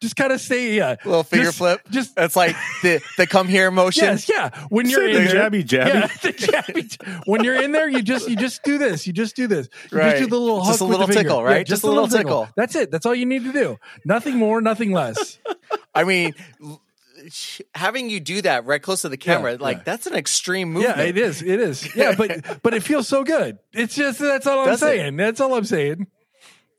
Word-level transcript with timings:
Just 0.00 0.16
kind 0.16 0.32
of 0.32 0.40
say 0.40 0.74
Yeah, 0.74 0.96
little 1.04 1.22
finger 1.22 1.46
just, 1.46 1.58
flip. 1.58 1.80
Just 1.90 2.12
it's 2.16 2.36
like 2.36 2.56
the 2.82 3.00
the 3.16 3.26
come 3.26 3.48
here 3.48 3.70
motion. 3.70 4.04
Yes, 4.04 4.28
yeah. 4.28 4.50
When 4.68 4.88
you're 4.88 5.02
the 5.12 5.18
in 5.18 5.24
there, 5.26 5.50
jabby 5.50 5.62
jabby. 5.64 5.86
Yeah, 5.94 6.06
the 6.22 6.32
jabby. 6.32 7.22
when 7.26 7.44
you're 7.44 7.60
in 7.62 7.72
there, 7.72 7.88
you 7.88 8.02
just 8.02 8.28
you 8.28 8.36
just 8.36 8.62
do 8.62 8.78
this. 8.78 9.06
You 9.06 9.12
just 9.12 9.36
do 9.36 9.46
this. 9.46 9.68
You 9.90 9.98
Right. 9.98 10.10
just 10.12 10.22
do 10.24 10.26
the 10.28 10.38
little 10.40 10.58
Just 10.64 10.78
hook 10.78 10.80
a 10.80 10.84
with 10.84 10.90
little 10.92 11.06
the 11.06 11.12
finger. 11.12 11.28
tickle, 11.28 11.42
Yeah, 11.42 11.48
right? 11.56 11.66
Just 11.66 11.84
a 11.84 11.88
little 11.88 12.08
tickle. 12.08 12.48
That's 12.56 12.74
it. 12.74 12.90
That's 12.90 13.06
all 13.06 13.14
you 13.14 13.26
need 13.26 13.44
to 13.44 13.52
do. 13.52 13.78
Nothing 14.04 14.36
more, 14.36 14.60
nothing 14.60 14.92
less. 14.92 15.38
I 15.94 16.04
mean, 16.04 16.34
having 17.74 18.10
you 18.10 18.20
do 18.20 18.42
that 18.42 18.64
right 18.66 18.82
close 18.82 19.02
to 19.02 19.08
the 19.08 19.16
camera, 19.16 19.52
Yeah, 19.52 19.58
like 19.60 19.76
yeah. 19.78 19.82
that's 19.84 20.06
an 20.06 20.14
extreme 20.14 20.72
movement. 20.72 20.96
Yeah, 20.96 21.04
it 21.04 21.16
is. 21.18 21.42
It 21.42 21.60
is. 21.60 21.94
Yeah, 21.94 22.14
but 22.16 22.62
but 22.62 22.74
it 22.74 22.82
feels 22.82 23.08
so 23.08 23.24
good. 23.24 23.58
It's 23.72 23.94
just 23.94 24.18
that's 24.18 24.46
all 24.46 24.60
I'm 24.60 24.66
Does 24.66 24.82
it? 24.82 24.86
saying. 24.86 25.16
That's 25.16 25.40
all 25.40 25.54
I'm 25.54 25.64
saying. 25.64 26.06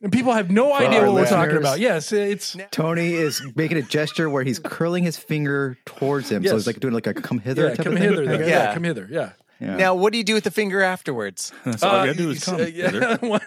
And 0.04 0.12
people 0.12 0.34
have 0.34 0.52
no 0.52 0.74
idea 0.74 1.00
our 1.00 1.06
what 1.08 1.16
we're 1.16 1.26
talking 1.28 1.56
about. 1.58 1.80
Yes, 1.80 2.12
it's 2.12 2.56
Tony 2.72 3.14
is 3.14 3.42
making 3.56 3.78
a 3.78 3.82
gesture 3.82 4.30
where 4.30 4.44
he's 4.44 4.60
curling 4.60 5.04
his 5.04 5.18
finger 5.18 5.77
towards 5.86 6.30
him. 6.30 6.44
So 6.44 6.50
Yes. 6.50 6.54
he's 6.60 6.68
like 6.68 6.80
doing 6.82 6.94
like 6.94 7.08
a 7.08 7.14
come 7.14 7.40
hither 7.40 7.70
yeah. 7.70 7.76
type 7.76 7.86
Come 7.86 7.94
of 7.94 8.00
thing. 8.00 8.10
hither. 8.12 8.26
then. 8.26 8.40
Yeah. 8.41 8.46
Yeah. 8.48 8.74
come 8.74 8.84
hither. 8.84 9.08
Yeah. 9.10 9.30
Yeah. 9.62 9.77
Now, 9.77 9.96
what 9.96 10.12
do 10.12 10.18
you 10.18 10.26
do 10.26 10.34
with 10.34 10.44
the 10.44 10.52
finger 10.52 10.82
afterwards? 10.84 11.54
That's 11.66 11.82
all 11.84 12.02
Uh, 12.02 12.04
you 12.05 12.13
do 12.16 12.30
is 12.32 12.44
come. 12.44 12.55
uh, 12.62 12.66
yeah. 12.66 13.38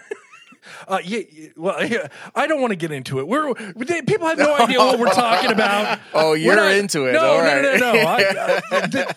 Uh, 0.85 0.99
yeah, 1.01 1.19
yeah, 1.31 1.47
well, 1.55 1.85
yeah, 1.85 2.07
I 2.35 2.45
don't 2.45 2.59
want 2.59 2.71
to 2.71 2.75
get 2.75 2.91
into 2.91 3.19
it. 3.19 3.27
We're 3.27 3.53
they, 3.75 4.01
people 4.01 4.27
have 4.27 4.37
no 4.37 4.53
idea 4.59 4.79
what 4.79 4.99
we're 4.99 5.07
talking 5.13 5.51
about. 5.51 5.99
Oh, 6.13 6.33
you're 6.33 6.55
not- 6.57 6.73
into 6.73 7.05
it. 7.05 7.13
No, 7.13 7.19
All 7.25 7.37
no, 7.43 7.61
no, 7.61 7.77
no, 7.77 7.93
no. 7.93 7.99
I, 8.01 8.61
I, 8.71 8.81
th- 8.87 9.07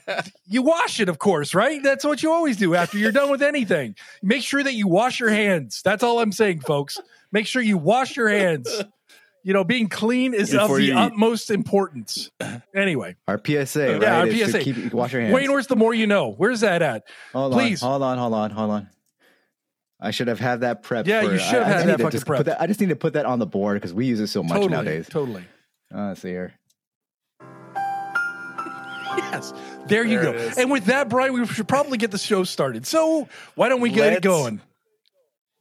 you 0.46 0.62
wash 0.62 1.00
it, 1.00 1.08
of 1.08 1.18
course, 1.18 1.52
right? 1.54 1.82
That's 1.82 2.04
what 2.04 2.22
you 2.22 2.30
always 2.32 2.56
do 2.56 2.76
after 2.76 2.98
you're 2.98 3.10
done 3.10 3.30
with 3.30 3.42
anything. 3.42 3.96
Make 4.22 4.42
sure 4.44 4.62
that 4.62 4.74
you 4.74 4.86
wash 4.86 5.18
your 5.18 5.30
hands. 5.30 5.82
That's 5.82 6.04
all 6.04 6.20
I'm 6.20 6.30
saying, 6.32 6.60
folks. 6.60 7.00
Make 7.32 7.46
sure 7.46 7.62
you 7.62 7.78
wash 7.78 8.16
your 8.16 8.28
hands. 8.28 8.68
You 9.42 9.54
know, 9.54 9.64
being 9.64 9.88
clean 9.88 10.34
is 10.34 10.52
of 10.52 10.68
the 10.68 10.82
you 10.82 10.94
utmost 10.94 11.50
importance. 11.50 12.30
Anyway, 12.76 13.16
Our 13.26 13.40
PSA, 13.42 13.92
right? 13.94 14.02
Yeah, 14.02 14.18
our 14.18 14.26
is 14.26 14.52
to 14.52 14.60
PSA. 14.60 14.60
Keep, 14.60 14.92
wash 14.92 15.14
your 15.14 15.22
hands. 15.22 15.32
Wayne, 15.34 15.50
where's 15.50 15.66
the 15.66 15.76
more 15.76 15.94
you 15.94 16.06
know? 16.06 16.28
Where's 16.28 16.60
that 16.60 16.82
at? 16.82 17.04
hold 17.32 17.54
please. 17.54 17.82
on, 17.82 17.88
hold 17.88 18.02
on, 18.02 18.18
hold 18.18 18.34
on, 18.34 18.50
hold 18.50 18.70
on. 18.70 18.88
I 19.98 20.10
should 20.10 20.28
have 20.28 20.40
had 20.40 20.60
that 20.60 20.82
prep. 20.82 21.06
Yeah, 21.06 21.22
for- 21.22 21.32
you 21.32 21.38
should 21.38 21.54
have 21.54 21.62
I- 21.62 21.64
I 21.64 21.68
had 21.68 21.72
just 21.72 21.86
that 21.86 21.90
need 21.92 21.96
to 21.96 22.04
fucking 22.04 22.20
prep. 22.20 22.36
Put 22.40 22.46
that, 22.46 22.60
I 22.60 22.66
just 22.66 22.80
need 22.80 22.90
to 22.90 22.96
put 22.96 23.14
that 23.14 23.24
on 23.24 23.38
the 23.38 23.46
board 23.46 23.76
because 23.76 23.94
we 23.94 24.04
use 24.04 24.20
it 24.20 24.26
so 24.26 24.42
much 24.42 24.52
Totally, 24.52 24.68
nowadays. 24.72 25.08
totally. 25.08 25.44
Uh, 25.94 26.08
let's 26.08 26.20
see 26.20 26.28
here. 26.28 26.52
Yes, 29.16 29.52
there 29.86 30.04
you 30.04 30.18
There 30.20 30.32
go. 30.32 30.38
it 30.38 30.40
is. 30.52 30.58
And 30.58 30.70
with 30.70 30.84
that, 30.84 31.08
Brian, 31.08 31.32
we 31.32 31.46
should 31.46 31.66
probably 31.66 31.96
get 31.98 32.10
the 32.10 32.18
show 32.18 32.44
started. 32.44 32.86
So 32.86 33.28
why 33.54 33.68
don't 33.70 33.80
we 33.80 33.88
get 33.90 34.08
it 34.08 34.10
Let's- 34.16 34.24
going? 34.24 34.60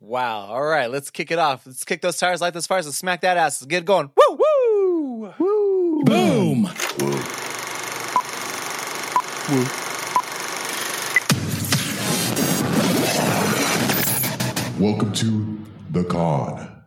Wow. 0.02 0.46
All 0.46 0.64
right, 0.64 0.90
let's 0.90 1.10
kick 1.12 1.30
it 1.30 1.40
off. 1.40 1.66
Let's 1.66 1.84
kick 1.84 2.02
those 2.02 2.18
tires, 2.18 2.40
light 2.40 2.54
those 2.54 2.68
fires, 2.68 2.86
let's 2.86 2.98
smack 2.98 3.22
that 3.22 3.36
ass. 3.36 3.62
Let's 3.62 3.68
get 3.70 3.80
it 3.80 3.86
going. 3.86 4.10
Woo, 4.16 4.38
woo. 4.38 5.34
Woo! 5.38 6.04
Boom. 6.06 6.70
Welcome 14.80 15.12
to 15.12 15.60
the 15.90 16.06
KON. 16.06 16.84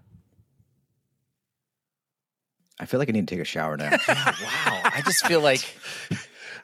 I 2.80 2.86
feel 2.86 2.98
like 2.98 3.10
I 3.10 3.12
need 3.12 3.28
to 3.28 3.34
take 3.34 3.42
a 3.42 3.44
shower 3.44 3.76
now. 3.76 3.90
Wow. 4.08 4.80
I 4.84 5.02
just 5.04 5.26
feel 5.26 5.40
like 5.42 5.62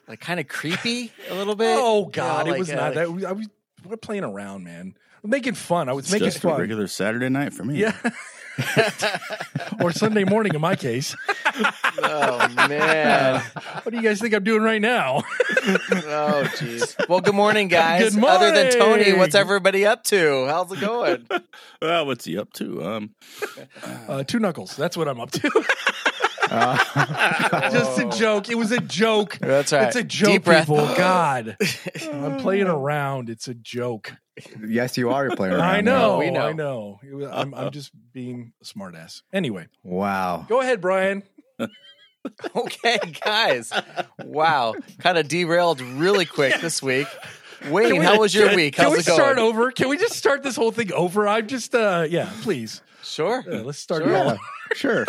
like 0.08 0.20
kind 0.20 0.40
of 0.40 0.48
creepy 0.48 1.12
a 1.28 1.34
little 1.34 1.54
bit. 1.54 1.76
Oh 1.78 1.98
You 1.98 2.04
know, 2.04 2.10
God, 2.10 2.48
it 2.48 2.58
was 2.58 2.70
uh, 2.70 2.74
not 2.74 2.94
that. 2.94 3.04
I 3.26 3.32
was 3.32 3.48
we're 3.84 3.96
playing 3.98 4.24
around, 4.24 4.64
man. 4.64 4.94
We're 5.22 5.30
making 5.30 5.54
fun. 5.54 5.88
I 5.88 5.92
was 5.92 6.06
It's 6.06 6.12
making 6.12 6.26
just 6.28 6.38
a 6.38 6.40
fun. 6.40 6.60
regular 6.60 6.86
Saturday 6.86 7.28
night 7.28 7.52
for 7.54 7.64
me. 7.64 7.76
Yeah. 7.80 7.94
or 9.80 9.92
Sunday 9.92 10.24
morning 10.24 10.52
in 10.54 10.60
my 10.60 10.74
case. 10.74 11.14
Oh 12.02 12.48
man. 12.68 13.40
What 13.82 13.90
do 13.90 13.96
you 13.96 14.02
guys 14.02 14.20
think 14.20 14.34
I'm 14.34 14.42
doing 14.42 14.62
right 14.62 14.80
now? 14.82 15.22
Oh 15.66 16.44
jeez. 16.56 16.96
Well, 17.08 17.20
good 17.20 17.36
morning, 17.36 17.68
guys. 17.78 18.02
Good 18.14 18.20
morning. 18.20 18.36
Other 18.36 18.52
than 18.52 18.72
Tony, 18.72 19.12
what's 19.12 19.34
everybody 19.36 19.86
up 19.86 20.02
to? 20.04 20.46
How's 20.46 20.72
it 20.72 20.80
going? 20.80 21.26
Well, 21.80 22.06
what's 22.06 22.24
he 22.24 22.36
up 22.36 22.52
to? 22.54 22.84
Um, 22.84 23.10
Uh, 24.08 24.24
two 24.24 24.40
knuckles. 24.40 24.74
That's 24.76 24.96
what 24.96 25.06
I'm 25.06 25.20
up 25.20 25.30
to. 25.30 25.64
Uh, 26.50 27.70
Just 27.70 27.98
a 27.98 28.08
joke. 28.08 28.48
It 28.48 28.56
was 28.56 28.72
a 28.72 28.80
joke. 28.80 29.38
That's 29.40 29.72
right. 29.72 29.86
It's 29.88 29.96
a 29.96 30.02
joke, 30.04 30.30
Deep 30.30 30.44
breath. 30.44 30.66
people. 30.66 30.86
God, 30.96 31.56
I'm 32.12 32.38
playing 32.38 32.66
around. 32.66 33.28
It's 33.30 33.48
a 33.48 33.54
joke. 33.54 34.12
yes, 34.66 34.96
you 34.96 35.10
are 35.10 35.28
playing 35.36 35.54
around. 35.54 35.62
I 35.64 35.80
now. 35.80 35.98
know. 35.98 36.18
we 36.18 36.30
know. 36.30 36.46
I 36.46 36.52
know. 36.52 37.00
It 37.02 37.14
was- 37.14 37.30
I'm, 37.32 37.54
I'm 37.54 37.70
just 37.70 37.90
being 38.12 38.52
a 38.62 38.64
smartass. 38.64 39.22
Anyway, 39.32 39.66
Wow. 39.82 40.46
go 40.48 40.60
ahead, 40.60 40.80
Brian. 40.80 41.22
Okay, 42.54 42.98
guys. 43.24 43.72
Wow. 44.22 44.74
Kind 44.98 45.16
of 45.16 45.28
derailed 45.28 45.80
really 45.80 46.26
quick 46.26 46.60
this 46.60 46.82
week. 46.82 47.06
Wayne, 47.70 48.02
how 48.02 48.18
was 48.18 48.34
your 48.34 48.54
week? 48.54 48.74
Can 48.74 48.84
How's 48.84 48.92
we 48.92 48.98
it 48.98 49.06
going? 49.06 49.18
start 49.18 49.38
over? 49.38 49.70
Can 49.70 49.88
we 49.88 49.96
just 49.96 50.14
start 50.14 50.42
this 50.42 50.54
whole 50.54 50.70
thing 50.72 50.92
over? 50.92 51.26
I'm 51.26 51.46
just, 51.46 51.74
uh, 51.74 52.06
yeah, 52.10 52.30
please. 52.42 52.82
Sure. 53.02 53.42
Yeah, 53.48 53.60
let's 53.60 53.78
start 53.78 54.02
Sure. 54.02 54.10
it 54.12 54.14
Yeah, 54.16 54.24
all. 54.32 54.38
sure. 54.74 55.06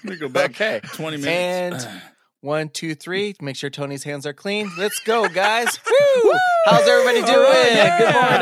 let 0.04 0.12
me 0.12 0.16
go 0.16 0.28
back 0.28 0.50
Okay. 0.50 0.80
20 0.82 1.16
minutes. 1.18 1.84
And 1.84 2.02
one, 2.40 2.68
two, 2.68 2.94
three. 2.94 3.34
Make 3.40 3.56
sure 3.56 3.70
Tony's 3.70 4.04
hands 4.04 4.26
are 4.26 4.32
clean. 4.32 4.70
Let's 4.78 5.00
go, 5.00 5.28
guys. 5.28 5.78
Woo! 6.24 6.32
How's 6.66 6.88
everybody 6.88 7.22
doing? 7.22 7.36
All 7.36 7.42
right, 7.42 7.72
yeah. 7.72 7.98
Good 7.98 8.14
morning. 8.14 8.40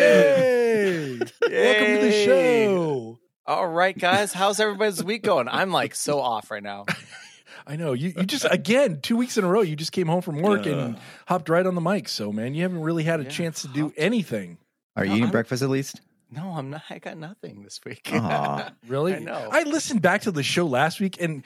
Yay! 0.00 1.18
Welcome 1.18 1.86
to 1.96 2.00
the 2.06 2.24
show. 2.24 3.18
All 3.46 3.66
right, 3.66 3.96
guys. 3.98 4.32
How's 4.32 4.60
everybody's 4.60 5.02
week 5.02 5.22
going? 5.22 5.48
I'm 5.48 5.70
like 5.72 5.94
so 5.94 6.20
off 6.20 6.50
right 6.50 6.62
now. 6.62 6.86
I 7.66 7.76
know 7.76 7.92
you. 7.92 8.12
You 8.16 8.22
just 8.24 8.46
again 8.50 9.00
two 9.02 9.16
weeks 9.16 9.36
in 9.36 9.44
a 9.44 9.48
row. 9.48 9.60
You 9.60 9.76
just 9.76 9.92
came 9.92 10.06
home 10.06 10.22
from 10.22 10.40
work 10.40 10.66
and 10.66 10.98
hopped 11.26 11.48
right 11.48 11.64
on 11.66 11.74
the 11.74 11.80
mic. 11.80 12.08
So 12.08 12.32
man, 12.32 12.54
you 12.54 12.62
haven't 12.62 12.80
really 12.80 13.02
had 13.04 13.20
a 13.20 13.24
Yeah, 13.24 13.28
chance 13.28 13.62
to 13.62 13.68
do 13.68 13.92
anything. 13.96 14.58
Are 14.96 15.04
you 15.04 15.10
No, 15.10 15.14
eating 15.16 15.24
I'm- 15.24 15.32
breakfast 15.32 15.62
at 15.62 15.68
least? 15.70 16.00
No, 16.30 16.52
I'm 16.56 16.70
not. 16.70 16.82
I 16.90 16.98
got 16.98 17.16
nothing 17.16 17.62
this 17.62 17.80
week. 17.84 18.08
Aw. 18.12 18.70
Really? 18.86 19.14
I 19.14 19.18
know. 19.18 19.48
I 19.50 19.62
listened 19.64 20.02
back 20.02 20.22
to 20.22 20.30
the 20.30 20.42
show 20.42 20.66
last 20.66 21.00
week 21.00 21.20
and. 21.20 21.44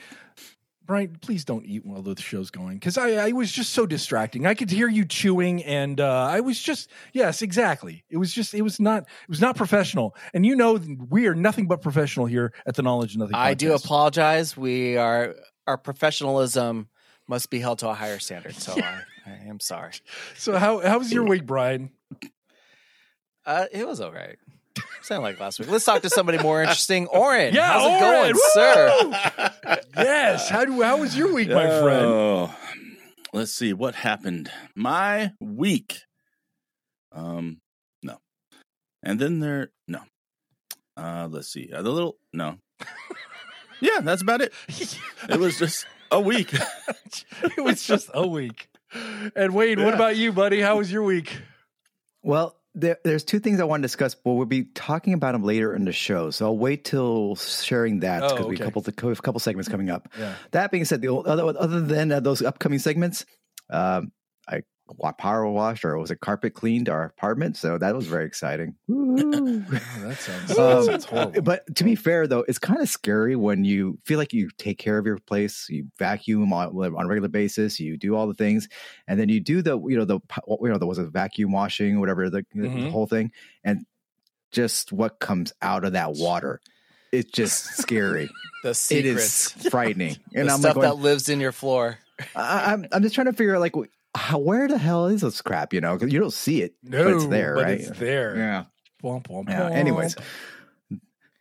Brian, 0.86 1.16
please 1.22 1.46
don't 1.46 1.64
eat 1.64 1.82
while 1.86 2.02
the 2.02 2.14
show's 2.20 2.50
going 2.50 2.76
because 2.76 2.98
I, 2.98 3.12
I 3.28 3.32
was 3.32 3.50
just 3.50 3.72
so 3.72 3.86
distracting. 3.86 4.44
I 4.44 4.52
could 4.52 4.70
hear 4.70 4.86
you 4.86 5.06
chewing, 5.06 5.64
and 5.64 5.98
uh, 5.98 6.26
I 6.30 6.40
was 6.40 6.60
just 6.60 6.90
yes, 7.14 7.40
exactly. 7.40 8.04
It 8.10 8.18
was 8.18 8.34
just 8.34 8.52
it 8.52 8.60
was 8.60 8.78
not 8.78 9.04
it 9.04 9.28
was 9.30 9.40
not 9.40 9.56
professional, 9.56 10.14
and 10.34 10.44
you 10.44 10.54
know 10.54 10.78
we 11.08 11.26
are 11.26 11.34
nothing 11.34 11.68
but 11.68 11.80
professional 11.80 12.26
here 12.26 12.52
at 12.66 12.74
the 12.74 12.82
Knowledge 12.82 13.16
Nothing. 13.16 13.34
I 13.34 13.54
do 13.54 13.70
podcast. 13.70 13.84
apologize. 13.86 14.56
We 14.58 14.98
are 14.98 15.34
our 15.66 15.78
professionalism 15.78 16.90
must 17.28 17.48
be 17.48 17.60
held 17.60 17.78
to 17.78 17.88
a 17.88 17.94
higher 17.94 18.18
standard. 18.18 18.54
So 18.56 18.74
I, 18.76 19.00
I 19.26 19.48
am 19.48 19.60
sorry. 19.60 19.92
So 20.36 20.58
how 20.58 20.80
how 20.80 20.98
was 20.98 21.10
your 21.10 21.24
week, 21.24 21.46
Brian? 21.46 21.92
Uh, 23.46 23.66
it 23.72 23.86
was 23.86 24.00
all 24.00 24.12
right. 24.12 24.36
Sound 25.02 25.22
like 25.22 25.38
last 25.38 25.58
week. 25.58 25.70
Let's 25.70 25.84
talk 25.84 26.02
to 26.02 26.10
somebody 26.10 26.38
more 26.38 26.60
interesting. 26.62 27.06
Oren, 27.08 27.54
Yeah, 27.54 27.66
how's 27.72 27.82
it 27.82 28.04
Oren, 28.04 28.32
going, 28.32 28.34
sir? 28.52 29.80
yes. 29.96 30.48
How 30.48 30.64
do 30.64 30.82
how 30.82 30.96
was 30.98 31.16
your 31.16 31.32
week, 31.32 31.48
my 31.48 31.66
friend? 31.66 32.06
Oh, 32.06 32.54
let's 33.32 33.52
see 33.52 33.72
what 33.72 33.94
happened. 33.94 34.50
My 34.74 35.32
week. 35.40 36.00
Um, 37.12 37.60
no, 38.02 38.18
and 39.02 39.20
then 39.20 39.40
there, 39.40 39.70
no. 39.86 40.00
Uh, 40.96 41.28
let's 41.30 41.48
see. 41.48 41.70
Uh, 41.72 41.82
the 41.82 41.90
little 41.90 42.16
no. 42.32 42.58
yeah, 43.80 44.00
that's 44.00 44.22
about 44.22 44.40
it. 44.40 44.52
It 45.28 45.38
was 45.38 45.58
just 45.58 45.86
a 46.10 46.20
week. 46.20 46.52
it 47.42 47.62
was 47.62 47.86
just 47.86 48.10
a 48.14 48.26
week. 48.26 48.68
And 49.36 49.54
Wade, 49.54 49.78
what 49.78 49.94
about 49.94 50.16
you, 50.16 50.32
buddy? 50.32 50.60
How 50.60 50.78
was 50.78 50.90
your 50.90 51.02
week? 51.02 51.40
Well, 52.22 52.56
there, 52.74 52.98
there's 53.04 53.24
two 53.24 53.38
things 53.38 53.60
I 53.60 53.64
want 53.64 53.82
to 53.82 53.84
discuss, 53.84 54.14
but 54.14 54.32
we'll 54.32 54.46
be 54.46 54.64
talking 54.64 55.14
about 55.14 55.32
them 55.32 55.44
later 55.44 55.74
in 55.74 55.84
the 55.84 55.92
show. 55.92 56.30
So 56.30 56.46
I'll 56.46 56.58
wait 56.58 56.84
till 56.84 57.36
sharing 57.36 58.00
that 58.00 58.22
Oh, 58.22 58.28
because 58.30 58.46
we 58.46 58.56
couple 58.56 58.82
the 58.82 58.92
we 59.02 59.08
have 59.08 59.18
a 59.18 59.22
couple 59.22 59.40
segments 59.40 59.68
coming 59.68 59.90
up. 59.90 60.08
Yeah. 60.18 60.34
That 60.50 60.70
being 60.70 60.84
said, 60.84 61.00
the 61.00 61.14
other 61.14 61.54
other 61.58 61.80
than 61.80 62.10
uh, 62.10 62.20
those 62.20 62.42
upcoming 62.42 62.80
segments, 62.80 63.24
um, 63.70 64.12
I 64.48 64.62
power 65.18 65.46
washed 65.48 65.84
or 65.84 65.98
was 65.98 66.10
it 66.10 66.20
carpet 66.20 66.54
cleaned 66.54 66.88
our 66.88 67.04
apartment, 67.04 67.56
so 67.56 67.78
that 67.78 67.94
was 67.94 68.06
very 68.06 68.26
exciting. 68.26 68.76
Woo. 68.86 69.64
that 69.70 70.16
sounds, 70.20 70.48
that 70.48 70.58
Um, 70.58 70.84
sounds 70.84 71.04
horrible. 71.04 71.42
But 71.42 71.74
to 71.76 71.84
be 71.84 71.94
fair, 71.94 72.26
though, 72.26 72.44
it's 72.48 72.58
kind 72.58 72.80
of 72.80 72.88
scary 72.88 73.34
when 73.36 73.64
you 73.64 73.98
feel 74.04 74.18
like 74.18 74.32
you 74.32 74.50
take 74.58 74.78
care 74.78 74.98
of 74.98 75.06
your 75.06 75.18
place, 75.18 75.66
you 75.70 75.86
vacuum 75.98 76.52
on, 76.52 76.68
on 76.76 77.04
a 77.04 77.08
regular 77.08 77.28
basis, 77.28 77.80
you 77.80 77.96
do 77.96 78.14
all 78.14 78.26
the 78.26 78.34
things, 78.34 78.68
and 79.08 79.18
then 79.18 79.28
you 79.28 79.40
do 79.40 79.62
the 79.62 79.78
you 79.80 79.96
know 79.96 80.04
the 80.04 80.20
you 80.60 80.68
know 80.68 80.78
there 80.78 80.86
was 80.88 80.98
a 80.98 81.06
vacuum 81.06 81.50
washing, 81.52 81.98
whatever 82.00 82.28
the, 82.28 82.44
the 82.54 82.68
Mhm. 82.68 82.90
whole 82.90 83.06
thing, 83.06 83.32
and 83.64 83.86
just 84.52 84.92
what 84.92 85.18
comes 85.18 85.52
out 85.62 85.84
of 85.84 85.92
that 85.94 86.14
water, 86.14 86.60
it's 87.12 87.30
just 87.32 87.76
scary. 87.76 88.30
The 88.62 88.70
it 88.70 89.04
is 89.04 89.22
secrets. 89.22 89.68
frightening, 89.70 90.16
The 90.32 90.40
and 90.40 90.50
I'm 90.50 90.60
stuff 90.60 90.76
like, 90.76 90.88
that 90.88 90.96
lives 90.96 91.28
in 91.28 91.38
your 91.38 91.52
floor. 91.52 91.98
I, 92.34 92.72
I'm 92.72 92.86
I'm 92.92 93.02
just 93.02 93.14
trying 93.14 93.26
to 93.26 93.34
figure 93.34 93.54
out 93.54 93.60
like 93.60 93.74
wh- 93.76 93.90
how, 94.14 94.38
where 94.38 94.68
the 94.68 94.78
hell 94.78 95.06
is 95.06 95.22
this 95.22 95.40
crap? 95.42 95.72
You 95.72 95.80
know, 95.80 95.94
because 95.96 96.12
you 96.12 96.20
don't 96.20 96.32
see 96.32 96.62
it, 96.62 96.74
no, 96.82 97.04
but 97.04 97.12
it's 97.14 97.26
there, 97.26 97.54
but 97.54 97.64
right? 97.64 97.80
It's 97.80 97.98
there. 97.98 98.36
Yeah. 98.36 98.64
Womp, 99.02 99.28
womp, 99.28 99.48
Yeah. 99.48 99.62
womp. 99.68 99.72
Anyways, 99.72 100.16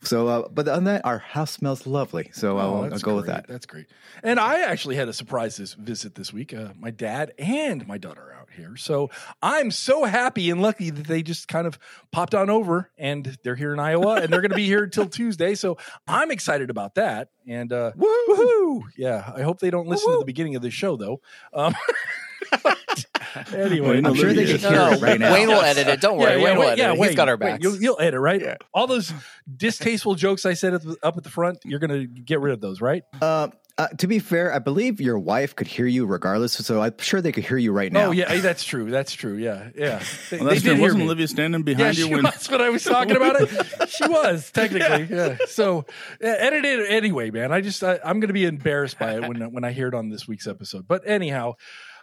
So, 0.04 0.28
uh, 0.28 0.48
but 0.50 0.68
on 0.68 0.84
that, 0.84 1.06
our 1.06 1.20
house 1.20 1.52
smells 1.52 1.88
lovely. 1.88 2.30
So 2.34 2.58
Oh, 2.58 2.84
I'll, 2.84 2.94
I'll 2.94 3.00
go 3.00 3.16
with 3.16 3.28
that. 3.28 3.48
That's 3.48 3.66
great. 3.66 3.86
And 4.22 4.38
I 4.38 4.64
actually 4.64 4.98
had 4.98 5.08
a 5.08 5.14
surprise 5.14 5.56
this 5.56 5.76
visit 5.76 6.16
this 6.16 6.34
week. 6.34 6.54
Uh, 6.54 6.70
my 6.78 6.92
dad 6.92 7.32
and 7.40 7.88
my 7.88 7.98
daughter 7.98 8.22
are 8.22 8.34
out 8.34 8.50
here, 8.54 8.76
so 8.76 9.10
I'm 9.42 9.72
so 9.72 10.04
happy 10.04 10.50
and 10.50 10.62
lucky 10.62 10.90
that 10.90 11.08
they 11.08 11.24
just 11.24 11.48
kind 11.48 11.66
of 11.66 11.80
popped 12.12 12.36
on 12.36 12.50
over, 12.50 12.92
and 12.98 13.38
they're 13.44 13.56
here 13.56 13.72
in 13.74 13.80
Iowa, 13.80 14.16
and 14.16 14.32
they're 14.34 14.42
going 14.42 14.52
to 14.52 14.58
be 14.58 14.66
here 14.66 14.84
until 14.84 15.08
Tuesday. 15.08 15.56
So 15.56 15.78
I'm 16.06 16.32
excited 16.32 16.70
about 16.70 16.96
that. 16.96 17.30
And 17.48 17.72
uh, 17.72 17.94
woohoo! 17.98 18.84
Yeah, 18.98 19.32
I 19.34 19.42
hope 19.44 19.60
they 19.60 19.70
don't 19.70 19.88
listen 19.88 20.12
to 20.12 20.20
the 20.20 20.26
beginning 20.26 20.56
of 20.58 20.62
the 20.62 20.70
show 20.70 20.98
though. 20.98 21.22
Um, 21.54 21.74
anyway, 23.56 24.02
I'm 24.04 24.14
sure 24.16 24.34
they 24.34 24.46
can 24.46 24.58
hear 24.60 24.72
No, 24.72 24.90
it 24.92 25.02
right 25.02 25.20
now. 25.20 25.34
Wayne 25.34 25.48
will 25.48 25.62
edit 25.62 25.88
it. 25.88 26.02
Don't 26.02 26.18
worry. 26.18 26.42
Wayne 26.42 26.56
will 26.58 26.62
Wayne- 26.66 26.80
edit 26.80 26.86
it. 26.86 26.92
He's 26.92 27.00
Wayne, 27.00 27.16
got 27.16 27.30
our 27.30 27.38
Wayne, 27.38 27.52
backs. 27.54 27.64
You'll, 27.64 27.76
you'll 27.82 28.00
edit, 28.00 28.20
right? 28.20 28.58
All 28.74 28.88
those 28.88 29.14
distasteful 29.56 30.16
jokes 30.16 30.46
I 30.46 30.54
said 30.54 30.74
at 30.76 30.84
the, 30.84 30.98
up 31.04 31.18
at 31.18 31.24
the 31.24 31.30
front, 31.30 31.60
you're 31.66 31.80
going 31.80 31.92
to 31.92 32.08
get 32.08 32.40
rid 32.40 32.54
of 32.54 32.62
those, 32.62 32.82
right? 32.82 33.04
Uh, 33.22 33.50
uh, 33.76 33.88
to 33.98 34.06
be 34.06 34.20
fair, 34.20 34.54
I 34.54 34.60
believe 34.60 35.02
your 35.02 35.18
wife 35.18 35.56
could 35.56 35.66
hear 35.66 35.88
you 35.88 36.06
regardless. 36.06 36.54
So 36.54 36.80
I'm 36.80 36.94
sure 37.00 37.22
they 37.22 37.32
could 37.32 37.44
hear 37.44 37.58
you 37.58 37.72
right 37.72 37.92
now. 37.92 38.10
Oh 38.10 38.12
yeah, 38.12 38.36
that's 38.36 38.64
true. 38.64 38.92
That's 38.92 39.14
true. 39.14 39.34
Yeah, 39.36 39.70
yeah. 39.76 40.04
They, 40.30 40.38
Well, 40.38 40.50
that's 40.50 40.62
they 40.62 40.68
true. 40.68 40.76
did 40.76 40.78
hear 40.78 40.82
Wasn't 40.84 41.00
me. 41.00 41.06
Olivia 41.06 41.28
standing 41.28 41.62
Yeah, 41.62 41.74
behind 41.74 41.96
she 41.96 42.04
you 42.04 42.10
when? 42.12 42.24
was 42.24 42.48
when 42.52 42.62
I 42.62 42.70
was 42.70 42.84
talking 42.84 43.16
about 43.16 43.38
it. 43.42 43.90
She 43.90 44.08
was 44.08 44.52
technically, 44.52 45.08
yeah. 45.16 45.38
So 45.48 45.80
uh, 46.24 46.28
edit 46.28 46.66
it 46.66 46.92
anyway, 46.92 47.32
man. 47.32 47.52
I 47.52 47.62
just 47.62 47.84
I, 47.84 47.94
I'm 48.06 48.20
going 48.20 48.28
to 48.28 48.34
be 48.34 48.46
embarrassed 48.46 49.00
by 49.00 49.16
it 49.16 49.28
when 49.28 49.52
when 49.52 49.64
I 49.64 49.72
hear 49.72 49.88
it 49.88 49.96
on 49.96 50.10
this 50.10 50.28
week's 50.28 50.46
episode. 50.46 50.88
But 50.88 51.08
anyhow, 51.08 51.54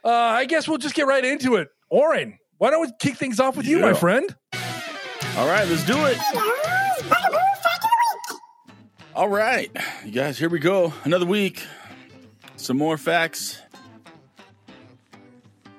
uh, 0.05 0.08
I 0.08 0.44
guess 0.47 0.69
we'll 0.69 0.79
just 0.79 0.94
get 0.94 1.06
right 1.06 1.25
into 1.25 1.56
it. 1.56 1.69
Oren, 1.91 2.38
why 2.58 2.70
don't 2.70 2.81
we 2.81 2.93
kick 2.99 3.17
things 3.17 3.41
off 3.41 3.56
with 3.56 3.67
you, 3.67 3.79
my 3.79 3.94
friend? 3.94 4.35
All 5.37 5.47
right, 5.47 5.67
let's 5.69 5.85
do 5.87 5.97
it. 6.06 6.19
All 9.14 9.29
right, 9.29 9.70
you 10.05 10.12
guys, 10.12 10.38
here 10.38 10.49
we 10.49 10.58
go. 10.58 10.93
Another 11.05 11.26
week. 11.26 11.62
Some 12.56 12.76
more 12.76 12.99
facts. 12.99 13.61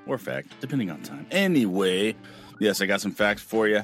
Or 0.08 0.18
fact, 0.18 0.60
depending 0.60 0.90
on 0.90 1.02
time. 1.04 1.28
Anyway, 1.32 2.16
yes, 2.60 2.82
I 2.82 2.88
got 2.88 3.02
some 3.02 3.12
facts 3.12 3.42
for 3.42 3.68
you. 3.68 3.84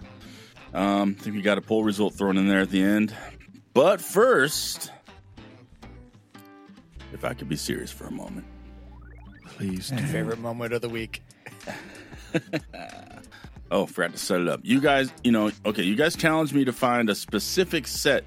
Um, 0.73 1.15
I 1.17 1.23
think 1.23 1.35
we 1.35 1.41
got 1.41 1.57
a 1.57 1.61
poll 1.61 1.83
result 1.83 2.15
thrown 2.15 2.37
in 2.37 2.47
there 2.47 2.61
at 2.61 2.69
the 2.69 2.81
end. 2.81 3.15
But 3.73 4.01
first, 4.01 4.91
if 7.13 7.23
I 7.23 7.33
could 7.33 7.47
be 7.47 7.55
serious 7.55 7.91
for 7.91 8.05
a 8.05 8.11
moment. 8.11 8.45
Please. 9.57 9.89
Favorite 9.89 10.39
moment 10.39 10.73
of 10.73 10.81
the 10.81 10.89
week. 10.89 11.21
Oh, 13.69 13.85
forgot 13.85 14.13
to 14.13 14.17
set 14.17 14.39
it 14.39 14.47
up. 14.47 14.61
You 14.63 14.79
guys, 14.79 15.11
you 15.23 15.31
know, 15.33 15.51
okay, 15.65 15.83
you 15.83 15.95
guys 15.95 16.15
challenged 16.15 16.53
me 16.53 16.63
to 16.65 16.71
find 16.71 17.09
a 17.09 17.15
specific 17.15 17.85
set 17.85 18.23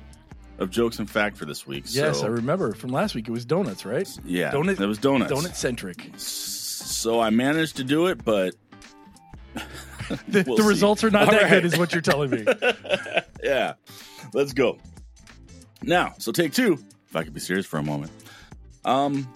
of 0.59 0.69
jokes 0.71 0.99
and 0.99 1.09
fact 1.09 1.39
for 1.39 1.47
this 1.47 1.67
week. 1.67 1.85
Yes, 1.87 2.21
so, 2.21 2.27
I 2.27 2.29
remember 2.29 2.75
from 2.75 2.91
last 2.91 3.15
week. 3.15 3.27
It 3.27 3.31
was 3.31 3.47
donuts, 3.47 3.87
right? 3.87 4.07
Yeah, 4.23 4.51
donut. 4.51 4.79
it 4.79 4.87
was 4.87 4.99
donuts. 4.99 5.33
Donut 5.33 5.55
centric. 5.55 6.11
So 6.17 7.21
I 7.21 7.31
managed 7.31 7.77
to 7.79 7.85
do 7.85 8.09
it, 8.09 8.23
but 8.23 8.55
The, 10.29 10.45
We'll 10.47 10.57
the 10.57 10.63
results 10.65 11.05
are 11.05 11.11
not 11.11 11.29
All 11.29 11.31
that 11.33 11.45
right. 11.45 11.51
good, 11.51 11.65
is 11.65 11.79
what 11.79 11.93
you're 11.93 12.03
telling 12.03 12.31
me. 12.31 12.45
yeah, 13.43 13.75
let's 14.35 14.53
go. 14.53 14.79
Now, 15.83 16.13
so 16.19 16.33
take 16.33 16.53
two. 16.53 16.79
If 17.09 17.17
I 17.17 17.25
could 17.25 17.33
be 17.33 17.41
serious 17.41 17.65
for 17.65 17.79
a 17.79 17.83
moment. 17.83 18.13
Um, 18.85 19.27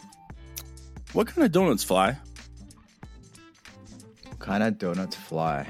what 1.15 1.27
kind 1.29 1.45
of 1.45 1.53
donuts 1.53 1.83
fly? 1.83 2.19
What 4.29 4.39
kind 4.39 4.63
of 4.63 4.79
donuts 4.79 5.17
fly. 5.17 5.67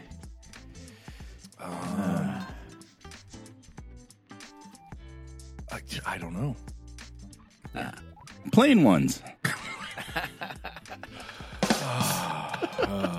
I, 5.70 5.80
I 6.06 6.18
don't 6.18 6.34
know. 6.34 6.56
Plain 8.52 8.82
ones. 8.84 9.22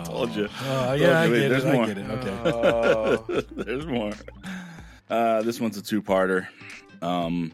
Told 0.05 0.35
you. 0.35 0.45
Uh, 0.63 0.95
yeah, 0.99 1.19
I 1.21 1.29
wait, 1.29 1.39
get 1.41 1.49
there's 1.49 1.65
it. 1.65 1.73
more. 1.73 1.83
I 1.83 1.87
get 1.87 1.97
it. 1.97 2.09
Okay. 2.09 3.45
There's 3.63 3.85
more. 3.85 4.13
Uh, 5.09 5.41
this 5.41 5.59
one's 5.59 5.77
a 5.77 5.81
two-parter. 5.81 6.47
Um, 7.01 7.51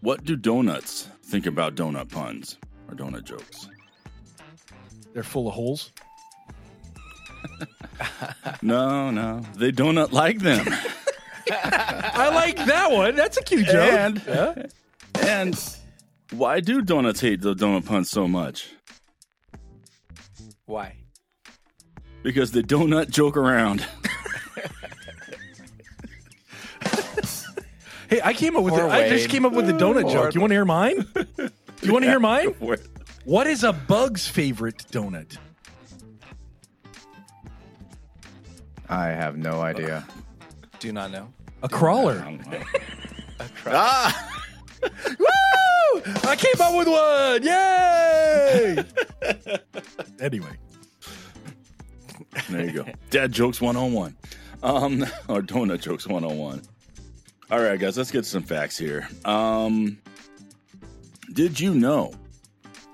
what 0.00 0.24
do 0.24 0.36
donuts 0.36 1.08
think 1.24 1.46
about 1.46 1.74
donut 1.74 2.08
puns 2.10 2.56
or 2.88 2.94
donut 2.94 3.24
jokes? 3.24 3.68
They're 5.12 5.22
full 5.22 5.48
of 5.48 5.54
holes. 5.54 5.92
No, 8.62 9.10
no, 9.10 9.40
they 9.56 9.72
donut 9.72 10.12
like 10.12 10.38
them. 10.40 10.66
I 11.50 12.30
like 12.34 12.56
that 12.66 12.90
one. 12.90 13.14
That's 13.16 13.36
a 13.36 13.42
cute 13.42 13.66
joke. 13.66 13.92
and 13.92 14.22
Yeah. 14.26 14.66
and 15.20 15.76
why 16.32 16.60
do 16.60 16.80
donuts 16.82 17.20
hate 17.20 17.40
the 17.42 17.54
donut 17.54 17.84
puns 17.86 18.10
so 18.10 18.26
much? 18.28 18.68
Why? 20.66 20.96
Because 22.22 22.52
they 22.52 22.62
donut 22.62 23.10
joke 23.10 23.36
around. 23.36 23.86
Hey, 28.10 28.20
I 28.22 28.32
came 28.34 28.56
up 28.56 28.64
with. 28.64 28.74
Poor 28.74 28.86
it. 28.86 28.90
I 28.90 29.08
just 29.08 29.28
came 29.30 29.44
up 29.46 29.52
with 29.52 29.66
the 29.66 29.72
donut 29.72 30.02
Poor- 30.02 30.12
joke. 30.12 30.34
You 30.34 30.40
want 30.40 30.50
to 30.50 30.54
hear 30.56 30.64
mine? 30.64 31.06
Do 31.14 31.48
you 31.82 31.92
want 31.92 32.04
to 32.04 32.10
hear 32.10 32.20
mine? 32.20 32.48
What 33.24 33.46
is 33.46 33.62
a 33.64 33.72
bug's 33.72 34.26
favorite 34.26 34.78
donut? 34.90 35.36
I 38.88 39.06
have 39.06 39.36
no 39.38 39.60
idea. 39.60 40.04
Do 40.80 40.92
not 40.92 41.12
know. 41.12 41.32
A 41.62 41.68
crawler. 41.68 42.18
I 42.20 42.24
don't 42.24 42.50
know. 42.50 42.60
Ah! 43.66 44.28
Woo! 44.82 46.02
I 46.24 46.36
came 46.36 46.60
up 46.60 46.74
with 46.76 46.88
one. 46.88 47.42
Yay! 47.42 48.84
anyway, 50.20 50.56
There 52.50 52.64
you 52.66 52.72
go. 52.72 52.86
Dad 53.10 53.32
jokes 53.32 53.60
101. 53.62 54.14
Um, 54.62 55.02
or 55.28 55.40
donut 55.42 55.80
jokes 55.80 56.06
101. 56.06 56.62
All 57.50 57.60
right, 57.60 57.78
guys, 57.80 57.98
let's 57.98 58.10
get 58.12 58.24
some 58.26 58.42
facts 58.44 58.78
here. 58.78 59.08
Um, 59.24 59.98
did 61.32 61.58
you 61.58 61.74
know 61.74 62.12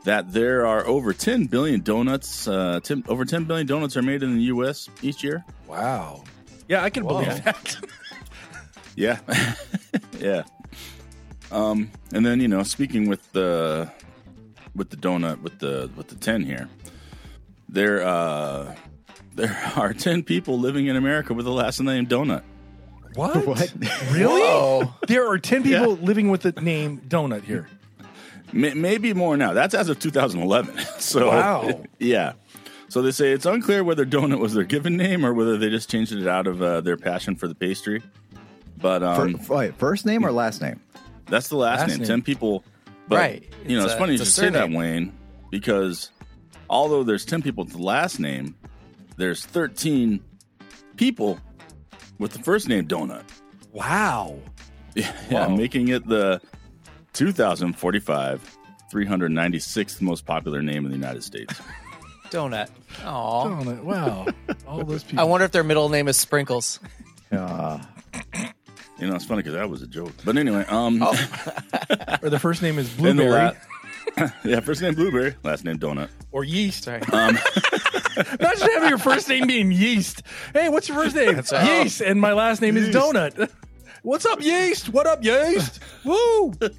that 0.05 0.33
there 0.33 0.67
are 0.67 0.87
over 0.87 1.13
10 1.13 1.45
billion 1.47 1.81
donuts? 1.83 2.49
Uh, 2.49 2.81
10, 2.83 3.05
over 3.09 3.25
10 3.27 3.45
billion 3.45 3.67
donuts 3.67 3.97
are 3.99 4.03
made 4.03 4.23
in 4.23 4.35
the 4.37 4.45
U.S. 4.45 4.89
each 5.03 5.23
year. 5.23 5.45
wow. 5.67 6.25
Yeah, 6.69 6.83
I 6.83 6.91
can 6.91 7.05
Whoa. 7.05 7.23
believe 7.23 7.45
that. 7.45 7.77
Yeah, 8.99 9.19
yeah. 10.19 10.45
Um, 11.53 11.91
and 12.15 12.25
then 12.25 12.41
you 12.41 12.49
know, 12.49 12.63
speaking 12.63 13.11
with 13.11 13.31
the 13.33 13.93
with 14.75 14.89
the 14.89 14.97
donut 14.97 15.43
with 15.43 15.59
the 15.59 15.91
with 15.95 16.09
the 16.09 16.15
ten 16.15 16.43
here, 16.43 16.67
there 17.69 18.03
uh, 18.03 18.75
there 19.35 19.55
are 19.77 19.93
ten 19.93 20.23
people 20.23 20.59
living 20.59 20.87
in 20.87 20.97
America 20.97 21.35
with 21.35 21.45
the 21.45 21.53
last 21.53 21.79
name 21.79 22.07
Donut. 22.07 22.43
What? 23.17 23.47
What? 23.47 23.73
Really? 24.13 24.41
Whoa. 24.41 24.95
There 25.09 25.29
are 25.31 25.39
ten 25.39 25.63
people 25.63 25.95
living 25.97 26.29
with 26.31 26.43
the 26.43 26.53
name 26.61 27.01
Donut 27.09 27.43
here. 27.43 27.69
May- 28.53 28.75
maybe 28.75 29.13
more 29.15 29.37
now. 29.37 29.53
That's 29.55 29.75
as 29.75 29.89
of 29.89 29.99
2011. 29.99 30.79
So 30.99 31.29
Wow. 31.29 31.83
yeah. 31.99 32.35
So 32.89 33.03
they 33.03 33.11
say 33.11 33.33
it's 33.33 33.47
unclear 33.47 33.83
whether 33.83 34.07
donut 34.07 34.39
was 34.39 34.55
their 34.55 34.63
given 34.65 34.97
name 34.97 35.27
or 35.27 35.35
whether 35.35 35.57
they 35.59 35.69
just 35.71 35.91
changed 35.91 36.13
it 36.13 36.27
out 36.29 36.47
of 36.47 36.63
uh, 36.63 36.81
their 36.83 36.97
passion 36.97 37.35
for 37.37 37.49
the 37.49 37.55
pastry. 37.55 38.03
But 38.79 39.03
um, 39.03 39.39
Fir- 39.39 39.55
wait, 39.57 39.75
first 39.77 40.07
name 40.07 40.25
or 40.25 40.31
last 40.31 40.61
name? 40.63 40.79
That's 41.27 41.49
the 41.49 41.57
last, 41.57 41.81
Last 41.81 41.89
name. 41.89 41.99
name. 41.99 42.07
Ten 42.07 42.23
people. 42.23 42.65
But, 43.09 43.17
Right. 43.19 43.53
You 43.67 43.77
know, 43.79 43.85
It's 43.85 43.93
it's, 43.93 43.95
a- 43.95 43.99
funny 43.99 44.13
you 44.13 44.21
it's 44.21 44.23
a 44.23 44.27
should 44.27 44.35
say 44.35 44.49
that, 44.51 44.59
surname. 44.61 44.75
Wayne, 44.75 45.13
because 45.51 46.11
although 46.71 47.03
there's 47.03 47.25
ten 47.25 47.43
people 47.43 47.65
with 47.65 47.73
the 47.73 47.83
last 47.83 48.21
name, 48.21 48.55
there's 49.17 49.45
thirteen 49.45 50.21
people 50.97 51.39
with 52.19 52.33
the 52.33 52.39
first 52.41 52.69
name 52.69 52.87
Donut. 52.87 53.25
Wow. 53.73 54.39
Yeah, 54.95 55.13
Wow. 55.31 55.49
making 55.57 55.89
it 55.89 56.07
the 56.09 56.41
2045 57.13 58.57
396th 58.93 60.01
most 60.01 60.25
popular 60.25 60.63
name 60.63 60.85
in 60.87 60.91
the 60.91 60.97
United 60.97 61.23
States. 61.23 61.61
Donut. 62.31 62.69
Oh. 63.05 63.45
Donut. 63.47 63.83
Wow. 63.83 64.27
All 64.67 64.85
those 64.85 65.03
people. 65.05 65.21
I 65.21 65.25
wonder 65.25 65.45
if 65.45 65.53
their 65.53 65.65
middle 65.65 65.89
name 65.91 66.09
is 66.09 66.17
Sprinkles. 66.17 66.81
Uh, 67.31 67.79
You 68.99 69.07
know, 69.07 69.15
it's 69.15 69.27
funny 69.27 69.41
because 69.43 69.53
that 69.53 69.69
was 69.69 69.83
a 69.83 69.87
joke. 69.87 70.13
But 70.25 70.39
anyway, 70.39 70.65
um, 70.69 71.03
or 72.23 72.31
the 72.31 72.39
first 72.41 72.63
name 72.63 72.79
is 72.79 72.89
in 72.99 73.05
the 73.05 73.13
Blueberry 73.25 73.31
la- 73.45 73.53
yeah, 74.45 74.61
first 74.61 74.81
name 74.83 74.95
Blueberry, 74.95 75.35
last 75.43 75.65
name 75.65 75.79
Donut. 75.79 76.09
or 76.33 76.45
Yeast. 76.45 76.89
Um, 76.89 77.01
Imagine 78.41 78.69
having 78.75 78.89
your 78.89 78.99
first 78.99 79.29
name 79.29 79.47
being 79.47 79.71
Yeast. 79.71 80.23
Hey, 80.55 80.69
what's 80.69 80.89
your 80.89 80.97
first 80.99 81.17
name? 81.17 81.37
right. 81.37 81.83
Yeast, 81.83 82.01
and 82.01 82.21
my 82.21 82.33
last 82.33 82.63
name 82.63 82.77
is 82.77 82.95
Donut. 82.95 83.51
What's 84.03 84.25
up, 84.25 84.41
Yeast? 84.41 84.89
What 84.91 85.07
up, 85.07 85.23
Yeast? 85.25 85.81
Woo! 86.05 86.55
it 86.61 86.79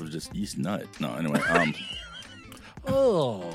was 0.00 0.10
just 0.10 0.34
yeast 0.34 0.56
nut. 0.56 0.86
No, 1.00 1.14
anyway, 1.14 1.40
um, 1.50 1.74
Oh. 2.86 3.52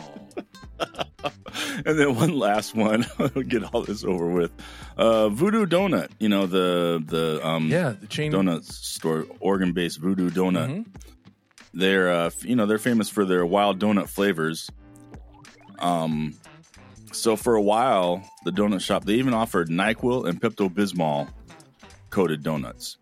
and 0.80 1.98
then 2.00 2.14
one 2.16 2.38
last 2.38 2.76
one. 2.76 3.06
I'll 3.18 3.30
get 3.30 3.64
all 3.74 3.82
this 3.82 4.04
over 4.04 4.28
with. 4.28 4.52
Uh, 4.98 5.30
Voodoo 5.30 5.66
Donut. 5.66 6.10
You 6.20 6.30
know 6.30 6.46
the 6.46 7.02
the 7.04 7.40
um 7.48 7.70
Yeah, 7.70 7.94
the 8.00 8.06
chain. 8.08 8.32
donut 8.32 8.66
store, 8.66 9.26
Oregon 9.40 9.72
based 9.74 10.00
Voodoo 10.00 10.30
Donut. 10.30 10.70
Mhm. 10.70 10.86
They're 11.74 12.12
uh, 12.12 12.30
you 12.42 12.56
know 12.56 12.66
they're 12.66 12.78
famous 12.78 13.10
for 13.10 13.26
their 13.26 13.46
wild 13.46 13.80
donut 13.80 14.08
flavors. 14.10 14.70
Um, 15.80 16.36
so 17.12 17.36
for 17.36 17.56
a 17.56 17.62
while, 17.62 18.24
the 18.46 18.52
donut 18.52 18.82
shop 18.82 19.06
they 19.06 19.16
even 19.16 19.34
offered 19.34 19.70
Nyquil 19.70 20.28
and 20.28 20.40
Pepto 20.42 20.70
Bismol 20.70 21.30
coated 22.10 22.44
donuts. 22.44 22.98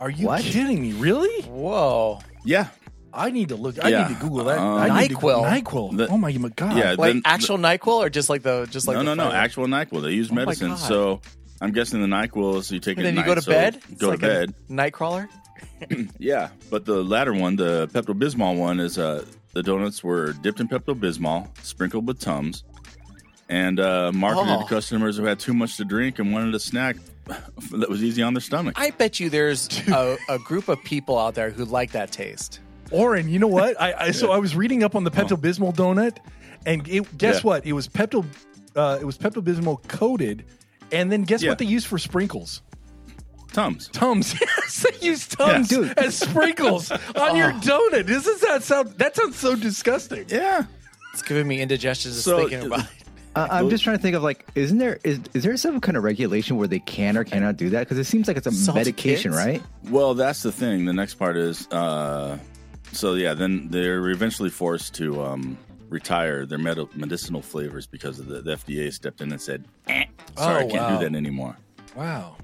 Are 0.00 0.10
you 0.10 0.26
What? 0.26 0.42
kidding 0.42 0.80
me? 0.82 0.92
Really? 0.92 1.42
Whoa. 1.44 2.20
Yeah, 2.44 2.68
I 3.12 3.30
need 3.30 3.48
to 3.50 3.56
look. 3.56 3.82
I 3.84 3.88
Yeah. 3.88 4.08
need 4.08 4.14
to 4.14 4.20
Google 4.20 4.44
that. 4.44 4.58
Um, 4.58 4.78
I 4.78 5.00
need 5.02 5.10
to 5.10 5.16
NyQuil. 5.16 5.62
NyQuil. 5.62 5.96
The- 5.96 6.08
oh 6.08 6.18
my 6.18 6.32
god. 6.32 6.76
yeah. 6.76 6.94
Like 6.98 7.12
then- 7.14 7.22
actual 7.24 7.58
NyQuil 7.58 7.98
or 7.98 8.10
just 8.10 8.28
like 8.28 8.42
the 8.42 8.66
just 8.70 8.86
like 8.86 8.94
no, 8.94 9.00
the 9.00 9.04
no, 9.04 9.14
no, 9.14 9.22
flavor? 9.24 9.36
actual 9.36 9.66
Nyquil. 9.66 10.02
They 10.02 10.12
use 10.12 10.30
Oh 10.30 10.34
my 10.34 10.44
medicine, 10.44 10.68
God. 10.70 10.78
so 10.78 11.20
I'm 11.60 11.72
guessing 11.72 12.00
the 12.02 12.06
Nyquil 12.08 12.58
is 12.58 12.70
you 12.70 12.78
take 12.80 12.98
it. 12.98 13.06
And 13.06 13.08
it 13.08 13.12
then 13.14 13.18
at 13.18 13.26
you 13.26 13.30
go 13.30 13.34
to 13.34 13.42
so 13.42 13.50
bed. 13.52 13.80
It's 13.90 14.00
Go 14.00 14.08
like 14.10 14.20
to 14.20 14.26
bed. 14.26 14.54
A 14.68 14.72
nightcrawler. 14.72 15.28
Yeah, 16.18 16.48
but 16.70 16.84
the 16.84 17.02
latter 17.04 17.32
one, 17.34 17.56
the 17.56 17.88
Pepto 17.88 18.18
Bismol 18.18 18.56
one, 18.58 18.80
is 18.80 18.98
uh, 18.98 19.24
the 19.52 19.62
donuts 19.62 20.02
were 20.02 20.32
dipped 20.32 20.60
in 20.60 20.68
Pepto 20.68 20.94
Bismol, 20.98 21.48
sprinkled 21.62 22.06
with 22.06 22.18
Tums, 22.20 22.64
and 23.48 23.78
uh, 23.78 24.10
marketed 24.12 24.48
Oh. 24.48 24.62
to 24.62 24.68
customers 24.68 25.16
who 25.16 25.24
had 25.24 25.38
too 25.38 25.54
much 25.54 25.76
to 25.76 25.84
drink 25.84 26.18
and 26.18 26.32
wanted 26.32 26.54
a 26.54 26.58
snack 26.60 26.96
that 27.26 27.88
was 27.88 28.02
easy 28.02 28.22
on 28.22 28.34
their 28.34 28.40
stomach. 28.40 28.74
I 28.78 28.90
bet 28.90 29.20
you 29.20 29.28
there's 29.30 29.68
a, 29.88 30.16
a 30.28 30.38
group 30.38 30.68
of 30.68 30.82
people 30.84 31.18
out 31.18 31.34
there 31.34 31.50
who 31.50 31.64
like 31.64 31.92
that 31.92 32.10
taste. 32.12 32.60
Oren, 32.90 33.28
you 33.28 33.38
know 33.38 33.48
what? 33.48 33.80
I, 33.80 33.94
I 34.06 34.10
so 34.12 34.30
I 34.36 34.38
was 34.38 34.54
reading 34.56 34.82
up 34.82 34.94
on 34.94 35.04
the 35.04 35.10
Pepto 35.10 35.36
Bismol 35.36 35.74
donut, 35.74 36.18
and 36.64 36.86
it, 36.88 37.18
guess. 37.18 37.36
Yeah. 37.36 37.40
what? 37.42 37.66
It 37.66 37.72
was 37.72 37.88
Pepto. 37.88 38.24
Uh, 38.74 38.98
it 39.00 39.04
was 39.04 39.16
Pepto 39.18 39.42
Bismol 39.42 39.86
coated, 39.88 40.44
and 40.92 41.10
then 41.10 41.22
guess 41.22 41.42
Yeah. 41.42 41.50
what 41.50 41.58
they 41.58 41.64
used 41.64 41.86
for 41.86 41.98
sprinkles? 41.98 42.62
Tums. 43.56 43.88
Tums. 43.88 44.34
Yes, 44.40 44.84
they 45.00 45.06
use 45.06 45.26
Tums 45.26 45.72
Yeah. 45.72 45.78
Dude. 45.78 45.98
as 45.98 46.14
sprinkles 46.18 46.90
on 46.90 47.36
your 47.36 47.52
donut. 47.66 48.06
Doesn't 48.06 48.40
that 48.42 48.62
sound? 48.62 48.90
That 48.98 49.16
sounds 49.16 49.36
so 49.36 49.56
disgusting. 49.56 50.26
Yeah. 50.28 50.64
It's 51.14 51.22
giving 51.22 51.48
me 51.48 51.62
indigestion 51.62 52.12
just 52.12 52.24
So- 52.24 52.38
thinking 52.48 52.66
about 52.66 52.80
it. 52.84 52.90
Uh, 53.34 53.48
I'm 53.50 53.68
just 53.70 53.84
trying 53.84 53.96
to 53.96 54.02
think 54.02 54.14
of 54.16 54.22
like, 54.22 54.46
isn't 54.54 54.78
there 54.78 54.98
is 55.04 55.20
is 55.34 55.42
there 55.42 55.56
some 55.58 55.78
kind 55.80 55.96
of 55.96 56.04
regulation 56.04 56.56
where 56.56 56.66
they 56.68 56.78
can 56.80 57.16
or 57.18 57.24
cannot 57.24 57.56
do 57.58 57.68
that? 57.70 57.80
Because 57.80 57.98
it 57.98 58.04
seems 58.04 58.28
like 58.28 58.36
it's 58.38 58.46
a 58.46 58.50
Salty 58.52 58.80
medication, 58.80 59.32
kids? 59.32 59.44
right? 59.44 59.62
Well, 59.90 60.14
that's 60.14 60.42
the 60.42 60.50
thing. 60.52 60.84
The 60.86 60.94
next 60.94 61.14
part 61.16 61.36
is, 61.36 61.66
uh, 61.68 62.38
so 62.92 63.12
yeah, 63.14 63.34
then 63.34 63.68
they're 63.68 64.08
eventually 64.08 64.48
forced 64.48 64.94
to 64.94 65.22
um, 65.22 65.58
retire 65.90 66.46
their 66.46 66.56
med- 66.58 66.94
medicinal 66.96 67.42
flavors 67.42 67.86
because 67.86 68.18
of 68.18 68.26
the, 68.26 68.40
the 68.40 68.56
FDA 68.56 68.90
stepped 68.90 69.20
in 69.20 69.30
and 69.32 69.40
said, 69.40 69.66
eh, 69.88 70.04
"Sorry, 70.38 70.64
Oh, 70.64 70.66
I 70.66 70.70
can't 70.70 70.82
wow. 70.82 70.98
do 70.98 71.04
that 71.10 71.14
anymore." 71.16 71.56
Wow. 71.94 72.36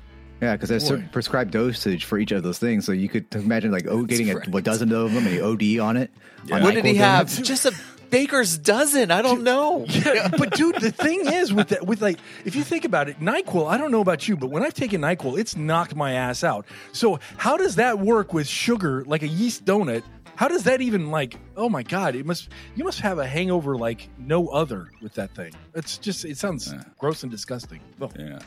Yeah, 0.43 0.55
because 0.55 0.69
there's 0.69 0.83
Boy. 0.83 0.89
certain 0.89 1.09
prescribed 1.11 1.53
dosage 1.53 2.05
for 2.05 2.19
each 2.19 2.33
of 2.33 2.43
those 2.43 2.59
things. 2.59 2.85
So 2.85 2.91
you 2.93 3.09
could 3.09 3.33
imagine 3.35 3.71
like 3.71 3.87
oh, 3.89 4.03
getting 4.05 4.29
a, 4.31 4.35
right. 4.35 4.55
a 4.55 4.61
dozen 4.61 4.93
of 4.93 5.15
them 5.15 5.25
and 5.27 5.35
you 5.37 5.45
OD 5.45 5.79
on 5.87 5.97
it. 5.97 6.11
Yeah. 6.45 6.57
on 6.57 6.63
What 6.65 6.75
did 6.75 6.85
he 6.85 6.97
have? 6.97 7.29
donuts. 7.29 7.49
Just 7.49 7.65
a 7.65 7.73
baker's 8.11 8.59
dozen. 8.59 9.13
I 9.13 9.23
don't 9.23 9.45
know. 9.45 9.87
Yeah, 10.05 10.29
but 10.37 10.51
dude, 10.55 10.81
the 10.81 10.91
thing 10.91 11.27
is 11.33 11.53
with 11.55 11.69
that, 11.69 11.87
with 11.87 12.03
like, 12.03 12.19
if 12.45 12.57
you 12.57 12.65
think 12.65 12.85
about 12.85 13.09
it, 13.09 13.21
Nyquil. 13.21 13.71
I 13.71 13.79
don't 13.79 13.93
know 13.93 14.01
about 14.01 14.27
you, 14.27 14.37
but 14.37 14.51
when 14.51 14.65
I've 14.65 14.75
taken 14.75 15.01
Nyquil, 15.01 15.39
it's 15.39 15.57
knocked 15.57 15.95
my 15.95 16.15
ass 16.15 16.43
out. 16.43 16.67
So 16.91 17.21
how 17.37 17.57
does 17.57 17.77
that 17.77 18.01
work 18.01 18.35
with 18.35 18.49
sugar, 18.49 19.05
like 19.07 19.23
a 19.23 19.29
yeast 19.29 19.65
donut? 19.65 20.03
How 20.35 20.49
does 20.49 20.65
that 20.65 20.81
even 20.81 21.11
like? 21.13 21.39
Oh 21.57 21.69
my 21.69 21.83
god! 21.85 22.17
It 22.17 22.27
must 22.27 22.49
you 22.75 22.83
must 22.85 22.99
have 23.01 23.19
a 23.19 23.27
hangover 23.27 23.77
like 23.77 24.09
no 24.19 24.49
other 24.49 24.91
with 25.01 25.15
that 25.15 25.35
thing. 25.37 25.53
It's 25.75 25.99
just 25.99 26.25
it 26.25 26.37
sounds 26.37 26.73
Yeah. 26.73 26.83
gross 26.99 27.23
and 27.23 27.31
disgusting. 27.31 27.81
Oh. 28.01 28.11
Yeah. 28.19 28.41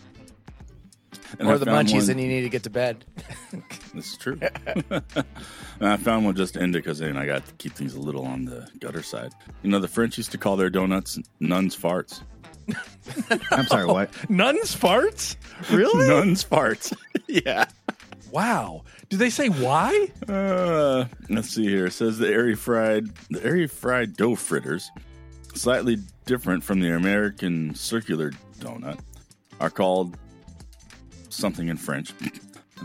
And 1.40 1.48
Or 1.48 1.54
I 1.56 1.58
the 1.58 1.66
munchies 1.66 2.02
one- 2.02 2.12
and 2.12 2.22
you 2.22 2.28
need 2.28 2.42
to 2.42 2.50
get 2.50 2.64
to 2.64 2.70
bed. 2.70 3.06
This 3.94 4.12
is 4.12 4.18
true. 4.18 4.38
and 4.90 5.24
I 5.80 5.96
found 5.96 6.26
one 6.26 6.36
just 6.36 6.56
to 6.56 6.62
end 6.62 6.76
it 6.76 6.80
because 6.84 7.02
I 7.02 7.26
got 7.26 7.46
to 7.46 7.54
keep 7.54 7.74
things 7.74 7.94
a 7.94 8.00
little 8.00 8.26
on 8.26 8.44
the 8.44 8.68
gutter 8.80 9.02
side. 9.02 9.32
You 9.64 9.70
know, 9.70 9.80
the 9.80 9.88
French 9.88 10.18
used 10.18 10.32
to 10.34 10.38
call 10.38 10.58
their 10.58 10.70
donuts 10.70 11.18
nuns 11.40 11.76
farts. 11.78 12.22
I'm 13.52 13.66
sorry, 13.68 13.86
what? 13.86 14.30
Nuns 14.30 14.76
farts? 14.76 15.38
Really? 15.72 16.08
nuns 16.10 16.44
farts. 16.44 16.94
yeah. 17.28 17.66
wow. 18.32 18.84
Do 19.10 19.16
they 19.18 19.30
say 19.30 19.48
why? 19.48 20.08
Uh, 20.28 21.06
let's 21.30 21.50
see 21.52 21.64
here. 21.68 21.86
It 21.86 21.94
says 21.94 22.18
the 22.18 22.28
airy 22.28 22.56
fried, 22.56 23.06
the 23.30 23.44
airy 23.46 23.68
fried 23.68 24.18
dough 24.18 24.36
fritters, 24.36 24.90
slightly 25.54 26.00
different 26.26 26.64
from 26.64 26.82
the 26.82 26.94
American 26.94 27.76
circular 27.76 28.32
donut, 28.60 29.00
are 29.62 29.70
called 29.70 30.18
something 31.36 31.68
in 31.68 31.78
French. 31.78 32.14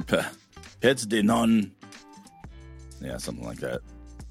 Pets 0.81 1.07
de 1.07 1.23
nonne. 1.23 1.73
Yeah, 3.01 3.17
something 3.17 3.45
like 3.45 3.59
that, 3.59 3.81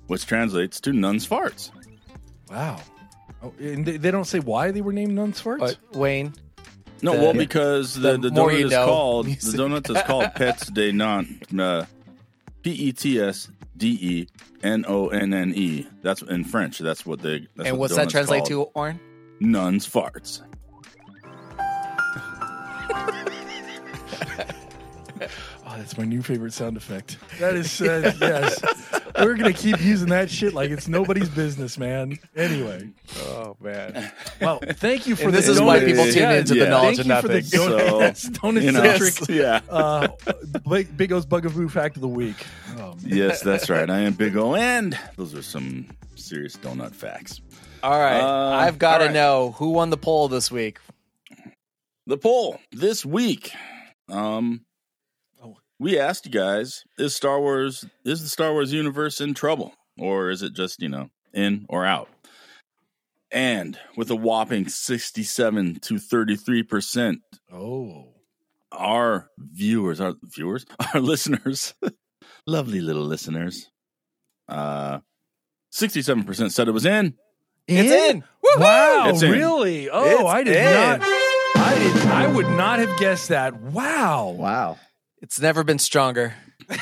which 0.07 0.25
translates 0.25 0.79
to 0.81 0.93
nuns 0.93 1.27
farts. 1.27 1.71
Wow. 2.49 2.79
Oh, 3.41 3.53
and 3.59 3.85
they, 3.85 3.97
they 3.97 4.11
don't 4.11 4.25
say 4.25 4.39
why 4.39 4.71
they 4.71 4.81
were 4.81 4.93
named 4.93 5.13
nuns 5.13 5.41
farts. 5.41 5.59
But 5.59 5.77
Wayne, 5.95 6.33
No, 7.01 7.13
The- 7.13 7.19
well, 7.19 7.33
because 7.33 7.95
the, 7.95 8.13
the 8.13 8.17
the, 8.17 8.29
donut 8.29 8.65
is 8.65 8.71
know. 8.71 8.85
called 8.85 9.25
the 9.27 9.57
donut 9.57 9.89
is 9.95 10.03
called 10.03 10.33
Pets 10.35 10.67
de 10.67 10.91
nonne 10.91 11.39
uh, 11.59 11.85
P 12.61 12.71
E 12.71 12.91
T 12.91 13.19
S 13.19 13.49
D 13.77 13.97
E 14.01 14.27
N 14.63 14.85
O 14.87 15.07
N 15.07 15.33
N 15.33 15.53
E. 15.55 15.87
That's 16.01 16.21
in 16.21 16.43
French. 16.43 16.79
That's 16.79 17.05
what 17.05 17.21
they. 17.21 17.47
That's 17.55 17.69
and 17.69 17.77
what 17.77 17.91
what's 17.91 17.95
that 17.95 18.09
translate 18.09 18.39
called. 18.41 18.49
to, 18.49 18.79
Oren? 18.79 18.99
Nuns 19.39 19.87
farts. 19.87 20.41
That's 25.79 25.97
my 25.97 26.03
new 26.05 26.21
favorite 26.21 26.53
sound 26.53 26.77
effect. 26.77 27.17
That 27.39 27.55
is, 27.55 27.81
uh, 27.81 28.13
yes. 28.21 28.61
We're 29.17 29.35
going 29.35 29.51
to 29.53 29.59
keep 29.59 29.81
using 29.81 30.09
that 30.09 30.29
shit 30.29 30.53
like 30.53 30.69
it's 30.69 30.87
nobody's 30.87 31.29
business, 31.29 31.77
man. 31.77 32.17
Anyway, 32.35 32.89
Oh 33.21 33.55
man. 33.59 34.11
well, 34.39 34.59
thank 34.73 35.07
you 35.07 35.15
for 35.15 35.25
And 35.25 35.33
the 35.33 35.37
this 35.37 35.47
is 35.49 35.59
why 35.61 35.79
people 35.83 36.03
tune 36.05 36.15
Yeah, 36.17 36.33
into 36.33 36.55
yeah. 36.55 36.65
the 36.65 36.69
knowledge 36.69 36.97
Thank 36.97 37.09
of 37.11 37.15
you 37.15 37.21
for 37.21 37.27
the 37.27 37.41
nothing. 37.41 37.59
donut, 37.59 37.89
So, 37.89 37.99
yes, 37.99 38.29
donut 38.29 38.61
You 38.63 38.71
know, 38.71 38.97
centric 38.97 39.29
yeah. 39.29 39.61
uh, 39.69 40.07
Big, 40.69 40.95
Big 40.97 41.11
O's 41.11 41.25
Bugaboo 41.25 41.69
fact 41.69 41.95
of 41.95 42.01
the 42.01 42.07
week. 42.07 42.45
Oh, 42.77 42.93
man. 42.95 42.97
Yes, 43.05 43.41
that's 43.41 43.69
right. 43.69 43.89
I 43.89 43.99
am 43.99 44.13
Big 44.13 44.37
O, 44.37 44.55
and 44.55 44.97
those 45.15 45.33
are 45.33 45.41
some 45.41 45.87
serious 46.15 46.55
donut 46.55 46.93
facts. 46.93 47.41
All 47.81 47.97
right, 47.99 48.19
Uh, 48.21 48.49
I've 48.57 48.77
got 48.77 48.97
to 48.97 49.03
all 49.03 49.07
right. 49.07 49.13
know 49.13 49.51
who 49.57 49.69
won 49.71 49.89
the 49.89 49.97
poll 49.97 50.27
this 50.27 50.51
week. 50.51 50.79
The 52.07 52.17
poll 52.17 52.59
this 52.71 53.05
week. 53.05 53.51
Um. 54.07 54.61
We 55.79 55.97
asked 55.99 56.25
you 56.25 56.31
guys: 56.31 56.83
Is 56.97 57.15
Star 57.15 57.39
Wars 57.39 57.85
is 58.05 58.21
the 58.21 58.29
Star 58.29 58.51
Wars 58.51 58.73
universe 58.73 59.21
in 59.21 59.33
trouble, 59.33 59.73
or 59.97 60.29
is 60.29 60.41
it 60.43 60.53
just 60.53 60.81
you 60.81 60.89
know 60.89 61.09
in 61.33 61.65
or 61.69 61.85
out? 61.85 62.09
And 63.31 63.77
with 63.95 64.09
a 64.09 64.15
whopping 64.15 64.67
sixty-seven 64.67 65.79
to 65.81 65.99
thirty-three 65.99 66.63
percent, 66.63 67.19
Oh. 67.53 68.07
our 68.71 69.29
viewers, 69.37 70.01
our 70.01 70.15
viewers, 70.23 70.65
our 70.93 70.99
listeners, 70.99 71.73
lovely 72.47 72.81
little 72.81 73.03
listeners, 73.03 73.69
uh, 74.47 74.99
sixty-seven 75.71 76.23
percent 76.23 76.53
said 76.53 76.67
it 76.67 76.71
was 76.71 76.87
in. 76.87 77.13
It's 77.67 77.91
in. 77.91 78.21
Woohoo! 78.43 78.61
Wow, 78.61 79.09
It's 79.09 79.21
in. 79.21 79.29
really? 79.31 79.91
Oh, 79.91 80.03
It's 80.21 80.23
I 80.23 80.43
did 80.43 80.55
in. 80.55 80.73
not. 80.73 81.01
I 81.03 81.75
did. 81.77 82.07
I 82.07 82.27
would 82.33 82.49
not 82.49 82.79
have 82.79 82.97
guessed 82.97 83.29
that. 83.29 83.61
Wow. 83.61 84.29
Wow. 84.29 84.79
It's 85.21 85.39
never 85.39 85.63
been 85.63 85.79
stronger. 85.79 86.33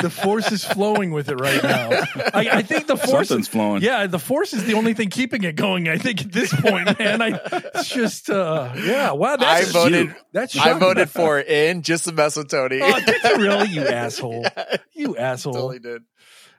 The 0.00 0.10
force 0.10 0.50
is 0.50 0.64
flowing 0.64 1.10
with 1.12 1.28
it 1.28 1.36
right 1.36 1.62
now. 1.62 1.90
I, 2.32 2.48
I 2.52 2.62
think 2.62 2.86
the 2.86 2.96
force. 2.96 3.28
Something's 3.28 3.48
flowing. 3.48 3.82
Yeah, 3.82 4.06
the 4.06 4.18
force 4.18 4.52
is 4.54 4.64
the 4.64 4.74
only 4.74 4.94
thing 4.94 5.10
keeping 5.10 5.44
it 5.44 5.56
going. 5.56 5.88
I 5.88 5.98
think 5.98 6.22
at 6.22 6.32
this 6.32 6.52
point, 6.54 6.98
man. 6.98 7.20
I 7.22 7.38
it's 7.74 7.88
just 7.88 8.30
uh 8.30 8.72
yeah. 8.76 9.12
Wow, 9.12 9.36
that's 9.36 9.68
I 9.68 9.72
voted. 9.72 10.14
That's 10.32 10.56
I 10.56 10.78
voted 10.78 11.10
for 11.10 11.38
in 11.38 11.82
just 11.82 12.04
to 12.04 12.12
mess 12.12 12.36
with 12.36 12.48
Tony. 12.48 12.80
Oh, 12.82 13.00
did 13.00 13.22
you 13.22 13.36
really? 13.36 13.68
You 13.68 13.82
asshole. 13.88 14.46
You 14.94 15.16
asshole. 15.16 15.52
totally 15.54 15.78
did. 15.80 16.02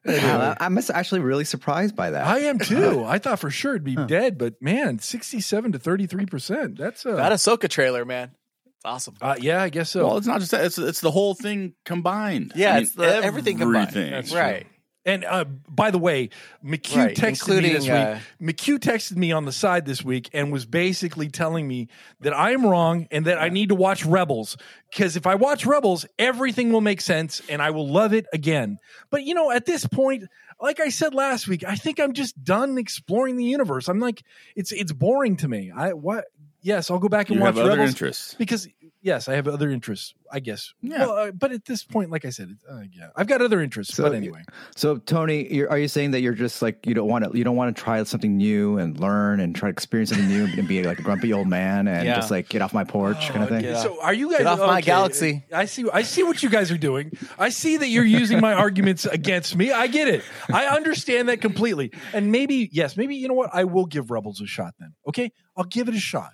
Wow, 0.05 0.55
I- 0.59 0.65
I'm 0.65 0.77
actually 0.77 1.21
really 1.21 1.45
surprised 1.45 1.95
by 1.95 2.11
that. 2.11 2.25
I 2.25 2.39
am 2.41 2.59
too. 2.59 3.03
I 3.05 3.17
thought 3.19 3.39
for 3.39 3.49
sure 3.49 3.71
it'd 3.73 3.83
be 3.83 3.95
dead, 3.95 4.37
but 4.37 4.61
man, 4.61 4.99
sixty-seven 4.99 5.71
to 5.73 5.79
thirty-three 5.79 6.25
percent. 6.25 6.77
That's 6.77 7.05
uh, 7.05 7.15
That 7.15 7.31
Ahsoka 7.31 7.69
trailer, 7.69 8.05
man. 8.05 8.31
It's 8.79 8.85
awesome. 8.85 9.15
uh 9.21 9.35
yeah, 9.39 9.61
I 9.61 9.69
guess 9.69 9.91
so. 9.91 10.07
Well, 10.07 10.17
it's 10.17 10.27
not 10.27 10.39
just 10.39 10.51
that; 10.51 10.63
it's 10.63 10.77
it's 10.77 11.01
the 11.01 11.11
whole 11.11 11.33
thing 11.35 11.73
combined. 11.83 12.53
Yeah, 12.55 12.71
I 12.71 12.73
mean, 12.75 12.83
it's 12.83 12.93
the 12.93 13.03
everything 13.03 13.57
combined. 13.57 13.91
That's 13.93 14.33
right. 14.33 14.65
And 15.05 15.25
uh, 15.25 15.45
by 15.67 15.91
the 15.91 15.97
way, 15.97 16.29
McHugh 16.63 16.97
Right, 16.97 17.15
texted 17.17 17.23
me 17.23 17.29
including, 17.29 17.73
this 17.73 17.89
uh, 17.89 18.19
week. 18.39 18.55
McHugh 18.55 18.77
texted 18.77 19.15
me 19.15 19.31
on 19.31 19.45
the 19.45 19.51
side 19.51 19.85
this 19.85 20.03
week 20.03 20.29
and 20.33 20.51
was 20.51 20.65
basically 20.65 21.29
telling 21.29 21.67
me 21.67 21.87
that 22.19 22.33
I 22.33 22.51
am 22.51 22.65
wrong 22.65 23.07
and 23.09 23.25
that 23.25 23.41
I 23.41 23.49
need 23.49 23.69
to 23.69 23.75
watch 23.75 24.05
Rebels 24.05 24.57
because 24.91 25.15
if 25.15 25.25
I 25.25 25.35
watch 25.35 25.65
Rebels, 25.65 26.05
everything 26.19 26.71
will 26.71 26.81
make 26.81 27.01
sense 27.01 27.41
and 27.49 27.61
I 27.61 27.71
will 27.71 27.89
love 27.89 28.13
it 28.13 28.27
again. 28.33 28.77
But 29.09 29.23
you 29.23 29.33
know, 29.33 29.51
at 29.51 29.65
this 29.65 29.85
point, 29.87 30.25
like 30.61 30.79
I 30.79 30.89
said 30.89 31.13
last 31.13 31.47
week, 31.47 31.63
I 31.65 31.75
think 31.75 31.99
I'm 31.99 32.13
just 32.13 32.43
done 32.43 32.77
exploring 32.77 33.37
the 33.37 33.45
universe. 33.45 33.87
I'm 33.87 33.99
like, 33.99 34.23
it's 34.55 34.71
it's 34.71 34.91
boring 34.91 35.37
to 35.37 35.47
me. 35.47 35.71
I 35.75 35.93
what? 35.93 36.25
Yes, 36.61 36.91
I'll 36.91 36.99
go 36.99 37.07
back 37.09 37.29
and 37.29 37.37
You 37.37 37.41
watch 37.43 37.55
have 37.55 37.63
other 37.65 37.69
Rebels 37.77 37.89
interests. 37.89 38.33
because 38.37 38.67
yes, 39.01 39.29
I 39.29 39.35
have 39.35 39.47
other 39.47 39.69
interests. 39.69 40.13
I 40.31 40.39
guess. 40.41 40.73
Yeah. 40.81 40.99
Well, 41.07 41.11
uh, 41.17 41.31
but 41.31 41.51
at 41.51 41.65
this 41.65 41.83
point, 41.83 42.11
like 42.11 42.23
I 42.23 42.29
said, 42.29 42.49
uh, 42.69 42.81
yeah, 42.91 43.09
I've 43.15 43.25
got 43.25 43.41
other 43.41 43.61
interests. 43.61 43.95
So- 43.95 44.03
but 44.03 44.13
anyway, 44.13 44.43
So 44.75 44.97
Tony, 44.97 45.51
you're, 45.51 45.67
are 45.71 45.79
you 45.79 45.87
saying 45.87 46.11
that 46.11 46.21
you're 46.21 46.33
just 46.35 46.61
like 46.61 46.85
you 46.85 46.93
don't 46.93 47.07
want 47.07 47.23
to 47.31 47.35
you 47.37 47.43
don't 47.43 47.55
want 47.55 47.75
to 47.75 47.81
try 47.81 48.03
something 48.03 48.37
new 48.37 48.77
and 48.77 48.99
learn 48.99 49.39
and 49.39 49.55
try 49.55 49.69
to 49.69 49.71
experience 49.71 50.09
something 50.11 50.27
new 50.27 50.45
and 50.45 50.67
be 50.67 50.83
like 50.83 50.99
a 50.99 51.01
grumpy 51.01 51.33
old 51.33 51.47
man 51.47 51.87
and 51.87 52.05
Yeah. 52.05 52.15
just 52.15 52.29
like 52.29 52.47
get 52.49 52.61
off 52.61 52.73
my 52.73 52.83
porch 52.83 53.29
kind 53.29 53.41
of 53.43 53.49
thing? 53.49 53.61
get 53.61 53.75
off- 53.75 53.83
so 53.83 54.01
are 54.03 54.13
you 54.13 54.29
guys 54.29 54.39
get 54.39 54.47
off 54.47 54.59
my 54.59 54.81
galaxy. 54.81 55.45
I 55.53 55.65
see. 55.65 55.85
I 55.91 56.01
see 56.03 56.23
what 56.23 56.43
you 56.43 56.49
guys 56.49 56.69
are 56.71 56.77
doing. 56.77 57.11
I 57.39 57.49
see 57.49 57.77
that 57.77 57.87
you're 57.87 58.03
using 58.05 58.39
my 58.41 58.53
arguments 58.53 59.05
against 59.05 59.55
me. 59.55 59.71
I 59.71 59.87
get 59.87 60.07
it. 60.09 60.23
I 60.53 60.65
understand 60.67 61.29
that 61.29 61.41
completely. 61.41 61.91
And 62.13 62.31
maybe 62.31 62.69
yes, 62.71 62.97
maybe 62.97 63.15
you 63.15 63.27
know 63.29 63.33
what? 63.33 63.49
I 63.53 63.63
will 63.63 63.85
give 63.85 64.11
Rebels 64.11 64.41
a 64.41 64.45
shot 64.45 64.73
then. 64.79 64.93
Okay, 65.07 65.31
I'll 65.57 65.63
give 65.63 65.87
it 65.87 65.95
a 65.95 65.99
shot. 65.99 66.33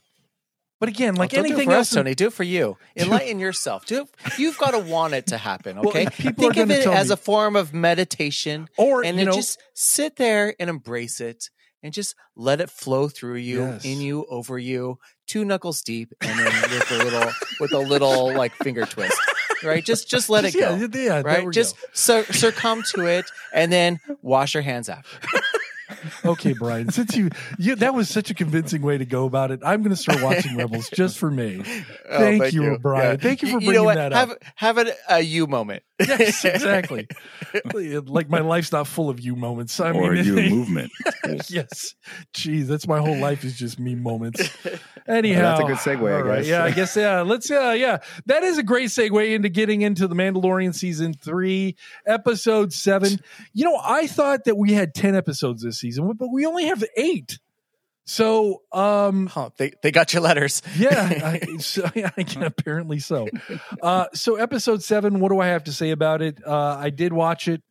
But 0.79 0.89
again, 0.89 1.15
oh, 1.17 1.19
like 1.21 1.31
Don't 1.31 1.43
do 1.43 1.45
it 1.45 1.51
anything 1.51 1.69
for 1.69 1.75
else, 1.75 1.89
us, 1.91 1.95
Tony. 1.95 2.15
Do 2.15 2.27
it 2.27 2.33
for 2.33 2.43
you. 2.43 2.77
Enlighten 2.97 3.39
yourself. 3.39 3.85
Do 3.85 4.01
it. 4.01 4.37
You've 4.39 4.57
got 4.57 4.71
to 4.71 4.79
want 4.79 5.13
it 5.13 5.27
to 5.27 5.37
happen. 5.37 5.77
Okay. 5.79 6.07
people 6.07 6.43
Think 6.51 6.57
of 6.57 6.69
it 6.71 6.85
as 6.85 7.07
me- 7.09 7.13
a 7.13 7.17
form 7.17 7.55
of 7.55 7.73
meditation, 7.73 8.67
or 8.77 9.03
and 9.03 9.15
you 9.17 9.25
then 9.25 9.31
know, 9.31 9.35
just 9.35 9.59
sit 9.73 10.17
there 10.17 10.53
and 10.59 10.69
embrace 10.69 11.21
it, 11.21 11.49
and 11.81 11.93
just 11.93 12.15
let 12.35 12.59
it 12.61 12.69
flow 12.69 13.07
through 13.07 13.35
you, 13.37 13.61
Yes. 13.61 13.85
in 13.85 14.01
you, 14.01 14.25
over 14.29 14.57
you, 14.59 14.99
two 15.27 15.45
knuckles 15.45 15.81
deep, 15.81 16.11
and 16.21 16.37
then 16.37 16.45
with 16.69 16.91
a 16.91 16.97
little, 17.03 17.31
with 17.61 17.71
a 17.73 17.79
little 17.79 18.33
like 18.33 18.53
finger 18.55 18.85
twist. 18.85 19.17
Right. 19.63 19.83
Just, 19.83 20.09
just 20.09 20.29
let 20.29 20.43
just- 20.43 20.55
it 20.57 20.59
go. 20.59 20.75
Yeah, 20.75 20.87
yeah, 21.05 21.21
Right. 21.21 21.49
Just 21.51 21.77
go. 21.79 21.87
sur- 21.93 22.33
succumb 22.33 22.83
to 22.95 23.05
it, 23.05 23.25
and 23.53 23.71
then 23.71 23.99
wash 24.21 24.53
your 24.53 24.63
hands 24.63 24.89
after. 24.89 25.17
okay, 26.23 26.53
Brian. 26.53 26.91
Since 26.91 27.15
you, 27.15 27.29
you, 27.57 27.75
that 27.75 27.93
was 27.93 28.09
such 28.09 28.29
a 28.29 28.33
convincing 28.33 28.81
way 28.81 28.97
to 28.97 29.05
go 29.05 29.25
about 29.25 29.51
it. 29.51 29.61
I'm 29.63 29.81
going 29.81 29.95
to 29.95 30.01
start 30.01 30.21
watching 30.21 30.57
Rebels 30.57 30.89
just 30.89 31.17
for 31.17 31.31
me. 31.31 31.63
Oh, 32.07 32.19
Thank 32.19 32.53
you, 32.53 32.77
Brian. 32.79 33.19
Thank 33.19 33.41
you 33.41 33.47
for 33.47 33.59
know 33.59 33.65
bringing 33.65 33.83
what? 33.85 33.95
that 33.95 34.13
up. 34.13 34.29
Have, 34.29 34.37
have 34.55 34.77
it 34.77 34.95
a 35.09 35.21
you 35.21 35.47
moment. 35.47 35.83
Yes, 35.99 36.43
exactly. 36.45 37.07
like 38.05 38.29
my 38.29 38.41
life's 38.41 38.71
not 38.71 38.85
full 38.85 39.09
of 39.09 39.19
you 39.19 39.35
moments. 39.35 39.79
I 39.79 39.91
or 39.91 40.11
mean, 40.11 40.25
you 40.25 40.35
movement. 40.49 40.91
yes. 41.49 41.95
Geez, 42.33 42.67
that's 42.67 42.87
my 42.87 42.99
whole 42.99 43.17
life 43.17 43.43
is 43.43 43.57
just 43.57 43.79
me 43.79 43.95
moments. 43.95 44.49
Anyhow, 45.07 45.57
that's 45.57 45.87
a 45.87 45.91
good 45.91 45.99
segue, 45.99 46.09
I 46.09 46.15
all 46.15 46.23
right, 46.23 46.37
guess. 46.39 46.47
Yeah, 46.47 46.63
I 46.63 46.71
guess. 46.71 46.95
Yeah, 46.95 47.21
let's. 47.21 47.49
Uh, 47.49 47.75
yeah, 47.77 47.99
that 48.25 48.43
is 48.43 48.57
a 48.57 48.63
great 48.63 48.89
segue 48.89 49.33
into 49.33 49.49
getting 49.49 49.81
into 49.81 50.07
the 50.07 50.15
Mandalorian 50.15 50.75
season 50.75 51.13
three, 51.13 51.75
episode 52.05 52.73
seven. 52.73 53.19
You 53.53 53.65
know, 53.65 53.79
I 53.81 54.07
thought 54.07 54.45
that 54.45 54.57
we 54.57 54.73
had 54.73 54.93
ten 54.93 55.15
episodes 55.15 55.63
this 55.63 55.79
season, 55.79 55.94
but 55.99 56.29
we 56.31 56.45
only 56.45 56.65
have 56.65 56.83
eight. 56.97 57.39
So, 58.07 58.61
um, 58.71 59.31
Oh, 59.35 59.51
they, 59.57 59.71
they 59.81 59.91
got 59.91 60.13
your 60.13 60.21
letters. 60.21 60.61
yeah, 60.77 61.39
I, 61.43 61.57
so, 61.57 61.89
yeah, 61.95 62.11
apparently 62.37 62.99
so. 62.99 63.27
Uh, 63.81 64.05
so 64.13 64.35
episode 64.35 64.83
seven, 64.83 65.19
what 65.19 65.29
do 65.31 65.39
I 65.39 65.47
have 65.47 65.63
to 65.63 65.73
say 65.73 65.89
about 65.89 66.21
it? 66.21 66.39
Uh, 66.45 66.77
I 66.77 66.91
did 66.91 67.13
watch 67.13 67.47
it, 67.47 67.63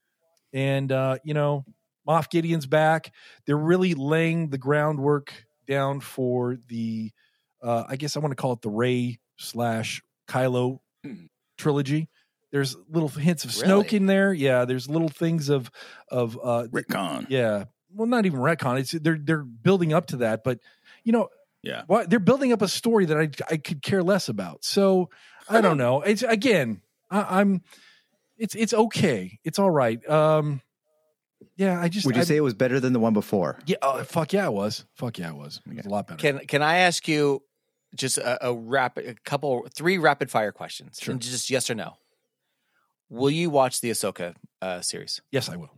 and 0.53 0.91
uh, 0.91 1.19
you 1.25 1.35
know, 1.35 1.65
Moff 2.09 2.31
Gideon's 2.31 2.67
back. 2.67 3.13
They're 3.47 3.57
really 3.57 3.95
laying 3.95 4.51
the 4.51 4.59
groundwork 4.59 5.33
down 5.69 6.01
for 6.01 6.57
the, 6.69 7.13
uh, 7.63 7.85
I 7.89 7.95
guess 7.97 8.17
I 8.17 8.21
want 8.21 8.33
to 8.33 8.37
call 8.37 8.53
it 8.55 8.61
the 8.63 8.71
Rey 8.71 9.21
slash 9.39 10.03
Kylo 10.29 10.81
trilogy. 11.59 12.09
There's 12.51 12.77
little 12.89 13.09
hints 13.09 13.45
of 13.45 13.51
Snoke 13.51 13.85
Really? 13.85 13.97
in 13.99 14.07
there. 14.07 14.33
Yeah, 14.33 14.65
there's 14.65 14.89
little 14.89 15.09
things 15.09 15.49
of 15.49 15.71
of 16.11 16.37
uh, 16.43 16.67
Retcon. 16.73 17.27
yeah. 17.29 17.65
Well, 17.95 18.07
not 18.07 18.27
even 18.27 18.41
retcon. 18.41 18.81
It's 18.81 18.93
they're 18.93 19.19
they're 19.19 19.45
building 19.45 19.93
up 19.93 20.07
to 20.07 20.17
that, 20.19 20.43
but 20.45 20.59
you 21.05 21.13
know, 21.13 21.29
Yeah. 21.63 21.83
why 21.87 22.05
they're 22.07 22.19
building 22.19 22.53
up 22.53 22.61
a 22.63 22.69
story 22.69 23.05
that 23.07 23.17
I 23.19 23.31
I 23.51 23.57
could 23.57 23.83
care 23.83 24.03
less 24.03 24.29
about. 24.29 24.65
So 24.65 25.11
I 25.49 25.61
don't 25.61 25.77
know. 25.79 26.03
It's 26.03 26.23
again, 26.23 26.81
I, 27.11 27.41
I'm. 27.41 27.63
It's 28.37 28.55
it's 28.55 28.75
okay. 28.75 29.39
It's 29.45 29.59
all 29.59 29.71
right. 29.71 30.07
Um, 30.09 30.61
yeah. 31.57 31.81
I 31.81 31.89
just 31.89 32.05
Would 32.07 32.17
you 32.17 32.23
I- 32.23 32.25
say 32.25 32.37
it 32.37 32.41
was 32.43 32.55
better 32.55 32.81
than 32.81 32.93
the 32.93 32.99
one 33.01 33.13
before? 33.13 33.59
yeah? 33.67 33.77
Oh, 33.81 34.03
fuck 34.03 34.33
yeah, 34.33 34.47
it 34.47 34.53
was. 34.53 34.85
Fuck 34.95 35.19
yeah, 35.19 35.29
it 35.29 35.37
was. 35.37 35.61
It 35.71 35.77
was 35.77 35.87
a 35.87 35.89
lot 35.89 36.07
better. 36.09 36.19
Can 36.19 36.41
can 36.47 36.63
I 36.63 36.79
ask 36.79 37.07
you 37.07 37.43
just 37.95 38.19
a, 38.19 38.49
a 38.49 38.53
rapid, 38.53 39.07
a 39.07 39.15
couple, 39.25 39.69
three 39.73 39.99
rapid 39.99 40.31
fire 40.33 40.51
questions? 40.51 40.99
Sure. 41.01 41.13
And 41.13 41.23
just 41.23 41.49
yes 41.51 41.71
or 41.71 41.77
no. 41.77 41.97
Will 43.09 43.31
you 43.31 43.51
watch 43.51 43.81
the 43.81 43.91
Ahsoka 43.91 44.35
uh, 44.61 44.81
series? 44.81 45.21
yes, 45.31 45.49
I 45.49 45.55
will. 45.57 45.71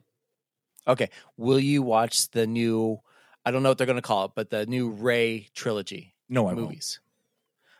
Okay. 0.89 1.11
Will 1.37 1.59
you 1.61 1.83
watch 1.83 2.31
the 2.31 2.47
new? 2.47 3.01
I 3.45 3.51
don't 3.51 3.63
know 3.63 3.69
what 3.71 3.79
they're 3.79 3.87
going 3.87 3.97
to 3.97 4.03
call 4.03 4.27
it, 4.27 4.33
but 4.35 4.51
the 4.51 4.67
new 4.67 4.91
Rey 4.91 5.49
trilogy 5.55 6.15
No, 6.29 6.43
I 6.43 6.55
won't. 6.55 6.61
movies. 6.61 7.01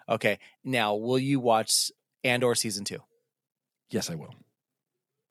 Okay. 0.09 0.39
Now, 0.65 0.95
will 0.95 1.19
you 1.19 1.41
watch 1.41 1.91
Andor 2.25 2.55
season 2.55 2.85
two? 2.85 3.03
Yes, 3.91 4.11
I 4.11 4.15
will. 4.15 4.35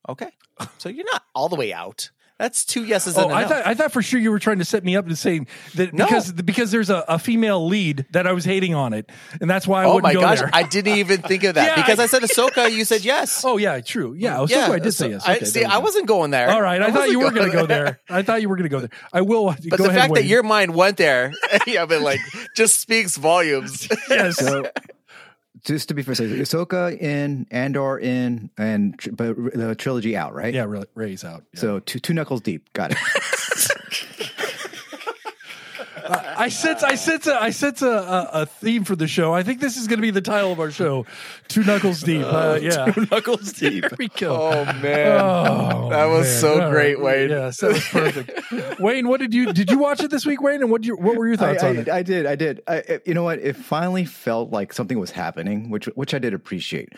Okay. 0.07 0.29
So 0.77 0.89
you're 0.89 1.05
not 1.11 1.23
all 1.33 1.49
the 1.49 1.55
way 1.55 1.73
out. 1.73 2.11
That's 2.37 2.65
two 2.65 2.83
yeses 2.83 3.17
Oh, 3.17 3.23
and 3.23 3.31
a 3.31 3.35
I 3.35 3.41
no. 3.43 3.47
thought 3.47 3.67
I 3.67 3.73
thought 3.75 3.91
for 3.93 4.01
sure 4.01 4.19
you 4.19 4.29
were 4.29 4.39
trying 4.39 4.59
to 4.59 4.65
set 4.65 4.83
me 4.83 4.97
up 4.97 5.07
to 5.07 5.15
saying 5.15 5.47
that 5.75 5.93
No. 5.93 6.05
because 6.05 6.31
because 6.33 6.69
there's 6.71 6.89
a, 6.89 7.05
a 7.07 7.17
female 7.17 7.65
lead 7.65 8.05
that 8.11 8.27
I 8.27 8.33
was 8.33 8.43
hating 8.43 8.75
on 8.75 8.93
it, 8.93 9.09
and 9.39 9.49
that's 9.49 9.65
why 9.65 9.83
I 9.83 9.85
oh 9.85 9.95
wouldn't 9.95 10.03
my 10.03 10.13
go 10.13 10.19
gosh, 10.21 10.39
there. 10.39 10.49
I 10.51 10.63
didn't 10.63 10.97
even 10.97 11.21
think 11.21 11.43
of 11.45 11.55
that 11.55 11.67
Yeah, 11.77 11.83
because 11.83 11.99
I- 11.99 12.03
I, 12.03 12.07
said 12.07 12.23
Ahsoka. 12.23 12.69
You 12.71 12.83
said 12.83 13.05
yes. 13.05 13.43
oh 13.47 13.55
yeah, 13.57 13.79
true. 13.79 14.13
Yeah, 14.17 14.41
oh, 14.41 14.45
so 14.47 14.59
I 14.59 14.79
did 14.79 14.91
say 14.91 15.05
so 15.05 15.09
yes. 15.11 15.23
I, 15.25 15.35
Okay, 15.37 15.45
see, 15.45 15.59
there 15.61 15.69
I 15.69 15.77
wasn't 15.77 16.07
going 16.07 16.31
there. 16.31 16.49
All 16.49 16.61
right, 16.61 16.81
I, 16.81 16.91
thought 16.91 17.09
you 17.09 17.19
were 17.21 17.31
going 17.31 17.49
to 17.51 17.55
go 17.57 17.65
there. 17.65 17.83
there. 18.09 18.17
I 18.17 18.21
thought 18.21 18.41
you 18.41 18.49
were 18.49 18.57
going 18.57 18.69
to 18.69 18.75
go 18.75 18.79
there. 18.81 18.89
I 19.13 19.21
will. 19.21 19.55
But 19.69 19.77
go 19.77 19.83
the 19.85 19.89
ahead, 19.91 20.01
fact 20.01 20.13
that 20.15 20.25
your 20.25 20.43
mind 20.43 20.75
went 20.75 20.97
there, 20.97 21.31
yeah, 21.65 21.85
but 21.85 22.01
like 22.01 22.19
just 22.55 22.79
speaks 22.81 23.15
volumes. 23.17 23.87
yes, 24.09 24.37
So, 24.37 24.65
just 25.65 25.89
to 25.89 25.93
be 25.93 26.03
fair, 26.03 26.15
so 26.15 26.23
Ahsoka 26.25 26.97
in, 26.99 27.47
Andor 27.51 27.97
in, 27.97 28.49
and 28.57 28.97
but 29.11 29.35
the 29.35 29.75
trilogy 29.75 30.15
out, 30.15 30.33
right? 30.33 30.53
yeah, 30.53 30.83
Rey's 30.93 31.23
out. 31.23 31.43
Yeah. 31.53 31.59
So 31.59 31.79
two 31.79 31.99
two 31.99 32.13
knuckles 32.13 32.41
deep. 32.41 32.71
Got 32.73 32.91
it. 32.91 32.97
I 36.07 36.49
sense, 36.49 36.83
I 36.83 36.95
sense, 36.95 37.27
a, 37.27 37.41
I 37.41 37.49
sense 37.49 37.81
a, 37.81 37.87
a, 37.89 38.29
a 38.41 38.45
theme 38.45 38.83
for 38.83 38.95
the 38.95 39.07
show. 39.07 39.33
I 39.33 39.43
think 39.43 39.59
this 39.59 39.77
is 39.77 39.87
going 39.87 39.97
to 39.97 40.01
be 40.01 40.11
the 40.11 40.21
title 40.21 40.51
of 40.51 40.59
our 40.59 40.71
show, 40.71 41.05
Two 41.47 41.63
Knuckles 41.63 42.01
Deep. 42.01 42.23
Uh, 42.25 42.59
yeah, 42.61 42.93
Knuckles 43.11 43.53
deep. 43.59 43.81
there 43.83 43.91
we 43.97 44.07
go. 44.09 44.35
oh 44.51 44.65
man, 44.81 45.19
Oh, 45.21 45.89
that 45.89 46.05
was 46.05 46.25
man. 46.27 46.39
so 46.41 46.61
All 46.61 46.69
great, 46.69 46.95
right. 46.99 47.03
Wayne. 47.03 47.29
Yes, 47.29 47.59
that 47.61 47.71
was 47.73 47.83
perfect. 47.85 48.79
Wayne, 48.79 49.07
what 49.07 49.19
did 49.19 49.33
you 49.33 49.51
did 49.53 49.71
you 49.71 49.79
watch 49.79 50.01
it 50.03 50.11
this 50.11 50.25
week, 50.25 50.41
Wayne? 50.41 50.61
And 50.61 50.69
what 50.69 50.81
did 50.81 50.87
you, 50.89 50.95
what 50.97 51.15
were 51.15 51.27
your 51.27 51.37
thoughts 51.37 51.63
I, 51.63 51.69
on 51.69 51.77
I, 51.77 51.81
it? 51.81 51.89
I 51.89 52.03
did. 52.03 52.25
I 52.25 52.35
did. 52.35 52.61
I, 52.67 52.75
I- 52.77 52.99
you 53.05 53.13
know 53.13 53.23
what? 53.23 53.39
It 53.39 53.55
finally 53.55 54.05
felt 54.05 54.51
like 54.51 54.73
something 54.73 54.99
was 54.99 55.11
happening, 55.11 55.69
which 55.69 55.85
which 55.95 56.13
I 56.13 56.19
did 56.19 56.33
appreciate. 56.33 56.89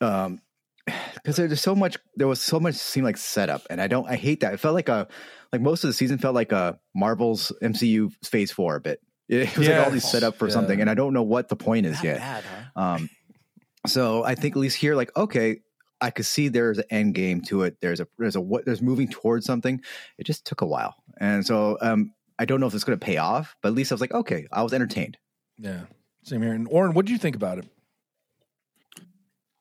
Um, 0.00 0.40
because 1.14 1.36
there's 1.36 1.60
so 1.60 1.74
much. 1.74 1.96
There 2.16 2.28
was 2.28 2.40
so 2.40 2.58
much 2.60 2.74
seemed 2.74 3.04
like 3.04 3.16
setup, 3.16 3.62
and 3.70 3.80
I 3.80 3.86
don't. 3.86 4.08
I 4.08 4.16
hate 4.16 4.40
that. 4.40 4.54
It 4.54 4.60
felt 4.60 4.74
like 4.74 4.88
a 4.88 5.08
like 5.52 5.60
most 5.60 5.84
of 5.84 5.88
the 5.88 5.94
season 5.94 6.18
felt 6.18 6.34
like 6.34 6.52
a 6.52 6.78
Marvel's 6.94 7.52
MCU 7.62 8.12
Phase 8.24 8.50
Four 8.52 8.76
a 8.76 8.80
bit. 8.80 9.00
It 9.28 9.56
was 9.56 9.66
like 9.68 9.78
all 9.78 9.90
these 9.90 10.08
set 10.10 10.22
up 10.24 10.36
for 10.38 10.48
Yeah. 10.48 10.52
something, 10.54 10.80
and 10.80 10.90
I 10.90 10.94
don't 10.94 11.12
know 11.14 11.22
what 11.22 11.48
the 11.48 11.56
point 11.56 11.86
is 11.86 11.96
That 12.00 12.04
yet. 12.04 12.18
bad, 12.18 12.44
huh? 12.44 12.80
Um, 12.82 13.08
so 13.86 14.24
I 14.24 14.34
think 14.34 14.56
at 14.56 14.60
least 14.60 14.76
here, 14.76 14.94
like, 14.94 15.16
okay, 15.16 15.60
I 16.00 16.10
could 16.10 16.26
see 16.26 16.48
there's 16.48 16.78
an 16.78 16.84
end 16.90 17.14
game 17.14 17.40
to 17.42 17.62
it. 17.62 17.76
There's 17.80 18.00
a 18.00 18.08
there's 18.18 18.36
a 18.36 18.40
what 18.40 18.64
there's 18.64 18.82
moving 18.82 19.08
towards 19.08 19.46
something. 19.46 19.80
It 20.18 20.24
just 20.24 20.44
took 20.44 20.60
a 20.60 20.66
while, 20.66 20.96
and 21.18 21.46
so 21.46 21.78
um, 21.80 22.12
I 22.38 22.44
don't 22.44 22.60
know 22.60 22.66
if 22.66 22.74
it's 22.74 22.84
going 22.84 22.98
to 22.98 23.04
pay 23.04 23.16
off. 23.18 23.56
But 23.62 23.68
at 23.68 23.74
least 23.74 23.92
I 23.92 23.94
was 23.94 24.00
like, 24.00 24.12
okay, 24.12 24.46
I 24.52 24.62
was 24.62 24.72
entertained. 24.72 25.16
yeah, 25.58 25.82
same 26.24 26.42
here. 26.42 26.52
And 26.52 26.66
Oren, 26.70 26.92
what 26.94 27.06
did 27.06 27.12
you 27.12 27.18
think 27.18 27.36
about 27.36 27.58
it? 27.58 27.66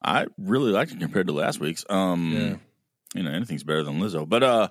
I 0.04 0.26
really 0.38 0.72
liked 0.72 0.92
it 0.92 1.00
compared 1.00 1.28
to 1.28 1.34
last 1.34 1.60
week's. 1.60 1.86
Um, 1.90 2.32
Yeah. 2.34 3.20
you 3.20 3.24
know, 3.24 3.32
anything's 3.32 3.64
better 3.64 3.84
than 3.84 4.00
Lizzo, 4.00 4.28
but 4.28 4.42
uh, 4.44 4.70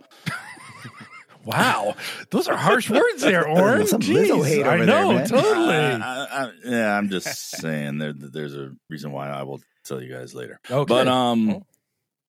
Wow, 1.45 1.95
those 2.31 2.49
are 2.49 2.57
harsh 2.57 2.91
words 2.91 3.23
there, 3.23 3.49
Oren. 3.49 3.87
Some 3.87 4.01
Lizzo 4.03 4.41
Jeez, 4.43 4.47
hate 4.47 4.67
I 4.67 4.75
over 4.75 4.87
there, 4.87 5.03
know, 5.03 5.13
man. 5.15 5.27
totally. 5.29 5.75
I, 5.75 5.97
I, 5.97 6.27
I, 6.47 6.51
yeah, 6.65 6.97
I'm 6.97 7.09
just 7.09 7.51
saying 7.51 7.99
there. 7.99 8.13
There's 8.15 8.55
a 8.55 8.73
reason 8.91 9.11
why 9.13 9.31
I 9.31 9.43
will 9.45 9.61
tell 9.85 10.03
you 10.03 10.13
guys 10.13 10.35
later. 10.35 10.61
okay, 10.71 10.85
But 10.89 11.09
um, 11.09 11.51
Oh. 11.51 11.63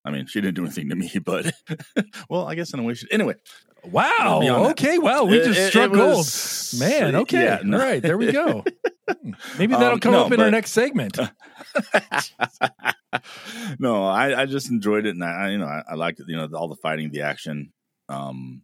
I 0.05 0.11
mean, 0.11 0.25
she 0.27 0.39
didn't 0.41 0.55
do 0.55 0.63
anything 0.63 0.89
to 0.89 0.95
me, 0.95 1.11
but 1.25 1.51
well, 2.29 2.47
I 2.47 2.55
guess 2.55 2.73
in 2.73 2.79
a 2.79 2.83
way 2.83 2.93
she. 2.95 3.07
Anyway, 3.11 3.35
wow, 3.83 4.39
beyond 4.39 4.65
that. 4.65 4.71
okay, 4.71 4.97
wow, 4.97 5.25
we 5.25 5.37
It- 5.39 5.45
just 5.45 5.59
it- 5.59 5.69
struck 5.69 5.91
it 5.91 5.95
gold, 5.95 6.17
was- 6.17 6.75
man. 6.79 7.15
Okay, 7.17 7.43
yeah, 7.43 7.59
no. 7.63 7.79
all 7.79 7.85
right, 7.85 8.01
there 8.01 8.17
we 8.17 8.31
go. 8.31 8.63
Maybe 9.59 9.73
that'll 9.73 9.93
Um, 9.93 9.99
come 9.99 10.13
no, 10.13 10.25
up 10.25 10.31
in 10.31 10.39
our 10.39 10.49
next 10.49 10.71
segment. 10.71 11.19
no, 13.79 14.03
I, 14.05 14.41
I 14.41 14.45
just 14.45 14.69
enjoyed 14.69 15.05
it, 15.05 15.15
and 15.15 15.23
I, 15.23 15.31
I 15.31 15.49
you 15.49 15.57
know 15.57 15.65
I, 15.65 15.83
I 15.89 15.95
liked 15.95 16.19
it. 16.19 16.25
You 16.29 16.37
know, 16.37 16.47
all 16.53 16.67
the 16.67 16.75
fighting, 16.77 17.11
the 17.11 17.21
action. 17.21 17.73
Um, 18.09 18.61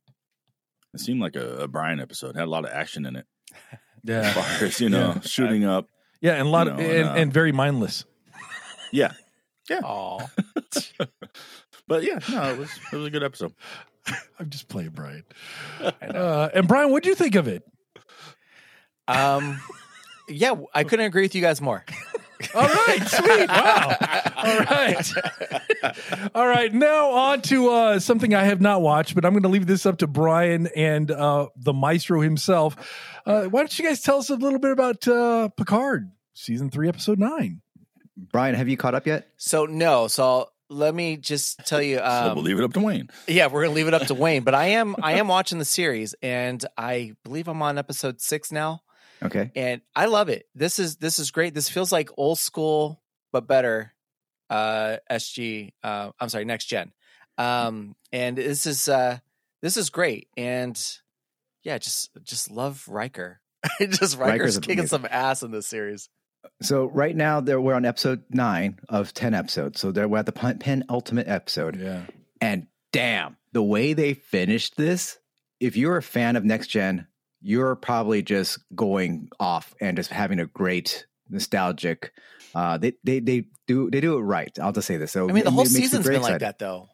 it 0.94 1.00
seemed 1.00 1.22
like 1.22 1.36
a, 1.36 1.58
a 1.64 1.68
Brian 1.68 2.00
episode. 2.00 2.36
Had 2.36 2.46
a 2.46 2.50
lot 2.52 2.66
of 2.66 2.72
action 2.72 3.06
in 3.06 3.16
it. 3.16 3.26
Yeah, 4.04 4.20
As 4.22 4.34
far 4.34 4.68
as, 4.68 4.80
you 4.80 4.90
know, 4.96 5.14
Yeah. 5.16 5.20
shooting 5.22 5.66
up. 5.66 5.90
yeah, 6.22 6.34
and 6.36 6.48
a 6.48 6.50
lot 6.50 6.68
You 6.68 6.74
of 6.74 6.80
and, 6.80 6.92
and, 6.92 7.10
uh, 7.10 7.14
and 7.14 7.34
very 7.34 7.52
mindless. 7.52 8.06
Yeah, 8.92 9.12
Yeah. 9.70 9.82
Oh, 9.84 10.30
but 11.88 12.04
yeah, 12.04 12.20
no, 12.32 12.52
it 12.52 12.58
was 12.58 12.70
it 12.94 12.96
was 12.96 13.08
a 13.08 13.10
good 13.10 13.24
episode. 13.24 13.54
I'm 14.40 14.50
just 14.50 14.70
playing 14.70 14.92
Brian. 14.92 15.24
Uh, 15.82 16.50
and 16.54 16.68
Brian, 16.70 16.92
what 16.92 17.04
do 17.04 17.10
you 17.10 17.16
think 17.16 17.36
of 17.36 17.48
it? 17.50 17.64
um, 19.10 19.60
yeah, 20.30 20.54
I 20.74 20.84
couldn't 20.86 21.06
agree 21.06 21.24
with 21.24 21.36
you 21.36 21.42
guys 21.42 21.60
more. 21.60 21.84
All 22.54 22.68
right, 22.68 23.02
sweet. 23.08 23.50
Wow. 23.50 23.96
All 24.38 24.60
right. 24.60 25.14
All 26.36 26.48
right. 26.48 26.74
Now 26.74 27.10
on 27.12 27.42
to 27.44 27.70
uh, 27.70 28.00
something 28.00 28.34
I 28.34 28.44
have 28.44 28.62
not 28.62 28.82
watched, 28.82 29.16
but 29.16 29.26
I'm 29.26 29.34
going 29.34 29.44
to 29.44 29.50
leave 29.50 29.68
this 29.68 29.86
up 29.86 29.98
to 30.00 30.08
Brian 30.08 30.68
and 30.76 31.10
uh, 31.12 31.48
the 31.56 31.74
maestro 31.74 32.22
himself. 32.22 32.76
Uh, 33.26 33.46
why 33.46 33.62
don't 33.62 33.78
you 33.80 33.86
guys 33.86 34.02
tell 34.02 34.18
us 34.20 34.30
a 34.30 34.36
little 34.36 34.60
bit 34.60 34.72
about 34.72 35.08
uh, 35.08 35.50
Picard, 35.50 36.12
season 36.34 36.70
three, 36.70 36.88
episode 36.88 37.20
nine? 37.20 37.62
Brian, 38.32 38.56
have 38.56 38.68
you 38.68 38.78
caught 38.78 38.96
up 38.96 39.06
yet? 39.08 39.28
So 39.38 39.66
no, 39.66 40.08
so 40.08 40.50
let 40.70 40.94
me 40.96 41.18
just 41.18 41.60
tell 41.66 41.82
you. 41.82 41.98
so 41.98 42.04
Um, 42.04 42.36
we'll 42.36 42.44
leave 42.44 42.58
it 42.60 42.64
up 42.64 42.74
to 42.74 42.80
Wayne. 42.80 43.10
Yeah, 43.28 43.48
we're 43.48 43.64
gonna 43.64 43.76
leave 43.76 43.88
it 43.88 43.94
up 43.94 44.08
to 44.08 44.14
Wayne, 44.16 44.44
but 44.44 44.56
I 44.56 44.66
am 44.70 44.96
I 45.02 45.14
am 45.14 45.28
watching 45.28 45.60
the 45.60 45.66
series, 45.66 46.16
and 46.22 46.64
I 46.78 47.14
believe 47.24 47.48
I'm 47.48 47.62
on 47.62 47.78
episode 47.78 48.20
six 48.22 48.52
now, 48.52 48.82
Okay. 49.24 49.52
and 49.56 49.82
I 49.96 50.06
love 50.06 50.30
it. 50.30 50.48
This 50.54 50.80
is 50.80 50.98
this 50.98 51.20
is 51.20 51.32
great. 51.32 51.54
This 51.54 51.70
feels 51.70 51.92
like 51.92 52.10
old 52.18 52.40
school 52.40 53.02
but 53.32 53.48
better. 53.48 53.94
Uh, 54.50 54.98
SG. 55.12 55.74
Uh, 55.84 56.12
I'm 56.20 56.30
sorry, 56.30 56.46
next 56.46 56.66
gen. 56.66 56.94
Um, 57.38 57.96
and 58.12 58.38
this 58.38 58.66
is 58.66 58.88
uh 58.88 59.20
this 59.62 59.78
is 59.78 59.90
great, 59.90 60.30
and 60.38 60.80
yeah, 61.64 61.78
just 61.78 62.12
just 62.24 62.50
love 62.50 62.84
Riker. 62.88 63.42
just 63.80 64.18
Riker's 64.18 64.20
Riker's 64.20 64.60
kicking 64.60 64.88
some 64.88 65.08
ass 65.10 65.44
in 65.44 65.52
this 65.52 65.68
series. 65.68 66.10
So 66.62 66.86
right 66.86 67.16
now 67.16 67.42
there 67.42 67.60
we're 67.60 67.74
on 67.74 67.86
episode 67.86 68.24
nine 68.30 68.80
of 68.88 69.14
ten 69.14 69.34
episodes. 69.34 69.80
So 69.80 69.92
there 69.92 70.08
we're 70.08 70.20
at 70.20 70.26
the 70.26 70.32
pen- 70.32 70.60
penultimate 70.60 71.28
episode. 71.28 71.80
Yeah. 71.80 72.04
And 72.40 72.68
damn, 72.94 73.38
the 73.52 73.64
way 73.64 73.94
they 73.94 74.14
finished 74.14 74.78
this, 74.78 75.18
if 75.60 75.76
you're 75.76 75.98
a 75.98 76.04
fan 76.04 76.36
of 76.36 76.46
Next 76.46 76.68
Gen, 76.68 77.08
you're 77.48 77.78
probably 77.78 78.22
just 78.22 78.60
going 78.76 79.30
off 79.40 79.74
and 79.80 79.96
just 79.96 80.10
having 80.12 80.40
a 80.40 80.46
great 80.46 81.06
nostalgic. 81.30 82.12
Uh, 82.54 82.78
they 82.78 82.94
they 83.06 83.22
they 83.22 83.46
do 83.68 83.90
they 83.90 84.02
do 84.02 84.18
it 84.18 84.22
right. 84.22 84.52
I'll 84.60 84.74
just 84.74 84.86
say 84.86 84.98
this. 84.98 85.14
So 85.14 85.30
I 85.30 85.32
mean, 85.32 85.46
the 85.46 85.52
whole 85.52 85.64
season's 85.64 86.06
been 86.06 86.22
like 86.22 86.40
that, 86.40 86.60
though. 86.60 86.90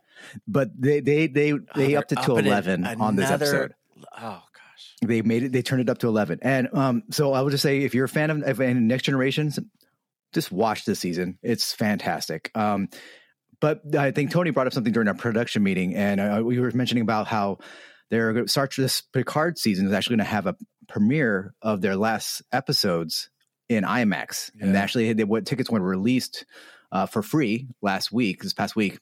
But 0.47 0.69
they 0.79 0.99
they 0.99 1.25
they 1.25 1.53
they 1.75 1.95
Oh, 1.95 1.99
upped 1.99 2.11
it 2.11 2.21
to 2.21 2.37
eleven 2.37 2.85
on 2.85 3.15
this 3.15 3.31
episode. 3.31 3.73
Oh 4.15 4.43
gosh. 4.53 4.93
They 5.01 5.23
made 5.23 5.41
it. 5.41 5.51
They 5.51 5.63
turned 5.63 5.81
it 5.81 5.89
up 5.89 5.97
to 5.99 6.07
eleven. 6.07 6.37
And 6.43 6.69
um, 6.73 7.03
so 7.09 7.33
I 7.33 7.41
would 7.41 7.49
just 7.49 7.63
say, 7.63 7.79
if 7.79 7.95
you're 7.95 8.05
a 8.05 8.09
fan 8.09 8.29
of, 8.29 8.43
of 8.43 8.59
Next 8.59 9.05
Generations, 9.05 9.57
just 10.33 10.51
watch 10.51 10.85
this 10.85 10.99
season. 10.99 11.39
It's 11.41 11.73
fantastic. 11.73 12.51
Um, 12.53 12.89
but 13.59 13.95
I 13.95 14.11
think 14.11 14.29
Tony 14.29 14.51
brought 14.51 14.67
up 14.67 14.73
something 14.73 14.93
during 14.93 15.07
our 15.07 15.15
production 15.15 15.63
meeting, 15.63 15.95
and 15.95 16.21
uh, 16.21 16.41
we 16.45 16.59
were 16.59 16.69
mentioning 16.73 17.01
about 17.01 17.25
how 17.25 17.57
they're 18.13 18.34
going 18.34 18.45
to 18.45 18.52
start 18.52 18.73
this 18.78 19.02
Picard 19.02 19.58
season 19.58 19.88
is 19.88 19.93
actually 19.93 20.17
going 20.17 20.26
to 20.26 20.32
have 20.32 20.45
a 20.45 20.56
premiere 20.88 21.54
of 21.62 21.82
their 21.82 21.95
last 21.95 22.43
episodes 22.52 23.30
in 23.69 23.84
IMAX, 23.84 24.52
and 24.62 24.78
actually, 24.78 25.13
they, 25.13 25.23
what 25.23 25.45
tickets 25.45 25.69
were 25.69 25.80
released 25.80 26.45
uh, 26.91 27.08
for 27.08 27.23
free 27.23 27.67
last 27.82 28.12
week, 28.12 28.43
this 28.43 28.54
past 28.54 28.76
week. 28.76 28.99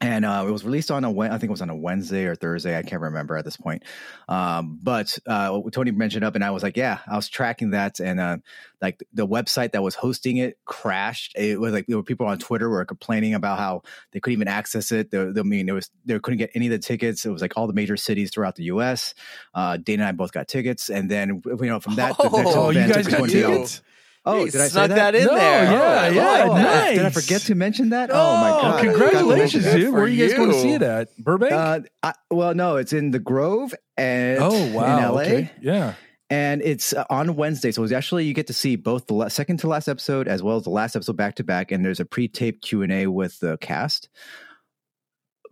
And 0.00 0.24
uh, 0.24 0.44
it 0.46 0.50
was 0.52 0.64
released 0.64 0.92
on 0.92 1.04
a 1.04 1.18
I 1.18 1.28
think 1.30 1.44
it 1.44 1.50
was 1.50 1.60
on 1.60 1.70
a 1.70 1.76
Wednesday 1.76 2.26
or 2.26 2.36
Thursday. 2.36 2.78
I 2.78 2.82
can't 2.82 3.02
remember 3.02 3.36
at 3.36 3.44
this 3.44 3.56
point. 3.56 3.82
Um, 4.28 4.78
but 4.80 5.18
uh, 5.26 5.60
Tony 5.72 5.90
mentioned 5.90 6.24
up, 6.24 6.36
and 6.36 6.44
I 6.44 6.52
was 6.52 6.62
like, 6.62 6.76
"Yeah, 6.76 6.98
I 7.10 7.16
was 7.16 7.28
tracking 7.28 7.70
that." 7.70 7.98
And 7.98 8.20
uh, 8.20 8.36
like 8.80 9.02
the 9.12 9.26
website 9.26 9.72
that 9.72 9.82
was 9.82 9.96
hosting 9.96 10.36
it 10.36 10.56
crashed. 10.64 11.36
It 11.36 11.58
was 11.58 11.72
like 11.72 11.86
there 11.88 11.96
were 11.96 12.04
people 12.04 12.26
on 12.26 12.38
Twitter 12.38 12.68
were 12.68 12.84
complaining 12.84 13.34
about 13.34 13.58
how 13.58 13.82
they 14.12 14.20
couldn't 14.20 14.34
even 14.34 14.46
access 14.46 14.92
it. 14.92 15.10
The, 15.10 15.32
the, 15.32 15.40
I 15.40 15.42
mean, 15.42 15.68
it 15.68 15.72
was 15.72 15.90
they 16.04 16.16
couldn't 16.20 16.38
get 16.38 16.50
any 16.54 16.66
of 16.66 16.70
the 16.70 16.78
tickets. 16.78 17.24
It 17.24 17.30
was 17.30 17.42
like 17.42 17.54
all 17.56 17.66
the 17.66 17.72
major 17.72 17.96
cities 17.96 18.30
throughout 18.30 18.54
the 18.54 18.64
U.S. 18.64 19.14
Uh, 19.52 19.78
Dana 19.78 20.04
and 20.04 20.08
I 20.10 20.12
both 20.12 20.30
got 20.30 20.46
tickets, 20.46 20.90
and 20.90 21.10
then 21.10 21.42
you 21.44 21.56
know 21.66 21.80
from 21.80 21.96
that, 21.96 22.16
the 22.16 22.22
next 22.30 22.54
Oh, 22.54 22.66
Oh, 22.66 22.70
you 22.70 22.86
guys 22.86 23.08
got 23.08 23.18
20 23.18 23.44
hours. 23.44 23.52
tickets? 23.56 23.82
Oh, 24.24 24.44
He 24.44 24.50
did 24.50 24.60
I 24.60 24.64
say 24.64 24.70
snuck 24.70 24.88
that? 24.90 25.12
that 25.12 25.14
in 25.14 25.26
No, 25.26 25.34
there? 25.36 25.64
yeah, 25.64 25.72
Oh, 25.72 25.98
I 25.98 26.08
yeah, 26.10 26.44
like 26.44 26.62
that. 26.62 26.84
nice. 26.84 26.96
Did 26.96 27.06
I 27.06 27.10
forget 27.10 27.40
to 27.42 27.54
mention 27.54 27.88
that? 27.90 28.10
Oh, 28.12 28.36
my 28.36 28.48
god! 28.50 28.64
I 28.64 28.92
forgot 28.92 29.10
to 29.12 29.26
mention 29.26 29.60
Congratulations, 29.62 29.64
dude. 29.64 29.92
Where 29.94 30.02
are 30.02 30.08
you 30.08 30.26
guys 30.28 30.36
going 30.36 30.50
to 30.52 30.60
see 30.60 30.68
you. 30.70 30.74
it 30.76 30.82
at? 30.82 31.16
Burbank? 31.18 31.52
Uh, 31.52 31.80
I, 32.02 32.12
well, 32.30 32.54
no, 32.54 32.76
it's 32.76 32.92
in 32.92 33.10
the 33.10 33.18
Grove 33.18 33.74
and 33.96 34.38
oh, 34.42 34.72
wow. 34.72 34.98
in 34.98 35.14
LA. 35.14 35.20
Okay. 35.22 35.50
Yeah. 35.62 35.94
and 36.28 36.60
it's 36.60 36.92
uh, 36.92 37.04
on 37.08 37.36
Wednesday. 37.36 37.70
So 37.72 37.82
it's 37.84 37.92
actually 37.92 38.26
you 38.26 38.34
get 38.34 38.48
to 38.48 38.52
see 38.52 38.76
both 38.76 39.06
the 39.06 39.14
la- 39.14 39.28
second 39.28 39.58
to 39.60 39.68
last 39.68 39.88
episode 39.88 40.28
as 40.28 40.42
well 40.42 40.56
as 40.58 40.64
the 40.64 40.70
last 40.70 40.94
episode 40.94 41.16
back 41.16 41.36
to 41.36 41.44
back, 41.44 41.72
and 41.72 41.82
there's 41.84 42.00
a 42.00 42.04
pre-taped 42.04 42.62
Q 42.62 42.82
and 42.82 42.92
A 42.92 43.06
with 43.06 43.38
the 43.40 43.56
cast. 43.58 44.08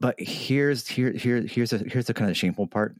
But 0.01 0.21
here's 0.21 0.87
here 0.87 1.13
here 1.13 1.41
here's 1.41 1.73
a, 1.73 1.79
here's 1.79 2.07
the 2.07 2.15
kind 2.15 2.31
of 2.31 2.37
shameful 2.37 2.67
part. 2.67 2.95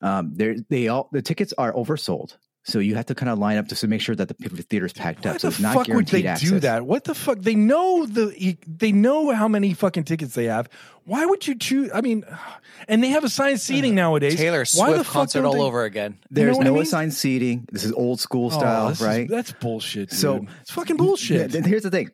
Um, 0.00 0.32
they 0.34 0.58
they 0.68 0.86
all 0.88 1.08
the 1.10 1.22
tickets 1.22 1.52
are 1.58 1.72
oversold, 1.72 2.36
so 2.64 2.78
you 2.78 2.94
have 2.94 3.06
to 3.06 3.14
kind 3.14 3.30
of 3.30 3.38
line 3.38 3.56
up 3.56 3.68
just 3.68 3.80
to 3.80 3.88
make 3.88 4.02
sure 4.02 4.14
that 4.14 4.28
the 4.28 4.34
theater's 4.34 4.92
packed 4.92 5.24
Why 5.24 5.32
up. 5.32 5.40
So 5.40 5.48
the 5.48 5.52
it's 5.52 5.60
not 5.60 5.74
fuck 5.74 5.86
would 5.88 6.06
guaranteed 6.06 6.24
they 6.24 6.28
access. 6.28 6.50
do 6.50 6.60
that? 6.60 6.86
What 6.86 7.04
the 7.04 7.14
fuck? 7.14 7.38
They 7.38 7.54
know 7.54 8.04
the 8.04 8.56
they 8.66 8.92
know 8.92 9.32
how 9.32 9.48
many 9.48 9.72
fucking 9.72 10.04
tickets 10.04 10.34
they 10.34 10.44
have. 10.44 10.68
Why 11.04 11.24
would 11.24 11.46
you 11.46 11.56
choose? 11.56 11.90
I 11.94 12.02
mean, 12.02 12.24
and 12.88 13.02
they 13.02 13.08
have 13.08 13.24
assigned 13.24 13.60
seating 13.60 13.94
nowadays. 13.94 14.36
Taylor 14.36 14.64
Why 14.74 14.90
the 14.90 14.96
Swift 14.98 15.10
concert 15.10 15.44
all 15.44 15.54
they- 15.54 15.60
over 15.60 15.84
again. 15.84 16.18
There's 16.30 16.56
what 16.56 16.66
I 16.66 16.68
no 16.68 16.74
mean? 16.74 16.82
assigned 16.82 17.14
seating. 17.14 17.66
This 17.72 17.84
is 17.84 17.92
old 17.92 18.20
school 18.20 18.46
Oh, 18.52 18.58
style, 18.58 18.88
is- 18.88 19.00
right? 19.00 19.28
that's 19.28 19.52
bullshit. 19.52 20.10
Dude. 20.10 20.18
So- 20.18 20.46
it's 20.60 20.70
fucking 20.70 20.96
bullshit. 20.96 21.54
Yeah, 21.54 21.62
here's 21.62 21.82
the 21.82 21.90
thing: 21.90 22.10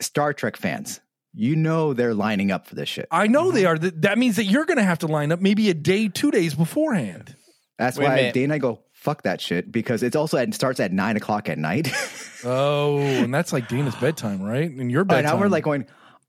Star 0.00 0.32
Trek 0.32 0.56
fans, 0.56 1.00
you 1.34 1.56
know 1.56 1.94
they're 1.94 2.14
lining 2.14 2.52
up 2.52 2.68
for 2.68 2.76
this 2.76 2.88
shit. 2.88 3.08
I 3.10 3.26
know 3.26 3.50
they 3.50 3.62
mm-hmm. 3.64 3.72
are. 3.72 3.78
That, 3.78 4.02
that 4.02 4.18
means 4.18 4.36
that 4.36 4.44
you're 4.44 4.66
going 4.66 4.78
to 4.78 4.84
have 4.84 5.00
to 5.00 5.08
line 5.08 5.32
up 5.32 5.40
maybe 5.40 5.68
a 5.68 5.74
day, 5.74 6.06
two 6.08 6.30
days 6.30 6.54
beforehand. 6.54 7.34
That's 7.78 7.96
Wait 7.96 8.08
why 8.08 8.16
minute. 8.16 8.34
Dana 8.34 8.44
and 8.44 8.52
I 8.52 8.58
go 8.58 8.80
fuck 9.00 9.22
that 9.22 9.40
shit 9.40 9.72
because 9.72 10.02
it's 10.02 10.14
also 10.16 10.36
at, 10.38 10.52
starts 10.54 10.78
at 10.80 10.92
nine 10.92 11.16
o'clock 11.16 11.48
at 11.48 11.58
night. 11.58 11.88
Oh, 12.42 12.96
and 13.00 13.34
that's 13.34 13.52
like 13.52 13.68
Dana's 13.68 13.94
bedtime, 13.96 14.40
right? 14.40 14.70
And 14.70 14.90
your 14.90 15.02
and 15.02 15.08
bedtime. 15.08 15.24
now 15.26 15.38
we're 15.38 15.48
like 15.48 15.62
going, 15.64 15.84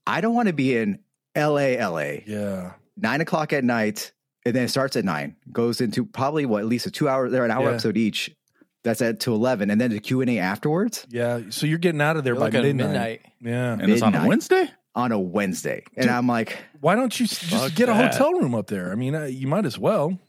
I 0.06 0.20
don't 0.20 0.34
want 0.36 0.48
to 0.50 0.54
be 0.54 0.76
in 0.76 1.00
L.A. 1.36 1.78
L.A. 1.78 2.26
yeah, 2.28 2.74
nine 2.98 3.22
o'clock 3.22 3.54
at 3.54 3.64
night, 3.64 4.12
and 4.46 4.54
then 4.54 4.64
it 4.66 4.68
starts 4.68 4.98
at 4.98 5.06
nine, 5.06 5.38
goes 5.54 5.80
into 5.80 6.04
probably 6.06 6.46
what 6.46 6.60
at 6.64 6.66
least 6.68 6.86
a 6.86 6.92
two 6.92 7.08
hour, 7.08 7.30
they're 7.30 7.46
an 7.46 7.52
hour 7.52 7.64
Yeah. 7.64 7.70
episode 7.72 7.96
each. 7.96 8.30
That's 8.84 9.02
at 9.02 9.22
to 9.22 9.34
eleven, 9.34 9.70
and 9.72 9.80
then 9.80 9.90
the 9.92 10.02
Q 10.02 10.20
and 10.20 10.30
A 10.32 10.40
afterwards 10.40 11.06
yeah. 11.10 11.44
So 11.50 11.66
you're 11.66 11.78
getting 11.78 12.02
out 12.02 12.18
of 12.18 12.26
there 12.26 12.34
You're 12.34 12.42
by 12.42 12.46
looking 12.48 12.60
at 12.72 12.76
midnight. 12.76 13.22
midnight. 13.40 13.56
Yeah. 13.56 13.74
And 13.82 13.90
it's 13.90 14.02
on 14.02 14.14
a 14.14 14.28
Wednesday. 14.28 14.70
on 14.96 15.14
a 15.14 15.20
Wednesday, 15.20 15.84
and 15.96 16.08
Dude. 16.08 16.12
I'm 16.12 16.28
like, 16.28 16.58
Why 16.82 16.96
don't 16.96 17.18
you 17.18 17.26
just 17.26 17.42
Fuck 17.44 17.74
get 17.74 17.88
a 17.88 17.94
hotel 17.94 18.34
room 18.34 18.54
up 18.54 18.68
there? 18.68 18.92
I 18.92 18.96
mean, 18.96 19.16
uh, 19.16 19.24
you 19.26 19.48
might 19.48 19.66
as 19.66 19.80
well. 19.80 20.20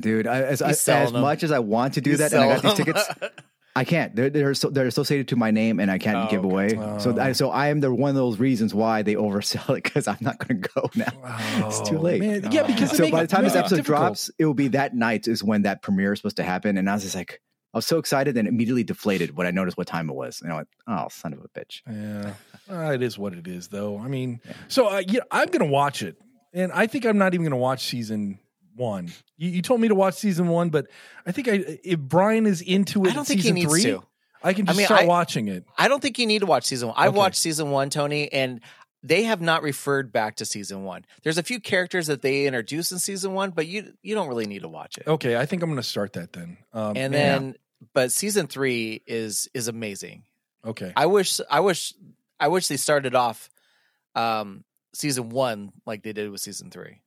Dude, 0.00 0.26
I, 0.26 0.42
as, 0.42 0.62
as, 0.62 0.88
as 0.88 1.12
much 1.12 1.42
as 1.42 1.52
I 1.52 1.58
want 1.60 1.94
to 1.94 2.00
do 2.00 2.10
He's 2.10 2.18
that, 2.18 2.32
and 2.32 2.42
I 2.42 2.54
got 2.54 2.62
these 2.62 2.74
tickets. 2.74 3.08
I 3.74 3.84
can't. 3.84 4.16
They're 4.16 4.30
they're, 4.30 4.54
so, 4.54 4.70
they're 4.70 4.86
associated 4.86 5.28
to 5.28 5.36
my 5.36 5.50
name, 5.50 5.80
and 5.80 5.90
I 5.90 5.98
can't 5.98 6.16
Oh, 6.16 6.30
give 6.30 6.44
away. 6.44 6.70
So 6.98 7.14
Oh. 7.14 7.20
I, 7.20 7.32
so 7.32 7.50
I 7.50 7.68
am 7.68 7.80
the 7.80 7.92
one 7.92 8.08
of 8.08 8.14
those 8.16 8.38
reasons 8.38 8.72
why 8.74 9.02
they 9.02 9.14
oversell 9.16 9.76
it 9.76 9.84
because 9.84 10.08
I'm 10.08 10.16
not 10.22 10.38
going 10.38 10.62
to 10.62 10.68
go 10.74 10.90
now. 10.96 11.12
It's 11.66 11.86
too 11.86 11.98
Oh, 11.98 12.00
late. 12.00 12.20
man. 12.22 12.50
Yeah, 12.50 12.62
because 12.66 12.96
so 12.96 13.10
by 13.10 13.20
the 13.22 13.28
time 13.28 13.44
this 13.44 13.54
episode 13.54 13.76
difficult. 13.76 13.98
drops, 14.00 14.30
it 14.38 14.46
will 14.46 14.54
be 14.54 14.68
that 14.68 14.94
night 14.94 15.28
is 15.28 15.44
when 15.44 15.62
that 15.62 15.82
premiere 15.82 16.14
is 16.14 16.20
supposed 16.20 16.36
to 16.38 16.42
happen, 16.42 16.78
and 16.78 16.88
I 16.88 16.94
was 16.94 17.02
just 17.02 17.14
like, 17.14 17.42
I 17.74 17.78
was 17.78 17.86
so 17.86 17.98
excited 17.98 18.38
and 18.38 18.48
immediately 18.48 18.82
deflated 18.84 19.36
when 19.36 19.46
I 19.46 19.50
noticed 19.50 19.76
what 19.76 19.86
time 19.86 20.08
it 20.08 20.14
was, 20.14 20.40
and 20.40 20.50
I 20.50 20.56
went, 20.56 20.68
"Oh, 20.88 21.08
son 21.10 21.34
of 21.34 21.40
a 21.44 21.48
bitch!" 21.48 21.82
Yeah, 21.86 22.32
Uh, 22.74 22.92
it 22.94 23.02
is 23.02 23.18
what 23.18 23.34
it 23.34 23.46
is, 23.46 23.68
though. 23.68 23.98
I 23.98 24.08
mean, 24.08 24.40
so 24.68 24.88
uh, 24.88 25.02
yeah, 25.06 25.20
I'm 25.30 25.48
going 25.48 25.58
to 25.60 25.66
watch 25.70 26.02
it, 26.02 26.16
and 26.54 26.72
I 26.72 26.86
think 26.86 27.04
I'm 27.04 27.18
not 27.18 27.34
even 27.34 27.44
going 27.44 27.50
to 27.50 27.56
watch 27.58 27.84
season 27.84 28.38
one. 28.76 29.10
You, 29.36 29.50
you 29.50 29.62
told 29.62 29.80
me 29.80 29.88
to 29.88 29.94
watch 29.94 30.14
season 30.14 30.48
one, 30.48 30.70
but 30.70 30.86
I 31.26 31.32
think 31.32 31.48
I, 31.48 31.78
if 31.82 31.98
Brian 31.98 32.46
is 32.46 32.60
into 32.62 33.04
it, 33.04 33.10
I 33.10 33.14
don't 33.14 33.26
think 33.26 33.40
he 33.40 33.52
needs 33.52 33.70
three, 33.70 33.82
to. 33.84 34.02
I 34.42 34.52
can 34.52 34.64
I 34.64 34.66
just 34.68 34.78
mean, 34.78 34.86
start 34.86 35.02
I- 35.02 35.06
watching 35.06 35.48
it. 35.48 35.64
I 35.76 35.88
don't 35.88 36.00
think 36.00 36.18
you 36.18 36.26
need 36.26 36.40
to 36.40 36.46
watch 36.46 36.64
season 36.64 36.88
one. 36.88 36.96
I've 36.98 37.08
Okay. 37.10 37.18
watched 37.18 37.36
season 37.36 37.70
one, 37.70 37.90
Tony, 37.90 38.32
and 38.32 38.60
they 39.02 39.24
have 39.24 39.40
not 39.40 39.62
referred 39.62 40.12
back 40.12 40.36
to 40.36 40.44
season 40.44 40.84
one. 40.84 41.04
There's 41.22 41.38
a 41.38 41.42
few 41.42 41.60
characters 41.60 42.06
that 42.08 42.22
they 42.22 42.46
introduce 42.46 42.92
in 42.92 42.98
season 42.98 43.32
one, 43.34 43.50
but 43.50 43.66
you 43.66 43.92
you 44.02 44.14
don't 44.14 44.28
really 44.28 44.46
need 44.46 44.62
to 44.62 44.68
watch 44.68 44.98
it. 44.98 45.06
Okay, 45.06 45.36
I 45.36 45.46
think 45.46 45.62
I'm 45.62 45.68
going 45.70 45.76
to 45.76 45.82
start 45.82 46.12
that 46.14 46.32
then. 46.32 46.56
Um, 46.72 46.96
and 46.96 47.12
then, 47.14 47.54
but 47.94 48.10
season 48.12 48.46
three 48.46 49.02
is 49.06 49.48
is 49.54 49.68
amazing. 49.68 50.24
okay, 50.64 50.92
I 50.96 51.06
wish 51.06 51.40
I 51.50 51.60
wish 51.60 51.94
I 52.40 52.48
wish 52.48 52.68
they 52.68 52.76
started 52.76 53.14
off 53.14 53.48
um 54.14 54.64
season 54.92 55.28
one 55.28 55.72
like 55.86 56.02
they 56.02 56.12
did 56.12 56.30
with 56.30 56.40
season 56.40 56.70
three. 56.70 57.00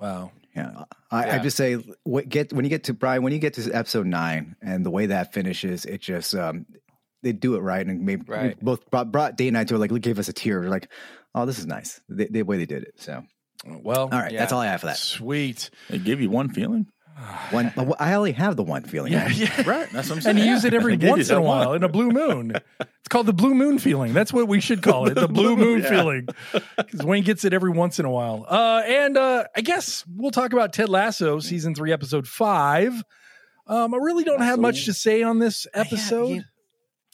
wow, 0.00 0.32
Yeah, 0.56 0.84
I, 1.10 1.36
I 1.36 1.38
just 1.38 1.56
say 1.56 1.74
what, 2.02 2.28
get 2.28 2.52
when 2.52 2.64
you 2.64 2.68
get 2.70 2.84
to 2.84 2.94
Brian 2.94 3.22
when 3.22 3.32
you 3.32 3.38
get 3.38 3.54
to 3.54 3.70
episode 3.72 4.06
nine 4.06 4.56
and 4.60 4.84
the 4.84 4.90
way 4.90 5.06
that 5.06 5.32
finishes, 5.32 5.84
it 5.84 6.00
just 6.00 6.34
um 6.34 6.66
they 7.22 7.32
do 7.32 7.54
it 7.54 7.60
right 7.60 7.86
and 7.86 8.00
maybe 8.04 8.24
Right. 8.26 8.58
both 8.60 8.90
brought, 8.90 9.12
brought 9.12 9.36
Dana 9.36 9.48
and 9.48 9.58
I 9.58 9.64
to 9.64 9.78
like 9.78 9.92
gave 10.00 10.18
us 10.18 10.28
a 10.28 10.32
tear. 10.32 10.60
We're 10.60 10.68
like, 10.70 10.90
oh, 11.34 11.44
this 11.46 11.58
is 11.58 11.66
nice. 11.66 12.00
The, 12.08 12.26
the 12.30 12.42
way 12.42 12.56
they 12.56 12.66
did 12.66 12.82
it. 12.82 12.94
So 12.96 13.22
Well, 13.66 14.02
All 14.02 14.08
right, 14.18 14.32
that's 14.32 14.52
all 14.52 14.60
I 14.60 14.66
have 14.66 14.80
for 14.80 14.86
that. 14.86 14.96
sweet. 14.96 15.70
It 15.90 16.02
gave 16.04 16.20
you 16.20 16.30
one 16.30 16.48
feeling. 16.48 16.86
One, 17.50 17.72
I 17.98 18.14
only 18.14 18.32
have 18.32 18.56
the 18.56 18.62
one 18.62 18.82
feeling. 18.84 19.12
Yeah, 19.12 19.28
yeah. 19.28 19.62
Right. 19.66 19.88
That's 19.90 20.08
what 20.08 20.16
I'm 20.16 20.20
saying. 20.22 20.36
And 20.36 20.44
you 20.46 20.52
use 20.52 20.64
it 20.64 20.72
every 20.74 20.92
I 20.94 20.96
gave 20.96 21.08
you 21.08 21.14
once 21.16 21.30
in 21.30 21.36
a 21.36 21.42
while 21.42 21.72
in 21.74 21.82
a 21.82 21.88
blue 21.88 22.10
moon. 22.10 22.52
It's 22.80 23.08
called 23.08 23.26
the 23.26 23.32
blue 23.32 23.54
moon 23.54 23.78
feeling. 23.78 24.12
That's 24.12 24.32
what 24.32 24.48
we 24.48 24.60
should 24.60 24.82
call 24.82 25.06
it. 25.08 25.14
The 25.14 25.28
blue 25.28 25.56
moon 25.56 25.80
Yeah. 25.82 25.88
feeling. 25.90 26.28
Because 26.76 27.04
Wayne 27.04 27.24
gets 27.24 27.44
it 27.44 27.52
every 27.52 27.70
once 27.70 27.98
in 27.98 28.04
a 28.04 28.10
while. 28.10 28.46
Uh, 28.48 28.82
and 28.86 29.16
uh, 29.16 29.44
I 29.56 29.60
guess 29.60 30.04
we'll 30.08 30.30
talk 30.30 30.52
about 30.52 30.72
Ted 30.72 30.88
Lasso, 30.88 31.38
season 31.40 31.74
three, 31.74 31.92
episode 31.92 32.26
five. 32.28 33.02
Um, 33.66 33.94
I 33.94 33.98
really 33.98 34.24
don't 34.24 34.42
have 34.42 34.58
much 34.58 34.84
to 34.86 34.92
say 34.92 35.22
on 35.22 35.38
this 35.38 35.66
Yeah, 35.74 35.80
episode. 35.82 36.26
you- 36.28 36.42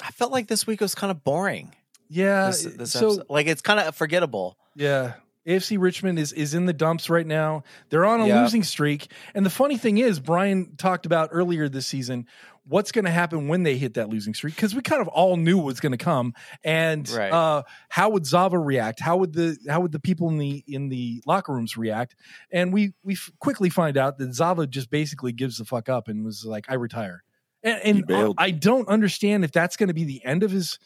I 0.02 0.10
felt 0.10 0.30
like 0.32 0.46
this 0.46 0.66
week 0.66 0.80
was 0.82 0.94
kind 0.94 1.10
of 1.10 1.24
boring. 1.24 1.74
Yeah. 2.10 2.48
This, 2.48 2.64
this 2.64 2.92
so 2.92 3.06
episode. 3.06 3.26
like 3.30 3.46
it's 3.46 3.62
kind 3.62 3.80
of 3.80 3.96
forgettable. 3.96 4.56
Yeah. 4.76 5.14
AFC 5.46 5.78
Richmond 5.78 6.18
is 6.18 6.32
is 6.32 6.54
in 6.54 6.66
the 6.66 6.72
dumps 6.72 7.09
right 7.09 7.26
now. 7.26 7.62
They're 7.90 8.04
on 8.06 8.20
a 8.20 8.26
Yeah. 8.26 8.42
losing 8.42 8.62
streak. 8.64 9.11
And 9.35 9.46
the 9.46 9.50
funny 9.50 9.76
thing 9.76 9.98
is, 9.98 10.18
Brian 10.20 10.76
talked 10.76 11.06
about 11.06 11.30
earlier 11.32 11.68
this 11.68 11.87
season 11.87 12.26
what's 12.68 12.90
going 12.90 13.04
to 13.04 13.11
happen 13.12 13.46
when 13.46 13.62
they 13.62 13.76
hit 13.78 13.94
that 13.94 14.09
losing 14.09 14.35
streak 14.35 14.52
because 14.56 14.74
we 14.74 14.82
kind 14.82 15.00
of 15.00 15.06
all 15.06 15.37
knew 15.37 15.56
what's 15.56 15.78
going 15.78 15.92
to 15.92 15.96
come. 16.04 16.35
And 16.64 17.09
Right. 17.11 17.32
uh, 17.32 17.62
how 17.88 18.11
would 18.11 18.26
Zava 18.26 18.59
react? 18.59 18.98
How 18.98 19.16
would 19.18 19.35
the 19.35 19.56
how 19.68 19.80
would 19.82 19.92
the 19.92 20.00
people 20.00 20.28
in 20.30 20.38
the 20.38 20.64
in 20.66 20.88
the 20.88 21.22
locker 21.26 21.52
rooms 21.54 21.76
react? 21.76 22.16
And 22.50 22.72
we 22.72 22.92
we 23.04 23.12
f- 23.14 23.30
quickly 23.38 23.70
find 23.70 23.96
out 23.96 24.18
that 24.18 24.35
Zava 24.35 24.66
just 24.66 24.90
basically 24.90 25.30
gives 25.32 25.59
the 25.59 25.64
fuck 25.64 25.88
up 25.88 26.09
and 26.09 26.24
was 26.24 26.44
like, 26.44 26.66
"I 26.68 26.74
retire." 26.74 27.22
And, 27.62 27.80
and 27.85 28.06
bailed. 28.06 28.35
I 28.38 28.50
don't 28.50 28.88
understand 28.88 29.44
if 29.44 29.52
that's 29.52 29.76
going 29.76 29.88
to 29.88 29.94
be 29.94 30.04
the 30.04 30.24
end 30.24 30.42
of 30.42 30.50
his 30.50 30.80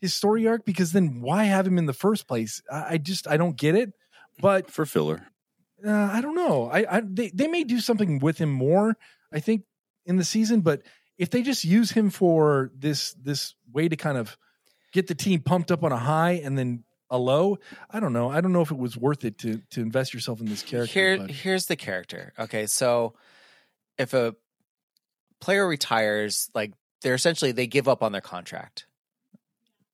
his 0.00 0.14
story 0.14 0.46
arc 0.46 0.64
because 0.64 0.92
then 0.92 1.20
why 1.20 1.44
have 1.44 1.66
him 1.66 1.76
in 1.78 1.84
the 1.86 1.92
first 1.92 2.26
place? 2.26 2.62
I, 2.72 2.86
I 2.92 2.98
just 2.98 3.28
I 3.28 3.36
don't 3.36 3.56
get 3.58 3.74
it. 3.74 3.92
But 4.40 4.70
for 4.70 4.84
filler. 4.86 5.26
uh, 5.84 5.90
I 6.12 6.20
don't 6.20 6.34
know. 6.34 6.68
I, 6.70 6.96
I 6.96 7.02
they 7.04 7.30
they 7.30 7.48
may 7.48 7.64
do 7.64 7.80
something 7.80 8.18
with 8.18 8.38
him 8.38 8.50
more. 8.50 8.96
I 9.32 9.40
think 9.40 9.62
in 10.04 10.16
the 10.16 10.24
season, 10.24 10.60
but 10.60 10.82
if 11.18 11.30
they 11.30 11.42
just 11.42 11.64
use 11.64 11.90
him 11.90 12.10
for 12.10 12.70
this 12.76 13.12
this 13.14 13.54
way 13.72 13.88
to 13.88 13.96
kind 13.96 14.18
of 14.18 14.36
get 14.92 15.06
the 15.06 15.14
team 15.14 15.40
pumped 15.40 15.70
up 15.70 15.82
on 15.84 15.92
a 15.92 15.96
high 15.96 16.32
and 16.44 16.56
then 16.56 16.84
a 17.08 17.18
low, 17.18 17.58
I 17.90 18.00
don't 18.00 18.12
know. 18.12 18.28
I 18.30 18.40
don't 18.40 18.52
know 18.52 18.62
if 18.62 18.70
it 18.70 18.78
was 18.78 18.96
worth 18.96 19.24
it 19.24 19.38
to 19.38 19.62
to 19.70 19.80
invest 19.80 20.12
yourself 20.12 20.40
in 20.40 20.46
this 20.46 20.62
character. 20.62 20.92
Here, 20.92 21.16
but- 21.18 21.30
here's 21.30 21.66
the 21.66 21.76
character. 21.76 22.32
Okay, 22.38 22.66
so 22.66 23.14
if 23.98 24.12
a 24.12 24.34
player 25.40 25.66
retires, 25.66 26.50
like 26.54 26.72
they're 27.02 27.14
essentially 27.14 27.52
they 27.52 27.66
give 27.66 27.88
up 27.88 28.02
on 28.02 28.12
their 28.12 28.20
contract, 28.20 28.86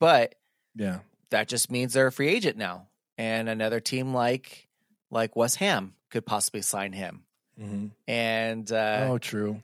but 0.00 0.34
yeah, 0.74 1.00
that 1.30 1.48
just 1.48 1.70
means 1.70 1.92
they're 1.92 2.06
a 2.08 2.12
free 2.12 2.28
agent 2.28 2.56
now, 2.56 2.88
and 3.18 3.48
another 3.48 3.80
team 3.80 4.14
like 4.14 4.68
like 5.10 5.36
West 5.36 5.56
Ham 5.56 5.94
could 6.10 6.24
possibly 6.26 6.62
sign 6.62 6.92
him. 6.92 7.24
Mhm. 7.60 7.90
And 8.08 8.70
uh, 8.72 9.08
oh, 9.10 9.18
true. 9.18 9.62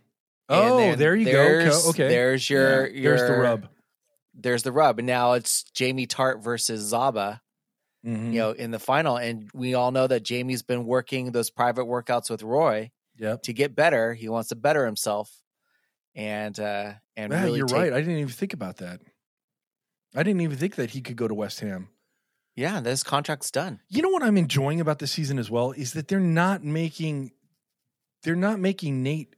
and 0.48 0.70
Oh, 0.70 0.94
there 0.94 1.14
you 1.16 1.30
go. 1.30 1.80
Okay, 1.88 2.08
there's 2.08 2.48
your, 2.48 2.86
Yeah, 2.86 3.00
your 3.00 3.16
there's 3.16 3.30
the 3.30 3.36
rub. 3.36 3.68
There's 4.34 4.62
the 4.62 4.72
rub, 4.72 4.98
and 4.98 5.06
now 5.06 5.32
it's 5.32 5.64
Jamie 5.72 6.06
Tartt 6.06 6.42
versus 6.42 6.80
Zava. 6.82 7.40
Mhm. 8.06 8.32
You 8.32 8.38
know, 8.38 8.50
in 8.52 8.70
the 8.70 8.78
final, 8.78 9.16
and 9.16 9.50
we 9.52 9.74
all 9.74 9.90
know 9.90 10.06
that 10.06 10.22
Jamie's 10.22 10.62
been 10.62 10.84
working 10.86 11.32
those 11.32 11.50
private 11.50 11.84
workouts 11.86 12.30
with 12.30 12.42
Roy. 12.42 12.90
Yep. 13.20 13.42
to 13.42 13.52
get 13.52 13.74
better. 13.74 14.14
He 14.14 14.28
wants 14.28 14.50
to 14.50 14.54
better 14.54 14.86
himself, 14.86 15.42
and 16.14 16.56
uh, 16.60 16.92
and 17.16 17.32
Yeah, 17.32 17.42
really 17.42 17.58
you're 17.58 17.66
take- 17.66 17.76
right. 17.76 17.92
I 17.92 17.98
didn't 18.00 18.18
even 18.18 18.28
think 18.32 18.52
about 18.52 18.76
that. 18.76 19.00
I 20.14 20.22
didn't 20.22 20.40
even 20.42 20.56
think 20.56 20.76
that 20.76 20.90
he 20.90 21.00
could 21.00 21.16
go 21.16 21.26
to 21.26 21.34
West 21.34 21.58
Ham. 21.58 21.88
Yeah, 22.58 22.80
this 22.80 23.04
contract's 23.04 23.52
done. 23.52 23.78
You 23.88 24.02
know 24.02 24.08
what 24.08 24.24
I'm 24.24 24.36
enjoying 24.36 24.80
about 24.80 24.98
this 24.98 25.12
season 25.12 25.38
as 25.38 25.48
well 25.48 25.70
is 25.70 25.92
that 25.92 26.08
they're 26.08 26.18
not 26.18 26.64
making 26.64 27.30
they're 28.24 28.34
not 28.34 28.58
making 28.58 29.04
Nate 29.04 29.36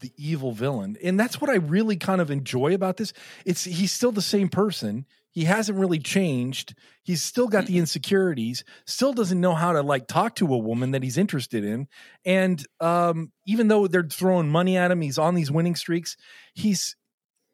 the 0.00 0.12
evil 0.16 0.50
villain. 0.50 0.96
And 1.00 1.18
that's 1.18 1.40
what 1.40 1.48
I 1.48 1.54
really 1.54 1.96
kind 1.96 2.20
of 2.20 2.28
enjoy 2.28 2.74
about 2.74 2.96
this. 2.96 3.12
It's 3.44 3.62
he's 3.62 3.92
still 3.92 4.10
the 4.10 4.20
same 4.20 4.48
person. 4.48 5.06
He 5.30 5.44
hasn't 5.44 5.78
really 5.78 6.00
changed. 6.00 6.74
He's 7.04 7.22
still 7.22 7.46
got 7.46 7.66
the 7.66 7.78
insecurities, 7.78 8.64
still 8.84 9.12
doesn't 9.12 9.40
know 9.40 9.54
how 9.54 9.72
to 9.72 9.82
like 9.82 10.08
talk 10.08 10.34
to 10.36 10.52
a 10.52 10.58
woman 10.58 10.90
that 10.90 11.04
he's 11.04 11.18
interested 11.18 11.62
in. 11.62 11.86
And 12.24 12.66
um 12.80 13.30
even 13.46 13.68
though 13.68 13.86
they're 13.86 14.02
throwing 14.02 14.48
money 14.48 14.76
at 14.76 14.90
him, 14.90 15.02
he's 15.02 15.18
on 15.18 15.36
these 15.36 15.52
winning 15.52 15.76
streaks, 15.76 16.16
he's 16.52 16.96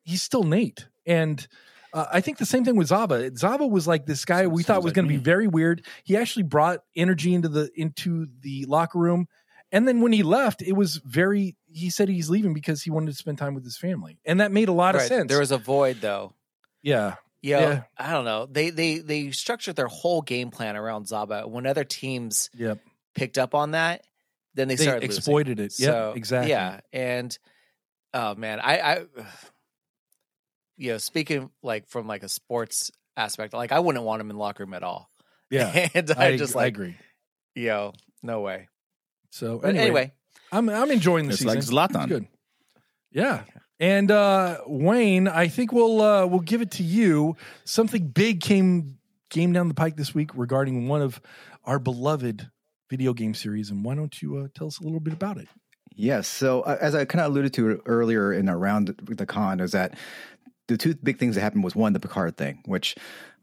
he's 0.04 0.22
still 0.22 0.44
Nate. 0.44 0.88
And 1.04 1.46
uh, 1.92 2.06
I 2.12 2.20
think 2.20 2.38
the 2.38 2.46
same 2.46 2.64
thing 2.64 2.76
with 2.76 2.88
Zava. 2.88 3.30
Zava 3.36 3.66
was 3.66 3.86
like 3.86 4.06
this 4.06 4.24
guy 4.24 4.46
we 4.46 4.62
Sounds 4.62 4.66
thought 4.66 4.76
was 4.82 4.90
like 4.90 4.94
going 4.94 5.06
to 5.08 5.12
be 5.14 5.18
very 5.18 5.46
weird. 5.46 5.84
He 6.04 6.16
actually 6.16 6.44
brought 6.44 6.80
energy 6.96 7.34
into 7.34 7.48
the 7.48 7.70
into 7.74 8.26
the 8.40 8.64
locker 8.66 8.98
room, 8.98 9.26
and 9.70 9.86
then 9.86 10.00
when 10.00 10.12
he 10.12 10.22
left, 10.22 10.62
it 10.62 10.72
was 10.72 10.96
very. 11.04 11.56
He 11.70 11.90
said 11.90 12.08
he's 12.08 12.28
leaving 12.30 12.54
because 12.54 12.82
he 12.82 12.90
wanted 12.90 13.10
to 13.12 13.16
spend 13.16 13.38
time 13.38 13.54
with 13.54 13.64
his 13.64 13.76
family, 13.76 14.18
and 14.24 14.40
that 14.40 14.52
made 14.52 14.68
a 14.68 14.72
lot 14.72 14.94
of 14.94 15.00
Right. 15.02 15.08
sense. 15.08 15.28
There 15.28 15.40
was 15.40 15.52
a 15.52 15.58
void 15.58 16.00
though. 16.00 16.34
yeah, 16.82 17.16
You 17.42 17.54
know, 17.56 17.60
Yeah. 17.60 17.82
I 17.96 18.10
don't 18.12 18.24
know. 18.24 18.46
They 18.46 18.70
they 18.70 18.98
they 18.98 19.30
structured 19.30 19.76
their 19.76 19.86
whole 19.88 20.20
game 20.22 20.50
plan 20.50 20.76
around 20.76 21.08
Zava. 21.08 21.46
When 21.48 21.66
other 21.66 21.84
teams 21.84 22.50
yep. 22.54 22.78
picked 23.14 23.38
up 23.38 23.54
on 23.54 23.70
that, 23.72 24.04
then 24.54 24.68
they, 24.68 24.74
They 24.76 24.84
started 24.84 25.02
losing. 25.02 25.18
exploited 25.18 25.60
it. 25.60 25.74
Yeah, 25.78 25.86
So, 25.88 26.12
exactly. 26.16 26.50
Yeah, 26.50 26.80
and 26.92 27.38
oh 28.12 28.34
man, 28.34 28.60
I, 28.60 28.78
I, 28.80 29.04
you 30.82 30.92
know, 30.92 30.98
speaking 30.98 31.48
like 31.62 31.86
from 31.88 32.08
like 32.08 32.24
a 32.24 32.28
sports 32.28 32.90
aspect, 33.16 33.54
like 33.54 33.70
I 33.70 33.78
wouldn't 33.78 34.04
want 34.04 34.20
him 34.20 34.30
in 34.30 34.36
locker 34.36 34.64
room 34.64 34.74
at 34.74 34.82
all. 34.82 35.08
yeah. 35.48 35.88
and 35.94 36.10
I, 36.16 36.26
I 36.26 36.36
just 36.36 36.56
I 36.56 36.60
like, 36.60 36.74
agree. 36.74 36.96
you 37.54 37.68
know, 37.68 37.92
no 38.22 38.40
way. 38.40 38.68
So 39.30 39.60
anyway, 39.60 39.82
anyway, 39.84 40.12
I'm 40.50 40.68
I'm 40.68 40.90
enjoying 40.90 41.26
the 41.26 41.30
It's 41.30 41.38
season. 41.38 41.74
like 41.74 41.90
It's 41.90 42.06
good. 42.08 42.26
Yeah. 43.12 43.44
And 43.78 44.10
uh 44.10 44.58
Wayne, 44.66 45.28
I 45.28 45.46
think 45.46 45.72
we'll 45.72 46.02
uh 46.02 46.26
we'll 46.26 46.40
give 46.40 46.62
it 46.62 46.72
to 46.72 46.82
you. 46.82 47.36
Something 47.64 48.08
big 48.08 48.40
came 48.40 48.98
came 49.30 49.52
down 49.52 49.68
the 49.68 49.74
pike 49.74 49.96
this 49.96 50.14
week 50.14 50.30
regarding 50.34 50.88
one 50.88 51.00
of 51.00 51.20
our 51.64 51.78
beloved 51.78 52.50
video 52.90 53.14
game 53.14 53.34
series 53.34 53.70
and 53.70 53.84
why 53.84 53.94
don't 53.94 54.20
you 54.20 54.36
uh, 54.36 54.48
tell 54.52 54.66
us 54.66 54.80
a 54.80 54.82
little 54.82 55.00
bit 55.00 55.12
about 55.14 55.38
it? 55.38 55.48
Yes. 55.94 56.26
So 56.28 56.62
uh, 56.62 56.78
as 56.80 56.94
I 56.94 57.04
kind 57.04 57.24
of 57.24 57.30
alluded 57.32 57.52
to 57.54 57.82
earlier 57.86 58.32
in 58.32 58.48
around 58.48 58.94
the 59.02 59.26
KON, 59.26 59.60
is 59.60 59.72
that 59.72 59.94
the 60.68 60.76
two 60.76 60.94
big 60.94 61.18
things 61.18 61.34
that 61.34 61.40
happened 61.40 61.64
was 61.64 61.74
one, 61.74 61.92
the 61.92 62.00
Picard 62.00 62.36
thing, 62.36 62.62
which 62.66 62.94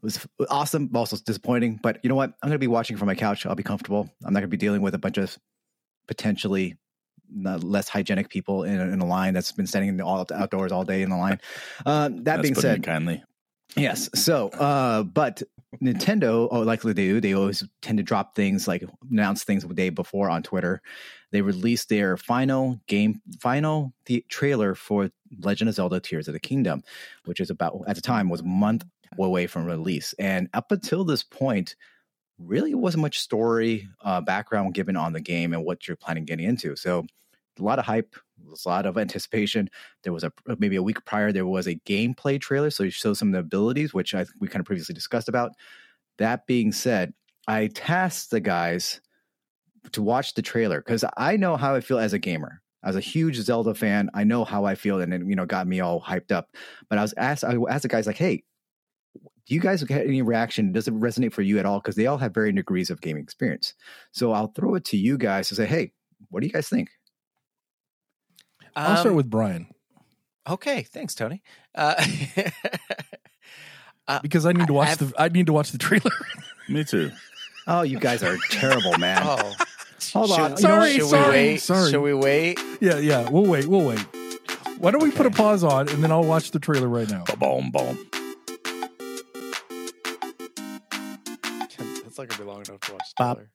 was 0.02 0.26
awesome, 0.48 0.86
but 0.86 0.98
also 1.00 1.16
disappointing. 1.16 1.78
But 1.82 1.98
you 2.02 2.08
know 2.08 2.14
what? 2.14 2.30
I'm 2.42 2.48
going 2.48 2.52
to 2.54 2.58
be 2.58 2.66
watching 2.66 2.96
from 2.96 3.06
my 3.06 3.14
couch. 3.14 3.44
I'll 3.46 3.54
be 3.54 3.62
comfortable. 3.62 4.10
I'm 4.24 4.32
not 4.32 4.40
going 4.40 4.50
to 4.50 4.56
be 4.56 4.56
dealing 4.56 4.82
with 4.82 4.94
a 4.94 4.98
bunch 4.98 5.18
of 5.18 5.36
potentially 6.08 6.76
less 7.32 7.88
hygienic 7.88 8.28
people 8.28 8.64
in, 8.64 8.80
a- 8.80 8.88
in 8.88 9.00
a 9.00 9.06
line 9.06 9.34
that's 9.34 9.52
been 9.52 9.66
standing 9.66 9.90
in 9.90 9.96
the 9.98 10.04
all 10.04 10.26
outdoors 10.34 10.72
all 10.72 10.84
day 10.84 11.02
in 11.02 11.10
the 11.10 11.16
line. 11.16 11.40
Uh, 11.86 12.08
that 12.08 12.24
That's 12.24 12.42
being 12.42 12.54
said, 12.54 12.82
kindly. 12.82 13.22
Yes. 13.76 14.10
So, 14.14 14.48
uh, 14.48 15.04
but 15.04 15.42
Nintendo, 15.78 16.48
oh, 16.50 16.62
likely 16.62 16.92
they 16.92 17.06
do. 17.06 17.20
They 17.20 17.32
always 17.32 17.62
tend 17.80 17.98
to 17.98 18.02
drop 18.02 18.34
things 18.34 18.66
like 18.66 18.84
announce 19.10 19.44
things 19.44 19.64
the 19.64 19.72
day 19.72 19.90
before 19.90 20.28
on 20.28 20.42
Twitter. 20.42 20.82
They 21.30 21.42
released 21.42 21.88
their 21.88 22.16
final 22.16 22.80
game, 22.88 23.22
final 23.40 23.92
the 24.06 24.24
trailer 24.28 24.74
for 24.74 25.10
Legend 25.38 25.68
of 25.68 25.76
Zelda: 25.76 26.00
Tears 26.00 26.26
of 26.26 26.34
the 26.34 26.40
Kingdom, 26.40 26.82
which 27.24 27.40
is 27.40 27.50
about 27.50 27.82
at 27.86 27.94
the 27.94 28.02
time 28.02 28.28
was 28.28 28.40
a 28.40 28.44
month 28.44 28.84
away 29.18 29.46
from 29.46 29.64
release, 29.64 30.12
and 30.18 30.48
up 30.54 30.72
until 30.72 31.04
this 31.04 31.22
point, 31.22 31.76
really 32.38 32.74
wasn't 32.74 33.02
much 33.02 33.20
story 33.20 33.88
uh, 34.02 34.20
background 34.20 34.74
given 34.74 34.96
on 34.96 35.12
the 35.12 35.20
game 35.20 35.52
and 35.52 35.64
what 35.64 35.86
you're 35.86 35.96
planning 35.96 36.24
getting 36.24 36.46
into. 36.46 36.74
So, 36.74 37.06
a 37.58 37.62
lot 37.62 37.78
of 37.78 37.84
hype, 37.84 38.16
a 38.52 38.68
lot 38.68 38.86
of 38.86 38.98
anticipation. 38.98 39.68
There 40.02 40.12
was 40.12 40.24
a 40.24 40.32
uh, 40.48 40.56
maybe 40.58 40.76
a 40.76 40.82
week 40.82 41.04
prior 41.04 41.32
there 41.32 41.46
was 41.46 41.66
a 41.66 41.76
gameplay 41.86 42.40
trailer 42.40 42.70
so 42.70 42.82
you 42.82 42.90
show 42.90 43.14
some 43.14 43.28
of 43.28 43.32
the 43.32 43.40
abilities 43.40 43.94
which 43.94 44.14
i 44.14 44.24
we 44.38 44.48
kind 44.48 44.60
of 44.60 44.66
previously 44.66 44.94
discussed 44.94 45.28
about. 45.28 45.52
That 46.18 46.46
being 46.46 46.72
said 46.72 47.12
i 47.48 47.68
tasked 47.68 48.30
the 48.30 48.40
guys 48.40 49.00
to 49.92 50.02
watch 50.02 50.34
the 50.34 50.42
trailer 50.42 50.80
because 50.80 51.04
i 51.16 51.36
know 51.36 51.56
how 51.56 51.74
i 51.74 51.80
feel 51.80 51.98
as 51.98 52.12
a 52.12 52.18
gamer. 52.18 52.60
As 52.82 52.96
a 52.96 53.00
huge 53.00 53.36
zelda 53.36 53.74
fan 53.74 54.10
i 54.14 54.24
know 54.24 54.44
how 54.44 54.64
i 54.64 54.74
feel 54.74 55.00
and 55.00 55.12
it 55.14 55.22
you 55.26 55.36
know 55.36 55.46
got 55.46 55.66
me 55.66 55.80
all 55.80 56.00
hyped 56.00 56.32
up. 56.32 56.48
But 56.88 56.98
i 56.98 57.02
was 57.02 57.14
asked 57.16 57.44
i 57.44 57.56
asked 57.68 57.82
the 57.82 57.88
guys 57.88 58.06
like 58.06 58.18
hey 58.18 58.42
do 59.46 59.54
you 59.56 59.60
guys 59.60 59.82
get 59.82 60.06
any 60.06 60.22
reaction? 60.22 60.70
Does 60.70 60.86
it 60.86 60.94
resonate 60.94 61.32
for 61.32 61.42
you 61.42 61.58
at 61.58 61.66
all? 61.66 61.80
Because 61.80 61.96
they 61.96 62.06
all 62.06 62.18
have 62.18 62.32
varying 62.32 62.54
degrees 62.54 62.88
of 62.88 63.00
gaming 63.00 63.24
experience. 63.24 63.74
So 64.12 64.32
i'll 64.32 64.52
throw 64.52 64.76
it 64.76 64.84
to 64.86 64.96
you 64.96 65.18
guys 65.18 65.48
to 65.48 65.54
say 65.54 65.66
hey 65.66 65.92
what 66.28 66.40
do 66.40 66.46
you 66.46 66.52
guys 66.52 66.68
think 66.68 66.90
I'll 68.76 68.96
start 68.96 69.08
Um, 69.08 69.16
with 69.16 69.28
Brian 69.30 69.66
Okay, 70.48 70.82
thanks, 70.82 71.14
Tony. 71.14 71.42
Uh, 71.74 71.94
because 74.22 74.46
I 74.46 74.52
need 74.52 74.66
to 74.66 74.72
watch 74.72 74.88
I've- 74.88 75.04
the 75.06 75.12
I 75.20 75.28
need 75.28 75.46
to 75.46 75.52
watch 75.52 75.70
the 75.70 75.78
trailer. 75.78 76.10
Me 76.68 76.82
too. 76.84 77.10
oh 77.66 77.82
you 77.82 77.98
guys 78.00 78.22
are 78.22 78.36
terrible 78.50 78.96
man 78.98 79.22
oh, 79.24 79.52
Hold 80.12 80.30
on. 80.32 80.56
Should, 80.56 80.62
You 80.62 80.68
know 80.68 80.76
what? 80.76 80.82
Sorry, 80.88 80.92
should 80.92 81.08
sorry, 81.08 81.22
we 81.24 81.30
wait? 81.52 81.56
sorry. 81.60 81.90
Should 81.90 82.00
we 82.02 82.14
wait? 82.14 82.58
yeah, 82.80 82.98
yeah. 82.98 83.28
We'll 83.28 83.44
wait. 83.46 83.66
We'll 83.66 83.86
wait. 83.86 84.00
Why 84.78 84.90
don't 84.90 85.02
we 85.02 85.10
put 85.12 85.26
a 85.26 85.30
pause 85.30 85.62
on 85.62 85.88
and 85.90 86.02
then 86.02 86.10
I'll 86.10 86.24
watch 86.24 86.50
the 86.52 86.58
trailer 86.58 86.88
right 86.88 87.08
now. 87.08 87.24
Boom, 87.38 87.70
boom. 87.72 87.98
That's 91.78 92.18
not 92.18 92.28
gonna 92.28 92.38
be 92.38 92.44
long 92.44 92.62
enough 92.66 92.80
to 92.80 92.92
watch. 92.92 93.02
Bob. 93.18 93.36
Taylor. 93.36 93.50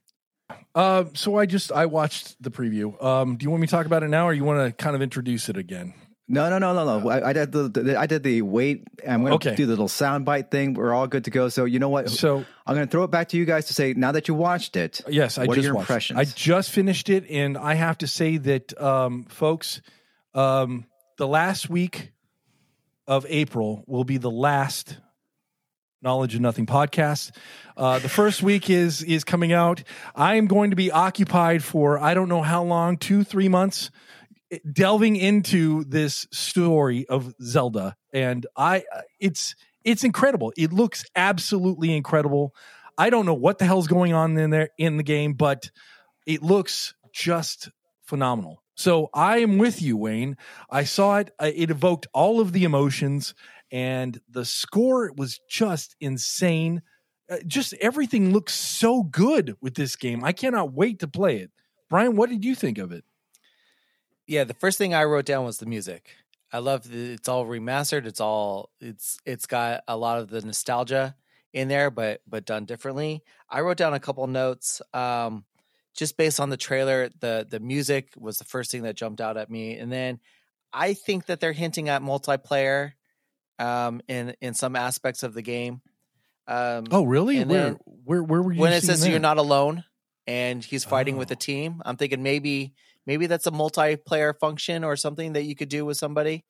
Uh, 0.73 1.05
so 1.13 1.37
I 1.37 1.45
just 1.45 1.71
I 1.71 1.85
watched 1.85 2.41
the 2.43 2.51
preview. 2.51 3.01
Um, 3.03 3.37
do 3.37 3.43
you 3.45 3.49
want 3.49 3.61
me 3.61 3.67
to 3.67 3.71
talk 3.71 3.85
about 3.85 4.03
it 4.03 4.09
now, 4.09 4.27
or 4.27 4.33
you 4.33 4.43
want 4.43 4.65
to 4.65 4.83
kind 4.83 4.95
of 4.95 5.01
introduce 5.01 5.49
it 5.49 5.57
again? 5.57 5.93
No, 6.27 6.49
no, 6.49 6.57
no, 6.57 6.73
no, 6.73 6.99
no. 6.99 7.09
I, 7.09 7.29
I 7.29 7.33
did 7.33 7.51
the, 7.51 7.69
the 7.69 7.99
I 7.99 8.07
did 8.07 8.23
the 8.23 8.41
wait. 8.41 8.83
I'm 9.07 9.21
going 9.23 9.37
to 9.39 9.49
Okay. 9.49 9.55
do 9.55 9.65
the 9.67 9.71
little 9.73 9.87
soundbite 9.87 10.49
thing. 10.49 10.73
We're 10.73 10.93
all 10.93 11.05
good 11.07 11.25
to 11.25 11.31
go. 11.31 11.49
So 11.49 11.65
you 11.65 11.77
know 11.79 11.89
what? 11.89 12.09
So 12.09 12.43
I'm 12.65 12.75
going 12.75 12.87
to 12.87 12.91
throw 12.91 13.03
it 13.03 13.11
back 13.11 13.29
to 13.29 13.37
you 13.37 13.45
guys 13.45 13.65
to 13.67 13.73
say 13.75 13.93
now 13.93 14.11
that 14.13 14.27
you 14.27 14.33
watched 14.33 14.75
it. 14.75 15.01
yes, 15.07 15.37
I 15.37 15.45
What 15.45 15.53
are 15.53 15.55
just 15.55 15.65
your 15.65 15.75
watched 15.75 15.89
it. 15.89 15.93
impressions? 15.93 16.19
I 16.19 16.25
just 16.35 16.71
finished 16.71 17.09
it, 17.09 17.29
and 17.29 17.57
I 17.57 17.75
have 17.75 17.99
to 17.99 18.07
say 18.07 18.37
that, 18.37 18.79
um, 18.81 19.25
folks, 19.25 19.81
um, 20.33 20.85
the 21.17 21.27
last 21.27 21.69
week 21.69 22.11
of 23.07 23.25
April 23.29 23.83
will 23.85 24.03
be 24.03 24.17
the 24.17 24.31
last 24.31 24.97
Knowledge 26.05 26.35
of 26.35 26.41
Nothing 26.41 26.67
podcast. 26.67 27.31
Uh, 27.75 27.97
the 27.97 28.07
first 28.07 28.43
week 28.43 28.69
is 28.69 29.01
is 29.01 29.23
coming 29.23 29.51
out. 29.51 29.81
I 30.15 30.35
am 30.35 30.45
going 30.45 30.69
to 30.69 30.75
be 30.75 30.91
occupied 30.91 31.63
for 31.63 31.97
I 31.97 32.13
don't 32.13 32.29
know 32.29 32.43
how 32.43 32.63
long, 32.63 32.97
two 32.97 33.23
three 33.23 33.49
months, 33.49 33.89
delving 34.71 35.15
into 35.15 35.83
this 35.85 36.27
story 36.31 37.07
of 37.07 37.33
Zelda, 37.41 37.95
and 38.13 38.45
I 38.55 38.83
it's 39.19 39.55
it's 39.83 40.03
incredible. 40.03 40.53
It 40.55 40.71
looks 40.71 41.05
absolutely 41.15 41.95
incredible. 41.95 42.53
I 42.99 43.09
don't 43.09 43.25
know 43.25 43.33
what 43.33 43.57
the 43.57 43.65
hell's 43.65 43.87
going 43.87 44.13
on 44.13 44.37
in 44.37 44.51
there 44.51 44.69
in 44.77 44.97
the 44.97 45.03
game, 45.03 45.33
but 45.33 45.71
it 46.27 46.43
looks 46.43 46.93
just 47.13 47.71
phenomenal. 48.03 48.61
So 48.77 49.09
I 49.13 49.37
am 49.37 49.57
with 49.57 49.81
you, 49.81 49.95
Wayne. 49.97 50.37
I 50.69 50.83
saw 50.83 51.17
it. 51.17 51.31
It 51.41 51.71
evoked 51.71 52.07
all 52.13 52.41
of 52.41 52.51
the 52.51 52.65
emotions, 52.65 53.33
and 53.75 54.21
the 54.29 54.45
score 54.45 55.11
was 55.17 55.41
just 55.49 55.97
insane. 55.99 56.81
Uh, 57.29 57.39
just 57.45 57.73
everything 57.81 58.31
looks 58.31 58.53
so 58.53 59.03
good 59.03 59.57
with 59.59 59.75
this 59.75 59.97
game. 59.97 60.23
I 60.23 60.31
cannot 60.31 60.71
wait 60.71 60.99
to 60.99 61.09
play 61.09 61.39
it. 61.39 61.51
Brian, 61.89 62.15
what 62.15 62.29
did 62.29 62.45
you 62.45 62.55
think 62.55 62.77
of 62.77 62.93
it? 62.93 63.03
Yeah, 64.27 64.45
the 64.45 64.53
first 64.53 64.77
thing 64.77 64.93
I 64.93 65.03
wrote 65.03 65.25
down 65.25 65.43
was 65.43 65.57
the 65.57 65.65
music. 65.65 66.11
I 66.53 66.59
love 66.59 66.89
that 66.89 66.97
it's 66.97 67.27
all 67.27 67.45
remastered. 67.45 68.05
It's 68.05 68.21
all 68.21 68.69
it's 68.79 69.17
it's 69.25 69.45
got 69.45 69.83
a 69.89 69.97
lot 69.97 70.19
of 70.19 70.29
the 70.29 70.39
nostalgia 70.39 71.13
in 71.51 71.67
there, 71.67 71.91
but 71.91 72.21
but 72.25 72.45
done 72.45 72.63
differently. 72.63 73.23
I 73.49 73.59
wrote 73.59 73.75
down 73.75 73.93
a 73.93 73.99
couple 73.99 74.25
notes. 74.27 74.81
Um, 74.93 75.43
just 75.93 76.15
based 76.15 76.39
on 76.39 76.49
the 76.49 76.55
trailer, 76.55 77.09
the 77.19 77.45
the 77.49 77.59
music 77.59 78.13
was 78.15 78.37
the 78.37 78.45
first 78.45 78.71
thing 78.71 78.83
that 78.83 78.95
jumped 78.95 79.19
out 79.19 79.35
at 79.35 79.49
me, 79.51 79.77
and 79.77 79.91
then 79.91 80.21
I 80.71 80.93
think 80.93 81.25
that 81.25 81.41
they're 81.41 81.51
hinting 81.51 81.89
at 81.89 82.01
multiplayer 82.01 82.93
um, 83.59 84.01
in 84.07 84.35
in 84.41 84.53
some 84.53 84.75
aspects 84.75 85.23
of 85.23 85.33
the 85.33 85.41
game. 85.41 85.81
Um, 86.47 86.85
Oh, 86.91 87.03
really? 87.03 87.37
And 87.37 87.49
Where 87.49 87.71
where 87.85 88.23
where 88.23 88.41
were 88.41 88.53
you? 88.53 88.59
when 88.61 88.73
it 88.73 88.83
says 88.83 89.01
that? 89.01 89.09
you're 89.09 89.19
not 89.19 89.37
alone 89.37 89.83
and 90.27 90.63
he's 90.63 90.83
fighting 90.83 91.17
with 91.17 91.31
Oh. 91.31 91.33
a 91.33 91.35
team, 91.35 91.81
I'm 91.85 91.97
thinking 91.97 92.21
maybe 92.23 92.73
maybe 93.05 93.27
that's 93.27 93.47
a 93.47 93.51
multiplayer 93.51 94.33
function 94.39 94.83
or 94.83 94.95
something 94.95 95.33
that 95.33 95.43
you 95.43 95.55
could 95.55 95.69
do 95.69 95.85
with 95.85 95.97
somebody. 95.97 96.43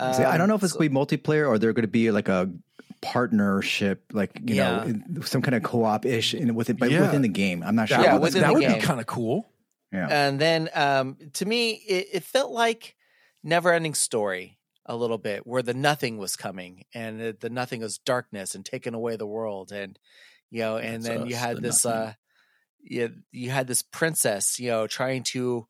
See, 0.00 0.22
I 0.24 0.38
don't 0.38 0.48
know 0.48 0.54
if 0.54 0.62
it's 0.62 0.72
Um, 0.74 0.78
going 0.78 0.88
to 0.90 0.94
be 0.94 1.16
multiplayer 1.18 1.46
or 1.46 1.58
they're 1.58 1.72
going 1.74 1.82
to 1.84 1.88
be 1.88 2.10
like 2.10 2.28
a 2.28 2.50
partnership, 3.02 4.04
like 4.12 4.30
you 4.44 4.56
Yeah. 4.56 4.84
know, 4.86 5.20
some 5.22 5.42
kind 5.42 5.54
of 5.54 5.62
co-op 5.62 6.04
ish 6.06 6.34
in 6.34 6.54
within, 6.54 6.76
but 6.76 6.90
Yeah. 6.90 7.02
within 7.02 7.22
the 7.22 7.28
game. 7.28 7.62
I'm 7.62 7.74
not 7.76 7.88
sure. 7.88 7.98
that 7.98 8.04
Yeah, 8.04 8.12
would, 8.14 8.22
within 8.22 8.42
that 8.42 8.52
would 8.54 8.60
game. 8.60 8.74
be 8.74 8.80
kind 8.80 9.00
of 9.00 9.06
cool. 9.06 9.48
yeah. 9.92 10.08
And 10.10 10.40
then 10.40 10.70
um, 10.74 11.16
to 11.34 11.44
me, 11.46 11.72
it, 11.72 12.06
it 12.14 12.22
felt 12.24 12.50
like 12.52 12.96
never 13.44 13.72
ending 13.72 13.94
story 13.94 14.58
a 14.86 14.96
little 14.96 15.18
bit 15.18 15.46
where 15.46 15.62
the 15.62 15.74
nothing 15.74 16.18
was 16.18 16.36
coming 16.36 16.84
and 16.94 17.20
the, 17.20 17.36
the 17.40 17.50
nothing 17.50 17.80
was 17.80 17.98
darkness 17.98 18.54
and 18.54 18.64
taking 18.64 18.94
away 18.94 19.16
the 19.16 19.26
world 19.26 19.72
and 19.72 19.98
you 20.50 20.60
know 20.60 20.76
and 20.76 21.04
That's 21.04 21.08
then 21.08 21.26
you 21.26 21.36
had 21.36 21.56
the 21.56 21.62
this 21.62 21.84
nothing. 21.84 21.92
uh 21.92 22.12
you, 22.82 23.14
you 23.30 23.50
had 23.50 23.68
this 23.68 23.82
princess 23.82 24.58
you 24.58 24.70
know 24.70 24.86
trying 24.86 25.22
to 25.22 25.66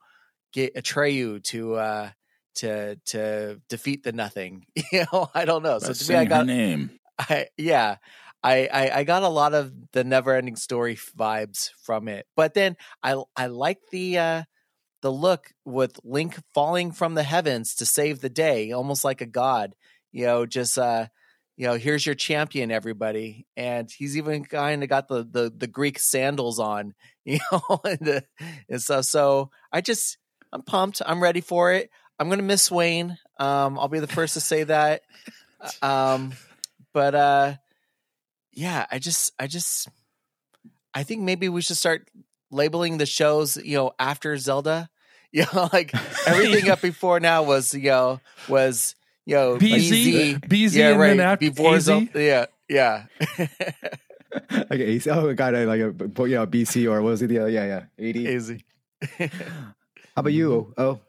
get 0.53 0.75
Atreyu 0.75 1.43
to 1.45 1.75
uh 1.75 2.11
to 2.57 2.97
to 3.07 3.61
defeat 3.69 4.03
the 4.03 4.13
nothing 4.13 4.65
you 4.93 5.05
know 5.13 5.29
i 5.35 5.45
don't 5.45 5.63
know 5.63 5.79
so 5.79 5.93
to 5.93 6.09
me 6.09 6.15
i 6.15 6.25
got 6.25 6.47
name. 6.47 6.99
I 7.19 7.49
yeah, 7.57 7.97
I, 8.43 8.69
I 8.73 8.99
I 8.99 9.05
got 9.05 9.23
a 9.23 9.29
lot 9.29 9.55
of 9.55 9.73
the 9.93 10.05
never 10.05 10.35
ending 10.35 10.57
story 10.57 10.97
vibes 10.97 11.71
from 11.83 12.09
it. 12.09 12.27
But 12.37 12.55
then 12.55 12.77
I 13.03 13.23
I 13.37 13.47
like 13.47 13.79
the 13.91 14.19
uh 14.19 14.43
the 15.03 15.13
look 15.13 15.53
with 15.65 16.01
Link 16.05 16.37
falling 16.55 16.93
from 16.93 17.15
the 17.15 17.23
heavens 17.23 17.75
to 17.77 17.87
save 17.87 18.21
the 18.21 18.29
day, 18.29 18.73
almost 18.73 19.05
like 19.05 19.21
a 19.21 19.27
god. 19.27 19.75
You 20.13 20.27
know, 20.27 20.47
just 20.47 20.79
uh 20.79 21.07
you 21.57 21.67
know, 21.67 21.75
here's 21.75 22.07
your 22.07 22.15
champion, 22.15 22.71
everybody, 22.71 23.47
and 23.57 23.91
he's 23.91 24.17
even 24.17 24.45
kind 24.45 24.83
of 24.83 24.89
got 24.89 25.09
the, 25.09 25.23
the 25.23 25.53
the 25.55 25.67
Greek 25.67 25.99
sandals 25.99 26.59
on, 26.59 26.95
you 27.25 27.39
know, 27.53 27.81
and, 27.85 27.99
the, 28.01 28.25
and 28.69 28.81
stuff. 28.83 29.05
So 29.05 29.51
I 29.71 29.83
just, 29.83 30.17
I'm 30.53 30.63
pumped. 30.63 31.03
I'm 31.05 31.23
ready 31.23 31.43
for 31.43 31.73
it. 31.73 31.91
I'm 32.19 32.31
gonna 32.31 32.43
miss 32.43 32.71
Wayne. 32.71 33.19
Um, 33.39 33.79
I'll 33.79 33.89
be 33.89 34.01
the 34.01 34.07
first 34.07 34.35
to 34.35 34.41
say 34.41 34.65
that. 34.65 35.03
Um, 35.81 36.33
but 36.93 37.15
uh 37.15 37.55
yeah 38.53 38.87
i 38.91 38.99
just 38.99 39.33
i 39.39 39.47
just 39.47 39.89
i 40.95 41.03
think 41.03 41.23
maybe 41.23 41.49
we 41.49 41.63
should 41.63 41.77
start 41.77 42.09
labeling 42.51 42.99
the 42.99 43.07
shows 43.07 43.57
you 43.57 43.77
know 43.77 43.93
after 43.99 44.37
zelda 44.37 44.89
you 45.45 45.45
know 45.53 45.69
like 45.73 45.95
everything 46.27 46.71
up 46.71 46.81
before 46.81 47.19
now 47.21 47.43
was 47.43 47.73
you 47.75 47.91
know 47.91 48.21
was 48.49 48.95
you 49.25 49.35
know 49.35 49.57
BZ, 49.57 50.41
BZ, 50.47 50.75
yeah 50.75 50.91
and 50.91 51.01
right 51.01 51.17
then 51.17 51.21
after 51.21 51.51
before 51.51 51.75
AZ? 51.77 51.85
zelda 51.85 52.11
yeah 52.23 52.47
yeah 52.69 53.07
okay. 54.71 54.99
so- 54.99 55.13
Oh, 55.13 55.35
God. 55.35 55.55
I 55.55 55.65
like 55.65 55.81
a, 55.81 55.85
you 56.29 56.35
know, 56.37 56.47
BC 56.47 56.91
or 56.91 57.03
what 57.03 57.11
was 57.11 57.23
it? 57.23 57.29
The, 57.29 57.51
yeah, 57.51 57.67
yeah. 57.67 57.85
80. 57.99 58.29
AZ. 58.35 58.53
How 59.19 59.29
about 60.17 60.33
you? 60.33 60.73
Oh, 60.79 61.01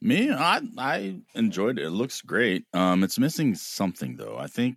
Me, 0.00 0.30
I 0.32 0.60
I 0.78 1.16
enjoyed 1.34 1.78
it. 1.78 1.84
It 1.86 1.90
looks 1.90 2.20
great. 2.22 2.64
Um, 2.72 3.02
it's 3.04 3.18
missing 3.18 3.54
something 3.54 4.16
though. 4.16 4.36
I 4.38 4.46
think, 4.46 4.76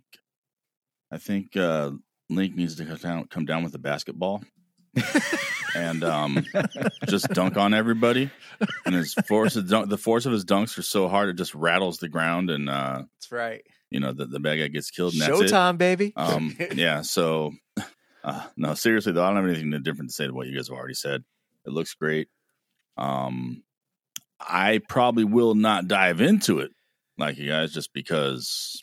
I 1.10 1.18
think 1.18 1.56
uh, 1.56 1.92
Link 2.30 2.56
needs 2.56 2.76
to 2.76 2.84
come 2.84 2.96
down, 2.96 3.24
come 3.28 3.44
down 3.44 3.62
with 3.64 3.74
a 3.74 3.78
basketball, 3.78 4.42
and 5.74 6.04
um, 6.04 6.44
just 7.06 7.28
dunk 7.30 7.56
on 7.56 7.74
everybody. 7.74 8.30
And 8.86 8.94
his 8.94 9.14
force, 9.14 9.56
of 9.56 9.68
dunk, 9.68 9.88
the 9.88 9.98
force 9.98 10.26
of 10.26 10.32
his 10.32 10.44
dunks 10.44 10.76
are 10.78 10.82
so 10.82 11.08
hard 11.08 11.28
it 11.28 11.36
just 11.36 11.54
rattles 11.54 11.98
the 11.98 12.08
ground, 12.08 12.50
and 12.50 12.68
uh, 12.68 13.02
that's 13.16 13.32
right 13.32 13.62
you 13.90 14.00
know 14.00 14.12
the, 14.12 14.26
the 14.26 14.40
bad 14.40 14.56
guy 14.56 14.68
gets 14.68 14.90
killed. 14.90 15.14
And 15.14 15.22
that's 15.22 15.40
it. 15.40 15.50
showtime 15.50 15.78
baby 15.78 16.12
Um, 16.16 16.56
yeah. 16.74 17.02
So, 17.02 17.52
uh, 18.24 18.46
no, 18.56 18.74
seriously 18.74 19.12
though, 19.12 19.24
I 19.24 19.28
don't 19.28 19.36
have 19.36 19.56
anything 19.56 19.82
different 19.82 20.10
to 20.10 20.14
say 20.14 20.26
to 20.26 20.32
what 20.32 20.46
you 20.46 20.54
guys 20.54 20.68
have 20.68 20.76
already 20.76 20.94
said. 20.94 21.24
It 21.66 21.70
looks 21.70 21.94
great. 21.94 22.28
Um, 22.96 23.62
I 24.40 24.80
probably 24.88 25.24
will 25.24 25.54
not 25.54 25.88
dive 25.88 26.20
into 26.20 26.60
it 26.60 26.72
like 27.16 27.38
you 27.38 27.48
guys 27.48 27.72
just 27.72 27.92
because, 27.92 28.82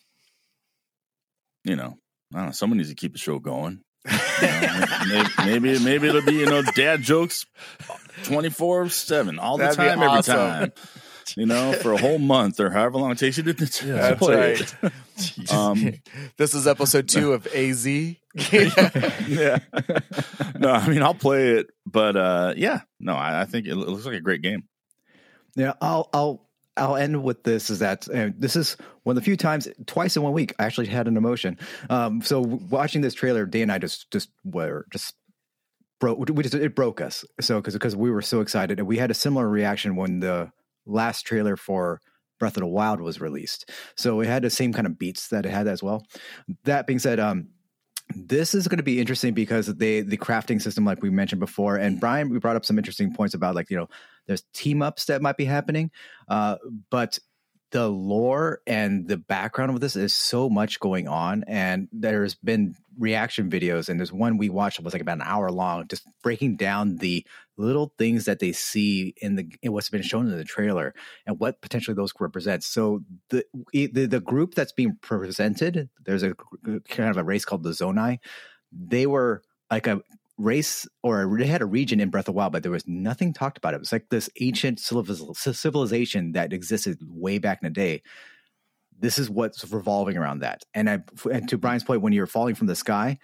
you 1.64 1.76
know, 1.76 1.96
I 2.34 2.38
don't 2.38 2.46
know. 2.48 2.52
Someone 2.52 2.78
needs 2.78 2.90
to 2.90 2.96
keep 2.96 3.14
the 3.14 3.20
show 3.20 3.40
going. 3.40 3.82
You 4.12 5.08
maybe, 5.08 5.30
maybe 5.46 5.80
maybe 5.80 6.08
it'll 6.08 6.22
be 6.22 6.34
you 6.34 6.46
know 6.46 6.62
dad 6.76 7.02
jokes 7.02 7.46
twenty 8.24 8.50
four 8.50 8.90
seven 8.90 9.40
all 9.40 9.58
the 9.58 9.64
That'd 9.64 9.78
be 9.78 9.84
time 9.86 10.02
every 10.02 10.24
time. 10.24 10.72
You 11.36 11.48
know, 11.48 11.74
for 11.74 11.92
a 11.92 11.98
whole 11.98 12.20
month 12.20 12.60
or 12.60 12.70
however 12.70 13.00
long 13.00 13.12
it 13.12 13.18
takes 13.18 13.38
you 13.38 13.44
to, 13.44 13.54
to 13.54 13.88
Yeah, 13.88 13.96
that's 13.96 14.20
play 14.20 14.54
right. 14.54 14.76
Um, 15.52 15.94
this 16.38 16.54
is 16.54 16.68
episode 16.68 17.08
two 17.08 17.34
of 17.34 17.48
az 17.48 17.88
yeah. 17.88 19.60
no, 20.60 20.72
I 20.72 20.88
mean 20.88 21.02
I'll 21.02 21.14
play 21.14 21.52
it, 21.54 21.68
but 21.86 22.16
uh 22.16 22.54
yeah, 22.56 22.82
no, 23.00 23.16
I, 23.16 23.42
I 23.42 23.46
think 23.46 23.66
it 23.66 23.76
looks 23.76 24.06
like 24.06 24.16
a 24.16 24.22
great 24.22 24.42
game. 24.42 24.64
Yeah, 25.56 25.74
I'll 25.82 26.10
I'll 26.14 26.45
I'll 26.78 26.96
end 26.96 27.24
with 27.24 27.44
this 27.44 27.70
is 27.70 27.80
that 27.80 28.08
uh, 28.10 28.30
this 28.38 28.56
is 28.56 28.78
one 29.04 29.16
of 29.16 29.22
the 29.22 29.26
few 29.26 29.38
times 29.38 29.68
twice 29.86 30.18
in 30.18 30.24
one 30.24 30.34
week 30.34 30.54
I 30.60 30.66
actually 30.66 30.88
had 30.88 31.08
an 31.08 31.18
emotion. 31.18 31.58
Um, 31.90 32.22
so 32.22 32.42
watching 32.42 33.02
this 33.02 33.14
trailer, 33.14 33.46
Dan 33.46 33.64
and 33.64 33.72
I 33.72 33.78
just 33.78 34.12
just 34.12 34.30
were 34.44 34.86
just 34.92 35.16
broke. 36.00 36.18
We 36.30 36.44
just 36.44 36.56
it 36.56 36.76
broke 36.76 37.02
us. 37.02 37.24
So 37.40 37.60
because 37.60 37.74
because 37.74 37.96
we 37.96 38.12
were 38.12 38.22
so 38.22 38.42
excited 38.42 38.80
and 38.80 38.88
we 38.88 38.98
had 38.98 39.12
a 39.12 39.16
similar 39.16 39.48
reaction 39.48 39.96
when 39.96 40.20
the 40.20 40.52
last 40.86 41.24
trailer 41.26 41.56
for 41.56 42.02
Breath 42.40 42.58
of 42.58 42.62
the 42.62 42.68
Wild 42.68 43.00
was 43.00 43.22
released. 43.22 43.70
So 43.96 44.20
it 44.20 44.28
had 44.28 44.44
the 44.44 44.50
same 44.50 44.74
kind 44.74 44.88
of 44.88 45.00
beats 45.00 45.30
that 45.30 45.46
it 45.46 45.52
had 45.52 45.68
as 45.68 45.82
well. 45.82 46.06
That 46.66 46.88
being 46.88 47.00
said, 47.00 47.20
um, 47.20 47.50
this 48.16 48.56
is 48.56 48.68
going 48.68 48.78
to 48.78 48.84
be 48.84 49.00
interesting 49.00 49.34
because 49.34 49.68
they 49.68 50.02
the 50.02 50.18
crafting 50.18 50.62
system, 50.62 50.86
like 50.86 51.02
we 51.02 51.10
mentioned 51.10 51.40
before, 51.40 51.78
and 51.78 52.00
Brian, 52.00 52.30
we 52.30 52.40
brought 52.40 52.56
up 52.56 52.66
some 52.66 52.78
interesting 52.78 53.14
points 53.14 53.34
about 53.34 53.56
like 53.56 53.70
you 53.70 53.78
know 53.78 53.88
there's 54.26 54.44
team 54.54 54.82
ups 54.82 55.06
that 55.06 55.22
might 55.22 55.38
be 55.38 55.46
happening, 55.46 55.92
uh, 56.30 56.58
but 56.90 57.20
the 57.72 57.88
lore 57.88 58.62
and 58.68 59.08
the 59.08 59.18
background 59.18 59.72
of 59.72 59.80
this 59.80 59.96
is 59.96 60.14
so 60.14 60.50
much 60.50 60.80
going 60.80 61.08
on, 61.08 61.44
and 61.48 61.88
there's 61.92 62.36
been 62.36 62.76
reaction 62.98 63.50
videos, 63.50 63.90
and 63.90 64.00
there's 64.00 64.14
one 64.14 64.38
we 64.38 64.50
watched 64.50 64.80
was 64.80 64.94
like 64.94 65.02
about 65.02 65.18
an 65.18 65.24
hour 65.24 65.52
long, 65.52 65.88
just 65.88 66.08
breaking 66.24 66.56
down 66.56 66.98
the 66.98 67.26
little 67.58 67.94
things 67.98 68.26
that 68.26 68.40
they 68.40 68.52
see 68.52 69.14
in 69.18 69.36
the 69.36 69.48
in 69.62 69.72
what's 69.72 69.90
been 69.90 70.02
shown 70.02 70.28
in 70.28 70.38
the 70.38 70.44
trailer 70.44 70.94
and 71.26 71.40
what 71.40 71.62
potentially 71.62 71.96
those 71.96 72.14
represent. 72.20 72.64
So 72.64 73.02
the 73.30 73.46
the, 73.72 74.06
the 74.06 74.20
group 74.20 74.54
that's 74.56 74.74
being 74.74 74.98
presented, 75.02 75.90
there's 76.06 76.24
a 76.24 76.34
kind 76.90 77.10
of 77.10 77.18
a 77.18 77.24
race 77.24 77.46
called 77.46 77.64
the 77.64 77.72
Zonai. 77.72 78.20
They 78.72 79.06
were 79.06 79.42
like 79.72 79.88
a 79.88 80.02
race 80.38 80.88
or 81.04 81.38
they 81.38 81.48
had 81.48 81.62
a 81.62 81.66
region 81.66 82.00
in 82.00 82.10
Breath 82.10 82.24
of 82.24 82.34
the 82.34 82.38
Wild, 82.38 82.54
but 82.54 82.64
there 82.64 82.72
was 82.72 82.88
nothing 82.88 83.34
talked 83.34 83.58
about 83.58 83.74
it. 83.74 83.78
It 83.78 83.80
was 83.80 83.92
like 83.92 84.10
this 84.10 84.30
ancient 84.40 84.80
civilization 84.80 86.34
that 86.34 86.54
existed 86.54 86.98
way 87.08 87.38
back 87.38 87.60
in 87.62 87.68
the 87.68 87.74
day. 87.74 88.02
This 88.98 89.20
is 89.20 89.30
what's 89.30 89.70
revolving 89.72 90.18
around 90.18 90.40
that. 90.40 90.64
And, 90.74 90.90
I, 90.90 91.00
and 91.32 91.48
to 91.50 91.58
Brian's 91.58 91.84
point, 91.84 92.02
when 92.02 92.14
you're 92.14 92.28
falling 92.28 92.56
from 92.56 92.68
the 92.68 92.76
sky, 92.76 93.20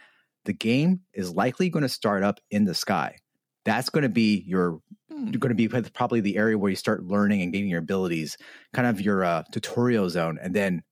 the 0.45 0.53
game 0.53 1.01
is 1.14 1.32
likely 1.32 1.70
going 1.70 1.84
to 1.84 1.89
start 1.89 2.24
up 2.24 2.39
in 2.49 2.66
the 2.66 2.76
sky. 2.76 3.18
That's 3.64 3.89
going 3.89 4.03
to 4.03 4.09
be 4.09 4.43
your 4.47 4.80
Hmm. 5.12 5.28
you're 5.28 5.39
going 5.39 5.55
to 5.55 5.55
be 5.55 5.68
probably 5.68 6.22
the 6.22 6.38
area 6.38 6.57
where 6.57 6.70
you 6.70 6.76
start 6.76 7.03
learning 7.03 7.41
and 7.41 7.51
gaining 7.51 7.70
your 7.70 7.80
abilities, 7.80 8.38
kind 8.74 8.88
of 8.88 9.01
your 9.01 9.24
uh, 9.24 9.43
tutorial 9.51 10.09
zone, 10.09 10.39
and 10.41 10.55
then 10.55 10.84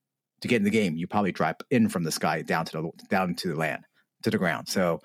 to 0.42 0.48
get 0.48 0.56
in 0.56 0.64
the 0.64 0.70
game, 0.70 0.96
you 0.96 1.06
probably 1.06 1.32
drop 1.32 1.62
in 1.70 1.88
from 1.88 2.02
the 2.02 2.12
sky 2.12 2.42
down 2.42 2.64
to 2.66 2.72
the 2.72 2.90
down 3.08 3.34
to 3.36 3.48
the 3.48 3.56
land 3.56 3.84
to 4.22 4.30
the 4.30 4.38
ground. 4.38 4.68
So, 4.68 5.00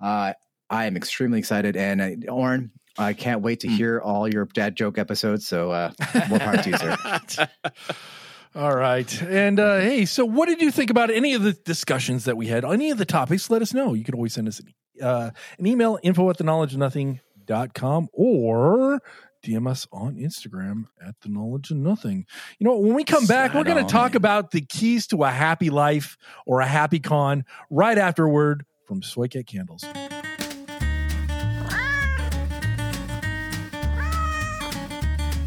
uh, 0.00 0.32
I 0.70 0.86
am 0.86 0.96
extremely 0.96 1.38
excited, 1.38 1.76
and 1.76 2.00
uh, 2.28 2.32
Oren, 2.32 2.70
I 2.98 3.12
can't 3.12 3.42
wait 3.42 3.60
to 3.60 3.68
Hmm. 3.68 3.74
hear 3.74 4.00
all 4.00 4.26
your 4.32 4.46
dad 4.46 4.76
joke 4.76 4.98
episodes. 4.98 5.46
So, 5.46 5.70
uh, 5.70 5.92
more 6.28 6.38
power 6.38 6.56
to 6.56 6.70
you, 6.70 6.76
sir. 6.76 6.96
All 8.54 8.74
right. 8.74 9.22
And 9.22 9.60
uh, 9.60 9.80
hey, 9.80 10.06
so 10.06 10.24
what 10.24 10.46
did 10.48 10.62
you 10.62 10.70
think 10.70 10.88
about 10.90 11.10
any 11.10 11.34
of 11.34 11.42
the 11.42 11.52
discussions 11.52 12.24
that 12.24 12.38
we 12.38 12.46
had? 12.46 12.64
Any 12.64 12.90
of 12.90 12.96
the 12.96 13.04
topics? 13.04 13.50
Let 13.50 13.60
us 13.60 13.74
know. 13.74 13.92
You 13.92 14.02
can 14.02 14.14
always 14.14 14.32
send 14.32 14.48
us 14.48 14.60
an, 14.60 14.72
uh, 15.04 15.30
an 15.58 15.66
email, 15.66 15.98
info 16.02 16.30
at 16.30 16.38
the 16.38 16.44
knowledge 16.44 16.72
of 16.72 16.78
nothing.com 16.78 18.08
or 18.14 19.02
DM 19.44 19.68
us 19.68 19.86
on 19.92 20.16
Instagram 20.16 20.84
at 21.06 21.16
the 21.20 21.28
knowledge 21.28 21.70
of 21.70 21.76
nothing. 21.76 22.24
You 22.58 22.66
know, 22.66 22.78
when 22.78 22.94
we 22.94 23.04
come 23.04 23.26
back, 23.26 23.52
we're 23.52 23.62
going 23.64 23.76
to 23.76 23.82
on. 23.82 23.88
talk 23.90 24.14
about 24.14 24.52
the 24.52 24.62
keys 24.62 25.06
to 25.08 25.22
a 25.24 25.30
happy 25.30 25.68
life 25.68 26.16
or 26.46 26.60
a 26.60 26.66
happy 26.66 26.98
KON 26.98 27.44
right 27.68 27.98
afterward 27.98 28.64
from 28.86 29.02
Soy 29.02 29.28
Cat 29.28 29.46
Candles. 29.46 29.84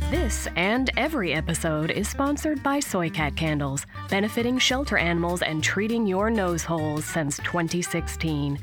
This 0.09 0.47
and 0.55 0.89
every 0.97 1.33
episode 1.33 1.91
is 1.91 2.07
sponsored 2.07 2.63
by 2.63 2.79
Soy 2.79 3.09
Cat 3.11 3.35
Candles, 3.35 3.85
benefiting 4.09 4.57
shelter 4.57 4.97
animals 4.97 5.43
and 5.43 5.63
treating 5.63 6.07
your 6.07 6.31
nose 6.31 6.63
holes 6.63 7.05
since 7.05 7.37
2016. 7.37 8.57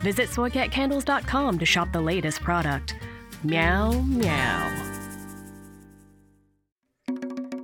Visit 0.00 0.28
soycatcandles.com 0.28 1.58
to 1.58 1.64
shop 1.66 1.88
the 1.92 2.00
latest 2.00 2.40
product. 2.42 2.94
Meow, 3.42 3.92
meow. 4.02 4.88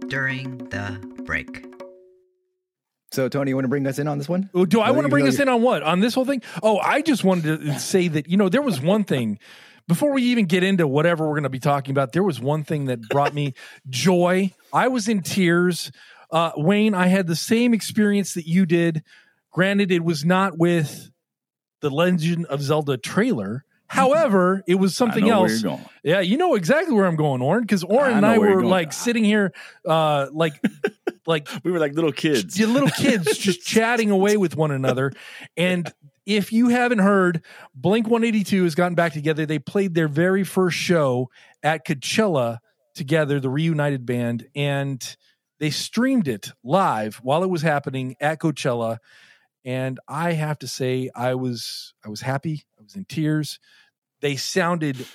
during 0.09 0.57
the 0.71 0.99
break. 1.25 1.67
So, 3.13 3.29
Tony, 3.29 3.51
you 3.51 3.57
want 3.57 3.65
to 3.65 3.69
bring 3.69 3.87
us 3.87 3.99
in 3.99 4.09
on 4.09 4.17
this 4.17 4.27
one? 4.27 4.49
Oh, 4.55 4.65
Do 4.65 4.81
I 4.81 4.91
want 4.91 5.05
to 5.05 5.11
bring 5.11 5.29
us 5.29 5.37
you- 5.37 5.43
in 5.43 5.49
on 5.51 5.61
what? 5.61 5.83
On 5.83 6.01
this 6.01 6.15
whole 6.15 6.25
thing? 6.25 6.41
Oh, 6.63 6.79
I 6.79 7.03
just 7.03 7.25
wanted 7.25 7.61
to 7.61 7.79
say 7.79 8.09
that, 8.09 8.27
you 8.27 8.39
know, 8.39 8.49
there 8.49 8.63
was 8.63 8.81
one 8.81 9.05
thing 9.05 9.39
before 9.89 10.13
we 10.13 10.23
even 10.25 10.45
get 10.45 10.63
into 10.63 10.87
whatever 10.87 11.27
we're 11.27 11.35
going 11.35 11.43
to 11.45 11.49
be 11.49 11.59
talking 11.59 11.93
about, 11.93 12.13
there 12.13 12.23
was 12.23 12.39
one 12.39 12.63
thing 12.63 12.85
that 12.85 13.01
brought 13.09 13.35
me 13.35 13.55
joy. 13.89 14.53
I 14.73 14.89
was 14.89 15.09
in 15.09 15.23
tears. 15.23 15.91
Uh, 16.31 16.53
Wayne, 16.57 16.95
I 16.95 17.07
had 17.07 17.27
the 17.27 17.35
same 17.35 17.73
experience 17.73 18.35
that 18.35 18.47
you 18.47 18.67
did. 18.67 19.03
Granted, 19.51 19.91
it 19.91 20.05
was 20.05 20.25
not 20.25 20.59
with 20.59 21.11
the 21.81 21.91
Legend 21.91 22.47
of 22.47 22.61
Zelda 22.63 22.99
trailer. 22.99 23.65
However, 23.87 24.63
it 24.67 24.75
was 24.75 24.95
something 24.95 25.31
else. 25.31 25.49
Where 25.49 25.57
you're 25.57 25.79
going. 25.79 25.89
Yeah, 26.03 26.21
you 26.21 26.37
know 26.37 26.55
exactly 26.55 26.95
where 26.95 27.07
I'm 27.07 27.17
going, 27.17 27.41
Oren, 27.41 27.63
because 27.63 27.83
Oren 27.83 28.13
I 28.13 28.17
and 28.19 28.27
I 28.27 28.37
were 28.37 28.63
like 28.63 28.93
sitting 28.93 29.25
here, 29.25 29.55
uh, 29.87 30.27
like, 30.31 30.63
like 31.27 31.49
We 31.65 31.73
were 31.73 31.79
like 31.79 31.95
little 31.95 32.13
kids. 32.13 32.61
little 32.61 32.91
kids 32.91 33.39
just 33.39 33.63
chatting 33.67 34.11
away 34.11 34.37
with 34.37 34.55
one 34.57 34.71
another. 34.73 35.13
And 35.57 35.91
if 36.29 36.53
you 36.53 36.69
haven't 36.69 36.99
heard, 36.99 37.43
Blink 37.75 38.07
182 38.07 38.65
has 38.65 38.75
gotten 38.75 38.95
back 38.95 39.15
together. 39.15 39.47
They 39.47 39.59
played 39.59 39.95
their 39.95 40.09
very 40.09 40.45
first 40.45 40.77
show 40.77 41.31
at 41.63 41.87
Coachella 41.87 42.59
together, 42.95 43.41
the 43.41 43.49
reunited 43.49 44.05
band, 44.05 44.47
and 44.55 45.17
they 45.59 45.71
streamed 45.71 46.29
it 46.29 46.53
live 46.63 47.17
while 47.23 47.43
it 47.43 47.49
was 47.49 47.63
happening 47.63 48.15
at 48.21 48.41
Coachella. 48.41 48.99
And 49.65 49.99
I 50.07 50.33
have 50.35 50.59
to 50.59 50.69
say, 50.69 51.09
I 51.17 51.35
was 51.35 51.95
I 52.05 52.11
was 52.11 52.21
happy. 52.21 52.65
I 52.79 52.83
was 52.83 52.95
in 52.95 53.07
tears. 53.07 53.59
They 54.21 54.37
sounded 54.37 55.07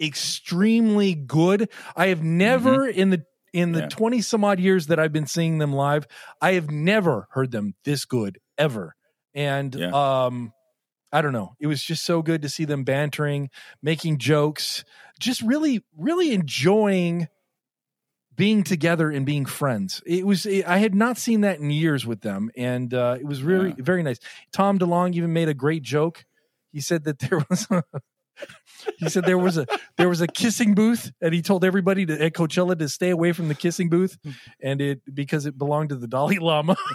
extremely 0.00 1.14
good. 1.14 1.68
I 1.96 2.06
have 2.08 2.22
never 2.22 2.86
in 2.88 3.10
the 3.10 3.24
in 3.52 3.72
the 3.72 3.80
Yeah. 3.80 3.88
20 3.88 4.20
some 4.20 4.44
odd 4.44 4.60
years 4.60 4.86
that 4.86 5.00
I've 5.00 5.12
been 5.12 5.26
seeing 5.26 5.58
them 5.58 5.72
live, 5.72 6.06
I 6.40 6.52
have 6.52 6.70
never 6.70 7.26
heard 7.32 7.50
them 7.50 7.74
this 7.84 8.04
good 8.04 8.38
ever. 8.56 8.94
And 9.34 9.74
Yeah. 9.74 9.90
um 10.26 10.52
I 11.12 11.22
don't 11.22 11.32
know. 11.32 11.54
It 11.58 11.66
was 11.66 11.82
just 11.82 12.04
so 12.04 12.22
good 12.22 12.42
to 12.42 12.48
see 12.48 12.64
them 12.64 12.84
bantering, 12.84 13.50
making 13.82 14.18
jokes, 14.18 14.84
just 15.18 15.42
really 15.42 15.82
really 15.96 16.32
enjoying 16.32 17.28
being 18.36 18.62
together 18.62 19.10
and 19.10 19.26
being 19.26 19.44
friends. 19.44 20.02
It 20.06 20.24
was 20.26 20.46
I 20.46 20.78
had 20.78 20.94
not 20.94 21.18
seen 21.18 21.42
that 21.42 21.58
in 21.58 21.70
years 21.70 22.06
with 22.06 22.20
them 22.22 22.50
and 22.56 22.92
uh 22.94 23.16
it 23.20 23.26
was 23.26 23.42
really 23.42 23.70
Yeah. 23.70 23.74
very 23.78 24.02
nice. 24.02 24.18
Tom 24.52 24.78
DeLonge 24.78 25.14
even 25.14 25.32
made 25.32 25.48
a 25.48 25.54
great 25.54 25.82
joke. 25.82 26.24
He 26.72 26.80
said 26.80 27.04
that 27.04 27.18
there 27.18 27.40
was 27.50 27.66
he 28.98 29.08
said 29.08 29.24
there 29.24 29.38
was 29.38 29.56
a 29.56 29.66
there 29.96 30.08
was 30.08 30.20
a 30.20 30.26
kissing 30.26 30.74
booth 30.74 31.12
and 31.20 31.34
he 31.34 31.42
told 31.42 31.64
everybody 31.64 32.06
to, 32.06 32.22
at 32.22 32.32
Coachella 32.32 32.78
to 32.78 32.88
stay 32.88 33.10
away 33.10 33.32
from 33.32 33.48
the 33.48 33.54
kissing 33.54 33.88
booth 33.88 34.18
and 34.62 34.80
it 34.80 35.02
because 35.12 35.46
it 35.46 35.58
belonged 35.58 35.90
to 35.90 35.96
the 35.96 36.06
Dalai 36.06 36.38
Lama. 36.38 36.76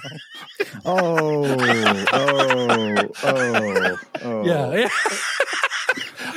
Oh, 0.84 1.46
oh, 2.14 2.98
oh, 3.24 3.98
oh. 4.24 4.46
Yeah. 4.46 4.74
yeah. 4.74 4.90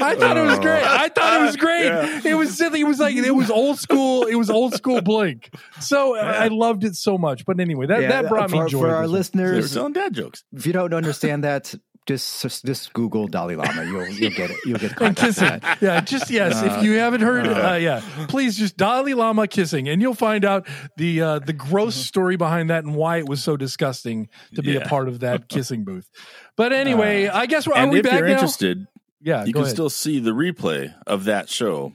I 0.01 0.15
thought 0.15 0.37
it 0.37 0.43
was 0.43 0.59
great. 0.61 0.85
I 0.85 1.09
thought 1.09 1.41
it 1.41 1.45
was 1.45 1.57
uh, 1.57 1.59
great. 1.59 1.87
Yeah. 1.87 2.21
It 2.25 2.35
was 2.35 2.57
silly. 2.57 2.81
It 2.81 2.85
was 2.85 3.01
like 3.01 3.17
it 3.17 3.35
was 3.35 3.51
old 3.51 3.79
school. 3.79 4.25
It 4.25 4.37
was 4.37 4.49
old 4.51 4.75
school 4.75 5.01
Blink. 5.03 5.51
So 5.81 6.17
uh, 6.17 6.21
I 6.21 6.45
I 6.45 6.49
loved 6.49 6.85
it 6.85 6.95
so 6.95 7.19
much. 7.19 7.45
But 7.45 7.61
anyway, 7.61 7.87
that, 7.87 8.03
Yeah, 8.03 8.09
that 8.09 8.29
brought 8.29 8.51
for, 8.51 8.65
me 8.65 8.71
joy. 8.71 8.81
For 8.81 8.91
our 8.95 9.09
this 9.09 9.33
week. 9.33 9.33
They 9.33 9.43
were 9.43 9.53
listeners, 9.53 9.75
telling 9.75 9.93
dad 9.93 10.15
jokes. 10.15 10.45
if 10.53 10.67
you 10.67 10.73
don't 10.73 10.95
understand 10.95 11.45
that, 11.45 11.75
just 12.09 12.43
just, 12.43 12.65
just 12.65 12.93
Google 12.95 13.29
Dalai 13.29 13.55
Lama. 13.55 13.85
You'll 13.85 14.09
you'll 14.09 14.31
get 14.31 14.51
it. 14.51 14.57
You'll 14.67 14.79
get 14.79 14.91
and 15.01 15.15
context. 15.17 15.39
kissing. 15.41 15.61
Yeah, 15.81 16.01
just 16.01 16.31
yes. 16.31 16.61
if 16.63 16.83
you 16.83 16.95
haven't 16.95 17.21
heard, 17.21 17.47
uh, 17.47 17.75
yeah, 17.75 18.01
please 18.29 18.57
just 18.59 18.77
Dalai 18.77 19.13
Lama 19.15 19.47
kissing, 19.47 19.89
and 19.89 20.03
you'll 20.03 20.15
find 20.15 20.45
out 20.45 20.67
the 20.97 21.21
uh, 21.21 21.39
the 21.39 21.53
gross 21.53 21.95
story 21.95 22.37
behind 22.37 22.71
that 22.71 22.85
and 22.85 22.95
why 22.97 23.19
it 23.19 23.29
was 23.29 23.45
so 23.45 23.57
disgusting 23.57 24.29
to 24.55 24.63
be 24.63 24.75
a 24.77 24.81
part 24.81 25.07
of 25.09 25.21
that 25.21 25.49
kissing 25.51 25.85
booth. 25.85 26.09
But 26.57 26.73
anyway, 26.73 27.29
I 27.29 27.47
guess 27.47 27.67
we're 27.69 27.75
are 27.75 27.83
and 27.83 27.93
we 27.93 27.99
if 27.99 28.05
back 28.05 28.19
you're 28.19 28.27
now? 28.29 28.33
interested, 28.33 28.87
yeah, 29.21 29.45
you 29.45 29.53
can 29.53 29.63
ahead. 29.63 29.75
still 29.75 29.91
see 29.91 30.19
the 30.19 30.33
replay 30.33 30.93
of 31.07 31.25
that 31.25 31.49
show 31.49 31.93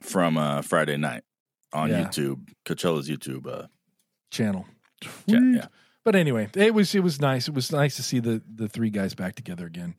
from 0.00 0.36
uh, 0.36 0.62
Friday 0.62 0.96
night 0.96 1.22
on 1.72 1.90
Yeah. 1.90 2.04
YouTube, 2.04 2.48
Coachella's 2.64 3.08
YouTube. 3.08 3.46
Uh, 3.46 3.66
channel. 4.30 4.66
chat, 5.02 5.12
Sweet. 5.28 5.54
yeah. 5.56 5.66
But 6.04 6.14
anyway, 6.16 6.48
it 6.54 6.74
was 6.74 6.94
it 6.94 7.00
was 7.00 7.18
nice. 7.20 7.48
It 7.48 7.54
was 7.54 7.72
nice 7.72 7.96
to 7.96 8.02
see 8.02 8.20
the 8.20 8.42
the 8.54 8.68
three 8.68 8.90
guys 8.90 9.14
back 9.14 9.34
together 9.36 9.66
again. 9.66 9.94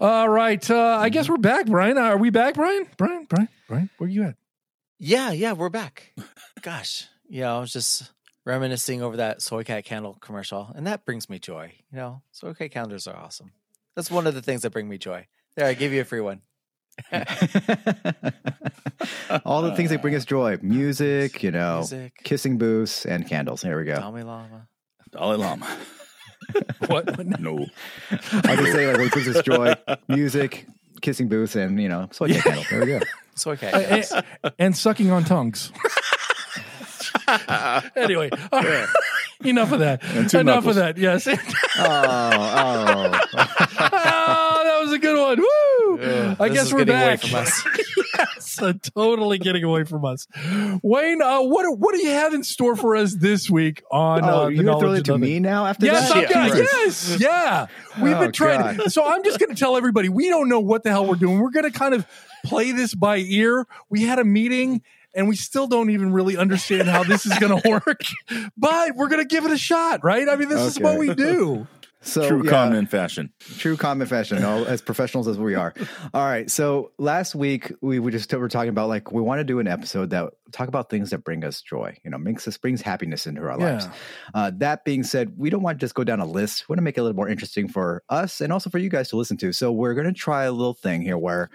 All 0.00 0.28
right, 0.28 0.70
uh, 0.70 0.98
I 1.00 1.08
guess 1.08 1.28
we're 1.30 1.38
back, 1.38 1.64
Brian. 1.66 1.96
Are 1.96 2.18
we 2.18 2.28
back, 2.28 2.54
Brian? 2.54 2.86
Brian, 2.98 3.24
Brian, 3.28 3.48
Brian, 3.66 3.90
where 3.96 4.06
are 4.06 4.10
you 4.10 4.22
at? 4.24 4.36
Yeah, 4.98 5.32
yeah, 5.32 5.52
we're 5.52 5.70
back. 5.70 6.12
Gosh, 6.60 7.06
yeah, 7.28 7.54
I 7.54 7.58
was 7.60 7.72
just 7.72 8.12
reminiscing 8.44 9.02
over 9.02 9.16
that 9.16 9.40
soy 9.40 9.64
cat 9.64 9.84
candle 9.86 10.18
commercial, 10.20 10.70
and 10.74 10.86
that 10.86 11.06
brings 11.06 11.30
me 11.30 11.38
joy. 11.38 11.72
You 11.90 11.96
know, 11.96 12.22
soy 12.32 12.52
cat 12.52 12.70
candles 12.70 13.06
are 13.06 13.16
awesome. 13.16 13.52
That's 13.94 14.10
one 14.10 14.26
of 14.26 14.34
the 14.34 14.42
things 14.42 14.60
that 14.62 14.70
bring 14.70 14.88
me 14.88 14.98
joy. 14.98 15.26
There, 15.56 15.66
I 15.66 15.72
give 15.72 15.92
you 15.94 16.02
a 16.02 16.04
free 16.04 16.20
one. 16.20 16.42
All 19.44 19.62
the 19.62 19.74
things 19.74 19.88
that 19.90 20.00
bring 20.02 20.14
us 20.14 20.24
joy: 20.26 20.58
music, 20.60 21.42
you 21.42 21.50
know, 21.50 21.78
Music. 21.78 22.12
kissing 22.24 22.58
booths, 22.58 23.06
and 23.06 23.26
candles. 23.26 23.62
There 23.62 23.78
we 23.78 23.84
go. 23.84 23.96
Dalai 23.96 24.22
Lama. 24.22 24.68
Dalai 25.16 25.36
Lama. 25.36 25.66
What? 26.86 27.18
No. 27.40 27.66
I 28.10 28.54
can 28.56 28.66
say 28.66 28.86
like 28.86 28.98
what 29.00 29.10
brings 29.12 29.34
us 29.34 29.42
joy: 29.42 29.74
music, 30.08 30.66
kissing 31.00 31.28
booths, 31.28 31.56
and 31.56 31.80
you 31.82 31.88
know, 31.88 32.08
soy 32.12 32.28
candles. 32.28 32.66
There 32.70 32.80
we 32.80 32.86
go. 32.86 33.00
Soy 33.34 33.56
cat 33.56 33.74
Uh, 33.74 34.22
and, 34.44 34.54
and 34.58 34.76
sucking 34.76 35.10
on 35.10 35.24
tongues. 35.24 35.72
anyway, 37.96 38.30
all 38.52 38.62
right. 38.62 38.88
enough 39.44 39.72
of 39.72 39.80
that. 39.80 40.02
And 40.04 40.30
two 40.30 40.38
Enough 40.38 40.64
knuckles. 40.64 40.76
of 40.76 40.82
that. 40.84 40.98
Yes. 40.98 41.26
Oh, 41.78 41.82
oh. 41.82 43.20
oh, 43.34 44.62
that 44.64 44.78
was 44.80 44.92
a 44.92 44.98
good 44.98 45.18
one. 45.18 45.38
Woo! 45.40 46.36
I 46.40 46.48
guess 46.48 46.72
we're 46.72 46.86
getting 46.86 47.02
away 47.02 47.16
back. 47.16 47.52
yes, 48.34 48.60
uh, 48.62 48.72
totally 48.94 49.38
getting 49.38 49.64
away 49.64 49.84
from 49.84 50.04
us. 50.04 50.26
Wayne, 50.82 51.22
uh, 51.22 51.40
what 51.42 51.78
what 51.78 51.94
do 51.94 52.02
you 52.02 52.10
have 52.10 52.34
in 52.34 52.42
store 52.44 52.76
for 52.76 52.96
us 52.96 53.14
this 53.14 53.50
week 53.50 53.82
on? 53.90 54.24
oh, 54.24 54.26
uh, 54.26 54.44
the 54.46 54.54
you're 54.54 54.64
gonna 54.64 54.78
throw 54.78 54.88
Knowledge 54.88 55.00
it 55.08 55.12
to 55.12 55.18
me 55.18 55.40
now 55.40 55.66
after 55.66 55.86
Yes, 55.86 56.08
that? 56.12 56.30
I'm 56.36 56.56
yes, 56.56 57.16
yeah. 57.20 57.66
We've 58.00 58.14
Oh, 58.14 58.20
been 58.20 58.32
trying. 58.32 58.76
God. 58.76 58.92
So 58.92 59.06
I'm 59.06 59.24
just 59.24 59.38
going 59.38 59.50
to 59.54 59.56
tell 59.58 59.76
everybody 59.76 60.08
we 60.08 60.28
don't 60.28 60.48
know 60.48 60.60
what 60.60 60.82
the 60.82 60.90
hell 60.90 61.06
we're 61.06 61.14
doing. 61.16 61.38
We're 61.38 61.50
going 61.50 61.70
to 61.70 61.76
kind 61.76 61.94
of 61.94 62.06
play 62.44 62.72
this 62.72 62.94
by 62.94 63.18
ear. 63.18 63.66
We 63.88 64.02
had 64.02 64.18
a 64.18 64.24
meeting. 64.24 64.82
And 65.14 65.28
we 65.28 65.36
still 65.36 65.66
don't 65.66 65.88
even 65.88 66.12
really 66.12 66.36
understand 66.36 66.88
how 66.88 67.02
this 67.02 67.24
is 67.24 67.38
going 67.38 67.58
to 67.62 67.66
work, 67.70 68.02
but 68.54 68.94
we're 68.96 69.08
going 69.08 69.22
to 69.22 69.26
give 69.26 69.46
it 69.46 69.50
a 69.50 69.56
shot, 69.56 70.04
right? 70.04 70.28
I 70.28 70.36
mean, 70.36 70.50
this 70.50 70.60
is 70.60 70.78
what 70.78 70.98
we 70.98 71.14
do. 71.14 71.66
So 72.06 72.28
True 72.28 72.44
yeah, 72.44 72.50
common 72.50 72.86
fashion. 72.86 73.32
True 73.58 73.76
common 73.76 74.06
fashion, 74.06 74.42
all, 74.44 74.64
as 74.64 74.80
professionals 74.80 75.26
as 75.26 75.38
we 75.38 75.54
are. 75.54 75.74
All 76.14 76.24
right. 76.24 76.48
So 76.50 76.92
last 76.98 77.34
week 77.34 77.72
we, 77.80 77.98
we 77.98 78.12
just 78.12 78.32
were 78.32 78.48
talking 78.48 78.68
about 78.68 78.88
like 78.88 79.10
we 79.10 79.20
want 79.20 79.40
to 79.40 79.44
do 79.44 79.58
an 79.58 79.66
episode 79.66 80.10
that 80.10 80.32
talk 80.52 80.68
about 80.68 80.88
things 80.88 81.10
that 81.10 81.24
bring 81.24 81.44
us 81.44 81.60
joy. 81.60 81.96
You 82.04 82.10
know, 82.10 82.18
makes 82.18 82.46
us 82.46 82.56
brings 82.56 82.80
happiness 82.80 83.26
into 83.26 83.42
our 83.42 83.58
lives. 83.58 83.86
Yeah. 83.86 83.92
Uh, 84.34 84.50
that 84.58 84.84
being 84.84 85.02
said, 85.02 85.34
we 85.36 85.50
don't 85.50 85.62
want 85.62 85.78
to 85.78 85.84
just 85.84 85.94
go 85.94 86.04
down 86.04 86.20
a 86.20 86.26
list. 86.26 86.68
We 86.68 86.72
want 86.72 86.78
to 86.78 86.82
make 86.84 86.96
it 86.96 87.00
a 87.00 87.02
little 87.02 87.16
more 87.16 87.28
interesting 87.28 87.66
for 87.68 88.02
us 88.08 88.40
and 88.40 88.52
also 88.52 88.70
for 88.70 88.78
you 88.78 88.88
guys 88.88 89.08
to 89.10 89.16
listen 89.16 89.36
to. 89.38 89.52
So 89.52 89.72
we're 89.72 89.94
going 89.94 90.06
to 90.06 90.12
try 90.12 90.44
a 90.44 90.52
little 90.52 90.74
thing 90.74 91.02
here 91.02 91.18
where 91.18 91.50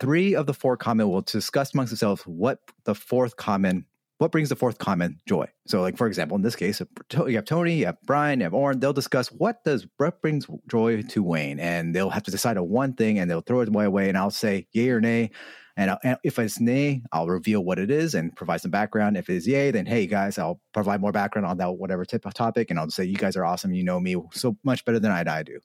three 0.00 0.34
of 0.34 0.46
the 0.46 0.54
four 0.54 0.76
KONMen 0.76 1.10
will 1.10 1.22
discuss 1.22 1.74
amongst 1.74 1.90
themselves 1.90 2.22
what 2.22 2.60
the 2.84 2.94
fourth 2.94 3.36
KONMen 3.36 3.84
what 4.18 4.32
brings 4.32 4.48
the 4.48 4.56
fourth 4.56 4.78
KONMen 4.78 5.16
joy. 5.26 5.46
So, 5.66 5.80
like 5.80 5.96
for 5.96 6.06
example, 6.06 6.36
in 6.36 6.42
this 6.42 6.56
case, 6.56 6.80
you 7.26 7.36
have 7.36 7.44
Tony, 7.44 7.76
you 7.76 7.86
have 7.86 7.98
Brian, 8.04 8.40
you 8.40 8.44
have 8.44 8.54
Oren. 8.54 8.80
They'll 8.80 8.92
discuss 8.92 9.28
what 9.28 9.64
does 9.64 9.86
what 9.96 10.20
brings 10.20 10.46
joy 10.68 11.02
to 11.02 11.22
Wayne, 11.22 11.58
and 11.60 11.94
they'll 11.94 12.10
have 12.10 12.24
to 12.24 12.30
decide 12.30 12.56
on 12.58 12.68
one 12.68 12.94
thing, 12.94 13.18
and 13.18 13.30
they'll 13.30 13.40
throw 13.40 13.60
it 13.60 13.68
away. 13.68 14.08
And 14.08 14.18
I'll 14.18 14.30
say 14.30 14.66
yay 14.72 14.90
or 14.90 15.00
nay. 15.00 15.30
And, 15.76 15.92
I'll, 15.92 15.98
and 16.02 16.18
if 16.24 16.40
it's 16.40 16.58
nay, 16.58 17.02
I'll 17.12 17.28
reveal 17.28 17.62
what 17.62 17.78
it 17.78 17.88
is 17.88 18.16
and 18.16 18.34
provide 18.34 18.60
some 18.60 18.72
background. 18.72 19.16
If 19.16 19.30
it 19.30 19.36
is 19.36 19.46
yay, 19.46 19.70
then 19.70 19.86
hey 19.86 20.08
guys, 20.08 20.36
I'll 20.36 20.60
provide 20.74 21.00
more 21.00 21.12
background 21.12 21.46
on 21.46 21.58
that 21.58 21.70
whatever 21.70 22.04
tip 22.04 22.26
of 22.26 22.34
topic, 22.34 22.70
and 22.70 22.80
I'll 22.80 22.90
say 22.90 23.04
you 23.04 23.14
guys 23.16 23.36
are 23.36 23.44
awesome. 23.44 23.72
You 23.72 23.84
know 23.84 24.00
me 24.00 24.16
so 24.32 24.56
much 24.64 24.84
better 24.84 24.98
than 24.98 25.12
I, 25.12 25.20
I 25.28 25.42
do. 25.44 25.60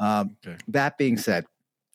Um, 0.00 0.36
Okay. 0.44 0.56
That 0.66 0.98
being 0.98 1.16
said, 1.16 1.46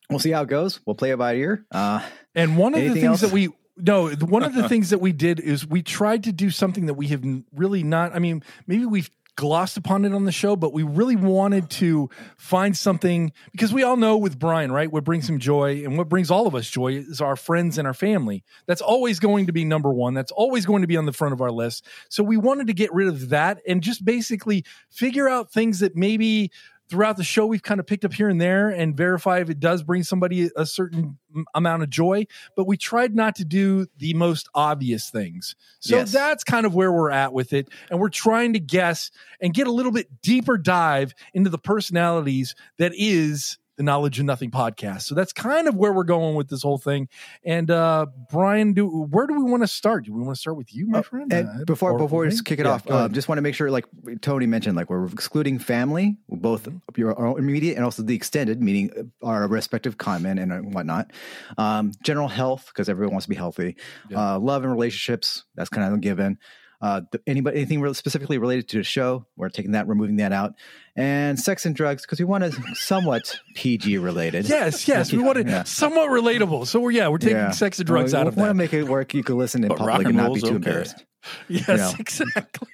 we'll 0.10 0.20
see 0.20 0.32
how 0.32 0.44
it 0.44 0.48
goes. 0.48 0.80
We'll 0.86 0.96
play 0.96 1.12
it 1.12 1.18
by 1.18 1.36
ear. 1.36 1.66
Uh, 1.70 2.02
And 2.34 2.58
one 2.58 2.74
of 2.74 2.80
the 2.80 2.92
things 2.94 3.04
else? 3.04 3.20
that 3.22 3.32
we 3.34 3.50
no, 3.78 4.10
one 4.10 4.44
of 4.44 4.54
the 4.54 4.68
things 4.70 4.90
that 4.90 5.00
we 5.00 5.12
did 5.12 5.40
is 5.40 5.68
we 5.68 5.82
tried 5.82 6.24
to 6.24 6.32
do 6.32 6.50
something 6.50 6.88
that 6.88 6.96
we 6.96 7.08
have 7.08 7.24
really 7.56 7.84
not. 7.84 8.16
I 8.16 8.20
mean, 8.20 8.44
maybe 8.66 8.86
we've 8.86 9.10
glossed 9.38 9.78
upon 9.78 10.04
it 10.04 10.14
on 10.14 10.26
the 10.26 10.32
show, 10.32 10.56
but 10.56 10.74
we 10.74 10.84
really 10.84 11.16
wanted 11.16 11.70
to 11.70 12.10
find 12.38 12.76
something 12.76 13.32
because 13.52 13.72
we 13.72 13.84
all 13.84 13.96
know 13.96 14.18
with 14.18 14.38
Brian, 14.38 14.72
right? 14.72 14.92
What 14.92 15.04
brings 15.04 15.30
him 15.30 15.40
joy 15.40 15.84
and 15.86 15.96
what 15.96 16.10
brings 16.10 16.30
all 16.30 16.48
of 16.48 16.56
us 16.56 16.68
joy 16.70 16.94
is 16.94 17.22
our 17.22 17.36
friends 17.36 17.78
and 17.78 17.88
our 17.88 17.94
family. 17.94 18.44
That's 18.66 18.82
always 18.82 19.20
going 19.20 19.46
to 19.46 19.54
be 19.54 19.64
number 19.64 19.94
one. 19.94 20.16
That's 20.16 20.32
always 20.32 20.66
going 20.66 20.82
to 20.82 20.88
be 20.88 20.98
on 20.98 21.06
the 21.06 21.14
front 21.14 21.34
of 21.34 21.42
our 21.42 21.52
list. 21.52 21.86
So 22.10 22.24
we 22.24 22.36
wanted 22.36 22.68
to 22.68 22.74
get 22.74 22.92
rid 22.94 23.08
of 23.08 23.30
that 23.30 23.62
and 23.68 23.82
just 23.82 24.04
basically 24.04 24.66
figure 24.90 25.30
out 25.30 25.52
things 25.52 25.80
that 25.80 25.96
maybe 25.96 26.52
throughout 26.90 27.18
the 27.18 27.24
show 27.24 27.46
we've 27.46 27.64
kind 27.64 27.80
of 27.80 27.86
picked 27.86 28.06
up 28.06 28.14
here 28.14 28.30
and 28.30 28.40
there 28.40 28.70
and 28.70 28.96
verify 28.96 29.40
if 29.40 29.50
it 29.50 29.60
does 29.60 29.84
bring 29.84 30.04
somebody 30.04 30.50
a 30.56 30.66
certain 30.66 31.18
amount 31.54 31.84
of 31.84 31.90
joy 31.90 32.26
but 32.56 32.66
we 32.66 32.78
tried 32.78 33.14
not 33.16 33.36
to 33.36 33.46
do 33.46 33.86
the 33.98 34.14
most 34.14 34.48
obvious 34.56 35.10
things 35.10 35.56
so 35.80 35.98
Yes. 35.98 36.12
that's 36.12 36.44
kind 36.44 36.66
of 36.66 36.74
where 36.74 36.92
we're 36.92 37.12
at 37.12 37.34
with 37.34 37.54
it 37.54 37.68
and 37.92 38.00
we're 38.00 38.10
trying 38.10 38.54
to 38.54 38.60
guess 38.60 39.12
and 39.42 39.54
get 39.54 39.68
a 39.68 39.72
little 39.72 39.92
bit 39.92 40.22
deeper 40.22 40.58
dive 40.58 41.14
into 41.34 41.50
the 41.50 41.58
personalities 41.58 42.56
that 42.78 42.94
is 42.96 43.58
the 43.78 43.84
knowledge 43.84 44.20
of 44.20 44.26
nothing 44.26 44.52
podcast 44.52 45.04
so 45.04 45.16
that's 45.16 45.32
kind 45.32 45.68
of 45.68 45.76
where 45.76 45.94
we're 45.94 46.04
going 46.04 46.36
with 46.36 46.50
this 46.50 46.64
whole 46.64 46.78
thing 46.78 47.08
and 47.46 47.72
uh 47.72 48.06
brian 48.32 48.74
do 48.74 48.88
where 48.88 49.28
do 49.28 49.34
we 49.34 49.44
want 49.50 49.64
to 49.64 49.68
start 49.68 50.06
do 50.06 50.14
we 50.14 50.22
want 50.22 50.36
to 50.36 50.40
start 50.40 50.58
with 50.58 50.74
you 50.74 50.88
my 50.88 51.02
friend 51.02 51.32
And 51.32 51.48
Uh, 51.48 51.66
before 51.66 51.92
or 51.94 52.00
before 52.00 52.26
we 52.26 52.42
kick 52.42 52.60
it 52.60 52.66
Yeah, 52.66 52.72
off, 52.74 52.90
uh, 52.90 53.08
just 53.08 53.28
want 53.30 53.38
to 53.38 53.42
make 53.42 53.56
sure, 53.56 53.70
like 53.72 53.86
Tony 54.22 54.46
mentioned, 54.46 54.76
like 54.76 54.90
we're 54.90 55.06
excluding 55.08 55.60
family, 55.60 56.18
both 56.28 56.68
your 56.96 57.38
immediate 57.38 57.76
and 57.76 57.86
also 57.86 58.02
the 58.04 58.16
extended, 58.16 58.62
meaning 58.62 59.12
our 59.22 59.48
respective 59.48 59.98
comment 59.98 60.40
and 60.40 60.74
whatnot. 60.74 61.12
Um, 61.58 61.92
general 62.04 62.28
health, 62.28 62.66
because 62.68 62.90
everyone 62.90 63.14
wants 63.14 63.26
to 63.26 63.30
be 63.30 63.36
healthy. 63.36 63.76
Yeah. 64.10 64.36
Uh, 64.36 64.40
love 64.40 64.64
and 64.64 64.72
relationships, 64.72 65.46
that's 65.56 65.70
kind 65.70 65.88
of 65.88 65.94
a 65.94 65.98
given. 66.00 66.38
Uh, 66.80 67.02
anybody, 67.26 67.58
anything 67.58 67.82
re- 67.82 67.94
specifically 67.96 68.38
related 68.38 68.70
to 68.70 68.78
the 68.78 68.84
show, 68.84 69.26
we're 69.36 69.50
taking 69.50 69.72
that, 69.72 69.88
removing 69.88 70.18
that 70.18 70.32
out, 70.32 70.54
and 70.96 71.40
sex 71.40 71.66
and 71.66 71.76
drugs 71.76 72.04
because 72.04 72.20
we 72.20 72.26
want 72.26 72.44
to 72.44 72.52
somewhat 72.76 73.40
PG 73.56 73.98
related. 73.98 74.48
Yes, 74.48 74.88
yes. 74.88 75.12
We 75.12 75.18
want 75.18 75.40
it 75.40 75.48
Yeah. 75.48 75.64
somewhat 75.64 76.10
relatable. 76.10 76.68
So 76.68 76.80
we're 76.80 76.92
yeah, 76.92 77.08
we're 77.08 77.18
taking 77.18 77.38
Yeah. 77.38 77.50
sex 77.52 77.80
and 77.80 77.88
drugs 77.88 78.14
we, 78.14 78.20
out 78.20 78.28
of 78.28 78.36
We 78.36 78.42
want 78.42 78.52
to 78.52 78.54
make 78.54 78.74
it 78.74 78.84
work. 78.84 79.14
You 79.16 79.24
can 79.24 79.38
listen 79.38 79.64
in 79.64 79.70
But 79.70 79.80
public 79.80 79.98
and 80.00 80.08
and 80.08 80.18
not 80.18 80.34
be 80.36 80.42
too 80.42 80.56
okay. 80.58 80.84
Yes, 81.48 81.68
embarrassed. 81.68 81.94
know. 81.94 81.94
exactly. 82.00 82.68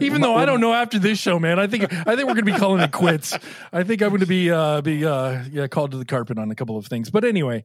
Even 0.00 0.20
though 0.20 0.34
I 0.34 0.44
don't 0.44 0.60
know 0.60 0.74
after 0.74 0.98
this 0.98 1.18
show, 1.18 1.38
man, 1.38 1.58
I 1.58 1.66
think 1.66 1.84
I 1.84 2.14
think 2.16 2.28
we're 2.28 2.34
going 2.34 2.44
to 2.46 2.52
be 2.52 2.52
calling 2.52 2.82
it 2.82 2.92
quits. 2.92 3.36
I 3.72 3.84
think 3.84 4.02
I'm 4.02 4.10
going 4.10 4.20
to 4.20 4.26
be 4.26 4.50
uh 4.50 4.80
be 4.82 5.04
uh 5.06 5.44
yeah 5.50 5.66
called 5.66 5.92
to 5.92 5.96
the 5.96 6.04
carpet 6.04 6.38
on 6.38 6.50
a 6.50 6.54
couple 6.54 6.76
of 6.76 6.86
things. 6.86 7.08
But 7.10 7.24
anyway, 7.24 7.64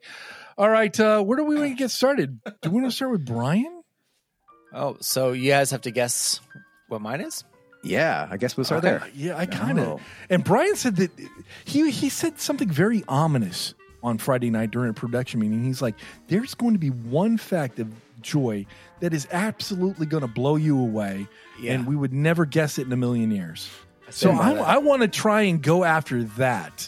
all 0.57 0.69
right. 0.69 0.97
Uh 0.99 1.21
Where 1.21 1.37
do 1.37 1.43
we 1.43 1.55
want 1.55 1.69
to 1.69 1.75
get 1.75 1.91
started? 1.91 2.39
Do 2.61 2.69
we 2.69 2.79
want 2.81 2.91
to 2.91 2.95
start 2.95 3.11
with 3.11 3.25
Brian? 3.25 3.80
Oh, 4.73 4.97
so 5.01 5.31
you 5.33 5.51
guys 5.51 5.71
have 5.71 5.81
to 5.81 5.91
guess 5.91 6.39
what 6.87 7.01
mine 7.01 7.21
is? 7.21 7.43
Yeah, 7.83 8.27
I 8.29 8.37
guess 8.37 8.55
we'll 8.55 8.63
start 8.63 8.83
there. 8.83 9.01
Uh, 9.01 9.07
yeah, 9.15 9.37
I 9.37 9.45
kind 9.47 9.79
of. 9.79 9.87
Oh. 9.87 9.99
And 10.29 10.43
Brian 10.43 10.75
said 10.75 10.97
that 10.97 11.11
he 11.65 11.89
he 11.89 12.09
said 12.09 12.39
something 12.39 12.69
very 12.69 13.03
ominous 13.07 13.73
on 14.03 14.17
Friday 14.17 14.49
night 14.51 14.71
during 14.71 14.91
a 14.91 14.93
production 14.93 15.39
meeting. 15.39 15.63
He's 15.63 15.81
like, 15.81 15.95
"There's 16.27 16.53
going 16.53 16.73
to 16.73 16.79
be 16.79 16.89
one 16.91 17.37
fact 17.37 17.79
of 17.79 17.87
joy 18.21 18.65
that 18.99 19.13
is 19.15 19.27
absolutely 19.31 20.05
going 20.05 20.21
to 20.21 20.27
blow 20.27 20.57
you 20.57 20.79
away, 20.79 21.27
Yeah. 21.59 21.73
and 21.73 21.87
we 21.87 21.95
would 21.95 22.13
never 22.13 22.45
guess 22.45 22.77
it 22.77 22.85
in 22.85 22.93
a 22.93 22.97
million 22.97 23.31
years." 23.31 23.67
So 24.09 24.31
I. 24.31 24.51
I 24.51 24.77
want 24.77 25.01
to 25.01 25.07
try 25.07 25.41
and 25.43 25.61
go 25.61 25.83
after 25.83 26.23
that. 26.23 26.87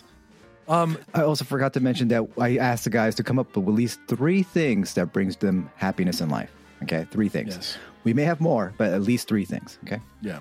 Um, 0.67 0.97
I 1.13 1.23
also 1.23 1.43
forgot 1.43 1.73
to 1.73 1.79
mention 1.79 2.07
that 2.09 2.23
I 2.37 2.57
asked 2.57 2.83
the 2.83 2.89
guys 2.89 3.15
to 3.15 3.23
come 3.23 3.39
up 3.39 3.55
with 3.55 3.67
at 3.67 3.73
least 3.73 3.99
three 4.07 4.43
things 4.43 4.93
that 4.93 5.11
brings 5.11 5.37
them 5.37 5.69
happiness 5.75 6.21
in 6.21 6.29
life. 6.29 6.51
Okay, 6.81 7.05
three 7.11 7.29
things. 7.29 7.55
Yes. 7.55 7.77
We 8.03 8.13
may 8.13 8.23
have 8.23 8.41
more, 8.41 8.73
but 8.77 8.91
at 8.91 9.01
least 9.01 9.27
three 9.27 9.45
things. 9.45 9.77
Okay. 9.85 10.01
yeah. 10.21 10.39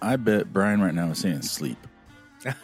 I 0.00 0.16
bet 0.16 0.52
Brian 0.52 0.80
right 0.80 0.94
now 0.94 1.10
is 1.10 1.18
saying 1.18 1.42
sleep. 1.42 1.78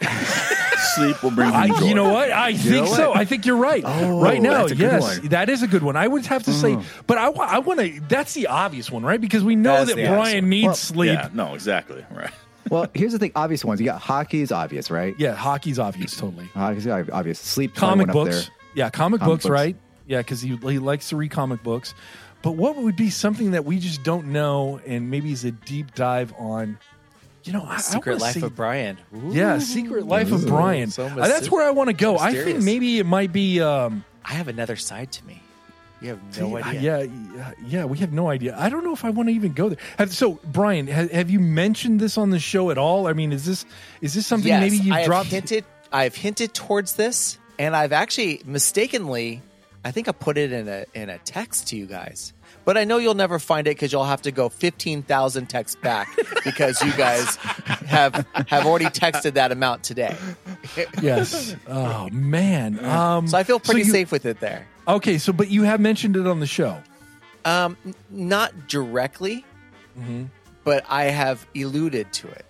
sleep 0.95 1.23
will 1.23 1.31
bring 1.31 1.49
him 1.49 1.55
I, 1.55 1.69
joy. 1.69 1.87
you 1.87 1.95
know 1.95 2.11
what? 2.11 2.31
I 2.31 2.55
think 2.55 2.87
know 2.87 2.95
so. 2.95 3.15
I 3.15 3.25
think 3.25 3.47
you're 3.47 3.57
right. 3.57 3.83
Oh, 3.85 4.21
right 4.21 4.43
now, 4.43 4.59
that's 4.59 4.73
a 4.73 4.75
good 4.75 4.93
yes, 4.93 5.19
one. 5.19 5.29
that 5.29 5.49
is 5.49 5.63
a 5.63 5.67
good 5.67 5.83
one. 5.83 5.97
I 5.97 6.07
would 6.07 6.27
have 6.27 6.45
to 6.45 6.53
say, 6.53 6.75
oh. 6.75 6.85
but 7.07 7.17
I, 7.17 7.29
I 7.29 7.59
want 7.61 7.81
to. 7.81 8.01
That's 8.09 8.35
the 8.35 8.49
obvious 8.49 8.91
one, 8.91 9.03
right? 9.03 9.21
Because 9.21 9.43
we 9.43 9.57
know 9.57 9.85
That's 9.85 9.95
that 9.95 10.09
Brian 10.09 10.45
one. 10.45 10.51
needs 10.51 10.67
Well, 10.67 10.75
sleep. 10.75 11.13
Yeah, 11.13 11.31
no, 11.33 11.55
exactly. 11.55 12.05
Right. 12.11 12.31
Well, 12.69 12.89
here's 12.95 13.13
the 13.13 13.19
thing: 13.19 13.33
obvious 13.35 13.65
ones. 13.65 13.81
You 13.81 13.87
got 13.87 14.01
hockey 14.01 14.43
is 14.43 14.53
obvious, 14.53 14.91
right? 14.91 15.15
Yeah, 15.19 15.35
hockey's 15.35 15.79
obvious, 15.79 16.15
totally. 16.15 16.45
Hockey's 16.55 16.87
obvious. 16.87 17.41
Sleep. 17.41 17.75
Comic 17.75 18.09
probably 18.09 18.31
up 18.31 18.35
books. 18.35 18.51
Yeah, 18.75 18.91
comic, 18.91 19.21
Comic 19.21 19.21
books, 19.21 19.45
books. 19.45 19.51
right? 19.51 19.77
Yeah, 20.11 20.19
because 20.19 20.41
he, 20.41 20.57
he 20.57 20.81
likes 20.81 21.11
to 21.11 21.17
read 21.17 21.31
comic 21.31 21.63
books. 21.63 21.95
But 22.43 22.53
what 22.53 22.75
would 22.77 22.97
be 22.97 23.11
something 23.11 23.53
that 23.53 23.65
we 23.65 23.79
just 23.79 24.03
don't 24.03 24.27
know 24.33 24.81
and 24.85 25.09
maybe 25.09 25.31
is 25.31 25.45
a 25.45 25.53
deep 25.53 25.95
dive 25.95 26.35
on? 26.37 26.79
You 27.45 27.53
know, 27.53 27.63
I, 27.63 27.75
I 27.75 27.79
Secret 27.79 28.13
wanna 28.15 28.25
Life 28.25 28.35
say- 28.35 28.43
of 28.43 28.57
Brian. 28.57 28.99
Ooh. 29.15 29.31
Yeah, 29.33 29.59
Secret 29.61 30.07
Life 30.07 30.33
of 30.33 30.47
Brian. 30.47 30.91
So 30.91 31.07
Uh, 31.07 31.29
that's 31.29 31.49
where 31.49 31.65
I 31.65 31.71
want 31.71 31.89
to 31.91 31.95
go. 31.95 32.19
I 32.19 32.35
think 32.35 32.61
maybe 32.63 32.99
it 32.99 33.07
might 33.07 33.33
be. 33.33 33.61
Um, 33.61 34.05
I 34.25 34.33
have 34.33 34.49
another 34.49 34.75
side 34.77 35.13
to 35.13 35.25
me. 35.27 35.41
You 36.03 36.09
have 36.09 36.41
no 36.41 36.57
See, 36.57 36.63
idea. 36.65 36.81
Yeah, 36.81 37.13
yeah, 37.37 37.53
yeah. 37.67 37.85
We 37.85 37.99
have 37.99 38.13
no 38.13 38.29
idea. 38.31 38.57
I 38.59 38.69
don't 38.69 38.83
know 38.85 38.95
if 38.95 39.05
I 39.05 39.11
want 39.11 39.29
to 39.29 39.35
even 39.35 39.53
go 39.53 39.69
there. 39.69 39.79
Have, 39.99 40.13
so, 40.15 40.41
Brian, 40.45 40.87
have, 40.87 41.11
have 41.13 41.29
you 41.31 41.39
mentioned 41.39 42.01
this 42.01 42.17
on 42.19 42.31
the 42.31 42.39
show 42.41 42.71
at 42.71 42.79
all? 42.79 43.07
I 43.07 43.13
mean, 43.13 43.33
is 43.33 43.45
this 43.45 43.65
is 44.01 44.15
this 44.15 44.27
something 44.27 44.49
yes, 44.49 44.63
maybe 44.63 44.79
you 44.79 45.05
dropped? 45.05 45.29
Hinted, 45.29 45.65
I've 45.93 46.15
hinted 46.17 46.53
towards 46.55 46.95
this, 46.95 47.39
and 47.59 47.77
I've 47.77 47.93
actually 47.93 48.41
mistakenly, 48.47 49.43
I 49.85 49.91
think 49.93 50.09
I 50.09 50.13
put 50.13 50.37
it 50.37 50.53
in 50.53 50.69
a 50.69 50.85
in 50.95 51.09
a 51.09 51.19
text 51.19 51.69
to 51.69 51.77
you 51.77 51.87
guys. 51.87 52.33
But 52.67 52.77
I 52.77 52.85
know 52.85 52.99
you'll 52.99 53.15
never 53.15 53.39
find 53.39 53.67
it 53.67 53.71
because 53.71 53.93
you'll 53.93 54.05
have 54.05 54.23
to 54.23 54.31
go 54.31 54.49
fifteen 54.51 55.03
thousand 55.03 55.47
texts 55.49 55.77
back 55.81 56.09
because 56.45 56.83
you 56.83 56.93
guys 56.93 57.37
have 57.37 58.27
have 58.49 58.67
already 58.67 58.87
texted 58.87 59.35
that 59.35 59.53
amount 59.53 59.83
today. 59.83 60.15
yes. 61.01 61.57
Oh 61.67 62.09
man. 62.11 62.85
Um, 62.85 63.27
So 63.29 63.39
I 63.39 63.43
feel 63.45 63.59
pretty 63.59 63.81
you- 63.83 63.91
safe 63.91 64.13
with 64.13 64.27
it 64.27 64.41
there. 64.41 64.67
Okay, 64.87 65.17
so 65.19 65.33
but 65.33 65.49
you 65.51 65.63
have 65.63 65.81
mentioned 65.81 66.17
it 66.17 66.27
on 66.27 66.41
the 66.41 66.47
show. 66.47 66.77
Um, 67.45 67.77
n- 67.87 67.95
not 68.11 68.69
directly, 68.69 69.45
Mm-hmm. 69.99 70.25
but 70.65 70.85
I 70.89 71.05
have 71.05 71.47
alluded 71.57 72.13
to 72.13 72.29
it. 72.29 72.45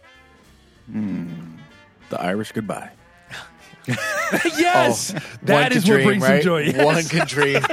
The 2.10 2.20
Irish 2.20 2.52
goodbye. 2.52 2.90
yes, 4.58 5.12
that 5.42 5.70
One 5.70 5.72
is 5.72 5.84
could 5.84 5.92
what 5.94 6.04
brings 6.04 6.22
right? 6.22 6.34
him 6.36 6.42
joy. 6.42 6.58
Yes. 6.62 6.84
One 6.84 7.02
can 7.04 7.26
dream. 7.26 7.62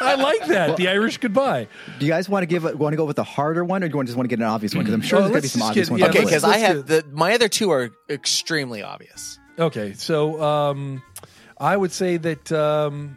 I 0.00 0.14
like 0.14 0.46
that. 0.48 0.76
The 0.76 0.88
Irish 0.88 1.18
goodbye. 1.18 1.68
Do 1.98 2.06
you 2.06 2.10
guys 2.12 2.28
want 2.28 2.42
to 2.42 2.46
give 2.46 2.64
want 2.78 2.92
to 2.92 2.96
go 2.96 3.04
with 3.04 3.16
the 3.16 3.24
harder 3.24 3.64
one, 3.64 3.82
or 3.84 3.88
do 3.88 3.92
you 3.92 3.96
want- 3.96 4.08
just 4.08 4.16
want 4.16 4.28
to 4.28 4.34
get 4.36 4.40
an 4.42 4.46
obvious 4.50 4.74
one? 4.74 4.84
Because 4.84 4.94
I'm 4.94 5.00
sure 5.02 5.20
Well, 5.20 5.28
there's 5.28 5.32
gonna 5.32 5.42
be 5.42 5.48
some 5.48 5.62
obvious 5.62 5.88
get- 5.88 5.92
ones. 5.92 6.00
yeah, 6.00 6.08
okay, 6.08 6.18
the 6.20 6.24
let's- 6.24 6.32
list. 6.32 6.44
because 6.46 6.62
I 6.62 6.66
have 6.66 6.86
the 6.86 7.04
my 7.12 7.34
other 7.34 7.48
two 7.48 7.70
are 7.70 7.90
extremely 8.08 8.82
obvious. 8.82 9.38
Okay, 9.58 9.92
so 9.92 10.42
um, 10.42 11.02
I 11.58 11.76
would 11.76 11.92
say 11.92 12.16
that 12.16 12.50
um, 12.52 13.16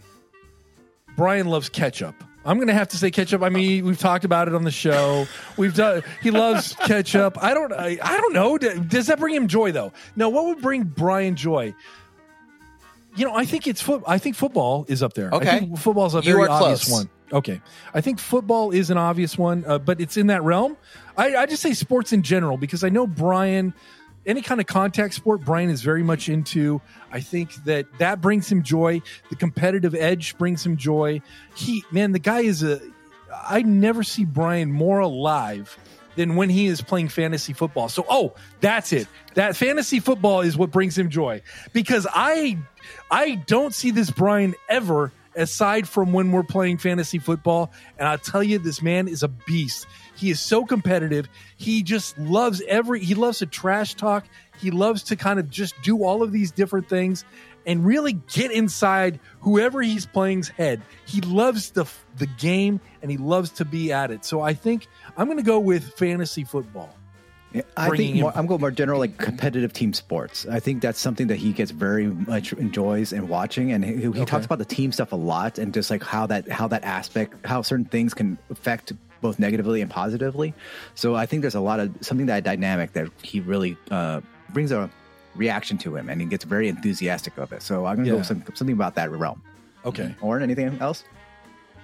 Brian 1.15 1.47
loves 1.47 1.69
ketchup. 1.69 2.15
I'm 2.45 2.57
going 2.57 2.67
to 2.69 2.73
have 2.73 2.87
to 2.89 2.97
say 2.97 3.11
ketchup. 3.11 3.41
I 3.43 3.49
mean, 3.49 3.83
we've 3.85 3.99
talked 3.99 4.23
about 4.23 4.47
it 4.47 4.55
on 4.55 4.63
the 4.63 4.71
show. 4.71 5.27
We've 5.57 5.75
done. 5.75 6.01
He 6.21 6.31
loves 6.31 6.73
ketchup. 6.85 7.37
I 7.43 7.53
don't. 7.53 7.73
I, 7.73 7.97
I 8.01 8.17
don't 8.21 8.31
know. 8.33 8.57
Does 8.57 9.07
that 9.07 9.19
bring 9.19 9.35
him 9.35 9.47
joy 9.49 9.73
though? 9.73 9.91
No. 10.15 10.29
What 10.29 10.45
would 10.45 10.61
bring 10.61 10.83
Brian 10.83 11.35
joy? 11.35 11.73
You 13.17 13.25
know, 13.25 13.35
I 13.35 13.45
think 13.45 13.67
it's 13.67 13.81
foot. 13.81 14.03
I 14.07 14.17
think 14.19 14.35
football 14.35 14.85
is 14.87 15.03
up 15.03 15.13
there. 15.13 15.31
Okay. 15.31 15.49
I 15.49 15.59
think 15.59 15.77
football's 15.77 16.13
a 16.13 16.21
very 16.21 16.47
obvious 16.47 16.85
close. 16.85 16.99
one. 16.99 17.09
Okay, 17.33 17.59
I 17.93 17.99
think 17.99 18.19
football 18.19 18.71
is 18.71 18.89
an 18.89 18.97
obvious 18.97 19.37
one, 19.37 19.65
uh, 19.67 19.79
but 19.79 19.99
it's 19.99 20.15
in 20.15 20.27
that 20.27 20.43
realm. 20.43 20.77
I, 21.17 21.35
I 21.35 21.45
just 21.45 21.61
say 21.61 21.73
sports 21.73 22.13
in 22.13 22.23
general 22.23 22.55
because 22.55 22.85
I 22.85 22.89
know 22.89 23.05
Brian 23.05 23.73
any 24.27 24.41
kind 24.41 24.59
of 24.59 24.67
contact 24.67 25.13
sport, 25.13 25.41
Brian 25.41 25.69
is 25.69 25.81
very 25.81 26.03
much 26.03 26.29
into. 26.29 26.81
I 27.11 27.21
think 27.21 27.55
that 27.63 27.85
that 27.97 28.21
brings 28.21 28.51
him 28.51 28.61
joy. 28.61 29.01
The 29.29 29.35
competitive 29.35 29.95
edge 29.95 30.37
brings 30.37 30.65
him 30.65 30.77
joy. 30.77 31.21
He, 31.55 31.83
man, 31.91 32.11
the 32.11 32.19
guy 32.19 32.41
is 32.41 32.61
a. 32.61 32.79
I 33.33 33.61
never 33.61 34.03
see 34.03 34.25
Brian 34.25 34.71
more 34.71 34.99
alive 34.99 35.77
than 36.17 36.35
when 36.35 36.49
he 36.49 36.65
is 36.65 36.81
playing 36.81 37.07
fantasy 37.07 37.53
football. 37.53 37.87
So, 37.87 38.05
oh, 38.09 38.33
that's 38.59 38.91
it. 38.91 39.07
That 39.35 39.55
fantasy 39.55 40.01
football 40.01 40.41
is 40.41 40.57
what 40.57 40.71
brings 40.71 40.97
him 40.97 41.09
joy 41.09 41.41
because 41.71 42.05
I, 42.11 42.57
I 43.09 43.35
don't 43.35 43.73
see 43.73 43.91
this 43.91 44.11
Brian 44.11 44.55
ever 44.67 45.13
aside 45.37 45.87
from 45.87 46.11
when 46.11 46.31
we're 46.31 46.43
playing 46.43 46.79
fantasy 46.79 47.19
football. 47.19 47.71
And 47.97 48.07
I'll 48.07 48.17
tell 48.17 48.43
you, 48.43 48.57
this 48.57 48.81
man 48.81 49.07
is 49.07 49.23
a 49.23 49.27
beast. 49.27 49.85
He 50.15 50.31
is 50.31 50.39
so 50.39 50.65
competitive. 50.65 51.29
He 51.57 51.83
just 51.83 52.17
loves 52.17 52.61
every, 52.67 53.03
he 53.03 53.13
loves 53.13 53.39
to 53.39 53.45
trash 53.45 53.93
talk. 53.93 54.25
He 54.59 54.71
loves 54.71 55.03
to 55.03 55.15
kind 55.15 55.39
of 55.39 55.49
just 55.51 55.79
do 55.83 56.03
all 56.03 56.23
of 56.23 56.31
these 56.31 56.49
different 56.49 56.89
things 56.89 57.23
and 57.67 57.85
really 57.85 58.13
get 58.13 58.51
inside 58.51 59.19
whoever 59.41 59.81
he's 59.81 60.05
playing's 60.05 60.47
head. 60.47 60.81
He 61.05 61.21
loves 61.21 61.71
the, 61.71 61.85
the 62.17 62.25
game 62.25 62.79
and 63.01 63.11
he 63.11 63.17
loves 63.17 63.51
to 63.51 63.65
be 63.65 63.91
at 63.91 64.09
it. 64.09 64.25
So 64.25 64.41
I 64.41 64.53
think 64.53 64.87
I'm 65.17 65.27
going 65.27 65.37
to 65.37 65.43
go 65.43 65.59
with 65.59 65.93
fantasy 65.93 66.45
football. 66.45 66.95
Yeah, 67.53 67.61
I 67.77 67.89
think 67.95 68.17
more, 68.17 68.31
I'm 68.35 68.45
going 68.45 68.59
more 68.59 68.71
general, 68.71 68.99
like 68.99 69.17
competitive 69.17 69.71
team 69.71 69.93
sports. 69.93 70.45
I 70.45 70.59
think 70.59 70.81
that's 70.81 70.99
something 70.99 71.27
that 71.27 71.37
he 71.37 71.53
gets 71.53 71.71
very 71.71 72.07
much 72.07 72.51
enjoys 72.53 73.13
and 73.13 73.29
watching, 73.29 73.71
and 73.71 73.85
he, 73.85 74.11
he 74.11 74.25
talks 74.25 74.45
about 74.45 74.57
the 74.57 74.65
team 74.65 74.91
stuff 74.91 75.13
a 75.13 75.15
lot, 75.15 75.57
and 75.57 75.73
just 75.73 75.89
like 75.89 76.03
how 76.03 76.27
that 76.27 76.49
how 76.49 76.67
that 76.67 76.83
aspect, 76.83 77.45
how 77.45 77.61
certain 77.61 77.85
things 77.85 78.13
can 78.13 78.37
affect 78.49 78.91
both 79.21 79.39
negatively 79.39 79.81
and 79.81 79.89
positively. 79.89 80.53
So 80.93 81.15
I 81.15 81.25
think 81.25 81.41
there's 81.41 81.55
a 81.55 81.61
lot 81.61 81.79
of 81.79 81.95
something 82.01 82.25
that 82.25 82.43
dynamic 82.43 82.91
that 82.93 83.07
he 83.23 83.39
really 83.39 83.77
uh, 83.89 84.19
brings 84.49 84.73
a 84.73 84.89
reaction 85.37 85.77
to 85.79 85.95
him, 85.95 86.09
and 86.09 86.19
he 86.21 86.27
gets 86.27 86.43
very 86.45 86.67
enthusiastic 86.67 87.37
of 87.37 87.51
it. 87.53 87.61
So 87.61 87.85
I'm 87.85 87.95
gonna 87.97 88.07
go 88.09 88.13
Yeah. 88.13 88.17
with 88.19 88.27
some, 88.27 88.43
something 88.53 88.73
about 88.75 88.95
that 88.95 89.11
realm. 89.11 89.41
Okay. 89.85 90.13
Or 90.21 90.39
anything 90.39 90.77
else, 90.81 91.03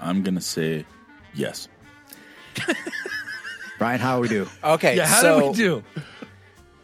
I'm 0.01 0.23
gonna 0.23 0.41
say 0.41 0.85
yes. 1.33 1.67
Brian? 3.79 3.99
How 3.99 4.19
we 4.19 4.27
do? 4.27 4.47
Okay, 4.63 4.95
Yeah. 4.97 5.07
How 5.07 5.21
so 5.21 5.39
did 5.39 5.47
we 5.49 5.53
do? 5.55 5.83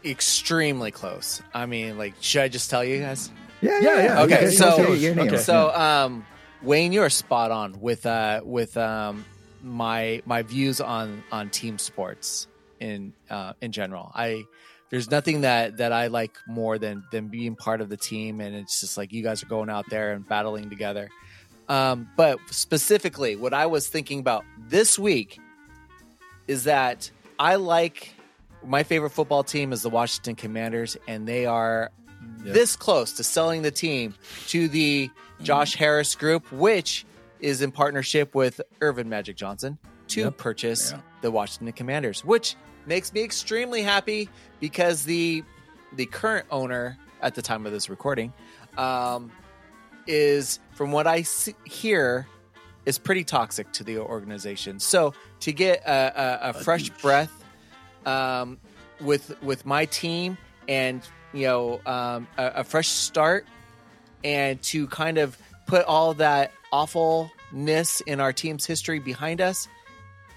extremely 0.04 0.90
close. 0.90 1.42
I 1.52 1.66
mean, 1.66 1.98
like, 1.98 2.14
should 2.20 2.42
I 2.42 2.48
just 2.48 2.70
tell 2.70 2.82
you 2.84 3.00
guys? 3.00 3.30
Yeah, 3.60 3.80
Yeah, 3.80 4.02
yeah. 4.02 4.22
Okay, 4.22 4.44
You 4.46 4.50
so- 4.52 4.76
say 4.94 5.18
okay. 5.18 5.36
So, 5.36 5.70
um, 5.74 6.24
Wayne, 6.62 6.92
you're 6.92 7.10
spot 7.10 7.50
on 7.50 7.80
with 7.80 8.06
uh, 8.06 8.40
with 8.44 8.76
um, 8.76 9.24
my 9.62 10.22
my 10.26 10.42
views 10.42 10.80
on 10.80 11.22
on 11.32 11.50
team 11.50 11.78
sports 11.78 12.48
in 12.80 13.12
uh, 13.30 13.52
in 13.60 13.72
general. 13.72 14.10
I 14.14 14.44
there's 14.90 15.10
nothing 15.10 15.42
that 15.42 15.76
that 15.78 15.92
I 15.92 16.08
like 16.08 16.36
more 16.46 16.78
than 16.78 17.04
than 17.12 17.28
being 17.28 17.54
part 17.56 17.80
of 17.80 17.88
the 17.88 17.96
team, 17.96 18.40
and 18.40 18.54
it's 18.56 18.80
just 18.80 18.96
like 18.96 19.12
you 19.12 19.22
guys 19.22 19.42
are 19.42 19.46
going 19.46 19.70
out 19.70 19.86
there 19.90 20.12
and 20.12 20.26
battling 20.28 20.68
together. 20.70 21.08
Um, 21.68 22.08
but 22.16 22.38
specifically, 22.50 23.36
what 23.36 23.54
I 23.54 23.66
was 23.66 23.88
thinking 23.88 24.18
about 24.18 24.44
this 24.58 24.98
week 24.98 25.38
is 26.48 26.64
that 26.64 27.10
I 27.38 27.54
like 27.56 28.12
my 28.64 28.82
favorite 28.82 29.10
football 29.10 29.44
team 29.44 29.72
is 29.72 29.82
the 29.82 29.90
Washington 29.90 30.34
Commanders, 30.34 30.96
and 31.06 31.26
they 31.26 31.46
are 31.46 31.90
this 32.38 32.74
close 32.76 33.12
to 33.14 33.24
selling 33.24 33.62
the 33.62 33.70
team 33.70 34.14
to 34.48 34.68
the 34.68 35.10
Josh 35.42 35.74
Harris 35.74 36.14
Group, 36.14 36.50
which 36.52 37.06
is 37.38 37.62
in 37.62 37.70
partnership 37.72 38.34
with 38.34 38.60
Earvin 38.82 39.08
Magic 39.08 39.36
Johnson 39.36 39.78
to 40.08 40.22
Yep. 40.22 40.36
purchase 40.36 40.90
Yeah. 40.92 41.00
the 41.22 41.30
Washington 41.30 41.72
Commanders, 41.72 42.22
which 42.24 42.56
makes 42.86 43.12
me 43.12 43.22
extremely 43.22 43.82
happy 43.82 44.28
because 44.60 45.04
the 45.04 45.42
the 45.94 46.06
current 46.06 46.46
owner 46.50 46.96
at 47.20 47.34
the 47.34 47.42
time 47.42 47.66
of 47.66 47.72
this 47.72 47.90
recording 47.90 48.32
um, 48.78 49.30
is, 50.06 50.60
from 50.72 50.92
what 50.92 51.06
I 51.06 51.22
see, 51.22 51.54
hear, 51.64 52.26
is 52.86 52.98
pretty 52.98 53.24
toxic 53.24 53.70
to 53.72 53.84
the 53.84 53.98
organization. 53.98 54.80
So 54.80 55.14
to 55.40 55.52
get 55.52 55.82
a, 55.86 56.46
a, 56.46 56.50
a 56.50 56.52
fresh 56.52 56.88
douche. 56.88 57.02
breath 57.02 57.44
um, 58.06 58.58
with 59.00 59.40
with 59.42 59.66
my 59.66 59.84
team 59.86 60.38
and 60.68 61.06
you 61.32 61.46
know 61.46 61.80
um, 61.86 62.26
a, 62.38 62.46
a 62.56 62.64
fresh 62.64 62.88
start 62.88 63.46
and 64.24 64.60
to 64.62 64.86
kind 64.88 65.18
of 65.18 65.36
put 65.66 65.84
all 65.86 66.14
that 66.14 66.52
awfulness 66.72 68.00
in 68.02 68.20
our 68.20 68.32
team's 68.32 68.66
history 68.66 68.98
behind 68.98 69.40
us 69.40 69.68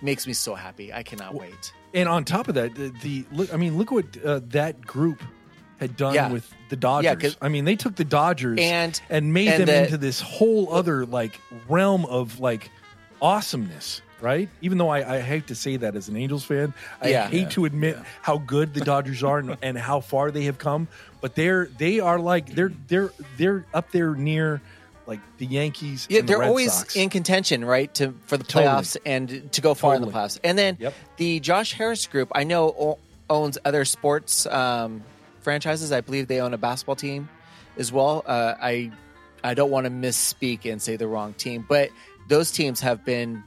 makes 0.02 0.28
me 0.28 0.34
so 0.34 0.56
happy. 0.56 0.94
I 0.94 1.04
cannot 1.04 1.34
wait. 1.34 1.74
And 1.94 2.10
on 2.10 2.26
top 2.26 2.48
of 2.48 2.56
that, 2.56 2.74
the, 2.76 2.90
the 3.02 3.26
look, 3.32 3.54
I 3.54 3.58
mean, 3.58 3.78
look 3.78 3.92
what 3.92 4.06
uh, 4.24 4.40
that 4.48 4.82
group 4.82 5.22
had 5.80 5.96
done 5.98 6.14
Yeah. 6.16 6.32
with 6.32 6.52
the 6.70 6.76
Dodgers. 6.76 7.06
Yeah, 7.06 7.16
'cause- 7.16 7.38
I 7.42 7.50
mean, 7.50 7.66
they 7.66 7.76
took 7.76 7.96
the 7.96 8.04
Dodgers 8.06 8.58
And 8.60 9.00
and 9.10 9.34
made 9.34 9.50
and 9.50 9.60
them 9.62 9.68
the- 9.68 9.84
into 9.86 9.98
this 9.98 10.20
whole 10.22 10.74
other 10.74 11.06
like 11.06 11.40
realm 11.68 12.06
of 12.06 12.40
like 12.40 12.72
awesomeness, 13.22 14.02
right? 14.22 14.50
Even 14.62 14.78
though 14.78 14.90
I, 14.90 15.16
I 15.18 15.20
hate 15.22 15.48
to 15.48 15.56
say 15.56 15.78
that 15.78 15.96
as 15.96 16.10
an 16.10 16.18
Angels 16.18 16.44
fan, 16.44 16.74
I 17.02 17.10
Yeah. 17.10 17.28
hate 17.28 17.52
to 17.52 17.66
admit 17.66 17.98
how 18.22 18.38
good 18.40 18.74
the 18.74 18.82
Dodgers 18.82 19.24
are 19.24 19.40
and, 19.40 19.58
and 19.62 19.78
how 19.78 20.00
far 20.00 20.32
they 20.32 20.44
have 20.44 20.58
come. 20.58 20.88
But 21.22 21.36
they're 21.36 21.70
they 21.78 22.00
are 22.00 22.20
like 22.20 22.54
they're 22.54 22.72
they're 22.88 23.12
they're 23.38 23.66
up 23.74 23.92
there 23.92 24.14
near 24.16 24.62
like 25.06 25.20
the 25.38 25.46
Yankees. 25.46 26.08
Yeah, 26.10 26.22
they're 26.22 26.40
Red 26.40 26.48
always 26.50 26.74
Sox. 26.74 26.96
in 26.96 27.10
contention, 27.10 27.66
right? 27.66 27.94
To 27.96 28.14
for 28.26 28.38
the 28.38 28.44
Totally. 28.44 28.66
playoffs 28.74 28.98
and 29.06 29.52
to 29.52 29.62
go 29.62 29.74
far 29.74 29.96
in 29.96 30.02
the 30.02 30.08
Totally. 30.08 30.24
playoffs. 30.26 30.40
And 30.44 30.58
then 30.58 30.78
Yep. 30.80 30.94
the 31.18 31.40
Josh 31.40 31.74
Harris 31.74 32.08
Group, 32.08 32.30
I 32.34 32.44
know 32.44 32.98
owns 33.30 33.58
other 33.66 33.86
sports 33.86 34.46
um, 34.46 35.04
franchises. 35.42 35.92
I 35.92 36.02
believe 36.02 36.28
they 36.28 36.40
own 36.42 36.54
a 36.54 36.58
basketball 36.58 36.96
team 36.96 37.30
as 37.78 37.92
well. 37.92 38.24
Uh, 38.26 38.56
I 38.62 38.92
I 39.44 39.54
don't 39.54 39.72
want 39.72 39.86
to 39.86 39.92
misspeak 39.92 40.72
and 40.72 40.82
say 40.82 40.96
the 40.96 41.08
wrong 41.08 41.34
team, 41.34 41.66
but 41.68 41.90
those 42.30 42.52
teams 42.52 42.80
have 42.80 43.04
been 43.04 43.44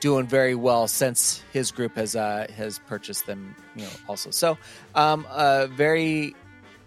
doing 0.00 0.26
very 0.26 0.54
well 0.54 0.86
since 0.88 1.42
his 1.52 1.70
group 1.70 1.96
has 1.96 2.16
uh, 2.16 2.46
has 2.56 2.78
purchased 2.86 3.26
them. 3.26 3.54
You 3.76 3.82
know, 3.84 3.90
also. 4.08 4.30
So, 4.30 4.56
um, 4.94 5.26
uh, 5.30 5.66
very. 5.66 6.34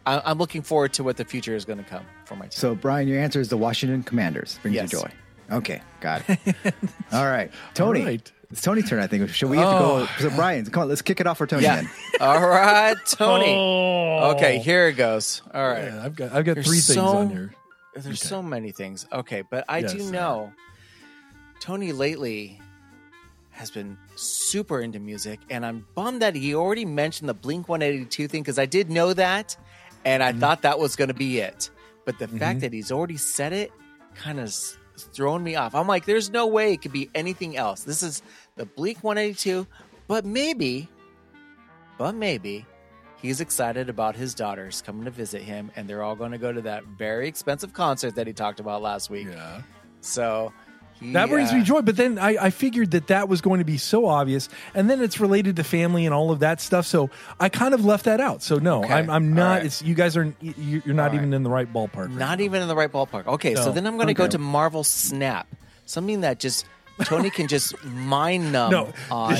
I- 0.08 0.22
I'm 0.26 0.38
looking 0.38 0.62
forward 0.62 0.94
to 0.94 1.04
what 1.04 1.18
the 1.18 1.26
future 1.26 1.54
is 1.56 1.66
going 1.66 1.80
to 1.80 1.84
come 1.90 2.06
for 2.28 2.36
my 2.36 2.46
team. 2.46 2.52
So, 2.52 2.76
Brian, 2.76 3.08
your 3.08 3.20
answer 3.20 3.40
is 3.40 3.50
the 3.50 3.58
Washington 3.58 4.04
Commanders. 4.04 4.60
Brings 4.62 4.76
Yes. 4.76 4.92
you 4.94 5.00
joy. 5.00 5.10
Okay, 5.50 5.82
got 6.02 6.24
it. 6.30 6.40
All 7.12 7.26
right, 7.26 7.52
Tony. 7.74 8.02
All 8.02 8.06
right. 8.06 8.32
It's 8.52 8.62
Tony's 8.62 8.90
turn, 8.90 9.02
I 9.02 9.08
think. 9.08 9.28
Should 9.30 9.50
we 9.50 9.58
have 9.58 9.74
to 9.74 9.80
go? 9.80 10.08
So, 10.30 10.36
Brian, 10.36 10.66
come 10.66 10.84
on, 10.84 10.90
let's 10.90 11.02
kick 11.02 11.20
it 11.20 11.28
off 11.28 11.38
for 11.38 11.48
Tony 11.48 11.64
yeah. 11.64 11.78
then. 11.78 11.90
All 12.22 12.48
right, 12.48 12.96
Tony. 13.06 13.46
Oh. 13.50 14.34
Okay, 14.36 14.60
here 14.60 14.88
it 14.88 14.94
goes. 14.94 15.42
All 15.54 15.68
right. 15.68 15.86
Yeah, 15.86 16.04
I've 16.06 16.16
got 16.16 16.32
I've 16.34 16.46
got 16.46 16.54
There's 16.56 16.66
three 16.68 16.76
things 16.80 16.96
so- 16.96 17.06
on 17.06 17.30
here. 17.30 17.54
There's 17.96 18.22
so 18.22 18.44
many 18.44 18.72
things. 18.72 19.08
Okay, 19.12 19.42
but 19.50 19.66
I 19.68 19.82
do 19.82 19.98
know 20.12 20.52
Tony 21.60 21.92
lately 21.94 22.60
has 23.52 23.72
been 23.72 23.98
super 24.16 24.82
into 24.82 25.00
music, 25.00 25.40
and 25.50 25.66
I'm 25.66 25.86
bummed 25.96 26.22
that 26.22 26.36
he 26.36 26.54
already 26.54 26.86
mentioned 26.86 27.28
the 27.28 27.34
Blink 27.34 27.68
182 27.68 28.28
thing 28.28 28.44
because 28.44 28.60
I 28.60 28.66
did 28.68 28.90
know 28.92 29.14
that, 29.14 29.58
and 30.06 30.22
Mm-hmm. 30.22 30.38
I 30.38 30.40
thought 30.40 30.62
that 30.62 30.78
was 30.80 30.96
going 30.96 31.08
to 31.08 31.14
be 31.16 31.40
it. 31.40 31.70
But 32.08 32.20
the 32.20 32.28
fact 32.30 32.40
mm-hmm. 32.40 32.60
that 32.60 32.72
he's 32.72 32.90
already 32.90 33.18
said 33.18 33.52
it 33.52 33.70
kind 34.16 34.40
of 34.40 34.56
thrown 34.98 35.44
me 35.44 35.58
off. 35.58 35.76
I'm 35.76 35.88
like, 35.88 36.06
there's 36.06 36.30
no 36.30 36.48
way 36.48 36.72
it 36.72 36.82
could 36.82 36.94
be 36.94 37.10
anything 37.14 37.58
else. 37.58 37.84
This 37.84 38.02
is 38.02 38.22
the 38.56 38.66
Blink 38.66 39.04
182, 39.04 39.68
but 40.08 40.24
maybe, 40.24 40.88
but 41.98 42.16
maybe 42.16 42.66
he's 43.22 43.42
excited 43.42 43.90
about 43.90 44.16
his 44.16 44.34
daughters 44.34 44.82
coming 44.82 45.04
to 45.04 45.12
visit 45.12 45.42
him 45.42 45.70
and 45.76 45.86
they're 45.86 46.02
all 46.02 46.16
going 46.16 46.32
to 46.32 46.38
go 46.38 46.54
to 46.54 46.62
that 46.62 46.86
very 46.86 47.28
expensive 47.28 47.74
concert 47.74 48.16
that 48.16 48.26
he 48.26 48.32
talked 48.32 48.62
about 48.62 48.82
last 48.82 49.10
week 49.10 49.28
Yeah. 49.30 49.62
so 50.00 50.54
he, 51.00 51.14
That 51.14 51.30
brings 51.30 51.52
uh, 51.52 51.56
me 51.56 51.64
joy. 51.64 51.82
But 51.82 51.96
then 51.98 52.18
I, 52.20 52.38
I 52.46 52.50
figured 52.50 52.92
that 52.92 53.08
that 53.08 53.30
was 53.30 53.42
going 53.42 53.60
to 53.60 53.66
be 53.66 53.78
so 53.78 54.06
obvious, 54.08 54.50
and 54.74 54.90
then 54.90 55.02
it's 55.02 55.20
related 55.20 55.56
to 55.58 55.64
family 55.64 56.06
and 56.06 56.14
all 56.14 56.32
of 56.32 56.40
that 56.40 56.60
stuff. 56.62 56.86
So 56.86 57.10
I 57.40 57.50
kind 57.50 57.74
of 57.74 57.86
left 57.86 58.06
that 58.06 58.20
out. 58.20 58.42
So 58.44 58.58
no, 58.58 58.84
Okay. 58.84 58.94
I'm, 58.94 59.10
I'm 59.10 59.34
not. 59.34 59.58
right. 59.58 59.66
It's 59.66 59.82
you 59.82 59.96
guys 59.96 60.16
are 60.18 60.34
you- 60.42 60.82
you're 60.86 60.96
not 60.96 61.10
All 61.10 61.16
even 61.16 61.30
right. 61.32 61.36
in 61.38 61.44
the 61.44 61.50
right 61.50 61.72
ballpark. 61.72 61.96
right 62.08 62.10
not 62.12 62.40
now. 62.40 62.44
even 62.46 62.62
in 62.62 62.68
the 62.68 62.76
right 62.76 62.92
ballpark 62.92 63.28
okay 63.28 63.56
so 63.56 63.72
then 63.72 63.86
i'm 63.88 63.96
going 63.96 64.08
to 64.08 64.14
go 64.14 64.28
to 64.28 64.38
marvel 64.38 64.84
snap 64.84 65.48
something 65.86 66.22
that 66.22 66.40
just 66.40 66.66
tony 67.06 67.30
can 67.30 67.48
just 67.48 67.82
mind 67.86 68.52
numb 68.52 68.72
No. 68.72 68.94
on 69.12 69.36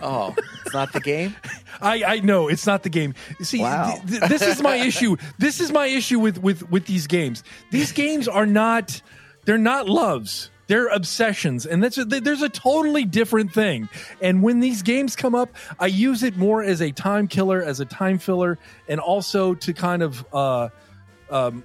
oh 0.00 0.34
it's 0.64 0.74
not 0.74 0.92
the 0.92 1.00
game 1.00 1.34
I, 1.80 2.04
I 2.04 2.20
know 2.20 2.48
it's 2.48 2.66
not 2.68 2.84
the 2.84 2.88
game. 2.88 3.14
See, 3.42 3.60
Wow. 3.60 3.96
th- 4.06 4.20
th- 4.20 4.30
this 4.30 4.42
is 4.42 4.62
my 4.62 4.76
issue. 4.76 5.16
This 5.38 5.60
is 5.60 5.72
my 5.72 5.86
issue 5.86 6.20
with 6.20 6.38
with 6.38 6.70
with 6.70 6.86
these 6.86 7.08
games. 7.08 7.42
These 7.72 7.90
games 7.90 8.28
are 8.28 8.46
not. 8.46 9.02
They're 9.44 9.58
not 9.58 9.88
loves. 9.88 10.50
They're 10.66 10.88
obsessions, 10.88 11.66
and 11.66 11.82
that's 11.82 11.98
a, 11.98 12.04
there's 12.04 12.42
a 12.42 12.48
totally 12.48 13.04
different 13.04 13.52
thing. 13.52 13.88
And 14.22 14.42
when 14.42 14.60
these 14.60 14.82
games 14.82 15.14
come 15.14 15.34
up, 15.34 15.50
I 15.78 15.86
use 15.86 16.22
it 16.22 16.36
more 16.36 16.62
as 16.62 16.80
a 16.80 16.90
time 16.90 17.28
killer, 17.28 17.62
as 17.62 17.80
a 17.80 17.84
time 17.84 18.18
filler, 18.18 18.58
and 18.88 19.00
also 19.00 19.54
to 19.54 19.72
kind 19.72 20.02
of. 20.02 20.24
uh 20.32 20.68
um, 21.30 21.64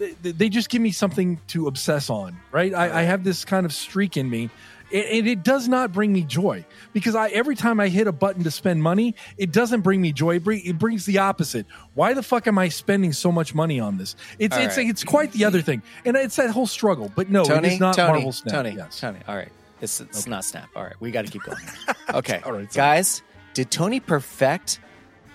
they, 0.00 0.32
they 0.32 0.48
just 0.48 0.68
give 0.70 0.82
me 0.82 0.92
something 0.92 1.40
to 1.48 1.66
obsess 1.66 2.10
on, 2.10 2.38
right? 2.50 2.72
I, 2.74 3.00
I 3.00 3.02
have 3.02 3.22
this 3.22 3.44
kind 3.44 3.66
of 3.66 3.72
streak 3.72 4.16
in 4.16 4.28
me, 4.28 4.50
and, 4.92 5.04
and 5.04 5.28
it 5.28 5.42
does 5.42 5.68
not 5.68 5.92
bring 5.92 6.12
me 6.12 6.22
joy 6.22 6.64
because 6.92 7.14
I 7.14 7.28
every 7.28 7.56
time 7.56 7.80
I 7.80 7.88
hit 7.88 8.06
a 8.06 8.12
button 8.12 8.44
to 8.44 8.50
spend 8.50 8.82
money, 8.82 9.14
it 9.36 9.52
doesn't 9.52 9.80
bring 9.82 10.00
me 10.00 10.12
joy. 10.12 10.36
It, 10.36 10.44
bring, 10.44 10.64
it 10.64 10.78
brings 10.78 11.06
the 11.06 11.18
opposite. 11.18 11.66
Why 11.94 12.14
the 12.14 12.22
fuck 12.22 12.46
am 12.46 12.58
I 12.58 12.68
spending 12.68 13.12
so 13.12 13.30
much 13.32 13.54
money 13.54 13.80
on 13.80 13.96
this? 13.98 14.16
It's 14.38 14.56
All 14.56 14.62
it's 14.62 14.76
right. 14.76 14.88
it's 14.88 15.04
quite 15.04 15.32
the 15.32 15.44
other 15.44 15.62
thing, 15.62 15.82
and 16.04 16.16
it's 16.16 16.36
that 16.36 16.50
whole 16.50 16.66
struggle. 16.66 17.10
But 17.14 17.30
no, 17.30 17.44
Tony, 17.44 17.68
it 17.68 17.72
is 17.74 17.80
not 17.80 17.94
Tony, 17.96 18.12
Marvel 18.12 18.32
Snap. 18.32 18.52
Tony, 18.54 18.70
Yes. 18.76 19.00
Tony. 19.00 19.18
All 19.28 19.36
right, 19.36 19.50
it's 19.80 20.00
it's 20.00 20.26
not 20.26 20.44
Snap. 20.44 20.68
All 20.76 20.82
right, 20.84 20.94
we 21.00 21.10
got 21.10 21.26
to 21.26 21.30
keep 21.32 21.42
going. 21.42 21.58
Okay, 22.14 22.40
All 22.44 22.52
right, 22.52 22.68
guys, 22.72 23.22
did 23.54 23.70
Tony 23.70 24.00
perfect 24.00 24.80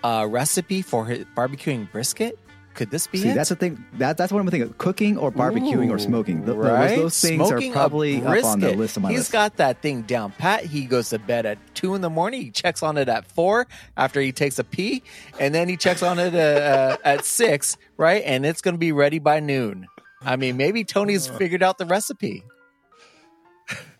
a 0.03 0.27
recipe 0.27 0.81
for 0.81 1.05
his 1.05 1.25
barbecuing 1.37 1.89
brisket? 1.91 2.37
Could 2.75 2.91
this 2.91 3.07
be 3.07 3.19
See, 3.19 3.29
it? 3.29 3.35
that's 3.35 3.49
the 3.49 3.55
thing. 3.55 3.83
That 3.93 4.17
that's 4.17 4.31
one 4.33 4.45
of 4.45 4.51
the 4.51 4.59
things. 4.59 4.73
Cooking 4.77 5.17
or 5.17 5.31
barbecuing 5.31 5.89
or 5.89 5.97
smoking. 5.97 6.45
Th- 6.45 6.47
those- 6.47 6.57
right? 6.57 6.95
Those, 6.97 7.19
things 7.21 7.47
Smoking 7.47 7.71
are 7.71 7.73
probably 7.73 8.17
up 8.17 8.43
on 8.45 8.59
the 8.59 8.67
brisket. 8.67 8.77
list 8.77 8.97
of 8.97 9.03
my 9.03 9.09
He's 9.09 9.19
list. 9.19 9.31
got 9.31 9.57
that 9.57 9.81
thing 9.81 10.01
down 10.01 10.31
pat. 10.33 10.65
He 10.65 10.85
goes 10.85 11.09
to 11.09 11.19
bed 11.19 11.45
at 11.45 11.57
two 11.73 11.95
in 11.95 12.01
the 12.01 12.09
morning. 12.09 12.41
He 12.41 12.51
checks 12.51 12.83
on 12.83 12.97
it 12.97 13.07
at 13.07 13.25
four 13.31 13.65
after 13.95 14.19
he 14.19 14.31
takes 14.33 14.59
a 14.59 14.63
pee, 14.65 15.03
and 15.39 15.55
then 15.55 15.69
he 15.69 15.77
checks 15.77 16.03
on 16.03 16.19
it 16.19 16.35
uh, 16.35 16.37
uh, 16.37 16.97
at 17.05 17.23
six, 17.25 17.77
right? 17.97 18.21
And 18.25 18.45
it's 18.45 18.61
going 18.61 18.75
to 18.75 18.79
be 18.79 18.91
ready 18.91 19.19
by 19.19 19.39
noon. 19.39 19.87
I 20.21 20.35
mean, 20.35 20.57
maybe 20.57 20.83
Tony's 20.83 21.27
figured 21.27 21.63
out 21.63 21.77
the 21.77 21.85
recipe. 21.85 22.43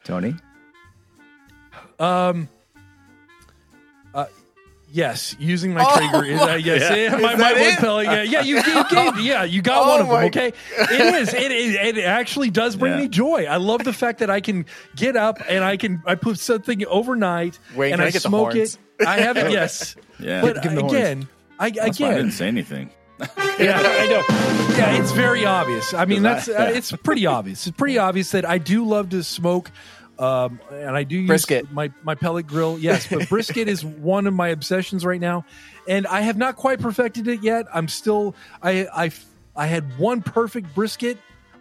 Tony. 0.04 0.36
Um. 2.00 2.50
Yes, 4.96 5.36
using 5.40 5.74
my 5.74 5.84
Oh 5.86 5.98
Traeger 5.98 6.24
is 6.26 6.40
uh, 6.42 6.54
yes, 6.54 6.82
Yeah. 6.90 6.96
yeah, 6.96 7.10
my, 7.18 7.22
my 7.22 7.36
that 7.36 7.54
wood 7.56 7.64
it? 7.74 7.80
pellet. 7.80 8.06
Yeah, 8.06 8.22
yeah, 8.24 8.42
you, 8.42 8.56
you 8.56 8.84
gave, 8.90 9.20
yeah, 9.20 9.44
you 9.44 9.62
got 9.62 9.86
Oh 9.86 9.90
one 9.90 10.00
of 10.02 10.08
them. 10.08 10.16
my- 10.16 10.26
Okay, 10.28 10.54
it 10.78 11.16
is. 11.16 11.34
It, 11.34 11.52
it, 11.52 11.98
it 11.98 12.06
actually 12.06 12.50
does 12.50 12.78
bring 12.78 12.94
Yeah. 12.94 13.00
me 13.00 13.08
joy. 13.10 13.44
I 13.46 13.58
love 13.58 13.84
the 13.84 13.92
fact 13.92 14.20
that 14.20 14.30
I 14.30 14.40
can 14.40 14.66
get 14.96 15.18
up 15.18 15.40
and 15.50 15.66
I 15.66 15.76
can 15.76 16.02
I 16.06 16.16
put 16.16 16.40
something 16.40 16.86
overnight 16.88 17.60
Wait, 17.76 17.92
and 17.92 18.02
I, 18.02 18.06
I 18.06 18.10
smoke 18.12 18.56
it. 18.56 18.78
I 19.06 19.20
have 19.20 19.36
it. 19.36 19.52
Yes, 19.56 19.98
Yeah. 20.18 20.40
but 20.42 20.64
Give 20.64 20.72
him 20.72 20.76
the 20.76 20.82
horns. 20.84 20.94
again, 20.94 21.28
I 21.60 21.70
That's 21.72 22.00
why 22.00 22.12
I 22.12 22.16
didn't 22.16 22.32
say 22.32 22.48
anything. 22.48 22.90
yeah, 23.60 23.80
I 23.82 24.08
know. 24.08 24.24
Yeah, 24.78 24.98
it's 25.02 25.12
very 25.12 25.46
obvious. 25.46 25.94
I 25.94 26.06
mean, 26.06 26.24
that's 26.24 26.48
uh, 26.48 26.72
it's 26.74 26.92
pretty 26.94 27.26
obvious. 27.26 27.68
It's 27.68 27.76
pretty 27.78 27.98
obvious 27.98 28.32
that 28.32 28.46
I 28.48 28.60
do 28.60 28.86
love 28.86 29.10
to 29.10 29.24
smoke, 29.24 29.72
um, 30.20 30.60
and 30.72 30.96
I 30.96 31.04
do 31.04 31.18
use 31.18 31.28
Brisket. 31.28 31.72
my 31.72 31.92
my 32.04 32.16
pellet 32.16 32.48
grill. 32.48 32.78
Yes, 32.80 33.08
but 33.08 33.28
brisket 33.30 33.68
is 33.68 33.84
one 33.84 34.28
of 34.28 34.34
my 34.34 34.48
obsessions 34.50 35.06
right 35.06 35.20
now, 35.20 35.46
and 35.88 36.08
I 36.08 36.22
have 36.22 36.38
not 36.38 36.56
quite 36.56 36.80
perfected 36.80 37.28
it 37.28 37.42
yet. 37.44 37.66
I'm 37.74 37.88
still 37.88 38.36
I 38.62 38.88
I 38.94 39.12
I 39.56 39.68
had 39.68 39.98
one 39.98 40.22
perfect 40.22 40.74
brisket, 40.76 41.18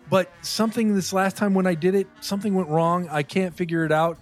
but 0.08 0.30
something 0.42 0.94
this 0.94 1.12
last 1.12 1.36
time 1.36 1.54
when 1.54 1.66
I 1.66 1.74
did 1.74 1.94
it, 1.94 2.06
something 2.20 2.54
went 2.54 2.68
wrong. 2.68 3.08
I 3.10 3.22
can't 3.22 3.54
figure 3.54 3.84
it 3.84 3.92
out. 3.92 4.18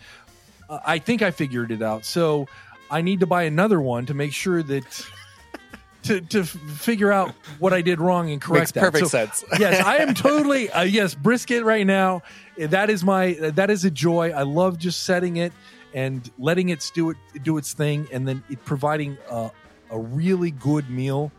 Uh, 0.69 0.79
I 0.85 0.99
think 0.99 1.23
I 1.23 1.31
figured 1.31 1.71
it 1.71 1.83
out, 1.83 2.05
so 2.05 2.49
I 2.91 3.03
need 3.03 3.21
to 3.21 3.27
buy 3.27 3.43
another 3.45 3.81
one 3.81 4.07
to 4.07 4.15
make 4.15 4.33
sure 4.33 4.63
that 4.63 5.07
to 6.05 6.21
to 6.21 6.45
figure 6.45 7.13
out 7.13 7.33
what 7.59 7.73
I 7.73 7.81
did 7.83 8.01
wrong 8.01 8.31
and 8.31 8.41
correct 8.41 8.61
Makes 8.61 8.73
that. 8.73 8.81
perfect 8.81 9.07
So, 9.07 9.09
sense. 9.09 9.45
yes, 9.59 9.85
I 9.85 9.99
am 9.99 10.15
totally 10.29 10.71
uh, 10.71 10.83
yes 10.83 11.15
brisket 11.15 11.65
right 11.65 11.87
now. 11.87 12.23
That 12.59 12.91
is 12.91 13.05
my 13.05 13.33
that 13.33 13.71
is 13.71 13.85
a 13.85 13.91
joy. 13.91 14.31
I 14.31 14.43
love 14.43 14.79
just 14.79 15.05
setting 15.05 15.37
it 15.37 15.53
and 15.95 16.29
letting 16.39 16.69
it 16.69 16.91
do 16.95 17.11
it 17.11 17.17
do 17.43 17.57
its 17.59 17.73
thing, 17.73 18.09
and 18.13 18.27
then 18.27 18.43
it 18.51 18.65
providing 18.65 19.17
uh, 19.31 19.51
a 19.91 19.99
really 19.99 20.51
good 20.51 20.89
meal 20.91 21.33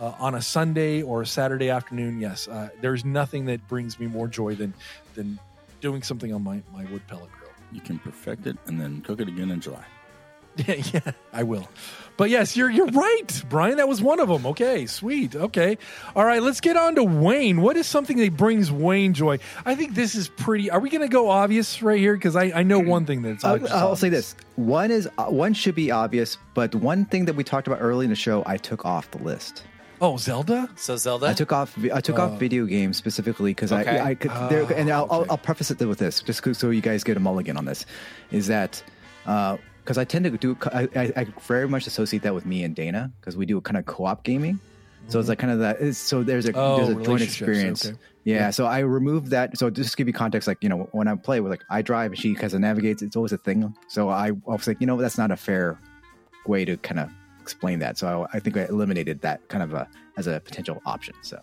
uh, 0.00 0.12
on 0.18 0.34
a 0.34 0.42
Sunday 0.42 1.02
or 1.02 1.22
a 1.22 1.26
Saturday 1.26 1.70
afternoon. 1.70 2.20
Yes, 2.20 2.48
uh, 2.48 2.68
there's 2.80 3.04
nothing 3.04 3.46
that 3.46 3.66
brings 3.68 3.98
me 3.98 4.06
more 4.06 4.28
joy 4.28 4.54
than 4.54 4.74
than 5.14 5.38
doing 5.80 6.02
something 6.02 6.32
on 6.32 6.42
my 6.42 6.62
my 6.72 6.84
wood 6.86 7.06
pellet 7.06 7.30
grill. 7.38 7.50
You 7.72 7.80
can 7.80 7.98
perfect 7.98 8.46
it 8.46 8.56
and 8.66 8.80
then 8.80 9.00
cook 9.02 9.20
it 9.20 9.28
again 9.28 9.50
in 9.50 9.60
July. 9.60 9.84
Yeah, 10.56 10.74
yeah, 10.92 11.12
I 11.32 11.42
will. 11.42 11.68
But 12.18 12.30
yes, 12.30 12.56
you're 12.56 12.68
you're 12.68 12.88
right, 12.88 13.42
Brian. 13.48 13.76
That 13.76 13.88
was 13.88 14.02
one 14.02 14.18
of 14.18 14.28
them. 14.28 14.44
Okay, 14.44 14.86
sweet. 14.86 15.36
Okay, 15.36 15.78
all 16.16 16.24
right. 16.24 16.42
Let's 16.42 16.60
get 16.60 16.76
on 16.76 16.96
to 16.96 17.04
Wayne. 17.04 17.62
What 17.62 17.76
is 17.76 17.86
something 17.86 18.16
that 18.18 18.36
brings 18.36 18.70
Wayne 18.72 19.14
joy? 19.14 19.38
I 19.64 19.76
think 19.76 19.94
this 19.94 20.16
is 20.16 20.28
pretty. 20.28 20.68
Are 20.68 20.80
we 20.80 20.90
going 20.90 21.00
to 21.02 21.08
go 21.08 21.30
obvious 21.30 21.80
right 21.80 21.98
here? 22.00 22.14
Because 22.14 22.34
I, 22.34 22.50
I 22.52 22.62
know 22.64 22.80
one 22.80 23.06
thing 23.06 23.22
that's. 23.22 23.44
I'll, 23.44 23.66
I'll 23.72 23.96
say 23.96 24.08
this: 24.08 24.34
one 24.56 24.90
is 24.90 25.08
uh, 25.16 25.26
one 25.26 25.54
should 25.54 25.76
be 25.76 25.92
obvious, 25.92 26.36
but 26.54 26.74
one 26.74 27.04
thing 27.04 27.24
that 27.26 27.36
we 27.36 27.44
talked 27.44 27.68
about 27.68 27.78
early 27.80 28.04
in 28.04 28.10
the 28.10 28.16
show, 28.16 28.42
I 28.46 28.56
took 28.56 28.84
off 28.84 29.10
the 29.12 29.18
list. 29.22 29.62
Oh, 30.00 30.16
Zelda. 30.16 30.68
So 30.74 30.96
Zelda, 30.96 31.26
I 31.26 31.34
took 31.34 31.52
off. 31.52 31.78
I 31.94 32.00
took 32.00 32.18
off 32.18 32.38
video 32.40 32.66
games 32.66 32.96
specifically 32.96 33.52
because 33.52 33.72
Okay. 33.72 33.96
I, 33.96 34.10
I 34.10 34.14
could. 34.16 34.32
there, 34.50 34.62
Oh, 34.64 34.74
and 34.74 34.90
I'll, 34.90 35.06
I'll. 35.08 35.26
I'll 35.30 35.38
preface 35.38 35.70
it 35.70 35.80
with 35.80 35.98
this, 35.98 36.20
just 36.20 36.42
so 36.56 36.70
you 36.70 36.80
guys 36.80 37.04
get 37.04 37.16
a 37.16 37.20
mulligan 37.20 37.56
on 37.56 37.64
this, 37.64 37.86
is 38.32 38.48
that 38.48 38.82
because 39.88 39.96
I 39.96 40.04
tend 40.04 40.26
to 40.26 40.30
do. 40.32 40.54
I, 40.70 40.82
I, 40.94 41.12
I 41.16 41.24
very 41.40 41.66
much 41.66 41.86
associate 41.86 42.22
that 42.24 42.34
with 42.34 42.44
me 42.44 42.62
and 42.62 42.76
Dana 42.76 43.10
because 43.18 43.38
we 43.38 43.46
do 43.46 43.56
a 43.56 43.62
kind 43.62 43.78
of 43.78 43.86
co-op 43.86 44.22
gaming. 44.22 44.60
So 45.08 45.18
it's 45.18 45.24
mm-hmm. 45.24 45.30
like 45.30 45.38
kind 45.38 45.52
of 45.54 45.60
that. 45.60 45.80
It's, 45.80 45.96
so 45.96 46.22
there's 46.22 46.46
a 46.46 46.52
Oh, 46.54 46.76
there's 46.76 46.88
a 46.90 47.00
oh, 47.00 47.02
joint 47.02 47.22
experience. 47.22 47.86
okay. 47.86 47.96
Yeah, 48.22 48.50
So 48.50 48.66
I 48.66 48.80
removed 48.80 49.28
that. 49.28 49.56
So 49.56 49.70
just 49.70 49.92
to 49.92 49.96
give 49.96 50.06
you 50.06 50.12
context, 50.12 50.46
like 50.46 50.58
you 50.60 50.68
know, 50.68 50.90
when 50.92 51.08
I 51.08 51.14
play 51.14 51.40
with 51.40 51.50
like 51.50 51.62
I 51.70 51.80
drive 51.80 52.10
and 52.10 52.20
she 52.20 52.34
kind 52.34 52.52
of 52.52 52.60
navigates, 52.60 53.00
it's 53.00 53.16
always 53.16 53.32
a 53.32 53.38
thing. 53.38 53.74
So 53.88 54.10
I, 54.10 54.26
I 54.26 54.32
was 54.44 54.66
like, 54.66 54.78
you 54.78 54.86
know, 54.86 54.98
that's 54.98 55.16
not 55.16 55.30
a 55.30 55.36
fair 55.38 55.78
way 56.46 56.66
to 56.66 56.76
kind 56.76 57.00
of 57.00 57.10
explain 57.40 57.78
that. 57.78 57.96
So 57.96 58.26
I, 58.30 58.36
I 58.36 58.40
think 58.40 58.58
I 58.58 58.66
eliminated 58.66 59.22
that 59.22 59.48
kind 59.48 59.62
of 59.62 59.72
a 59.72 59.88
as 60.18 60.26
a 60.26 60.40
potential 60.40 60.82
option. 60.84 61.14
So 61.22 61.40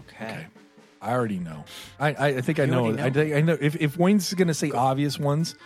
okay. 0.00 0.46
I 1.02 1.10
already 1.10 1.40
know. 1.40 1.64
I 1.98 2.12
I, 2.12 2.26
I 2.28 2.40
think 2.42 2.60
I 2.60 2.64
You 2.64 2.70
know. 2.70 2.84
already 2.84 3.02
I 3.02 3.10
think 3.10 3.34
I 3.34 3.40
know. 3.40 3.58
If 3.60 3.74
if 3.74 3.98
Wayne's 3.98 4.32
going 4.34 4.46
to 4.46 4.54
say 4.54 4.70
obvious 4.70 5.18
ones, 5.18 5.56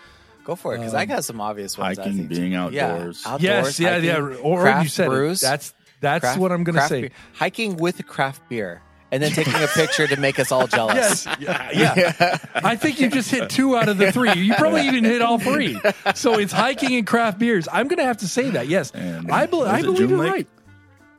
Go 0.44 0.56
for 0.56 0.74
it, 0.74 0.78
because 0.78 0.94
I 0.94 1.02
Um, 1.02 1.08
got 1.08 1.24
some 1.24 1.40
obvious 1.40 1.76
ones. 1.78 1.98
I 1.98 2.02
hiking, 2.02 2.16
think, 2.18 2.28
being 2.30 2.54
outdoors. 2.54 3.22
Yeah, 3.26 3.32
outdoors. 3.32 3.42
yes, 3.42 3.80
yeah, 3.80 3.90
hiking, 3.90 4.04
yeah. 4.34 4.40
Or 4.42 4.62
craft 4.62 4.82
you 4.84 4.88
said 4.88 5.08
brews, 5.08 5.42
it. 5.42 5.46
That's 5.46 5.74
that's 6.00 6.20
craft- 6.22 6.38
what 6.40 6.50
I'm 6.52 6.64
going 6.64 6.76
to 6.76 6.86
say. 6.88 7.00
beer. 7.02 7.10
Hiking 7.34 7.76
with 7.76 8.04
craft 8.06 8.48
beer, 8.48 8.80
and 9.12 9.22
then 9.22 9.32
taking 9.32 9.54
a 9.54 9.66
picture 9.68 10.06
to 10.06 10.16
make 10.18 10.38
us 10.38 10.50
all 10.50 10.66
jealous. 10.66 11.26
Yes, 11.26 11.36
yeah, 11.40 11.70
yeah. 11.72 12.38
I 12.54 12.74
think 12.76 13.00
you 13.00 13.10
just 13.10 13.30
hit 13.30 13.50
two 13.50 13.76
out 13.76 13.88
of 13.88 13.98
the 13.98 14.10
three. 14.12 14.32
You 14.32 14.54
probably 14.54 14.86
even 14.86 15.04
hit 15.04 15.20
all 15.20 15.38
three. 15.38 15.78
So 16.14 16.38
it's 16.38 16.52
hiking 16.52 16.94
and 16.96 17.06
craft 17.06 17.38
beers. 17.38 17.68
I'm 17.70 17.86
going 17.88 17.98
to 17.98 18.04
have 18.04 18.16
to 18.18 18.28
say 18.28 18.48
that. 18.50 18.66
Yes, 18.68 18.90
And 18.92 19.30
I, 19.30 19.46
bel 19.46 19.60
was 19.60 19.68
I 19.68 19.82
believe 19.82 19.98
June 19.98 20.08
you're 20.10 20.18
Lake? 20.18 20.32
right. 20.32 20.48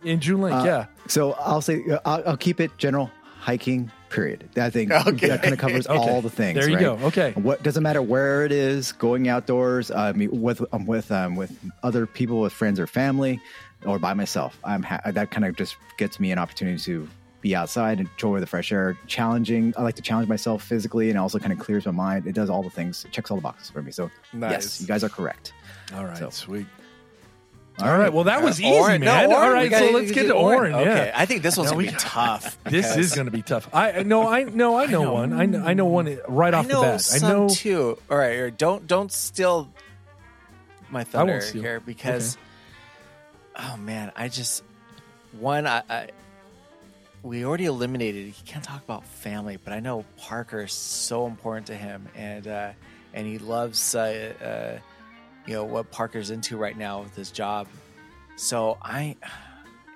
In 0.04 0.20
June 0.20 0.42
Lake, 0.42 0.54
Uh, 0.54 0.64
yeah. 0.66 0.86
So 1.08 1.34
I'll 1.34 1.62
say 1.62 1.84
uh, 1.92 2.00
I'll, 2.06 2.24
I'll 2.30 2.38
keep 2.38 2.60
it 2.60 2.76
general 2.80 3.12
hiking. 3.40 3.92
Period. 4.12 4.50
I 4.58 4.70
think 4.70 4.92
Okay. 5.08 5.28
that 5.30 5.42
kind 5.42 5.54
of 5.54 5.60
covers 5.60 5.88
Okay. 5.88 5.98
all 5.98 6.22
the 6.22 6.30
things. 6.30 6.60
There 6.60 6.68
you 6.70 6.76
right? 6.76 6.82
go. 7.00 7.08
Okay. 7.08 7.32
What 7.36 7.64
doesn't 7.64 7.82
matter 7.84 8.02
where 8.02 8.46
it 8.46 8.52
is, 8.52 8.92
going 8.92 9.28
outdoors. 9.30 9.90
I 9.90 10.12
mean, 10.12 10.42
with 10.42 10.62
um, 10.74 10.86
with 10.86 11.12
um, 11.12 11.36
with 11.36 11.58
other 11.84 12.06
people, 12.06 12.42
with 12.42 12.54
friends 12.54 12.80
or 12.80 12.88
family, 12.88 13.40
or 13.86 13.98
by 14.00 14.14
myself. 14.14 14.60
I'm 14.64 14.84
ha- 14.84 15.02
that 15.06 15.32
kind 15.32 15.46
of 15.46 15.56
just 15.56 15.76
gets 15.98 16.20
me 16.20 16.32
an 16.32 16.38
opportunity 16.40 16.78
to 16.84 17.08
be 17.40 17.56
outside, 17.56 18.00
enjoy 18.00 18.40
the 18.40 18.46
fresh 18.46 18.72
air, 18.72 18.96
challenging. 19.08 19.74
I 19.78 19.82
like 19.82 19.96
to 19.96 20.02
challenge 20.04 20.28
myself 20.30 20.62
physically, 20.62 21.10
and 21.10 21.18
also 21.18 21.40
kind 21.40 21.52
of 21.54 21.58
clears 21.60 21.86
my 21.88 21.92
mind. 21.92 22.28
It 22.28 22.34
does 22.36 22.50
all 22.50 22.62
the 22.62 22.70
things. 22.70 23.04
It 23.06 23.12
checks 23.12 23.32
all 23.32 23.38
the 23.38 23.42
boxes 23.42 23.70
for 23.72 23.82
me. 23.82 23.92
So 23.92 24.12
Nice. 24.34 24.52
yes, 24.52 24.82
you 24.82 24.88
guys 24.88 25.04
are 25.04 25.10
correct. 25.10 25.54
All 25.96 26.06
right, 26.06 26.18
So- 26.18 26.30
sweet. 26.30 26.68
All 27.80 27.98
right. 27.98 28.14
Well, 28.14 28.26
that 28.26 28.44
was 28.44 28.60
easy, 28.62 28.70
no, 28.70 28.98
man. 29.00 29.26
Oren, 29.32 29.32
All 29.34 29.48
we 29.48 29.54
right, 29.54 29.70
gotta- 29.72 29.88
so 29.88 29.92
let's 29.94 30.12
get 30.12 30.24
to 30.28 30.34
Oren. 30.34 30.74
Okay, 30.76 31.08
Yeah. 31.08 31.12
I 31.16 31.26
think 31.26 31.42
this 31.42 31.58
one's 31.58 31.72
No, 31.72 31.78
gonna 31.78 31.88
we- 31.88 31.92
be 31.92 31.98
tough. 31.98 32.58
This 32.66 32.96
is 32.98 33.14
going 33.16 33.26
to 33.26 33.32
be 33.32 33.42
tough. 33.42 33.74
I 33.74 34.04
no, 34.04 34.28
I 34.28 34.44
no, 34.44 34.78
I 34.78 34.86
know, 34.86 35.12
one. 35.14 35.34
I 35.34 35.46
know, 35.46 35.64
I 35.66 35.74
know 35.74 35.86
one 35.86 36.20
right 36.28 36.54
I 36.54 36.60
off 36.60 36.68
know 36.68 36.82
the 36.82 36.88
bat. 36.98 37.10
I 37.24 37.28
know. 37.28 37.50
two. 37.50 37.98
All 38.10 38.18
right, 38.18 38.38
all 38.38 38.44
right, 38.46 38.58
don't 38.58 38.86
don't 38.86 39.12
steal 39.12 39.70
my 40.92 41.04
thunder 41.04 41.42
steal. 41.42 41.62
here 41.64 41.80
because 41.80 42.38
oh 43.56 43.78
man, 43.78 44.12
I 44.16 44.28
just 44.28 44.64
one 45.40 45.66
I, 45.66 45.82
I 45.90 46.10
we 47.24 47.46
already 47.46 47.66
eliminated. 47.66 48.28
He 48.28 48.44
can't 48.46 48.64
talk 48.64 48.84
about 48.84 49.06
family, 49.06 49.58
but 49.64 49.74
I 49.74 49.80
know 49.80 50.06
Parker 50.18 50.62
is 50.62 50.74
so 50.74 51.26
important 51.26 51.68
to 51.68 51.76
him, 51.76 52.08
and 52.16 52.48
uh, 52.48 52.72
and 53.14 53.26
he 53.28 53.38
loves 53.40 53.96
uh, 53.96 54.34
uh, 54.80 54.80
you 55.48 55.54
know 55.54 55.64
what 55.64 55.92
Parker's 55.92 56.30
into 56.32 56.58
right 56.58 56.78
now 56.78 57.02
with 57.04 57.16
his 57.16 57.32
job. 57.32 57.68
So 58.36 58.78
I, 58.82 59.16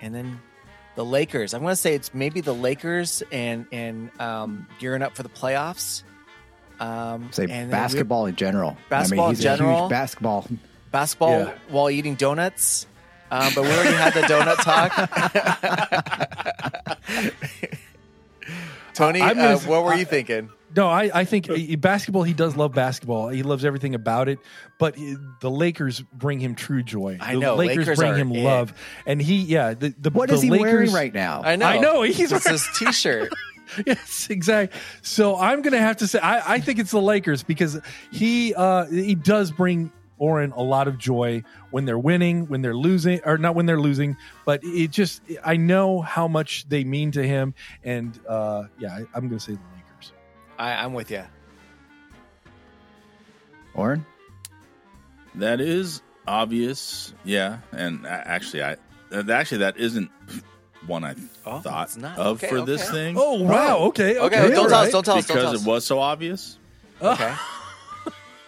and 0.00 0.14
then 0.14 0.40
the 0.94 1.04
Lakers. 1.04 1.54
I'm 1.54 1.62
going 1.62 1.72
to 1.72 1.76
say 1.76 1.94
it's 1.94 2.12
maybe 2.14 2.40
the 2.40 2.54
Lakers 2.54 3.22
and 3.32 3.66
and 3.72 4.10
um, 4.20 4.66
gearing 4.78 5.02
up 5.02 5.16
for 5.16 5.22
the 5.22 5.28
playoffs. 5.28 6.02
Um, 6.80 7.28
Say 7.32 7.46
then 7.46 7.66
we- 7.68 7.70
basketball 7.72 8.26
in 8.26 8.36
general. 8.36 8.76
Basketball 8.90 9.26
I 9.26 9.28
in 9.28 9.30
mean, 9.32 9.36
he's 9.36 9.42
general? 9.42 9.76
A 9.78 9.80
huge 9.82 9.90
basketball. 9.90 10.46
basketball 10.92 11.30
Yeah. 11.40 11.52
while 11.68 11.90
eating 11.90 12.14
donuts. 12.16 12.86
Um, 13.30 13.52
but 13.54 13.64
we 13.64 13.70
already 13.70 13.96
had 13.96 14.12
the 14.14 14.20
donut 14.20 14.56
talk. 14.62 14.92
Tony, 18.94 19.20
uh, 19.20 19.58
what 19.60 19.84
were 19.84 19.94
you 19.94 20.04
thinking? 20.04 20.50
No, 20.76 20.88
I, 20.88 21.10
I 21.14 21.24
think 21.24 21.48
basketball. 21.80 22.22
He 22.22 22.34
does 22.34 22.54
love 22.56 22.74
basketball. 22.74 23.28
He 23.28 23.42
loves 23.42 23.64
everything 23.64 23.94
about 23.94 24.28
it. 24.28 24.38
But 24.78 24.94
he- 24.96 25.16
the 25.40 25.50
Lakers 25.50 26.02
bring 26.12 26.38
him 26.38 26.54
true 26.54 26.82
joy. 26.82 27.16
I 27.20 27.34
the 27.34 27.40
know, 27.40 27.54
Lakers, 27.56 27.78
Lakers 27.88 27.98
bring 27.98 28.14
him 28.16 28.32
it. 28.32 28.44
love, 28.44 28.74
and 29.06 29.20
he, 29.22 29.36
yeah, 29.36 29.72
the 29.74 29.94
the 29.98 30.10
What 30.10 30.28
the 30.28 30.34
is 30.34 30.42
he 30.42 30.50
Lakers, 30.50 30.90
wearing 30.90 30.92
right 30.92 31.14
now? 31.14 31.42
I 31.42 31.56
know. 31.56 31.66
I 31.66 31.78
know, 31.78 32.02
he's- 32.02 32.30
it's 32.30 32.48
his 32.48 32.68
T-shirt. 32.78 33.32
yes, 33.86 34.28
exactly. 34.30 34.78
So 35.02 35.36
I'm 35.36 35.62
going 35.62 35.72
to 35.72 35.80
have 35.80 35.96
to 35.96 36.06
say 36.06 36.18
I, 36.20 36.54
I 36.54 36.60
think 36.60 36.78
it's 36.78 36.90
the 36.92 37.00
Lakers 37.00 37.42
because 37.42 37.80
he 38.12 38.54
uh, 38.54 38.84
he 38.86 39.14
does 39.14 39.50
bring 39.50 39.90
Oren 40.18 40.52
a 40.52 40.62
lot 40.62 40.88
of 40.88 40.98
joy 40.98 41.42
when 41.70 41.84
they're 41.84 41.98
winning, 41.98 42.46
when 42.48 42.62
they're 42.62 42.76
losing, 42.76 43.20
or 43.24 43.38
not 43.38 43.54
when 43.54 43.66
they're 43.66 43.80
losing, 43.80 44.16
but 44.44 44.60
it 44.62 44.90
just 44.90 45.20
I 45.44 45.56
know 45.56 46.00
how 46.00 46.28
much 46.28 46.68
they 46.68 46.84
mean 46.84 47.10
to 47.12 47.26
him, 47.26 47.54
and 47.82 48.18
uh, 48.28 48.64
yeah, 48.78 48.92
I, 48.94 48.98
I'm 49.14 49.28
going 49.28 49.38
to 49.38 49.40
say 49.40 49.52
the 49.52 49.58
Lakers. 49.58 49.75
I, 50.58 50.72
I'm 50.84 50.92
with 50.94 51.10
you. 51.10 51.24
Oren? 53.74 54.04
That 55.34 55.60
is 55.60 56.00
obvious. 56.26 57.12
Yeah, 57.24 57.58
and 57.72 58.06
actually, 58.06 58.62
I 58.62 58.76
uh, 59.12 59.22
actually 59.30 59.58
that 59.58 59.76
isn't 59.76 60.10
one 60.86 61.04
I 61.04 61.14
Oh, 61.44 61.58
thought 61.60 61.96
not. 61.98 62.18
of 62.18 62.36
Okay, 62.38 62.48
for 62.48 62.62
this 62.64 62.90
thing 62.90 63.16
Oh 63.18 63.42
wow, 63.42 63.78
okay, 63.88 64.18
Okay, 64.18 64.40
okay, 64.40 64.54
don't 64.54 64.64
all 64.64 64.68
tell 64.68 64.80
us. 64.80 64.90
Don't 64.92 65.04
tell 65.04 65.16
us. 65.18 65.26
Don't 65.26 65.36
tell 65.36 65.44
because 65.44 65.60
us. 65.60 65.66
it 65.66 65.68
was 65.68 65.84
so 65.84 65.98
obvious. 66.00 66.58
Okay. 67.00 67.34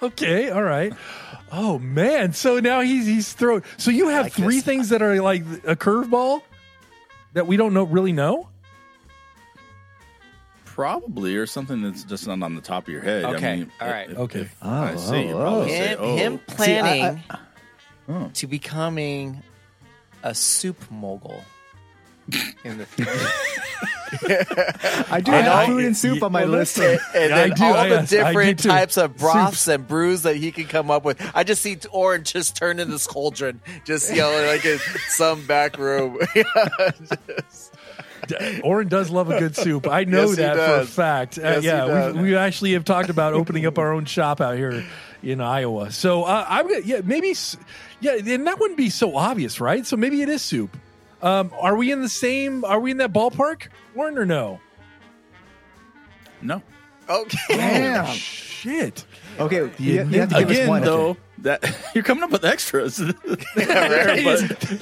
Okay, 0.01 0.49
all 0.51 0.63
right. 0.63 0.93
Oh 1.51 1.81
man, 1.81 2.33
so 2.33 2.61
now 2.61 2.83
he's 2.83 3.05
he's 3.05 3.33
throwing. 3.33 3.65
So 3.79 3.91
you 3.91 4.07
have 4.11 4.27
like 4.27 4.33
three 4.33 4.57
this. 4.59 4.65
things 4.65 4.89
that 4.91 5.03
are 5.03 5.21
like 5.21 5.43
a 5.67 5.75
curveball 5.75 6.43
that 7.33 7.49
we 7.49 7.57
don't 7.57 7.75
know 7.75 7.83
really 7.83 8.13
know. 8.13 8.49
Probably, 10.79 11.35
or 11.37 11.45
something 11.47 11.83
that's 11.83 12.05
just 12.05 12.29
not 12.29 12.41
on 12.41 12.55
the 12.55 12.61
top 12.61 12.85
of 12.87 12.93
your 12.93 13.03
head. 13.03 13.25
Okay, 13.25 13.53
I 13.53 13.57
mean, 13.57 13.73
all 13.81 13.89
right. 13.89 14.09
if- 14.11 14.17
Okay. 14.17 14.41
if 14.43 14.55
Oh, 14.63 14.71
I 14.71 14.95
see, 14.95 15.23
you 15.27 15.33
oh, 15.33 15.37
probably 15.41 15.65
oh. 15.65 15.67
say, 15.67 15.89
Him, 15.89 15.99
oh. 15.99 16.17
him 16.17 16.39
See, 16.39 16.53
I- 16.53 16.55
planning 16.55 17.23
I- 17.29 17.39
Oh. 18.09 18.31
to 18.35 18.47
becoming 18.47 19.43
a 20.23 20.37
soup 20.37 20.81
mogul 20.89 21.43
in 22.63 22.79
the 22.79 22.87
future. 22.87 23.11
I 25.11 25.21
do 25.21 25.33
I 25.33 25.37
have 25.37 25.69
know. 25.69 25.75
food 25.75 25.85
and 25.85 25.97
soup 25.97 26.23
on 26.23 26.31
my 26.31 26.43
Well, 26.43 26.51
list. 26.53 26.77
that's- 26.77 27.01
and 27.13 27.31
Yeah, 27.31 27.37
I 27.37 27.49
then 27.49 27.57
do. 27.57 27.65
all 27.65 27.75
I- 27.75 27.89
the 27.89 27.95
yes, 27.97 27.99
I 27.99 28.05
do 28.07 28.17
different 28.29 28.59
too. 28.61 28.69
types 28.69 28.97
of 28.99 29.17
broths 29.17 29.59
Soups. 29.63 29.75
and 29.75 29.89
brews 29.89 30.23
that 30.23 30.37
he 30.37 30.53
can 30.53 30.67
come 30.67 30.91
up 30.93 31.05
with. 31.05 31.21
I 31.35 31.43
just 31.43 31.61
see 31.61 31.77
Oren 31.91 32.23
just 32.23 32.55
turn 32.57 32.79
in 32.79 32.89
this 32.89 33.07
cauldron, 33.09 33.61
just 33.85 34.15
yelling 34.15 34.47
like 34.47 34.65
in 34.65 34.79
some 35.09 35.45
back 35.45 35.77
room. 35.77 36.19
Just- 36.35 37.68
Oren 38.63 38.89
does 38.89 39.11
love 39.11 39.31
a 39.31 39.39
good 39.39 39.57
soup. 39.57 39.87
I 39.89 40.05
know 40.05 40.27
Yes, 40.29 40.37
that 40.37 40.57
for 40.57 40.81
a 40.83 40.87
fact. 40.87 41.39
Uh, 41.39 41.43
Yes, 41.43 41.61
he 41.63 41.67
yeah, 41.69 42.11
we, 42.13 42.23
we 42.23 42.37
actually 42.37 42.73
have 42.73 42.85
talked 42.85 43.11
about 43.11 43.35
opening 43.35 43.67
up 43.67 43.79
our 43.79 43.93
own 43.93 44.05
shop 44.05 44.41
out 44.41 44.57
here 44.57 44.85
in 45.23 45.41
Iowa. 45.41 45.91
So 45.91 46.25
uh, 46.25 46.45
I'm 46.49 46.69
gonna, 46.69 46.81
yeah, 46.85 47.01
maybe 47.05 47.35
yeah, 48.01 48.13
and 48.15 48.47
that 48.47 48.59
wouldn't 48.59 48.77
be 48.79 48.91
so 48.91 49.17
obvious, 49.17 49.61
right? 49.61 49.85
So 49.87 49.97
maybe 49.97 50.23
it 50.23 50.29
is 50.29 50.43
soup. 50.43 50.77
Um, 51.23 51.53
are 51.59 51.77
we 51.77 51.91
in 51.91 52.01
the 52.03 52.09
same? 52.09 52.65
Are 52.65 52.79
we 52.79 52.91
in 52.93 52.99
that 52.99 53.13
ballpark, 53.13 53.69
Oren, 53.97 54.19
or 54.19 54.25
no? 54.27 54.61
no. 56.41 56.63
okay. 57.09 57.39
Damn. 57.49 58.07
Oh, 58.07 58.13
shit. 58.13 59.05
Okay, 59.39 59.71
you, 59.79 60.05
you 60.05 60.21
have 60.21 60.29
to 60.31 60.39
give 60.39 60.51
us 60.51 60.57
Again, 60.57 60.69
one. 60.69 60.83
though, 60.83 61.09
okay. 61.11 61.21
that 61.39 61.91
you're 61.95 62.05
coming 62.05 62.25
up 62.25 62.31
with 62.31 62.45
extras, 62.45 63.01
right. 63.57 64.25
but, 64.25 64.79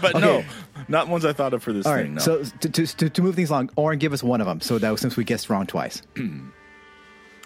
but 0.00 0.14
no, 0.20 0.38
Okay. 0.38 0.46
Not 0.88 1.08
ones 1.08 1.24
I 1.24 1.32
thought 1.32 1.52
of 1.54 1.62
for 1.62 1.72
this 1.72 1.86
All 1.86 1.94
thing. 1.94 2.02
right, 2.02 2.10
No. 2.12 2.18
so 2.20 2.44
to, 2.60 2.68
to, 2.70 2.86
to, 2.86 3.10
to 3.10 3.22
move 3.22 3.34
things 3.34 3.50
along, 3.50 3.70
Oren, 3.76 3.98
give 3.98 4.12
us 4.12 4.22
one 4.22 4.40
of 4.40 4.46
them. 4.46 4.60
So 4.60 4.78
that 4.78 4.90
was, 4.90 5.00
since 5.00 5.16
we 5.16 5.24
guessed 5.24 5.48
wrong 5.50 5.66
twice. 5.66 6.02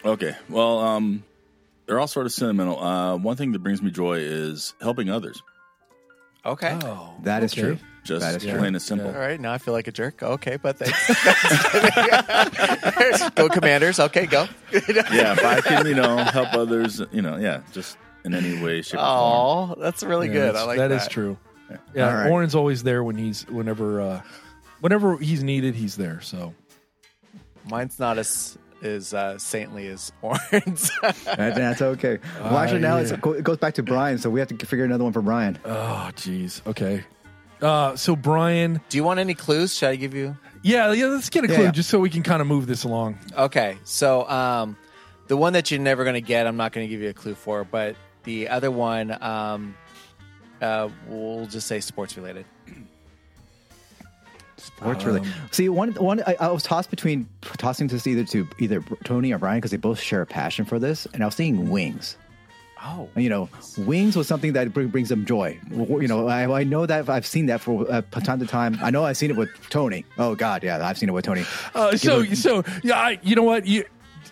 Okay. 0.03 0.35
Well, 0.49 0.79
um, 0.79 1.25
they're 1.85 2.01
all 2.01 2.07
sort 2.07 2.25
of 2.25 2.33
sentimental. 2.33 2.83
Uh, 2.83 3.17
one 3.19 3.37
thing 3.37 3.53
that 3.53 3.59
brings 3.59 3.83
me 3.83 3.91
joy 3.91 4.21
is 4.21 4.73
helping 4.81 5.11
others. 5.11 5.43
Okay. 6.47 6.79
Oh, 6.85 7.13
That 7.25 7.43
is 7.43 7.53
okay. 7.53 7.61
true. 7.61 7.79
Just 8.05 8.23
That 8.23 8.37
is 8.37 8.43
plain 8.43 8.57
true. 8.57 8.65
and 8.65 8.81
simple. 8.81 9.09
All 9.09 9.13
right, 9.13 9.39
now 9.39 9.53
I 9.53 9.59
feel 9.59 9.75
like 9.75 9.89
a 9.89 9.93
jerk. 9.93 10.23
Okay, 10.23 10.57
but 10.57 10.79
thanks. 10.79 10.97
go 13.35 13.49
Commanders. 13.51 14.01
Okay, 14.01 14.25
go. 14.25 14.47
Yeah, 14.73 15.33
if 15.33 15.45
I 15.45 15.61
can, 15.61 15.87
you 15.87 15.95
know, 15.95 16.17
help 16.17 16.55
others, 16.55 17.03
you 17.13 17.21
know, 17.21 17.37
yeah, 17.37 17.61
just 17.73 17.99
in 18.25 18.35
any 18.35 18.63
way, 18.63 18.81
shape, 18.81 19.01
or 19.01 19.05
form. 19.05 19.09
Oh, 19.09 19.75
that's 19.79 20.03
really 20.03 20.29
Yeah, 20.29 20.33
good. 20.33 20.43
that's- 20.55 20.63
I 20.63 20.67
like 20.67 20.79
that 20.79 20.89
that. 20.89 21.03
is 21.03 21.09
true. 21.09 21.37
Yeah, 21.95 22.09
All 22.09 22.15
right. 22.15 22.31
Oren's 22.31 22.55
always 22.55 22.83
there 22.83 23.03
when 23.05 23.17
he's 23.17 23.47
whenever 23.49 24.01
uh, 24.01 24.23
whenever 24.81 25.17
he's 25.19 25.43
needed, 25.45 25.75
he's 25.75 25.97
there. 25.97 26.21
So 26.21 26.55
Mine's 27.69 27.99
not 27.99 28.19
as 28.19 28.57
as 28.83 29.13
uh, 29.13 29.37
saintly 29.39 29.87
as 29.89 30.11
Oren. 30.23 30.39
That- 31.03 31.15
that's 31.55 31.83
okay. 31.83 32.19
Well, 32.41 32.57
Ah, 32.57 32.63
actually, 32.63 32.81
now 32.81 32.97
yeah. 32.97 33.03
it's, 33.03 33.11
it 33.13 33.45
goes 33.45 33.59
back 33.59 33.75
to 33.75 33.83
Brian, 33.83 34.19
so 34.19 34.31
we 34.31 34.41
have 34.41 34.49
to 34.57 34.67
figure 34.67 34.85
another 34.85 35.05
one 35.05 35.13
for 35.13 35.21
Brian. 35.23 35.59
oh, 35.65 36.11
jeez. 36.15 36.67
Okay. 36.67 37.05
Uh, 37.61 37.95
so 37.95 38.17
Brian, 38.17 38.81
Do 38.89 38.97
you 38.97 39.05
want 39.05 39.21
any 39.21 39.35
clues? 39.35 39.77
Should 39.77 39.91
I 39.91 39.97
give 39.97 40.15
you? 40.15 40.35
yeah, 40.63 40.93
yeah. 40.93 41.07
Let's 41.07 41.29
get 41.29 41.45
a 41.45 41.49
Yeah, 41.49 41.55
clue 41.57 41.65
yeah. 41.67 41.71
just 41.73 41.91
so 41.91 42.01
we 42.01 42.09
can 42.09 42.23
kind 42.23 42.41
of 42.41 42.49
move 42.49 42.67
this 42.67 42.85
along. 42.85 43.19
Okay, 43.37 43.77
so 43.85 44.27
um, 44.31 44.79
the 45.27 45.37
one 45.37 45.53
that 45.53 45.71
you're 45.71 45.79
never 45.79 46.05
going 46.05 46.15
to 46.15 46.23
get, 46.23 46.47
I'm 46.47 46.57
not 46.57 46.73
going 46.73 46.87
to 46.87 46.91
give 46.91 47.03
you 47.03 47.11
a 47.11 47.13
clue 47.13 47.35
for, 47.35 47.65
but 47.65 47.97
the 48.25 48.49
other 48.49 48.71
one, 48.71 49.15
um, 49.23 49.77
uh, 50.61 50.89
we'll 51.09 51.47
just 51.47 51.67
say 51.67 51.81
sports 51.81 52.17
related. 52.17 52.45
Sports 54.57 55.05
really. 55.05 55.21
Um, 55.21 55.33
See, 55.53 55.69
one 55.71 55.93
one 55.95 56.23
I, 56.27 56.37
I 56.39 56.49
was 56.49 56.63
tossed 56.63 56.91
between 56.91 57.27
tossing 57.41 57.87
this 57.87 58.07
either 58.07 58.25
to 58.25 58.47
either 58.59 58.83
Tony 59.05 59.33
or 59.33 59.39
Brian 59.39 59.59
because 59.59 59.71
they 59.71 59.79
both 59.79 59.99
share 59.99 60.21
a 60.21 60.27
passion 60.27 60.67
for 60.67 60.79
this, 60.79 61.07
and 61.15 61.23
I 61.23 61.27
was 61.27 61.35
thinking 61.35 61.71
wings. 61.71 62.17
Oh, 62.83 63.09
You 63.15 63.29
know, 63.29 63.49
wings 63.77 64.17
was 64.17 64.27
something 64.27 64.55
that 64.55 64.73
bring, 64.73 64.89
brings 64.89 65.11
them 65.11 65.27
joy. 65.27 65.59
You 65.71 66.09
know, 66.09 66.29
I, 66.29 66.61
I 66.61 66.65
know 66.65 66.87
that 66.87 67.11
I've 67.11 67.27
seen 67.27 67.47
that 67.47 67.61
for 67.61 67.91
uh, 67.91 68.01
time 68.23 68.39
to 68.41 68.47
time. 68.47 68.79
I 68.83 68.91
know 68.91 69.05
I've 69.05 69.19
seen 69.19 69.31
it 69.31 69.37
with 69.37 69.51
Tony. 69.69 70.07
Oh 70.17 70.35
God, 70.35 70.63
yeah, 70.63 70.87
I've 70.87 70.97
seen 70.97 71.11
it 71.11 71.13
with 71.13 71.27
Tony. 71.27 71.45
Uh, 71.75 71.97
so, 71.97 72.23
Give 72.23 72.39
so 72.39 72.65
yeah, 72.83 72.99
I, 72.99 73.19
you 73.23 73.37
know 73.37 73.43
what 73.43 73.67
you. 73.67 73.85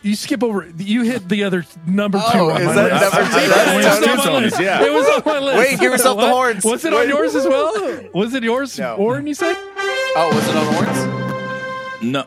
You 0.02 0.14
skip 0.14 0.42
over. 0.44 0.66
You 0.76 1.02
hit 1.02 1.28
the 1.28 1.44
other 1.44 1.64
number 1.86 2.18
two. 2.18 2.24
Oh, 2.38 2.56
is 2.56 2.66
my 2.66 2.72
that 2.74 2.92
list. 3.02 3.14
number 3.14 3.28
two? 3.40 3.48
That's 3.48 3.70
it 3.70 3.76
was 3.76 3.84
Tony. 3.84 4.10
on 4.10 4.16
my 4.16 4.24
Tony's, 4.24 4.50
list. 4.52 4.62
yeah. 4.62 4.84
It 4.84 4.92
was 4.92 5.08
on 5.08 5.22
my 5.26 5.38
list. 5.40 5.58
Wait, 5.58 5.70
give 5.80 5.92
yourself 5.92 6.20
the 6.20 6.28
horns. 6.28 6.64
Was 6.64 6.84
it 6.84 6.92
Wait. 6.92 7.02
on 7.02 7.08
yours 7.08 7.34
as 7.34 7.46
well? 7.46 7.72
Was 8.14 8.34
it 8.34 8.42
yours, 8.44 8.78
No. 8.78 8.94
Oren? 8.96 9.26
You 9.26 9.34
said 9.34 9.54
oh, 9.56 10.30
was 10.34 10.48
it 10.48 10.56
on 10.56 10.74
Orange? 10.74 12.02
No. 12.02 12.24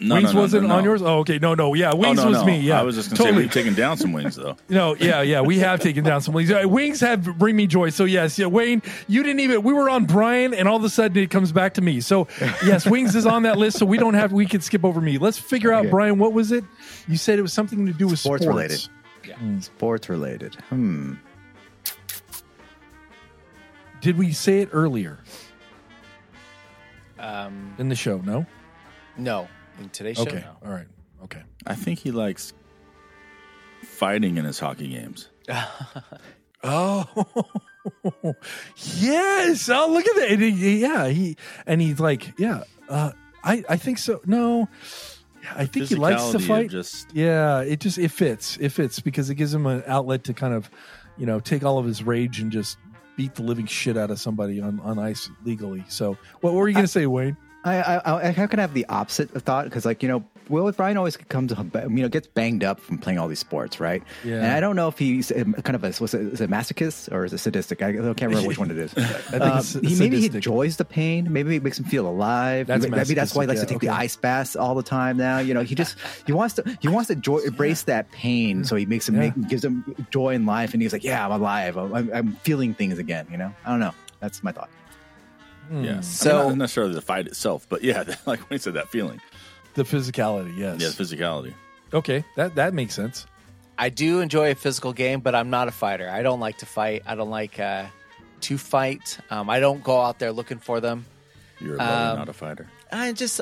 No, 0.00 0.16
wings 0.16 0.30
no, 0.30 0.32
no, 0.32 0.40
wasn't 0.40 0.62
no, 0.64 0.68
no. 0.70 0.74
on 0.76 0.84
yours. 0.84 1.02
Oh, 1.02 1.18
okay. 1.20 1.38
No, 1.38 1.54
no. 1.54 1.72
Yeah, 1.74 1.92
Oh, 1.92 1.96
wings 1.96 2.16
no, 2.16 2.26
was 2.28 2.38
no. 2.40 2.44
me. 2.44 2.58
Yeah, 2.58 2.80
I 2.80 2.82
was 2.82 2.96
just 2.96 3.10
going 3.10 3.16
to 3.16 3.22
totally. 3.22 3.38
say 3.42 3.44
we've 3.44 3.52
taken 3.52 3.74
down 3.74 3.96
some 3.96 4.12
wings, 4.12 4.34
though. 4.34 4.56
No, 4.68 4.96
yeah, 4.96 5.22
yeah, 5.22 5.40
we 5.40 5.60
have 5.60 5.78
taken 5.80 6.02
down 6.04 6.20
some 6.20 6.34
wings. 6.34 6.50
Uh, 6.50 6.62
Wings 6.66 6.98
have 7.00 7.38
bring 7.38 7.54
me 7.54 7.66
joy. 7.68 7.90
So 7.90 8.04
yes, 8.04 8.36
yeah, 8.38 8.46
Wayne, 8.46 8.82
you 9.06 9.22
didn't 9.22 9.40
even. 9.40 9.62
We 9.62 9.72
were 9.72 9.88
on 9.88 10.04
Brian, 10.04 10.52
and 10.52 10.66
all 10.68 10.76
of 10.76 10.84
a 10.84 10.88
sudden 10.90 11.16
it 11.22 11.30
comes 11.30 11.52
back 11.52 11.74
to 11.74 11.80
me. 11.80 12.00
So 12.00 12.26
yes, 12.66 12.86
wings 12.86 13.14
is 13.14 13.24
on 13.24 13.44
that 13.44 13.56
list. 13.56 13.78
So 13.78 13.86
we 13.86 13.96
don't 13.96 14.14
have. 14.14 14.32
We 14.32 14.46
can 14.46 14.60
skip 14.60 14.84
over 14.84 15.00
me. 15.00 15.16
Let's 15.18 15.38
figure 15.38 15.72
out, 15.72 15.82
Okay. 15.82 15.90
Brian. 15.90 16.18
What 16.18 16.32
was 16.32 16.50
it? 16.50 16.64
You 17.06 17.16
said 17.16 17.38
it 17.38 17.42
was 17.42 17.52
something 17.52 17.86
to 17.86 17.92
do 17.92 18.08
with 18.08 18.18
sports, 18.18 18.42
Sports 18.42 18.88
related. 19.28 19.62
Sports 19.62 20.08
related. 20.08 20.54
Hmm. 20.70 21.14
Did 24.00 24.18
we 24.18 24.32
say 24.32 24.60
it 24.60 24.68
earlier 24.72 25.18
Um, 27.18 27.74
in 27.78 27.88
the 27.88 27.94
show? 27.94 28.18
No. 28.18 28.44
no, 29.16 29.48
in 29.80 29.88
today's 29.90 30.16
show. 30.16 30.22
Okay. 30.22 30.40
no. 30.40 30.68
All 30.68 30.72
right. 30.74 30.86
Okay. 31.24 31.42
I 31.66 31.74
think 31.74 31.98
he 31.98 32.10
likes 32.10 32.52
fighting 33.82 34.36
in 34.36 34.44
his 34.44 34.58
hockey 34.58 34.88
games. 34.88 35.28
Oh, 36.66 37.04
yes. 38.96 39.68
Oh, 39.68 39.88
look 39.92 40.06
at 40.06 40.16
that. 40.16 40.30
And 40.32 40.42
he- 40.42 40.80
yeah, 40.80 41.08
he 41.08 41.36
and 41.66 41.80
he's 41.80 42.00
like, 42.00 42.32
yeah. 42.38 42.62
Uh, 42.88 43.12
I 43.42 43.62
I 43.68 43.76
think 43.76 43.98
so. 43.98 44.22
No, 44.24 44.68
I 45.54 45.66
think 45.66 45.88
he 45.88 45.94
likes 45.94 46.22
to 46.30 46.38
Physicality 46.38 46.40
of 46.40 46.44
fight. 46.46 46.70
Just 46.70 47.14
Yeah, 47.14 47.60
it 47.60 47.80
just 47.80 47.98
it 47.98 48.10
fits. 48.10 48.56
It 48.58 48.70
fits 48.70 49.00
because 49.00 49.28
it 49.28 49.34
gives 49.34 49.52
him 49.52 49.66
an 49.66 49.82
outlet 49.86 50.24
to 50.24 50.32
kind 50.32 50.54
of, 50.54 50.70
you 51.18 51.26
know, 51.26 51.40
take 51.40 51.64
all 51.64 51.76
of 51.78 51.84
his 51.84 52.02
rage 52.02 52.40
and 52.40 52.50
just 52.50 52.78
beat 53.16 53.34
the 53.34 53.42
living 53.42 53.66
shit 53.66 53.96
out 53.98 54.10
of 54.10 54.18
somebody 54.18 54.60
on, 54.60 54.80
on 54.80 54.98
ice 54.98 55.28
legally. 55.44 55.84
So, 55.88 56.16
what 56.40 56.54
were 56.54 56.66
you 56.66 56.74
going 56.74 56.84
to 56.86 56.90
say, 56.90 57.06
Wayne? 57.06 57.36
I, 57.64 57.80
I, 57.80 57.96
I, 57.96 58.28
I 58.28 58.32
kind 58.32 58.52
of 58.54 58.58
have 58.60 58.74
the 58.74 58.86
opposite 58.86 59.34
of 59.34 59.42
thought 59.42 59.64
because, 59.64 59.84
like, 59.84 60.02
you 60.02 60.08
know, 60.08 60.24
Will 60.50 60.64
with 60.64 60.76
Brian 60.76 60.98
always 60.98 61.16
comes, 61.16 61.52
you 61.52 61.88
know, 61.88 62.08
gets 62.08 62.26
banged 62.26 62.62
up 62.62 62.78
from 62.78 62.98
playing 62.98 63.18
all 63.18 63.28
these 63.28 63.38
sports, 63.38 63.80
right? 63.80 64.02
Yeah. 64.22 64.36
And 64.36 64.46
I 64.48 64.60
don't 64.60 64.76
know 64.76 64.88
if 64.88 64.98
he's 64.98 65.32
kind 65.32 65.74
of 65.74 65.84
a, 65.84 65.94
was 66.02 66.12
it, 66.12 66.20
is 66.20 66.40
it 66.42 66.50
masochist 66.50 67.10
or 67.10 67.24
is 67.24 67.32
it 67.32 67.38
sadistic? 67.38 67.80
I, 67.80 67.92
can't 67.92 68.20
remember 68.20 68.48
which 68.48 68.58
one 68.58 68.70
it 68.70 68.78
is. 68.78 68.94
Um, 69.34 69.62
he, 69.82 69.96
maybe 69.96 70.20
he 70.20 70.26
enjoys 70.26 70.76
the 70.76 70.84
pain. 70.84 71.32
Maybe 71.32 71.56
it 71.56 71.62
makes 71.62 71.78
him 71.78 71.84
feel 71.84 72.06
alive. 72.06 72.66
That's 72.66 72.86
maybe 72.86 73.14
that's 73.14 73.34
why 73.34 73.44
he 73.44 73.48
likes 73.48 73.60
to 73.60 73.66
take 73.66 73.82
yeah, 73.82 73.92
the 73.92 73.96
ice 73.98 74.16
baths 74.16 74.54
all 74.54 74.74
the 74.74 74.82
time 74.82 75.16
now. 75.16 75.38
You 75.38 75.54
know, 75.54 75.62
he 75.62 75.74
just 75.74 75.96
he 76.26 76.32
wants 76.32 76.54
to 76.54 76.78
he 76.80 76.88
wants 76.88 77.08
to 77.08 77.14
joy, 77.14 77.38
embrace 77.38 77.82
that 77.84 78.10
pain, 78.12 78.64
so 78.64 78.76
he 78.76 78.86
makes 78.86 79.08
him 79.08 79.16
Yeah. 79.16 79.32
make, 79.36 79.48
gives 79.48 79.64
him 79.64 79.94
joy 80.10 80.34
in 80.34 80.46
life, 80.46 80.72
and 80.72 80.82
he's 80.82 80.92
like, 80.92 81.04
yeah, 81.04 81.24
I'm 81.24 81.32
alive. 81.32 81.76
I'm, 81.76 82.12
I'm 82.12 82.32
feeling 82.36 82.74
things 82.74 82.98
again. 82.98 83.26
You 83.30 83.38
know, 83.38 83.54
I 83.64 83.70
don't 83.70 83.80
know. 83.80 83.94
That's 84.20 84.42
my 84.42 84.52
thought. 84.52 84.70
Yeah. 85.72 86.00
So- 86.00 86.28
So 86.30 86.48
not 86.50 86.58
necessarily 86.58 86.94
the 86.94 87.00
fight 87.02 87.26
itself, 87.26 87.66
but 87.68 87.82
yeah, 87.82 88.02
like 88.26 88.40
when 88.40 88.46
he 88.50 88.58
said 88.58 88.74
that 88.74 88.88
feeling, 88.90 89.20
The 89.74 89.82
physicality, 89.84 90.56
yes. 90.56 90.80
yeah, 90.80 90.88
the 90.88 90.94
physicality. 91.02 91.54
Okay, 91.92 92.24
that 92.36 92.54
that 92.56 92.74
makes 92.74 92.94
sense. 92.94 93.26
I 93.78 93.88
do 93.88 94.20
enjoy 94.20 94.52
a 94.52 94.54
physical 94.54 94.92
game, 94.92 95.20
but 95.20 95.34
I'm 95.34 95.50
not 95.50 95.66
a 95.68 95.72
fighter. 95.72 96.08
I 96.08 96.22
don't 96.22 96.40
like 96.40 96.58
to 96.58 96.66
fight. 96.66 97.02
I 97.06 97.14
don't 97.16 97.30
like 97.30 97.58
uh, 97.58 97.86
to 98.42 98.58
fight. 98.58 99.18
Um, 99.30 99.50
I 99.50 99.58
don't 99.60 99.82
go 99.82 100.00
out 100.00 100.18
there 100.20 100.30
looking 100.32 100.58
for 100.58 100.80
them. 100.80 101.06
You're 101.60 101.74
a 101.74 101.78
lover, 101.78 102.10
Um, 102.12 102.18
not 102.18 102.28
a 102.28 102.32
fighter. 102.32 102.68
I 102.92 103.12
just 103.12 103.40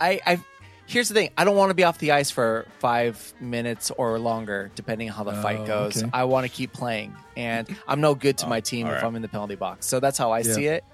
I, 0.00 0.20
I 0.26 0.40
here's 0.86 1.08
the 1.08 1.14
thing. 1.14 1.30
I 1.38 1.44
don't 1.44 1.56
want 1.56 1.70
to 1.70 1.74
be 1.74 1.84
off 1.84 1.98
the 1.98 2.10
ice 2.12 2.30
for 2.30 2.66
five 2.80 3.32
minutes 3.40 3.90
or 3.96 4.18
longer, 4.18 4.70
depending 4.74 5.10
on 5.10 5.16
how 5.16 5.22
the 5.24 5.40
fight 5.42 5.60
Oh, 5.60 5.66
goes. 5.66 6.02
okay. 6.02 6.10
I 6.12 6.24
want 6.24 6.44
to 6.44 6.50
keep 6.52 6.72
playing, 6.72 7.14
and 7.36 7.68
I'm 7.86 8.00
no 8.00 8.14
good 8.16 8.38
to 8.38 8.46
my 8.48 8.60
team 8.60 8.86
if 8.88 8.94
right. 8.94 9.04
I'm 9.04 9.14
in 9.16 9.22
the 9.22 9.28
penalty 9.28 9.54
box. 9.56 9.86
So 9.86 10.00
that's 10.00 10.18
how 10.18 10.30
I 10.32 10.40
Yeah. 10.40 10.54
see 10.54 10.66
it. 10.66 10.84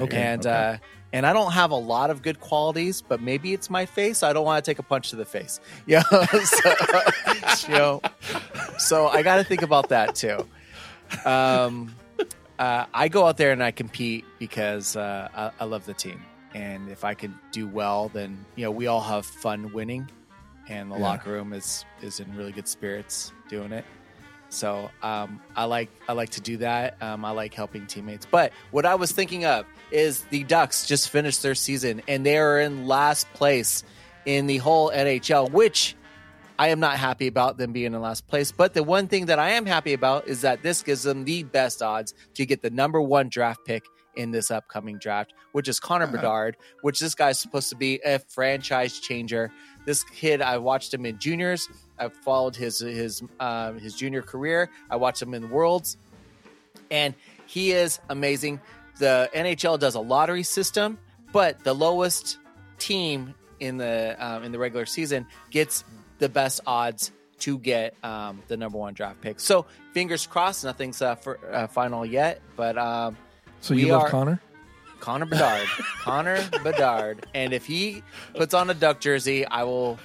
You. 0.00 0.06
and 0.12 0.40
Okay. 0.46 0.50
uh, 0.50 0.76
and 1.14 1.26
I 1.26 1.32
don't 1.34 1.52
have 1.52 1.70
a 1.72 1.76
lot 1.76 2.08
of 2.10 2.22
good 2.22 2.40
qualities, 2.40 3.02
but 3.02 3.20
maybe 3.20 3.52
it's 3.52 3.68
my 3.68 3.84
face. 3.84 4.22
I 4.22 4.32
don't 4.32 4.44
want 4.46 4.64
to 4.64 4.70
take 4.70 4.78
a 4.78 4.82
punch 4.82 5.10
to 5.10 5.16
the 5.16 5.24
face. 5.26 5.60
Yeah, 5.86 6.02
so, 6.02 6.74
you 7.68 7.74
know, 7.74 8.00
so 8.78 9.08
I 9.08 9.22
got 9.22 9.36
to 9.36 9.44
think 9.44 9.60
about 9.62 9.90
that 9.90 10.14
too. 10.14 10.46
Um, 11.24 11.94
uh, 12.58 12.86
I 12.94 13.08
go 13.08 13.26
out 13.26 13.36
there 13.36 13.52
and 13.52 13.62
I 13.62 13.70
compete 13.72 14.24
because 14.38 14.96
uh, 14.96 15.28
I, 15.34 15.50
I 15.60 15.64
love 15.64 15.84
the 15.86 15.94
team, 15.94 16.22
and 16.54 16.88
if 16.88 17.04
I 17.04 17.14
can 17.14 17.38
do 17.50 17.66
well, 17.68 18.08
then 18.08 18.44
you 18.56 18.64
know 18.64 18.70
we 18.70 18.86
all 18.86 19.00
have 19.02 19.26
fun 19.26 19.72
winning, 19.72 20.08
and 20.68 20.90
the 20.90 20.96
Yeah. 20.96 21.02
locker 21.02 21.30
room 21.32 21.52
is 21.52 21.84
is 22.00 22.20
in 22.20 22.34
really 22.36 22.52
good 22.52 22.68
spirits 22.68 23.32
doing 23.48 23.72
it. 23.72 23.84
So 24.52 24.90
um, 25.02 25.40
I 25.56 25.64
like 25.64 25.90
I 26.08 26.12
like 26.12 26.30
to 26.30 26.40
do 26.40 26.58
that. 26.58 27.02
Um, 27.02 27.24
I 27.24 27.30
like 27.30 27.54
helping 27.54 27.86
teammates. 27.86 28.26
But 28.30 28.52
what 28.70 28.84
I 28.84 28.94
was 28.94 29.10
thinking 29.10 29.44
of 29.46 29.66
is 29.90 30.22
the 30.24 30.44
Ducks 30.44 30.86
just 30.86 31.08
finished 31.08 31.42
their 31.42 31.54
season 31.54 32.02
and 32.06 32.24
they 32.24 32.36
are 32.36 32.60
in 32.60 32.86
last 32.86 33.32
place 33.32 33.82
in 34.26 34.46
the 34.46 34.58
whole 34.58 34.90
NHL, 34.90 35.50
which 35.50 35.96
I 36.58 36.68
am 36.68 36.80
not 36.80 36.98
happy 36.98 37.26
about 37.26 37.56
them 37.56 37.72
being 37.72 37.94
in 37.94 38.00
last 38.00 38.28
place. 38.28 38.52
But 38.52 38.74
the 38.74 38.82
one 38.82 39.08
thing 39.08 39.26
that 39.26 39.38
I 39.38 39.50
am 39.50 39.66
happy 39.66 39.94
about 39.94 40.28
is 40.28 40.42
that 40.42 40.62
this 40.62 40.82
gives 40.82 41.02
them 41.02 41.24
the 41.24 41.44
best 41.44 41.82
odds 41.82 42.14
to 42.34 42.44
get 42.44 42.62
the 42.62 42.70
number 42.70 43.00
one 43.00 43.28
draft 43.30 43.64
pick 43.64 43.84
in 44.14 44.30
this 44.30 44.50
upcoming 44.50 44.98
draft, 44.98 45.32
which 45.52 45.68
is 45.68 45.80
Connor 45.80 46.06
Bedard, 46.06 46.56
which 46.82 47.00
this 47.00 47.14
guy's 47.14 47.38
supposed 47.38 47.70
to 47.70 47.76
be 47.76 48.00
a 48.04 48.18
franchise 48.18 49.00
changer. 49.00 49.50
This 49.84 50.04
kid, 50.04 50.40
I 50.42 50.58
watched 50.58 50.92
him 50.94 51.04
in 51.06 51.18
juniors. 51.18 51.68
I've 51.98 52.14
followed 52.14 52.56
his 52.56 52.78
his 52.78 53.22
uh, 53.40 53.72
his 53.74 53.94
junior 53.94 54.22
career. 54.22 54.70
I 54.90 54.96
watched 54.96 55.20
him 55.22 55.34
in 55.34 55.42
the 55.42 55.48
Worlds, 55.48 55.96
and 56.90 57.14
he 57.46 57.72
is 57.72 58.00
amazing. 58.08 58.60
The 58.98 59.30
NHL 59.34 59.78
does 59.78 59.94
a 59.94 60.00
lottery 60.00 60.42
system, 60.42 60.98
but 61.32 61.62
the 61.64 61.74
lowest 61.74 62.38
team 62.78 63.34
in 63.60 63.76
the 63.78 64.16
um, 64.18 64.42
in 64.44 64.52
the 64.52 64.58
regular 64.58 64.86
season 64.86 65.26
gets 65.50 65.84
the 66.18 66.28
best 66.28 66.60
odds 66.66 67.10
to 67.40 67.58
get 67.58 67.94
um, 68.04 68.40
the 68.46 68.56
number 68.56 68.78
one 68.78 68.94
draft 68.94 69.20
pick. 69.20 69.40
So 69.40 69.66
fingers 69.92 70.26
crossed, 70.28 70.62
nothing's 70.64 71.02
uh, 71.02 71.16
for, 71.16 71.40
uh, 71.52 71.66
final 71.66 72.06
yet, 72.06 72.40
but 72.54 72.78
um, 72.78 73.16
So 73.60 73.74
you 73.74 73.88
love 73.88 74.02
are- 74.04 74.08
Connor? 74.10 74.40
Connor 75.02 75.26
Bedard, 75.26 75.66
Connor 76.00 76.38
Bedard, 76.62 77.26
and 77.34 77.52
if 77.52 77.66
he 77.66 78.04
puts 78.36 78.54
on 78.54 78.70
a 78.70 78.74
duck 78.74 79.00
jersey, 79.00 79.44
I 79.44 79.64
will, 79.64 79.98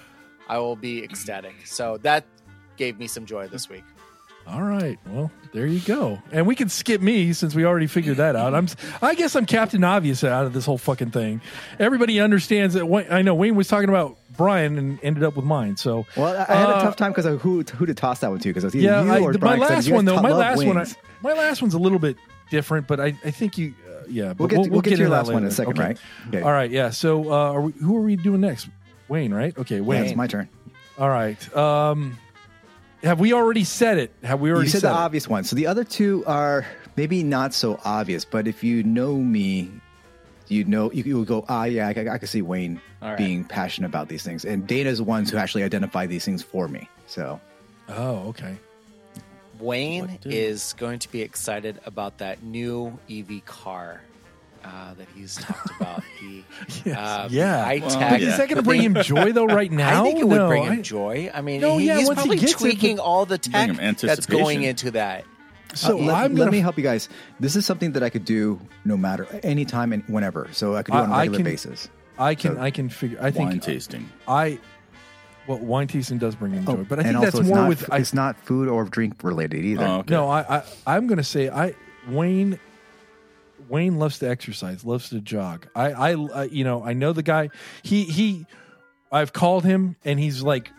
I 0.49 0.57
will 0.57 0.75
be 0.75 1.03
ecstatic. 1.03 1.53
So 1.67 1.97
that 2.01 2.25
gave 2.77 2.97
me 2.97 3.05
some 3.05 3.27
joy 3.27 3.47
this 3.47 3.69
week. 3.69 3.83
All 4.47 4.63
right. 4.63 4.97
Well, 5.07 5.29
there 5.51 5.67
you 5.67 5.81
go. 5.81 6.19
And 6.31 6.47
we 6.47 6.55
can 6.55 6.69
skip 6.69 6.99
me 7.01 7.33
since 7.33 7.53
we 7.53 7.63
already 7.65 7.85
figured 7.85 8.17
that 8.17 8.35
out. 8.35 8.55
I'm 8.55 8.67
I 9.01 9.13
guess 9.13 9.35
I'm 9.35 9.45
Captain 9.45 9.83
Obvious 9.83 10.23
out 10.23 10.45
of 10.45 10.53
this 10.53 10.65
whole 10.65 10.77
fucking 10.77 11.11
thing. 11.11 11.41
Everybody 11.79 12.19
understands 12.19 12.73
that 12.73 12.85
Wayne, 12.87 13.07
I 13.11 13.21
know 13.21 13.35
Wayne 13.35 13.55
was 13.55 13.67
talking 13.67 13.89
about 13.89 14.17
Brian 14.37 14.77
and 14.79 14.99
ended 15.03 15.23
up 15.23 15.35
with 15.35 15.43
mine. 15.45 15.75
So 15.77 16.05
Well, 16.15 16.33
I 16.35 16.45
I 16.53 16.55
had 16.57 16.69
Uh, 16.69 16.77
a 16.77 16.81
tough 16.81 16.95
time 16.95 17.11
because 17.11 17.25
of 17.25 17.41
who 17.41 17.61
who 17.61 17.85
to 17.85 17.93
toss 17.93 18.19
that 18.21 18.29
one 18.31 18.39
to 18.39 18.47
because 18.49 18.63
it 18.63 18.67
was 18.67 18.75
either 18.77 18.85
yeah, 18.85 19.03
you 19.03 19.11
I, 19.11 19.19
or 19.19 19.33
my 19.33 19.57
last 19.57 19.91
one 19.91 20.05
though, 20.05 20.21
my 20.21 20.29
love 20.29 20.39
last 20.39 20.65
one 20.65 20.77
I, 20.77 20.85
my 21.21 21.33
last 21.33 21.61
one's 21.61 21.73
a 21.73 21.79
little 21.79 21.99
bit 21.99 22.15
different, 22.49 22.87
but 22.87 23.01
I, 23.01 23.07
I 23.25 23.31
think 23.31 23.57
you 23.57 23.75
yeah, 24.09 24.33
but 24.33 24.39
We'll 24.39 24.47
get 24.49 24.63
to- 24.63 24.69
we'll 24.71 24.81
get 24.81 24.91
to 24.95 24.97
your 25.01 25.09
last 25.09 25.31
one 25.31 25.43
in 25.43 25.49
a 25.49 25.51
second, 25.51 25.73
Okay. 25.73 25.83
right? 25.87 25.97
Okay. 26.29 26.41
All 26.41 26.51
right, 26.51 26.69
yeah. 26.71 26.89
So 26.89 27.31
uh 27.31 27.53
are 27.53 27.61
we, 27.61 27.71
who 27.73 27.95
are 27.97 28.01
we 28.01 28.15
doing 28.15 28.41
next? 28.41 28.69
Wayne, 29.07 29.33
right? 29.33 29.57
Okay, 29.57 29.75
Yeah, 29.77 29.81
Wayne. 29.81 30.03
it's 30.05 30.15
my 30.15 30.27
turn. 30.27 30.49
All 30.97 31.09
right. 31.09 31.37
Um 31.55 32.17
have 33.03 33.19
we 33.19 33.31
already 33.33 33.63
said 33.63 33.97
it? 33.99 34.11
Have 34.23 34.39
we 34.39 34.49
already 34.51 34.65
You 34.67 34.71
said 34.71 34.81
said 34.81 34.89
the 34.91 34.95
it? 34.95 34.99
obvious 35.05 35.27
one. 35.27 35.43
So 35.43 35.55
the 35.55 35.67
other 35.67 35.83
two 35.83 36.23
are 36.25 36.65
maybe 36.95 37.23
not 37.23 37.53
so 37.53 37.79
obvious, 37.85 38.25
but 38.25 38.47
if 38.47 38.63
you 38.63 38.81
know 38.83 39.15
me, 39.15 39.69
you 40.47 40.63
know 40.63 40.91
you, 40.91 41.03
you 41.03 41.15
will 41.15 41.23
go, 41.25 41.45
ah, 41.47 41.65
yeah, 41.65 41.87
I, 41.87 41.91
I, 41.91 42.13
I 42.13 42.17
can 42.17 42.27
see 42.27 42.41
Wayne 42.41 42.81
right. 43.01 43.15
being 43.17 43.43
passionate 43.43 43.87
about 43.87 44.07
these 44.09 44.23
things, 44.23 44.45
and 44.45 44.65
Dana's 44.65 44.97
the 44.97 45.03
ones 45.03 45.29
who 45.29 45.37
actually 45.37 45.63
identify 45.63 46.07
these 46.07 46.25
things 46.25 46.41
for 46.41 46.67
me. 46.67 46.89
So 47.05 47.39
Oh, 47.89 48.29
okay. 48.29 48.57
Wayne 49.59 50.19
is 50.25 50.73
going 50.77 50.99
to 50.99 51.11
be 51.11 51.21
excited 51.21 51.79
about 51.85 52.19
that 52.19 52.43
new 52.43 52.97
EV 53.09 53.45
car 53.45 54.01
uh, 54.63 54.93
that 54.95 55.07
he's 55.15 55.35
talked 55.35 55.71
about. 55.79 56.03
The 56.21 56.43
Yes. 56.83 56.97
uh, 56.97 57.27
yeah. 57.31 57.63
high 57.63 57.77
Well, 57.79 57.89
tech. 57.91 58.19
Is 58.21 58.37
that 58.37 58.49
going 58.49 58.57
to 58.57 58.61
bring 58.63 58.81
him 58.81 58.95
joy 58.95 59.31
though? 59.31 59.45
Right 59.45 59.71
now, 59.71 60.01
I 60.03 60.03
think 60.07 60.19
it 60.19 60.27
would 60.27 60.47
bring 60.47 60.63
him 60.63 60.73
I- 60.73 60.81
joy. 60.81 61.31
I 61.33 61.41
mean, 61.41 61.61
No, 61.61 61.77
he- 61.77 61.87
yeah, 61.87 61.97
he's 61.99 62.07
once 62.07 62.19
he 62.23 62.27
probably 62.29 62.45
it, 62.45 62.51
tweaking 62.57 62.99
all 62.99 63.25
the 63.25 63.37
tech 63.37 63.71
that's 64.01 64.25
going 64.25 64.63
into 64.63 64.91
that. 64.91 65.23
So 65.75 65.97
Uh, 65.99 66.01
let, 66.01 66.15
I'm 66.15 66.31
let 66.33 66.37
going 66.37 66.51
me 66.51 66.57
to. 66.57 66.61
help 66.63 66.77
you 66.77 66.83
guys. 66.83 67.07
This 67.39 67.55
is 67.55 67.65
something 67.65 67.91
that 67.93 68.03
I 68.03 68.09
could 68.09 68.25
do 68.25 68.59
no 68.85 68.97
matter 68.97 69.27
anytime 69.43 69.93
and 69.93 70.03
whenever. 70.07 70.47
So 70.53 70.75
I 70.75 70.83
could 70.83 70.93
do 70.93 70.97
it 70.97 71.01
on 71.01 71.11
a 71.11 71.17
regular 71.17 71.37
can- 71.37 71.45
basis. 71.45 71.89
I 72.17 72.33
can. 72.35 72.55
so- 72.55 72.61
I 72.61 72.71
can 72.71 72.89
figure. 72.89 73.19
I 73.21 73.31
think 73.31 73.49
Wine 73.51 73.59
tasting. 73.59 74.09
I. 74.27 74.59
Well, 75.47 75.59
wine 75.59 75.87
tasting 75.87 76.17
does 76.17 76.35
bring 76.35 76.51
him 76.51 76.65
oh, 76.67 76.77
joy, 76.77 76.83
but 76.83 76.99
I 76.99 77.01
Oh, 77.01 77.05
think 77.21 77.21
that's 77.21 77.41
more 77.41 77.55
not, 77.55 77.69
with. 77.69 77.91
I, 77.91 77.97
it's 77.97 78.13
not 78.13 78.37
food 78.45 78.67
or 78.67 78.83
drink 78.83 79.23
related 79.23 79.63
either. 79.63 79.85
Oh, 79.85 79.97
okay. 79.99 80.13
No, 80.13 80.29
I, 80.29 80.57
I 80.57 80.63
I'm 80.85 81.07
going 81.07 81.17
to 81.17 81.23
say 81.23 81.49
I 81.49 81.73
Wayne. 82.09 82.59
Wayne 83.69 83.99
loves 83.99 84.19
to 84.19 84.29
exercise, 84.29 84.85
loves 84.85 85.09
to 85.09 85.19
jog. 85.19 85.67
I, 85.75 85.91
I, 85.91 86.11
I, 86.13 86.43
you 86.45 86.63
know, 86.63 86.85
I 86.85 86.93
know 86.93 87.11
the 87.11 87.23
guy. 87.23 87.49
He, 87.83 88.05
he, 88.05 88.45
I've 89.11 89.33
called 89.33 89.65
him, 89.65 89.97
and 90.05 90.17
he's 90.19 90.41
like 90.41 90.71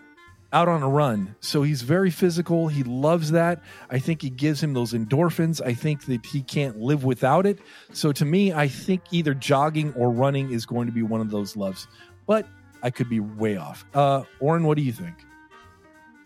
out 0.54 0.68
on 0.68 0.82
a 0.82 0.88
run. 0.88 1.34
So 1.40 1.62
he's 1.62 1.82
very 1.82 2.10
physical. 2.10 2.68
He 2.68 2.82
loves 2.84 3.32
that. 3.32 3.60
I 3.90 3.98
think 3.98 4.24
it 4.24 4.36
gives 4.36 4.62
him 4.62 4.72
those 4.72 4.94
endorphins. 4.94 5.60
I 5.62 5.74
think 5.74 6.06
that 6.06 6.24
he 6.24 6.40
can't 6.40 6.78
live 6.78 7.04
without 7.04 7.44
it. 7.44 7.58
So 7.92 8.12
to 8.12 8.24
me, 8.24 8.54
I 8.54 8.68
think 8.68 9.02
either 9.10 9.34
jogging 9.34 9.92
or 9.92 10.10
running 10.10 10.50
is 10.50 10.64
going 10.64 10.86
to 10.86 10.92
be 10.92 11.02
one 11.02 11.20
of 11.20 11.30
those 11.30 11.56
loves. 11.56 11.86
But 12.26 12.46
I 12.82 12.90
could 12.90 13.08
be 13.08 13.20
way 13.20 13.56
off. 13.56 13.84
Uh, 13.94 14.24
Oren, 14.40 14.64
what 14.64 14.76
do 14.76 14.82
you 14.82 14.92
think? 14.92 15.14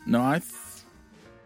No, 0.06 0.20
I. 0.20 0.38
Th- 0.40 0.52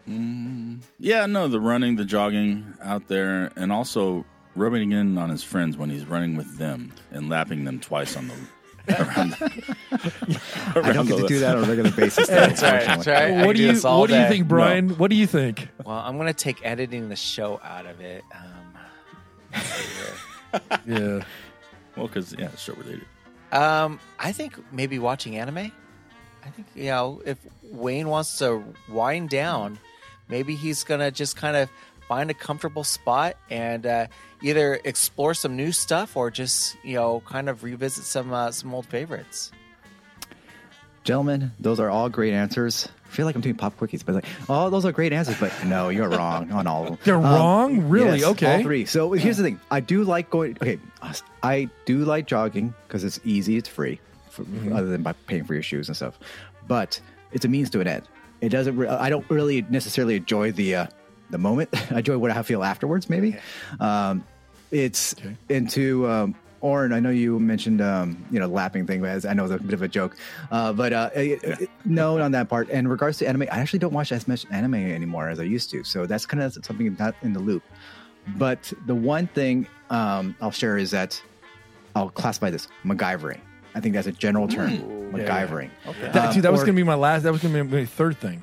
mm, 0.09 0.79
yeah, 0.99 1.25
no, 1.25 1.47
the 1.47 1.59
running, 1.59 1.95
the 1.95 2.05
jogging 2.05 2.73
out 2.81 3.07
there, 3.07 3.51
and 3.55 3.71
also 3.71 4.25
rubbing 4.55 4.91
in 4.91 5.17
on 5.17 5.29
his 5.29 5.43
friends 5.43 5.77
when 5.77 5.89
he's 5.89 6.05
running 6.05 6.35
with 6.35 6.57
them 6.57 6.91
and 7.11 7.29
lapping 7.29 7.63
them 7.63 7.79
twice 7.79 8.17
on 8.17 8.27
the 8.27 8.35
around. 8.99 9.31
The, 9.31 10.81
I 10.89 10.93
don't 10.93 11.07
get 11.07 11.17
to 11.19 11.27
do 11.27 11.39
that 11.39 11.57
on 11.57 11.65
a 11.65 11.67
regular 11.67 11.91
basis. 11.91 12.27
That's 12.27 12.61
right. 12.61 12.85
That's 12.85 13.05
right. 13.07 13.31
What 13.31 13.47
can 13.47 13.55
do 13.55 13.61
you 13.63 13.73
this 13.73 13.85
all 13.85 13.99
What 13.99 14.09
do 14.09 14.17
you 14.17 14.27
think, 14.27 14.47
Brian? 14.47 14.89
What 14.97 15.11
do 15.11 15.17
you 15.17 15.27
think? 15.27 15.67
Well, 15.85 15.97
I'm 15.97 16.15
going 16.15 16.27
to 16.27 16.33
take 16.33 16.65
editing 16.65 17.09
the 17.09 17.15
show 17.17 17.59
out 17.63 17.85
of 17.85 17.99
it. 17.99 18.23
Um, 18.33 18.81
let's 19.53 19.65
see 19.67 19.89
here. 19.93 21.17
Yeah. 21.17 21.23
Well, 21.97 22.07
because 22.07 22.33
yeah, 22.37 22.45
it's 22.53 22.61
show 22.61 22.73
related. 22.73 23.05
Um, 23.51 23.99
I 24.19 24.31
think 24.31 24.57
maybe 24.71 24.99
watching 24.99 25.37
anime. 25.37 25.57
I 25.57 26.49
think 26.49 26.67
you 26.75 26.85
know 26.85 27.21
if 27.25 27.37
Wayne 27.63 28.07
wants 28.09 28.37
to 28.39 28.63
wind 28.89 29.29
down, 29.29 29.79
maybe 30.27 30.55
he's 30.55 30.83
gonna 30.83 31.11
just 31.11 31.35
kind 31.35 31.57
of 31.57 31.69
find 32.07 32.29
a 32.31 32.33
comfortable 32.33 32.83
spot 32.83 33.35
and 33.49 33.85
uh, 33.85 34.07
either 34.41 34.79
explore 34.85 35.33
some 35.33 35.55
new 35.55 35.71
stuff 35.71 36.15
or 36.15 36.31
just 36.31 36.77
you 36.83 36.95
know 36.95 37.21
kind 37.25 37.49
of 37.49 37.63
revisit 37.63 38.05
some 38.05 38.33
uh, 38.33 38.51
some 38.51 38.73
old 38.73 38.85
favorites. 38.85 39.51
Gentlemen, 41.07 41.53
those 41.57 41.79
are 41.79 41.89
all 41.89 42.09
great 42.09 42.33
answers. 42.33 42.89
I 43.05 43.09
feel 43.09 43.25
like 43.25 43.35
I'm 43.35 43.41
doing 43.41 43.55
pop 43.55 43.77
quickies, 43.79 44.03
but 44.05 44.13
like, 44.15 44.25
oh, 44.49 44.69
those 44.69 44.83
are 44.83 44.91
great 44.91 45.13
answers. 45.13 45.39
But 45.39 45.53
no, 45.65 45.87
you're 45.87 46.09
wrong 46.09 46.51
on 46.51 46.67
all 46.67 46.83
of 46.83 46.89
them. 46.89 46.97
They're 47.05 47.17
wrong? 47.17 47.87
Really? 47.87 48.19
yes, 48.19 48.27
Okay. 48.31 48.57
All 48.57 48.61
three. 48.63 48.83
So 48.85 49.13
here's 49.13 49.37
the 49.37 49.43
thing. 49.43 49.57
I 49.71 49.79
do 49.79 50.03
like 50.03 50.29
going. 50.29 50.57
Okay, 50.61 50.79
I 51.41 51.69
do 51.85 51.99
like 51.99 52.27
jogging 52.27 52.73
because 52.87 53.05
it's 53.05 53.21
easy, 53.23 53.55
it's 53.55 53.69
free, 53.69 54.01
for, 54.29 54.43
Mm-hmm. 54.43 54.73
other 54.75 54.87
than 54.87 55.01
by 55.01 55.13
paying 55.13 55.45
for 55.45 55.53
your 55.53 55.63
shoes 55.63 55.87
and 55.87 55.95
stuff. 55.95 56.19
But 56.67 56.99
it's 57.31 57.45
a 57.45 57.47
means 57.47 57.69
to 57.69 57.79
an 57.79 57.87
end. 57.87 58.03
It 58.41 58.49
doesn't. 58.49 58.75
Re- 58.75 58.89
I 58.89 59.09
don't 59.09 59.27
really 59.29 59.61
necessarily 59.69 60.17
enjoy 60.17 60.51
the 60.51 60.75
uh, 60.75 60.87
the 61.29 61.37
moment. 61.37 61.69
I 61.91 61.99
enjoy 61.99 62.17
what 62.17 62.31
I 62.31 62.43
feel 62.43 62.65
afterwards. 62.65 63.09
Maybe. 63.09 63.37
Um, 63.79 64.25
it's 64.71 65.13
Okay. 65.13 65.37
into 65.47 66.05
um, 66.09 66.35
Oren. 66.61 66.93
I 66.93 66.99
know 66.99 67.09
you 67.09 67.39
mentioned 67.39 67.81
um, 67.81 68.25
you 68.31 68.39
know 68.39 68.47
lapping 68.47 68.85
thing, 68.87 69.01
but 69.01 69.25
I 69.25 69.33
know 69.33 69.45
it's 69.45 69.53
a 69.53 69.57
bit 69.59 69.73
of 69.73 69.81
a 69.81 69.87
joke, 69.87 70.15
uh, 70.51 70.73
but 70.73 70.93
uh, 70.93 71.09
it- 71.15 71.43
it- 71.43 71.69
no 71.85 72.19
on 72.19 72.31
that 72.33 72.49
part. 72.49 72.69
And 72.69 72.79
in 72.79 72.87
regards 72.87 73.17
to 73.19 73.27
anime, 73.27 73.43
I 73.43 73.59
actually 73.59 73.79
don't 73.79 73.93
watch 73.93 74.11
as 74.11 74.27
much 74.27 74.45
anime 74.51 74.75
anymore 74.75 75.29
as 75.29 75.39
I 75.39 75.43
used 75.43 75.69
to. 75.71 75.83
So 75.83 76.05
that's 76.05 76.25
kind 76.25 76.41
of 76.43 76.53
something 76.65 76.95
not 76.99 77.15
in 77.21 77.33
the 77.33 77.39
loop. 77.39 77.63
But 78.37 78.71
the 78.85 78.95
one 78.95 79.27
thing 79.27 79.67
um, 79.89 80.35
I'll 80.41 80.51
share 80.51 80.77
is 80.77 80.91
that 80.91 81.21
I'll 81.95 82.09
classify 82.09 82.49
this 82.49 82.67
MacGyvering. 82.85 83.39
I 83.75 83.79
think 83.79 83.93
that's 83.95 84.07
a 84.07 84.11
general 84.11 84.47
term, 84.47 84.71
Yeah, 84.71 84.77
yeah. 84.79 85.45
MacGyvering. 85.47 85.69
That, 86.13 86.15
Um, 86.29 86.33
dude, 86.33 86.43
that 86.43 86.51
was 86.51 86.61
going 86.61 86.73
to 86.75 86.79
be 86.79 86.83
my 86.83 86.95
last. 86.95 87.23
That 87.23 87.31
was 87.31 87.41
going 87.41 87.53
to 87.53 87.63
be 87.63 87.69
my 87.77 87.85
third 87.85 88.17
thing. 88.17 88.41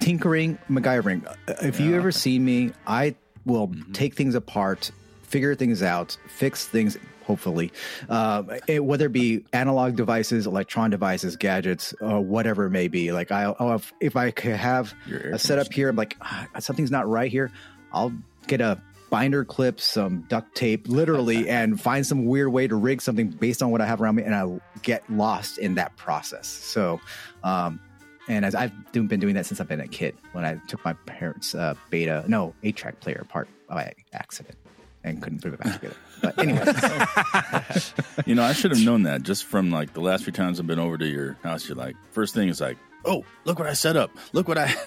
tinkering, 0.00 0.58
MacGyvering. 0.70 1.26
Uh, 1.26 1.54
If 1.62 1.80
you 1.80 1.96
ever 1.96 2.12
see 2.12 2.38
me, 2.38 2.72
I 2.86 3.14
will 3.44 3.72
take 3.92 4.14
things 4.14 4.34
apart, 4.34 4.90
figure 5.22 5.54
things 5.54 5.82
out, 5.82 6.16
fix 6.28 6.66
things, 6.66 6.96
hopefully, 7.26 7.72
um, 8.08 8.50
it, 8.66 8.84
whether 8.84 9.06
it 9.06 9.12
be 9.12 9.44
analog 9.52 9.96
devices, 9.96 10.46
electron 10.46 10.90
devices, 10.90 11.36
gadgets, 11.36 11.92
or 12.00 12.20
whatever 12.20 12.66
it 12.66 12.70
may 12.70 12.88
be. 12.88 13.12
Like 13.12 13.32
I, 13.32 13.54
I'll 13.58 13.70
have, 13.70 13.92
if 14.00 14.16
I 14.16 14.30
could 14.30 14.56
have 14.56 14.94
a 15.10 15.38
setup 15.38 15.72
here, 15.72 15.88
I'm 15.88 15.96
like 15.96 16.16
ah, 16.20 16.46
something's 16.58 16.90
not 16.90 17.08
right 17.08 17.30
here. 17.30 17.50
I'll 17.92 18.12
get 18.46 18.60
a 18.60 18.80
binder 19.10 19.44
clip, 19.44 19.80
some 19.80 20.22
duct 20.28 20.54
tape, 20.54 20.88
literally, 20.88 21.48
and 21.48 21.80
find 21.80 22.06
some 22.06 22.26
weird 22.26 22.52
way 22.52 22.66
to 22.66 22.76
rig 22.76 23.00
something 23.02 23.28
based 23.28 23.62
on 23.62 23.70
what 23.70 23.80
I 23.80 23.86
have 23.86 24.00
around 24.00 24.16
me, 24.16 24.22
and 24.22 24.34
I'll 24.34 24.60
get 24.82 25.08
lost 25.10 25.58
in 25.58 25.74
that 25.74 25.96
process. 25.96 26.46
So, 26.46 27.00
um, 27.42 27.80
and 28.28 28.44
as 28.44 28.54
I've 28.54 28.72
been 28.92 29.06
doing 29.06 29.34
that 29.34 29.46
since 29.46 29.60
I've 29.60 29.68
been 29.68 29.80
a 29.80 29.88
kid, 29.88 30.16
when 30.32 30.44
I 30.44 30.60
took 30.66 30.84
my 30.84 30.94
parents' 31.06 31.54
uh, 31.54 31.74
beta, 31.90 32.24
no, 32.26 32.54
eight 32.62 32.76
track 32.76 33.00
player 33.00 33.20
apart 33.22 33.48
by 33.68 33.94
accident 34.12 34.56
and 35.04 35.22
couldn't 35.22 35.42
put 35.42 35.54
it 35.54 35.60
back 35.60 35.74
together. 35.80 35.96
But 36.22 36.38
anyway, 36.38 36.64
You 38.26 38.34
know, 38.34 38.42
I 38.42 38.52
should 38.52 38.70
have 38.70 38.84
known 38.84 39.02
that 39.04 39.22
just 39.22 39.44
from 39.44 39.70
like 39.70 39.92
the 39.92 40.00
last 40.00 40.24
few 40.24 40.32
times 40.32 40.58
I've 40.58 40.66
been 40.66 40.78
over 40.78 40.96
to 40.98 41.06
your 41.06 41.36
house. 41.42 41.68
You're 41.68 41.76
like, 41.76 41.96
first 42.12 42.34
thing 42.34 42.48
is 42.48 42.60
like, 42.60 42.76
oh, 43.04 43.24
look 43.44 43.58
what 43.58 43.68
I 43.68 43.74
set 43.74 43.96
up. 43.96 44.10
Look 44.32 44.48
what 44.48 44.58
I. 44.58 44.74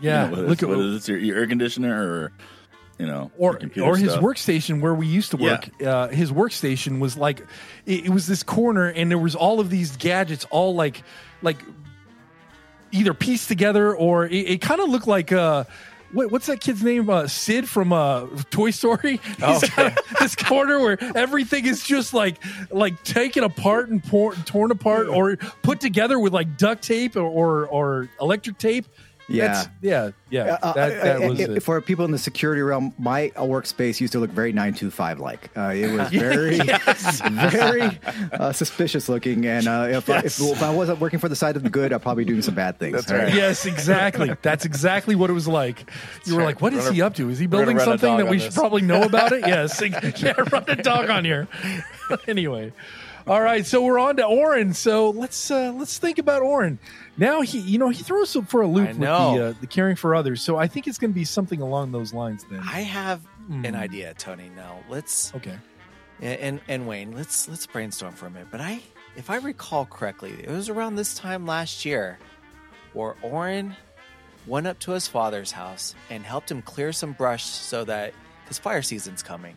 Yeah, 0.00 0.30
you 0.30 0.36
know, 0.36 0.42
look 0.42 0.62
at- 0.62 0.68
what 0.68 0.78
is 0.78 0.94
this, 1.00 1.08
your, 1.08 1.18
your 1.18 1.36
air 1.38 1.46
conditioner 1.46 1.94
or, 2.02 2.32
you 2.98 3.06
know, 3.06 3.30
or 3.36 3.58
or 3.82 3.96
his 3.96 4.10
stuff. 4.12 4.22
workstation 4.22 4.80
where 4.80 4.94
we 4.94 5.06
used 5.06 5.30
to 5.32 5.36
work. 5.36 5.68
Uh, 5.82 6.08
his 6.08 6.30
workstation 6.32 6.98
was 7.00 7.16
like 7.16 7.40
it, 7.84 8.06
it 8.06 8.08
was 8.10 8.26
this 8.26 8.42
corner, 8.42 8.86
and 8.88 9.10
there 9.10 9.18
was 9.18 9.34
all 9.34 9.60
of 9.60 9.70
these 9.70 9.96
gadgets, 9.96 10.44
all 10.50 10.74
like 10.74 11.02
like 11.42 11.58
either 12.92 13.14
pieced 13.14 13.48
together 13.48 13.94
or 13.94 14.26
it, 14.26 14.32
it 14.34 14.60
kind 14.60 14.80
of 14.80 14.88
looked 14.88 15.06
like. 15.08 15.30
Uh, 15.32 15.64
what, 16.12 16.30
what's 16.30 16.46
that 16.46 16.60
kid's 16.60 16.82
name? 16.82 17.08
Uh, 17.08 17.26
Sid 17.26 17.68
from 17.68 17.92
uh, 17.92 18.26
Toy 18.50 18.70
Story. 18.70 19.20
He's 19.44 19.70
got 19.70 19.98
this 20.20 20.36
corner 20.36 20.78
where 20.78 21.02
everything 21.16 21.66
is 21.66 21.82
just 21.82 22.14
like 22.14 22.36
like 22.70 23.02
taken 23.02 23.44
apart 23.44 23.88
and 23.88 24.02
por- 24.02 24.34
torn 24.34 24.70
apart, 24.70 25.08
or 25.08 25.36
put 25.62 25.80
together 25.80 26.18
with 26.18 26.32
like 26.32 26.56
duct 26.56 26.82
tape 26.82 27.16
or 27.16 27.22
or, 27.22 27.66
or 27.66 28.08
electric 28.20 28.58
tape. 28.58 28.86
Yeah. 29.32 29.64
Yeah, 29.80 30.10
yeah. 30.30 30.58
Uh, 30.62 30.72
that, 30.72 31.02
that 31.02 31.22
uh, 31.22 31.28
was 31.28 31.40
uh, 31.40 31.52
it. 31.52 31.62
for 31.62 31.80
people 31.80 32.04
in 32.04 32.10
the 32.10 32.18
security 32.18 32.62
realm. 32.62 32.94
My 32.98 33.32
uh, 33.36 33.42
workspace 33.42 34.00
used 34.00 34.12
to 34.12 34.20
look 34.20 34.30
very 34.30 34.52
nine 34.52 34.74
two 34.74 34.90
five 34.90 35.18
like. 35.20 35.50
Uh, 35.56 35.72
it 35.74 35.90
was 35.92 36.08
very, 36.12 36.58
very 37.30 37.98
uh, 38.32 38.52
suspicious 38.52 39.08
looking. 39.08 39.46
And 39.46 39.66
uh, 39.66 39.86
if, 39.90 40.08
I, 40.08 40.18
if, 40.18 40.40
if 40.40 40.62
I 40.62 40.74
wasn't 40.74 41.00
working 41.00 41.18
for 41.18 41.28
the 41.28 41.36
side 41.36 41.56
of 41.56 41.62
the 41.62 41.70
good, 41.70 41.92
I'd 41.92 42.02
probably 42.02 42.24
be 42.24 42.30
doing 42.30 42.42
some 42.42 42.54
bad 42.54 42.78
things. 42.78 42.94
That's 42.94 43.10
right. 43.10 43.34
yes, 43.34 43.66
exactly. 43.66 44.34
That's 44.42 44.64
exactly 44.64 45.14
what 45.14 45.30
it 45.30 45.34
was 45.34 45.48
like. 45.48 45.90
You 46.26 46.34
were 46.34 46.40
right. 46.40 46.46
like, 46.46 46.60
"What 46.60 46.72
is 46.72 46.88
he 46.88 47.02
up 47.02 47.14
to? 47.16 47.28
Is 47.28 47.38
he 47.38 47.46
building 47.46 47.78
something 47.78 48.16
that 48.16 48.26
we 48.26 48.36
on 48.36 48.38
should 48.38 48.48
this." 48.48 48.54
probably 48.54 48.82
know 48.82 49.02
about 49.02 49.32
it?" 49.32 49.42
Yes, 49.52 49.82
yeah, 50.22 50.34
run 50.50 50.64
a 50.68 50.76
dog 50.76 51.10
on 51.10 51.24
here. 51.24 51.46
anyway, 52.26 52.72
all 53.26 53.40
right. 53.40 53.66
So 53.66 53.82
we're 53.82 53.98
on 53.98 54.16
to 54.16 54.24
Oren. 54.24 54.72
So 54.72 55.10
let's 55.10 55.50
uh, 55.50 55.72
let's 55.72 55.98
think 55.98 56.18
about 56.18 56.42
Oren. 56.42 56.78
Now 57.16 57.42
he, 57.42 57.58
you 57.58 57.78
know, 57.78 57.90
he 57.90 58.02
throws 58.02 58.36
for 58.46 58.62
a 58.62 58.66
loop 58.66 58.88
I 58.88 58.92
with 58.92 58.98
know. 58.98 59.36
the 59.38 59.44
uh, 59.48 59.54
the 59.60 59.66
caring 59.66 59.96
for 59.96 60.14
others. 60.14 60.40
So 60.42 60.56
I 60.56 60.66
think 60.66 60.86
it's 60.86 60.98
going 60.98 61.10
to 61.10 61.14
be 61.14 61.24
something 61.24 61.60
along 61.60 61.92
those 61.92 62.12
lines. 62.14 62.44
Then, 62.50 62.60
I 62.60 62.80
have 62.80 63.20
Hmm. 63.46 63.64
an 63.64 63.74
idea, 63.74 64.14
Tony. 64.14 64.50
Now 64.54 64.78
let's 64.88 65.34
okay. 65.34 65.58
and 66.20 66.60
and 66.68 66.86
Wayne, 66.86 67.12
let's 67.12 67.48
let's 67.48 67.66
brainstorm 67.66 68.14
for 68.14 68.26
a 68.26 68.30
minute. 68.30 68.48
But 68.50 68.60
I, 68.60 68.80
if 69.16 69.28
I 69.30 69.36
recall 69.36 69.84
correctly, 69.86 70.32
it 70.42 70.48
was 70.48 70.68
around 70.68 70.94
this 70.94 71.14
time 71.14 71.44
last 71.44 71.84
year 71.84 72.18
where 72.94 73.14
Oren 73.22 73.74
went 74.46 74.66
up 74.66 74.78
to 74.80 74.92
his 74.92 75.06
father's 75.08 75.50
house 75.52 75.94
and 76.08 76.24
helped 76.24 76.50
him 76.50 76.62
clear 76.62 76.92
some 76.92 77.12
brush 77.12 77.44
so 77.44 77.84
that 77.84 78.12
his 78.48 78.58
fire 78.58 78.82
season's 78.82 79.22
coming. 79.22 79.56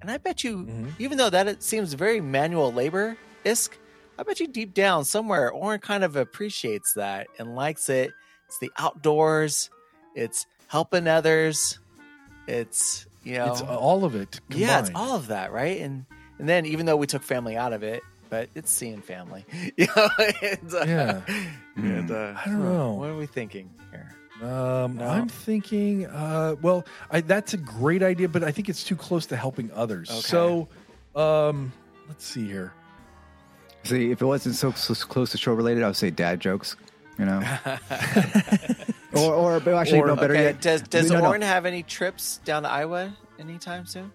And 0.00 0.10
I 0.10 0.18
bet 0.18 0.44
you, 0.44 0.58
Mhm. 0.58 0.92
even 0.98 1.18
though 1.18 1.30
that 1.30 1.48
it 1.48 1.62
seems 1.62 1.92
very 1.94 2.20
manual 2.20 2.72
labor 2.72 3.16
isk, 3.44 3.70
I 4.18 4.24
bet 4.24 4.40
you 4.40 4.48
deep 4.48 4.74
down 4.74 5.04
somewhere, 5.04 5.50
Oren 5.50 5.78
kind 5.80 6.02
of 6.02 6.16
appreciates 6.16 6.94
that 6.94 7.28
and 7.38 7.54
likes 7.54 7.88
it. 7.88 8.10
It's 8.46 8.58
the 8.58 8.72
outdoors. 8.76 9.70
It's 10.14 10.46
helping 10.66 11.06
others. 11.06 11.78
It's 12.46 13.06
you 13.24 13.34
know, 13.38 13.52
It's 13.52 13.62
all 13.62 14.04
of 14.04 14.14
it. 14.14 14.40
yeah, 14.48 14.80
it's 14.80 14.90
all 14.94 15.14
of 15.14 15.28
that, 15.28 15.52
right? 15.52 15.80
And 15.80 16.04
and 16.38 16.48
then 16.48 16.66
even 16.66 16.86
though 16.86 16.96
we 16.96 17.06
took 17.06 17.22
family 17.22 17.56
out 17.56 17.72
of 17.72 17.82
it, 17.82 18.02
but 18.30 18.48
it's 18.54 18.70
seeing 18.70 19.00
family. 19.02 19.44
you 19.76 19.86
know, 19.96 20.08
and, 20.18 20.74
uh, 20.74 20.84
Yeah. 20.86 21.20
and, 21.76 22.10
uh, 22.10 22.34
I 22.36 22.44
don't 22.46 22.62
know. 22.62 22.92
What 22.94 23.10
are 23.10 23.16
we 23.16 23.26
thinking 23.26 23.70
here? 23.90 24.14
Um, 24.42 24.96
No. 24.96 25.08
I'm 25.08 25.28
thinking. 25.28 26.06
Uh, 26.06 26.54
well, 26.62 26.86
I, 27.10 27.20
that's 27.20 27.54
a 27.54 27.56
great 27.58 28.02
idea, 28.02 28.28
but 28.28 28.42
I 28.44 28.50
think 28.52 28.68
it's 28.68 28.84
too 28.84 28.96
close 28.96 29.26
to 29.26 29.36
helping 29.36 29.70
others. 29.72 30.10
Okay. 30.10 30.20
So, 30.20 30.68
um, 31.16 31.72
let's 32.08 32.24
see 32.24 32.46
here. 32.46 32.72
See, 33.88 34.10
if 34.10 34.20
it 34.22 34.24
wasn't 34.26 34.54
so, 34.54 34.70
so 34.72 34.94
close 34.94 35.30
to 35.32 35.38
show 35.38 35.52
related, 35.54 35.82
I 35.82 35.86
would 35.86 35.96
say 35.96 36.10
dad 36.10 36.40
jokes. 36.40 36.76
You 37.18 37.24
know, 37.24 37.42
or 39.14 39.34
or 39.34 39.60
but 39.60 39.74
actually 39.74 40.00
Or- 40.00 40.06
no 40.06 40.14
better 40.16 40.34
okay, 40.34 40.44
yet. 40.44 40.60
does 40.60 40.82
does 40.82 41.10
no, 41.10 41.18
no. 41.20 41.46
Have 41.46 41.66
any 41.66 41.82
trips 41.82 42.38
down 42.44 42.62
to 42.62 42.68
Iowa 42.70 43.12
anytime 43.40 43.86
soon? 43.86 44.12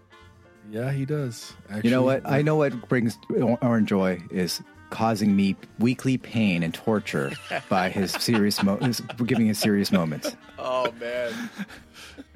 Yeah, 0.71 0.89
he 0.91 1.03
does. 1.03 1.51
Actually. 1.69 1.89
You 1.89 1.95
know 1.97 2.03
what? 2.03 2.21
I 2.25 2.41
know 2.41 2.55
what 2.55 2.87
brings 2.87 3.17
Oren 3.61 3.85
joy 3.85 4.21
is 4.31 4.61
causing 4.89 5.35
me 5.35 5.57
weekly 5.79 6.17
pain 6.17 6.63
and 6.63 6.73
torture 6.73 7.31
by 7.69 7.89
his 7.89 8.11
serious 8.11 8.63
mo- 8.63 8.77
his, 8.77 9.01
giving 9.25 9.47
his 9.47 9.59
serious 9.59 9.91
moments. 9.91 10.35
Oh 10.65 10.89
man, 10.97 11.49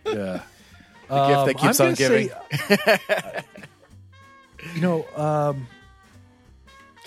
Yeah. 0.05 0.41
the 1.07 1.27
gift 1.29 1.45
that 1.45 1.57
keeps 1.57 1.79
on 1.79 1.93
giving. 1.93 2.29
you 4.75 4.81
know, 4.81 5.05
um, 5.15 5.65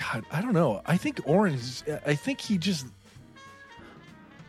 God, 0.00 0.24
I 0.32 0.40
don't 0.40 0.54
know. 0.54 0.80
I 0.86 0.96
think 0.96 1.20
Orange. 1.26 1.82
I 2.06 2.14
think 2.14 2.40
he 2.40 2.56
just. 2.58 2.86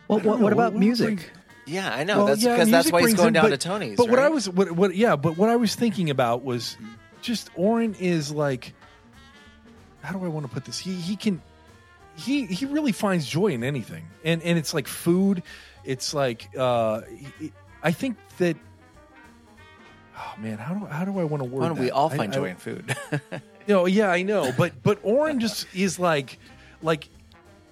Well, 0.07 0.19
what, 0.19 0.23
know. 0.39 0.43
what 0.43 0.53
about 0.53 0.65
What- 0.65 0.73
what 0.73 0.79
music? 0.79 1.05
brings- 1.17 1.25
yeah, 1.67 1.93
I 1.93 2.03
know. 2.03 2.17
Well, 2.17 2.25
that's 2.27 2.43
yeah, 2.43 2.55
because 2.55 2.71
that's 2.71 2.91
why 2.91 3.01
he's 3.01 3.13
going 3.13 3.27
in, 3.27 3.33
down 3.33 3.43
but- 3.45 3.49
to 3.51 3.57
Tony's. 3.57 3.95
But 3.97 4.09
what 4.09 4.19
I 4.19 4.29
was, 4.29 4.49
what, 4.49 4.71
what, 4.71 4.95
yeah, 4.95 5.15
but 5.15 5.37
what 5.37 5.49
I 5.49 5.55
was 5.57 5.75
thinking 5.75 6.09
about 6.09 6.43
was 6.43 6.75
just 7.21 7.49
Oren 7.55 7.93
is 7.99 8.31
like, 8.31 8.73
how 10.01 10.11
do 10.17 10.25
I 10.25 10.27
want 10.27 10.47
to 10.47 10.51
put 10.51 10.65
this? 10.65 10.79
He 10.79 10.93
he 10.95 11.15
can, 11.15 11.41
he 12.15 12.45
he 12.47 12.65
really 12.65 12.91
finds 12.91 13.27
joy 13.27 13.47
in 13.47 13.63
anything, 13.63 14.05
and 14.23 14.41
and 14.41 14.57
it's 14.57 14.73
like 14.73 14.87
food, 14.87 15.43
it's 15.85 16.13
like, 16.13 16.49
uh, 16.57 17.01
he- 17.39 17.53
I 17.83 17.91
think 17.91 18.17
that. 18.39 18.57
Oh 20.17 20.33
man, 20.39 20.57
how 20.57 20.73
do 20.73 20.85
how 20.87 21.05
do 21.05 21.19
I 21.19 21.23
want 21.23 21.43
to 21.43 21.49
word? 21.49 21.61
Why 21.61 21.67
don't 21.69 21.79
we 21.79 21.91
all 21.91 22.09
find 22.09 22.31
I- 22.33 22.35
joy 22.35 22.45
in 22.49 22.55
food? 22.57 22.95
No, 23.67 23.85
yeah, 23.85 24.09
I 24.09 24.23
know, 24.23 24.51
but 24.57 24.73
but 24.83 24.99
Oren 25.03 25.39
just 25.39 25.67
is 25.75 25.99
like 25.99 26.39
like 26.81 27.07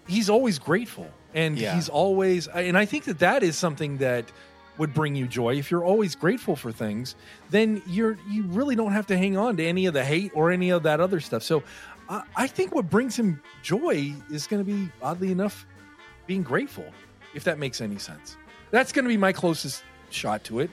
he's 0.08 0.30
always 0.30 0.60
grateful, 0.60 1.10
and 1.34 1.58
Yeah. 1.58 1.76
he's 1.76 1.90
always, 1.90 2.48
and 2.48 2.78
I 2.78 2.86
think 2.86 3.06
that 3.06 3.20
that 3.20 3.44
is 3.44 3.56
something 3.58 3.98
that 3.98 4.26
would 4.78 4.94
bring 4.94 5.16
you 5.16 5.28
joy. 5.28 5.56
If 5.56 5.70
you're 5.72 5.84
always 5.84 6.16
grateful 6.16 6.56
for 6.56 6.72
things, 6.72 7.16
then 7.50 7.82
you're 7.88 8.18
you 8.30 8.44
really 8.44 8.76
don't 8.76 8.92
have 8.94 9.08
to 9.08 9.18
hang 9.18 9.36
on 9.38 9.58
to 9.58 9.64
any 9.66 9.86
of 9.88 9.94
the 9.94 10.04
hate 10.06 10.32
or 10.34 10.52
any 10.52 10.70
of 10.70 10.84
that 10.84 11.00
other 11.00 11.20
stuff. 11.20 11.44
So, 11.44 11.64
I, 12.08 12.24
I 12.36 12.48
think 12.48 12.74
what 12.74 12.90
brings 12.90 13.18
him 13.18 13.42
joy 13.62 14.14
is 14.32 14.48
going 14.48 14.64
to 14.66 14.72
be 14.72 14.90
oddly 15.02 15.32
enough 15.32 15.66
being 16.28 16.44
grateful, 16.44 16.86
if 17.34 17.44
that 17.44 17.60
makes 17.60 17.82
any 17.82 17.98
sense. 17.98 18.38
That's 18.72 18.92
going 18.92 19.06
to 19.06 19.10
be 19.10 19.18
my 19.18 19.34
closest 19.34 19.84
shot 20.12 20.44
to 20.46 20.60
it. 20.60 20.70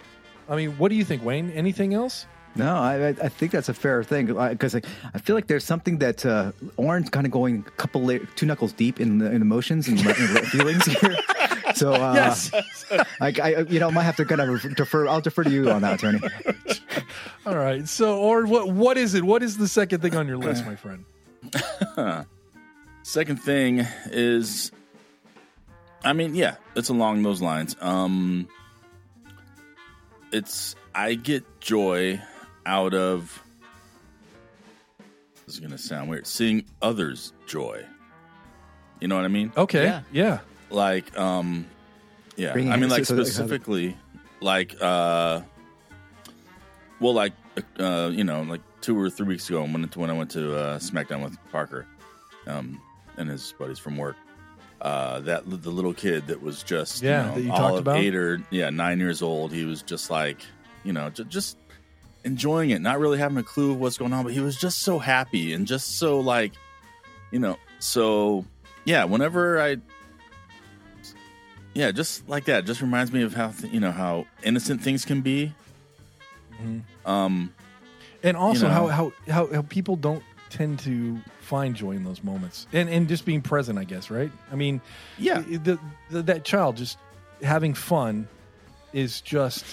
I 0.48 0.54
mean, 0.54 0.78
what 0.78 0.90
do 0.90 0.94
you 0.94 1.04
think, 1.04 1.24
Wayne? 1.24 1.50
Anything 1.50 1.92
else? 1.94 2.26
No, 2.56 2.74
I, 2.76 3.08
I 3.08 3.08
I 3.08 3.28
think 3.28 3.52
that's 3.52 3.68
a 3.68 3.74
fair 3.74 4.02
thing 4.02 4.26
because 4.26 4.74
like, 4.74 4.86
I 5.14 5.18
feel 5.18 5.36
like 5.36 5.46
there's 5.46 5.64
something 5.64 5.98
that 5.98 6.24
uh, 6.24 6.52
Orange 6.76 7.10
kind 7.10 7.26
of 7.26 7.32
going 7.32 7.64
a 7.66 7.70
couple 7.72 8.02
la- 8.02 8.18
two 8.34 8.46
knuckles 8.46 8.72
deep 8.72 9.00
in 9.00 9.18
the 9.18 9.30
in 9.30 9.42
emotions 9.42 9.88
and, 9.88 9.98
and 10.00 10.16
feelings 10.48 10.84
here. 10.86 11.16
So 11.74 11.92
uh, 11.92 12.14
Yes. 12.14 12.50
I, 13.20 13.34
I 13.42 13.48
you 13.68 13.78
know 13.80 13.90
might 13.90 14.04
have 14.04 14.16
to 14.16 14.24
kind 14.24 14.40
of 14.40 14.74
defer. 14.76 15.06
I'll 15.08 15.20
defer 15.20 15.42
to 15.44 15.50
you 15.50 15.70
on 15.70 15.82
that, 15.82 15.94
attorney. 15.96 16.20
All 17.46 17.56
right. 17.56 17.86
So, 17.86 18.18
or 18.18 18.46
what? 18.46 18.70
What 18.70 18.96
is 18.96 19.12
it? 19.14 19.22
What 19.24 19.42
is 19.42 19.58
the 19.58 19.68
second 19.68 20.00
thing 20.00 20.16
on 20.16 20.26
your 20.26 20.38
list, 20.38 20.64
my 20.64 20.76
friend? 20.76 21.04
Second 23.02 23.36
thing 23.42 23.86
is, 24.06 24.72
I 26.02 26.12
mean, 26.14 26.34
yeah, 26.34 26.56
it's 26.74 26.88
along 26.88 27.22
those 27.24 27.42
lines. 27.42 27.76
Um, 27.80 28.48
it's 30.32 30.74
I 30.94 31.14
get 31.14 31.60
joy 31.60 32.20
out 32.66 32.92
of. 32.94 33.42
This 35.46 35.54
is 35.54 35.60
gonna 35.60 35.78
sound 35.78 36.10
weird. 36.10 36.26
Seeing 36.26 36.64
others' 36.82 37.32
joy. 37.46 37.84
You 39.00 39.08
know 39.08 39.16
what 39.16 39.24
I 39.24 39.28
mean? 39.28 39.52
Okay. 39.56 39.84
Yeah. 39.84 40.00
Yeah. 40.12 40.38
Like, 40.70 41.16
um, 41.18 41.66
yeah. 42.36 42.52
Bringing 42.52 42.72
I 42.72 42.76
mean, 42.76 42.90
like 42.90 43.04
so- 43.04 43.16
so- 43.16 43.22
specifically, 43.24 43.96
like, 44.40 44.74
uh, 44.80 45.42
well, 47.00 47.14
like, 47.14 47.32
uh, 47.78 48.10
you 48.12 48.24
know, 48.24 48.42
like 48.42 48.60
two 48.80 48.98
or 48.98 49.08
three 49.10 49.26
weeks 49.26 49.48
ago 49.48 49.62
when 49.62 49.84
when 49.94 50.10
I 50.10 50.14
went 50.14 50.30
to 50.32 50.56
uh, 50.56 50.78
SmackDown 50.78 51.22
with 51.22 51.36
Parker, 51.52 51.86
um, 52.46 52.80
and 53.16 53.28
his 53.28 53.54
buddies 53.58 53.78
from 53.78 53.96
work. 53.96 54.16
Uh, 54.80 55.20
that 55.20 55.42
the 55.46 55.70
little 55.70 55.94
kid 55.94 56.26
that 56.26 56.42
was 56.42 56.62
just 56.62 57.02
Yeah, 57.02 57.22
you 57.22 57.28
know, 57.28 57.34
that 57.34 57.40
you 57.42 57.50
all 57.52 57.56
talked 57.58 57.72
of 57.74 57.78
about? 57.80 57.96
eight 57.96 58.14
or 58.14 58.42
yeah 58.50 58.68
nine 58.68 58.98
years 58.98 59.22
old. 59.22 59.50
He 59.52 59.64
was 59.64 59.80
just 59.82 60.10
like 60.10 60.38
you 60.84 60.92
know 60.92 61.08
ju- 61.08 61.24
just 61.24 61.56
enjoying 62.26 62.70
it, 62.70 62.82
not 62.82 62.98
really 62.98 63.18
having 63.18 63.38
a 63.38 63.42
clue 63.42 63.70
of 63.70 63.80
what's 63.80 63.96
going 63.96 64.12
on, 64.12 64.24
but 64.24 64.32
he 64.32 64.40
was 64.40 64.56
just 64.56 64.80
so 64.80 64.98
happy 64.98 65.52
and 65.52 65.66
just 65.66 65.98
so 65.98 66.20
like, 66.20 66.52
you 67.30 67.38
know, 67.38 67.56
so 67.78 68.44
yeah. 68.84 69.04
Whenever 69.04 69.60
I, 69.60 69.76
yeah, 71.72 71.92
just 71.92 72.28
like 72.28 72.46
that, 72.46 72.66
just 72.66 72.82
reminds 72.82 73.12
me 73.12 73.22
of 73.22 73.32
how 73.32 73.52
th- 73.52 73.72
you 73.72 73.80
know 73.80 73.92
how 73.92 74.26
innocent 74.42 74.82
things 74.82 75.04
can 75.04 75.20
be. 75.20 75.54
Mhm. 76.60 76.82
Um, 77.04 77.54
and 78.22 78.36
also 78.36 78.66
know. 78.66 78.74
how, 78.74 78.86
how 78.88 79.12
how 79.28 79.46
how 79.52 79.62
people 79.62 79.96
don't 79.96 80.22
tend 80.50 80.80
to 80.80 81.18
find 81.40 81.76
joy 81.76 81.92
in 81.92 82.02
those 82.02 82.24
moments 82.24 82.66
and 82.72 82.88
and 82.88 83.08
just 83.08 83.24
being 83.24 83.40
present 83.40 83.78
i 83.78 83.84
guess 83.84 84.10
right 84.10 84.32
i 84.50 84.56
mean 84.56 84.80
yeah, 85.16 85.40
the, 85.40 85.78
the 86.10 86.22
that 86.22 86.44
child 86.44 86.76
just 86.76 86.98
having 87.42 87.74
fun 87.74 88.26
is 88.92 89.20
just 89.20 89.64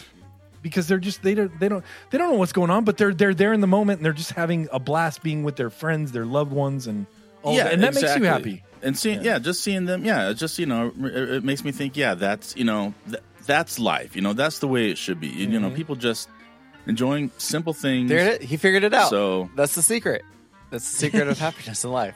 because 0.63 0.87
they're 0.87 0.97
just 0.97 1.21
they 1.21 1.35
don't 1.35 1.59
they 1.59 1.69
don't 1.69 1.85
they 2.09 2.17
don't 2.17 2.31
know 2.31 2.37
what's 2.37 2.53
going 2.53 2.71
on 2.71 2.83
but 2.83 2.97
they're 2.97 3.13
they're 3.13 3.35
there 3.35 3.53
in 3.53 3.61
the 3.61 3.67
moment 3.67 3.99
and 3.99 4.05
they're 4.05 4.13
just 4.13 4.31
having 4.31 4.67
a 4.71 4.79
blast 4.79 5.21
being 5.21 5.43
with 5.43 5.55
their 5.57 5.69
friends 5.69 6.11
their 6.13 6.25
loved 6.25 6.51
ones 6.51 6.87
and 6.87 7.05
all 7.43 7.53
yeah, 7.55 7.65
that. 7.65 7.73
and 7.73 7.83
that 7.83 7.93
makes 7.93 8.15
you 8.15 8.23
happy 8.23 8.63
And 8.81 8.97
seeing, 8.97 9.21
yeah. 9.23 9.37
just 9.39 9.61
seeing 9.61 9.85
them, 9.85 10.03
yeah, 10.05 10.29
it 10.29 10.35
just 10.35 10.57
you 10.57 10.65
know, 10.65 10.91
it, 11.03 11.29
it 11.35 11.43
makes 11.43 11.63
me 11.63 11.71
think, 11.71 11.95
yeah, 11.95 12.15
that's 12.15 12.55
you 12.57 12.63
know, 12.65 12.93
th- 13.09 13.21
that's 13.45 13.77
life. 13.79 14.15
You 14.15 14.21
know, 14.21 14.31
that's 14.33 14.59
the 14.59 14.67
way 14.67 14.89
it 14.89 14.97
should 14.97 15.19
be. 15.19 15.27
You, 15.27 15.47
you 15.49 15.59
know, 15.59 15.69
Mhm. 15.69 15.75
people 15.75 15.95
just 15.95 16.27
enjoying 16.87 17.31
simple 17.37 17.73
things. 17.73 18.07
There 18.09 18.19
it 18.35 18.41
is. 18.43 18.49
He 18.49 18.55
figured 18.57 18.83
it 18.85 18.93
out. 18.93 19.09
So 19.09 19.49
That's 19.55 19.75
the 19.75 19.81
secret. 19.81 20.23
That's 20.69 20.89
the 20.89 20.97
secret 20.97 21.27
of 21.27 21.37
happiness 21.47 21.83
in 21.83 21.91
life. 21.91 22.15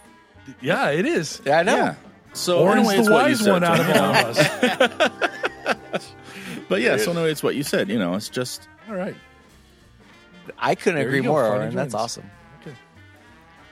yeah 0.62 0.90
it 0.92 1.06
is 1.06 1.42
Yeah, 1.46 1.60
I 1.60 1.64
know. 1.64 1.76
yeah. 1.76 1.96
So 2.34 2.60
in 2.62 2.68
orange 2.68 2.88
the 2.88 3.00
it's 3.00 3.10
what 3.10 3.30
you 3.30 3.36
wise 3.36 3.48
one 3.48 3.64
out 3.66 3.80
of 3.80 3.90
all 3.90 4.16
of 4.16 4.38
us 5.98 6.02
But 6.70 6.82
yeah, 6.82 6.98
so 6.98 7.12
in 7.12 7.18
a 7.18 7.24
way, 7.24 7.32
it's 7.32 7.44
what 7.44 7.56
you 7.56 7.64
said. 7.64 7.90
You 7.90 7.98
know, 8.00 8.16
it's 8.16 8.30
just 8.30 8.68
all 8.90 8.96
right 8.96 9.16
I 10.60 10.76
couldn't 10.76 11.00
There 11.00 11.08
agree 11.08 11.22
go, 11.22 11.30
more, 11.30 11.44
fun 11.44 11.52
Oren. 11.52 11.62
That's 11.76 11.94
enjoyments. 11.94 11.96
awesome. 11.96 12.32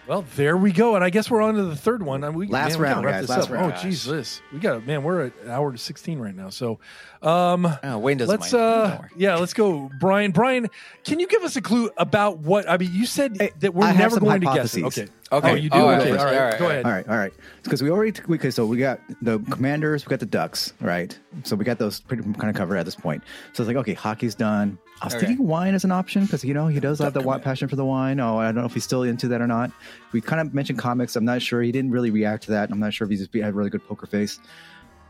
Well, 0.07 0.23
there 0.35 0.55
we 0.55 0.71
go, 0.71 0.93
and 0.95 1.03
I 1.03 1.09
guess 1.09 1.31
we're 1.31 1.41
on 1.41 1.55
to 1.55 1.63
the 1.63 1.75
third 1.75 2.03
one. 2.03 2.21
We, 2.35 2.45
Last 2.47 2.73
man, 2.73 2.79
we 2.79 2.83
round, 2.83 3.05
wrap 3.05 3.13
guys, 3.15 3.21
this 3.23 3.29
last 3.31 3.43
up. 3.45 3.49
round. 3.49 3.73
Oh, 3.73 3.81
Jesus, 3.81 4.39
we 4.53 4.59
got 4.59 4.85
man. 4.85 5.01
We're 5.01 5.25
at 5.27 5.33
hour 5.47 5.71
to 5.71 5.77
sixteen 5.79 6.19
right 6.19 6.35
now. 6.35 6.49
So, 6.49 6.79
um, 7.23 7.65
Oh, 7.83 7.97
Wayne 7.97 8.17
doesn't 8.17 8.39
let's 8.39 8.53
mind. 8.53 8.63
uh, 8.63 8.99
yeah, 9.17 9.35
let's 9.37 9.53
go, 9.55 9.89
Brian. 9.99 10.29
Brian, 10.31 10.67
can 11.05 11.19
you 11.19 11.25
give 11.27 11.41
us 11.43 11.55
a 11.55 11.61
clue 11.61 11.89
about 11.97 12.37
what? 12.37 12.69
I 12.69 12.77
mean, 12.77 12.91
you 12.93 13.07
said 13.07 13.37
Hey, 13.39 13.49
that 13.61 13.73
we're 13.73 13.85
I 13.85 13.93
never 13.93 14.19
going 14.19 14.41
to 14.41 14.53
guess 14.53 14.75
it. 14.75 14.83
Okay, 14.83 15.07
Okay. 15.31 15.51
Oh, 15.51 15.55
you 15.55 15.69
do. 15.71 15.77
Oh, 15.79 15.89
okay, 15.89 16.13
yeah, 16.13 16.17
All, 16.19 16.25
right. 16.25 16.37
all 16.37 16.43
right, 16.49 16.59
go 16.59 16.69
ahead. 16.69 16.85
All 16.85 16.91
right, 16.91 17.07
all 17.09 17.17
right. 17.17 17.33
Because 17.63 17.81
we 17.81 17.89
already 17.89 18.13
okay, 18.29 18.51
so 18.51 18.65
we 18.67 18.77
got 18.77 18.99
the 19.23 19.39
commanders, 19.49 20.05
we 20.05 20.11
got 20.11 20.19
the 20.19 20.27
ducks, 20.27 20.73
right? 20.81 21.17
So 21.43 21.55
we 21.55 21.65
got 21.65 21.79
those 21.79 21.99
pretty 22.01 22.21
kind 22.21 22.49
of 22.49 22.55
covered 22.55 22.77
at 22.77 22.85
this 22.85 22.95
point. 22.95 23.23
So 23.53 23.63
it's 23.63 23.67
like, 23.67 23.77
okay, 23.77 23.95
hockey's 23.95 24.35
done. 24.35 24.77
I 25.01 25.05
was 25.07 25.13
Okay. 25.15 25.25
thinking 25.27 25.45
wine 25.45 25.73
as 25.75 25.83
an 25.83 25.91
option 25.91 26.23
because 26.23 26.43
you 26.45 26.53
know 26.53 26.67
he 26.67 26.79
does 26.79 26.99
have 26.99 27.13
the 27.13 27.21
passion 27.39 27.67
for 27.67 27.75
the 27.75 27.83
wine. 27.85 28.19
Oh, 28.19 28.37
I 28.37 28.45
don't 28.45 28.55
know 28.55 28.65
if 28.65 28.73
he's 28.73 28.85
still 28.85 29.03
into 29.03 29.27
that 29.27 29.41
or 29.41 29.47
not. 29.47 29.71
We 30.13 30.21
kind 30.21 30.39
of 30.41 30.53
mentioned 30.53 30.79
comics. 30.79 31.15
I'm 31.15 31.25
not 31.25 31.41
sure. 31.41 31.61
He 31.61 31.71
didn't 31.71 31.91
really 31.91 32.11
react 32.11 32.43
to 32.43 32.51
that. 32.51 32.71
I'm 32.71 32.79
not 32.79 32.93
sure 32.93 33.05
if 33.05 33.11
he's 33.11 33.19
just 33.19 33.33
had 33.33 33.49
a 33.49 33.53
really 33.53 33.69
good 33.69 33.85
poker 33.85 34.05
face. 34.05 34.39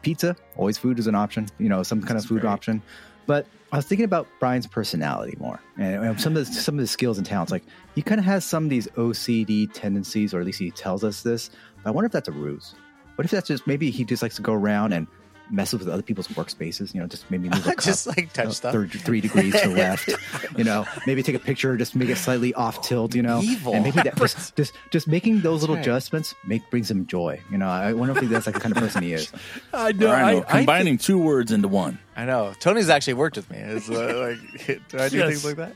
Pizza, 0.02 0.36
always 0.56 0.78
food 0.78 0.98
is 1.00 1.08
an 1.08 1.16
option. 1.16 1.48
You 1.60 1.70
know, 1.70 1.84
some 1.84 2.02
kind 2.02 2.18
of 2.18 2.26
food 2.26 2.42
great. 2.42 2.50
option. 2.52 2.82
But 3.28 3.46
I 3.72 3.78
was 3.78 3.86
thinking 3.86 4.06
about 4.06 4.28
Brian's 4.40 4.68
personality 4.68 5.36
more 5.40 5.60
and, 5.78 6.20
some 6.22 6.36
of 6.38 6.46
the, 6.46 6.54
some 6.54 6.76
of 6.76 6.80
his 6.80 6.92
skills 6.92 7.18
and 7.18 7.26
talents. 7.26 7.52
Like 7.52 7.64
he 7.96 8.02
kind 8.02 8.20
of 8.20 8.26
has 8.26 8.46
some 8.46 8.64
of 8.66 8.70
these 8.70 8.88
OCD 8.90 9.70
tendencies, 9.74 10.34
or 10.34 10.40
at 10.40 10.46
least 10.46 10.60
he 10.60 10.72
tells 10.72 11.04
us 11.04 11.22
this. 11.24 11.50
But 11.84 11.90
I 11.90 11.92
wonder 11.92 12.06
if 12.08 12.12
that's 12.12 12.28
a 12.30 12.32
ruse. 12.32 12.76
What 13.16 13.26
if 13.26 13.32
that's 13.32 13.48
just 13.48 13.66
maybe 13.68 13.92
he 13.92 14.04
just 14.04 14.22
likes 14.22 14.36
to 14.36 14.42
go 14.42 14.54
around 14.54 14.94
and 14.94 15.08
messes 15.50 15.80
with 15.80 15.88
other 15.90 16.02
people's 16.02 16.28
workspaces? 16.30 16.94
You 16.94 17.02
know, 17.02 17.08
just 17.08 17.30
maybe 17.32 17.50
move 17.50 17.66
a 17.68 17.76
cup, 17.76 17.84
Just 17.84 18.08
like 18.08 18.32
touch 18.34 18.38
you 18.38 18.44
know, 18.46 18.52
stuff. 18.52 18.74
third- 18.74 18.92
three 18.92 19.22
degrees 19.22 19.54
to 19.62 19.70
the 19.70 19.76
left. 19.76 20.10
You 20.58 20.64
know, 20.64 20.86
maybe 21.08 21.24
take 21.24 21.36
a 21.36 21.40
picture, 21.40 21.76
just 21.78 21.96
make 21.96 22.10
it 22.10 22.18
slightly 22.18 22.54
off 22.54 22.82
tilt. 22.82 23.16
You 23.16 23.22
know, 23.24 23.42
Evil. 23.42 23.74
and 23.74 23.84
maybe 23.84 24.02
that 24.02 24.16
just 24.18 24.56
just, 24.56 24.74
just 24.92 25.08
making 25.08 25.42
those 25.42 25.62
little 25.62 25.76
right. 25.76 25.82
adjustments 25.82 26.34
make 26.48 26.70
brings 26.70 26.90
him 26.90 27.06
joy. 27.08 27.42
You 27.52 27.58
know, 27.58 27.68
I 27.68 27.94
wonder 27.94 28.18
if 28.18 28.30
that's 28.30 28.46
like 28.46 28.56
the 28.56 28.62
kind 28.62 28.76
of 28.76 28.82
person 28.82 29.04
he 29.04 29.14
is. 29.14 29.32
I 29.74 29.92
know. 29.92 30.12
I 30.12 30.34
know, 30.34 30.40
I, 30.42 30.50
I 30.50 30.58
combining 30.58 30.98
two 30.98 31.18
words 31.20 31.52
into 31.52 31.68
one. 31.68 32.00
I 32.16 32.26
know. 32.26 32.54
Tony's 32.60 32.90
actually 32.90 33.16
worked 33.16 33.36
with 33.36 33.50
me. 33.52 33.58
It's 33.58 33.90
uh, 33.90 34.36
like, 34.68 34.88
do 34.90 34.98
I 35.00 35.10
do 35.10 35.18
Yes. 35.18 35.28
things 35.30 35.46
like 35.46 35.56
that? 35.58 35.74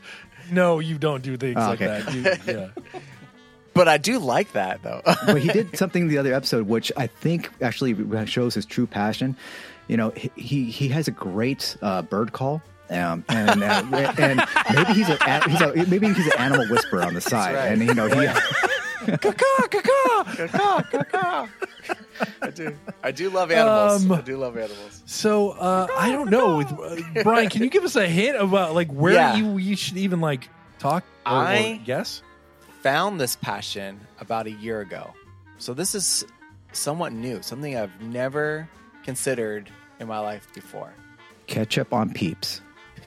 no, 0.50 0.78
you 0.80 0.98
don't 0.98 1.22
do 1.22 1.36
things 1.36 1.56
Oh, 1.58 1.68
like 1.68 1.78
that. 1.80 2.12
You, 2.12 2.22
yeah. 2.52 2.68
But 3.74 3.88
I 3.88 3.98
do 3.98 4.18
like 4.18 4.52
that 4.52 4.82
though. 4.82 5.00
but 5.04 5.40
he 5.40 5.48
did 5.48 5.76
something 5.78 6.08
the 6.08 6.18
other 6.18 6.34
episode, 6.34 6.66
which 6.66 6.90
I 6.96 7.06
think 7.06 7.50
actually 7.62 7.94
shows 8.26 8.54
his 8.54 8.66
true 8.66 8.86
passion. 8.86 9.36
You 9.88 9.96
know, 9.96 10.10
he 10.10 10.30
he, 10.36 10.64
he 10.70 10.88
has 10.88 11.08
a 11.08 11.12
great 11.12 11.76
uh, 11.82 12.02
bird 12.02 12.32
call. 12.32 12.62
Um, 12.90 13.24
and 13.28 13.62
uh, 13.62 13.82
and 14.18 14.42
maybe 14.74 14.92
he's 14.94 15.08
a 15.08 15.48
he's 15.48 15.60
a 15.60 15.72
maybe 15.88 16.12
he's 16.12 16.26
an 16.26 16.38
animal 16.38 16.66
whisperer 16.68 17.02
on 17.02 17.14
the 17.14 17.20
side, 17.20 17.54
right. 17.54 17.66
and 17.72 17.82
you 17.86 17.94
know 17.94 18.08
he 18.08 18.26
I 22.42 22.50
do. 22.52 22.76
I 23.02 23.12
do 23.12 23.30
love 23.30 23.50
animals. 23.50 24.04
Um, 24.04 24.12
I 24.12 24.20
do 24.20 24.36
love 24.36 24.56
animals. 24.56 25.02
So 25.06 25.50
uh, 25.50 25.86
I 25.96 26.10
don't 26.10 26.30
know, 26.30 26.58
With- 26.58 26.72
uh, 26.72 27.22
Brian. 27.22 27.48
Can 27.48 27.62
you 27.62 27.70
give 27.70 27.84
us 27.84 27.96
a 27.96 28.06
hint 28.06 28.36
about 28.36 28.74
like 28.74 28.90
where 28.90 29.14
Yeah. 29.14 29.36
you 29.36 29.56
you 29.58 29.76
should 29.76 29.96
even 29.98 30.20
like 30.20 30.48
talk 30.78 31.04
or, 31.26 31.32
or 31.32 31.36
I- 31.36 31.80
guess? 31.84 32.22
Found 32.82 33.20
this 33.20 33.36
passion 33.36 34.00
about 34.20 34.46
a 34.46 34.50
year 34.52 34.80
ago. 34.80 35.12
So 35.58 35.74
this 35.74 35.94
is 35.94 36.24
somewhat 36.72 37.12
new, 37.12 37.42
something 37.42 37.76
I've 37.76 38.00
never 38.00 38.68
considered 39.04 39.70
in 39.98 40.08
my 40.08 40.18
life 40.18 40.48
before. 40.54 40.92
ketchup 41.46 41.92
on 41.92 42.12
peeps. 42.14 42.62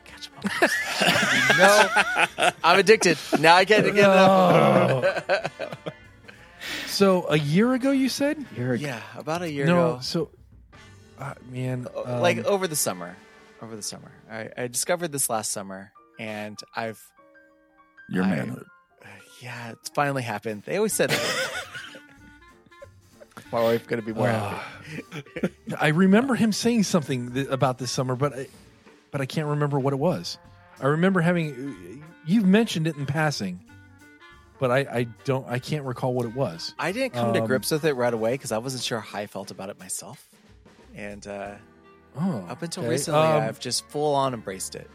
Catch 0.06 0.30
'em 0.30 0.52
up. 0.62 1.58
no, 1.58 2.54
I'm 2.64 2.78
addicted. 2.80 3.18
Now 3.40 3.56
I 3.56 3.66
can't 3.66 3.86
get 3.86 3.96
enough. 3.98 5.24
Oh. 5.30 5.92
so 6.88 7.26
a 7.30 7.38
year 7.38 7.74
ago, 7.74 7.92
you 7.92 8.10
said 8.10 8.46
You're 8.56 8.76
Yeah, 8.76 9.02
about 9.18 9.42
a 9.42 9.52
year 9.52 9.66
no. 9.66 9.94
ago. 9.94 10.00
So, 10.02 10.30
uh, 11.20 11.34
man, 11.50 11.88
um, 12.06 12.20
like 12.22 12.40
over 12.46 12.68
the 12.68 12.76
summer. 12.76 13.16
Over 13.62 13.76
the 13.76 13.82
summer. 13.82 14.12
I, 14.30 14.50
I 14.58 14.68
discovered 14.68 15.12
this 15.12 15.30
last 15.30 15.52
summer 15.52 15.92
and 16.20 16.60
I've 16.76 17.02
Your 18.10 18.26
manhood. 18.26 18.66
Yeah, 19.44 19.72
it's 19.72 19.90
finally 19.90 20.24
happened. 20.24 20.64
They 20.66 20.78
always 20.78 20.94
said 20.94 21.12
it. 21.12 21.20
My 23.52 23.62
wife's 23.62 23.86
gonna 23.88 24.02
be 24.02 24.14
more 24.14 24.28
happy. 24.28 25.50
I 25.80 25.90
remember 25.90 26.34
him 26.36 26.52
saying 26.52 26.84
something 26.84 27.34
th- 27.34 27.48
about 27.50 27.78
this 27.78 27.92
summer, 27.92 28.16
but 28.16 28.34
I, 28.34 28.48
but 29.12 29.22
I 29.22 29.26
can't 29.28 29.48
remember 29.48 29.80
what 29.80 29.94
it 29.94 30.00
was. 30.00 30.38
I 30.82 30.88
remember 30.88 31.22
having 31.22 32.04
you've 32.26 32.46
mentioned 32.48 32.88
it 32.88 32.96
in 32.98 33.06
passing, 33.06 33.60
but 34.60 34.72
I, 34.72 34.78
I 34.80 35.04
don't 35.24 35.48
I 35.48 35.60
can't 35.60 35.86
recall 35.86 36.14
what 36.14 36.26
it 36.26 36.36
was. 36.36 36.74
I 36.80 36.92
didn't 36.92 37.14
come 37.14 37.34
to 37.34 37.42
Um, 37.42 37.48
grips 37.48 37.70
with 37.70 37.86
it 37.86 37.94
right 37.94 38.14
away 38.14 38.32
because 38.34 38.52
I 38.52 38.58
wasn't 38.58 38.84
sure 38.84 39.00
how 39.00 39.20
I 39.20 39.28
felt 39.28 39.52
about 39.52 39.70
it 39.70 39.80
myself. 39.80 40.28
And 40.96 41.26
uh, 41.28 41.56
Oh, 42.20 42.46
up 42.48 42.62
until 42.62 42.84
okay. 42.84 42.92
recently, 42.92 43.20
Um, 43.20 43.44
I've 43.44 43.60
just 43.60 43.88
full 43.90 44.16
on 44.16 44.34
embraced 44.34 44.76
it. 44.76 44.90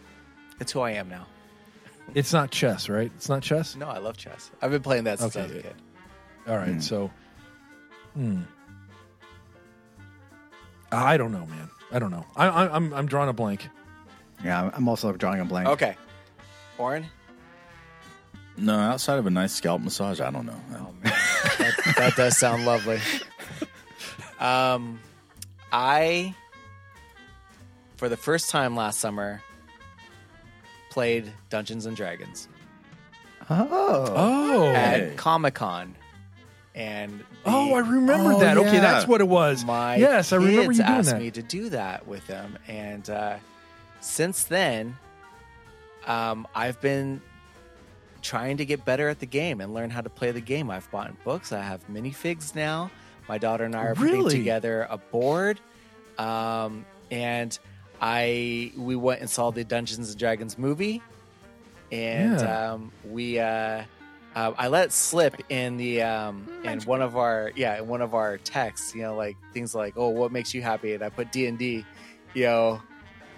It's 0.61 0.73
who 0.73 0.81
I 0.81 0.93
am 0.93 1.09
now. 1.09 1.27
It's 2.14 2.32
not 2.32 2.51
chess, 2.51 2.89
right? 2.89 3.10
It's 3.16 3.28
not 3.28 3.43
chess. 3.43 3.76
No, 3.76 3.86
I 3.89 3.98
love 3.98 4.16
chess. 4.16 4.51
I've 4.62 4.70
been 4.70 4.82
playing 4.82 5.05
that 5.05 5.18
since 5.18 5.36
I 5.36 5.43
was 5.43 5.52
a 5.52 5.62
kid. 5.62 5.74
All 6.47 6.56
right, 6.56 6.68
Hmm. 6.74 6.80
so, 6.80 7.10
hmm. 8.14 8.40
I 10.90 11.16
don't 11.16 11.32
know, 11.32 11.44
man. 11.47 11.68
I 11.93 11.98
don't 11.98 12.10
know. 12.10 12.24
I, 12.36 12.47
I, 12.48 12.74
I'm 12.74 12.93
I'm 12.94 13.06
drawing 13.06 13.28
a 13.28 13.32
blank. 13.35 13.68
Yeah, 14.43 14.70
I'm 14.74 14.89
also 14.89 15.12
drawing 15.12 15.40
a 15.40 15.44
blank. 15.44 15.68
Okay. 15.68 15.97
Oren? 16.78 17.06
No, 18.56 18.74
outside 18.78 19.18
of 19.18 19.26
a 19.26 19.30
nice 19.30 19.52
scalp 19.52 19.82
massage, 19.82 20.20
I 20.20 20.30
don't 20.30 20.47
know. 20.47 20.60
Oh, 20.72 20.93
man. 21.02 21.12
that, 21.59 21.94
that 21.97 22.16
does 22.16 22.36
sound 22.39 22.64
lovely. 22.64 23.01
Um, 24.40 25.01
I, 25.72 26.35
for 27.97 28.09
the 28.09 28.16
first 28.16 28.51
time 28.51 28.74
last 28.76 28.98
summer, 29.01 29.43
played 30.99 31.33
Dungeons 31.49 31.87
and 31.87 31.97
Dragons 31.97 32.49
Oh, 33.49 34.12
Oh, 34.16 34.66
at 34.75 35.16
Comic 35.16 35.55
Con, 35.55 35.95
and 36.75 37.20
the- 37.20 37.25
oh, 37.47 37.73
I 37.75 37.79
remember 37.79 38.33
Oh, 38.33 38.41
that. 38.41 38.59
Okay, 38.59 38.73
yeah. 38.75 38.81
that's 38.81 39.07
what 39.07 39.20
it 39.20 39.29
was. 39.29 39.65
my 39.65 39.95
yes, 39.95 40.33
I 40.33 40.37
remember 40.37 40.62
kids 40.65 40.79
you 40.79 40.85
doing 40.85 40.99
asked 40.99 41.11
that. 41.11 41.20
me 41.20 41.31
to 41.31 41.41
do 41.43 41.69
that 41.70 42.07
with 42.09 42.27
them, 42.27 42.59
and 42.66 43.09
uh, 43.09 43.37
since 44.01 44.43
then, 44.43 44.97
um, 46.09 46.49
I've 46.53 46.81
been 46.81 47.23
trying 48.20 48.57
to 48.57 48.66
get 48.66 48.85
better 48.85 49.09
at 49.09 49.20
the 49.20 49.27
game 49.27 49.61
and 49.61 49.73
learn 49.73 49.91
how 49.91 50.01
to 50.01 50.11
play 50.11 50.33
the 50.33 50.41
game. 50.41 50.69
I've 50.69 50.91
bought 50.91 51.12
books. 51.25 51.53
I 51.53 51.62
have 51.62 51.87
minifigs 51.87 52.57
now. 52.57 52.91
My 53.29 53.39
daughter 53.39 53.65
and 53.65 53.75
I 53.77 53.85
are 53.85 53.95
putting 53.95 54.15
Really? 54.15 54.35
together 54.37 54.87
a 54.91 54.99
board, 54.99 55.61
um, 56.19 56.85
and 57.12 57.57
I 58.01 58.73
we 58.77 58.97
went 58.97 59.20
and 59.20 59.29
saw 59.31 59.51
the 59.51 59.65
Dungeons 59.65 60.11
and 60.11 60.19
Dragons 60.19 60.57
movie, 60.59 61.03
and 61.93 62.41
Yeah. 62.41 62.73
um, 62.73 62.93
we. 63.05 63.39
Uh, 63.39 63.85
uh, 64.37 64.53
I 64.57 64.69
let 64.69 64.93
slip 64.93 65.35
in 65.49 65.79
the 65.79 66.03
um, 66.03 66.47
in 66.62 66.81
one 66.83 67.03
of 67.03 67.16
our 67.16 67.51
yeah 67.57 67.79
in 67.79 67.89
one 67.89 68.03
of 68.03 68.15
our 68.15 68.39
texts. 68.39 68.95
You 68.95 69.03
know, 69.03 69.16
like 69.16 69.37
things 69.53 69.75
like 69.75 69.95
oh, 69.97 70.09
what 70.11 70.31
makes 70.33 70.55
you 70.55 70.62
happy? 70.62 70.95
And 70.95 71.03
I 71.03 71.09
put 71.09 71.33
D 71.33 71.47
and 71.47 71.59
D. 71.59 71.85
You 72.35 72.45
know, 72.45 72.83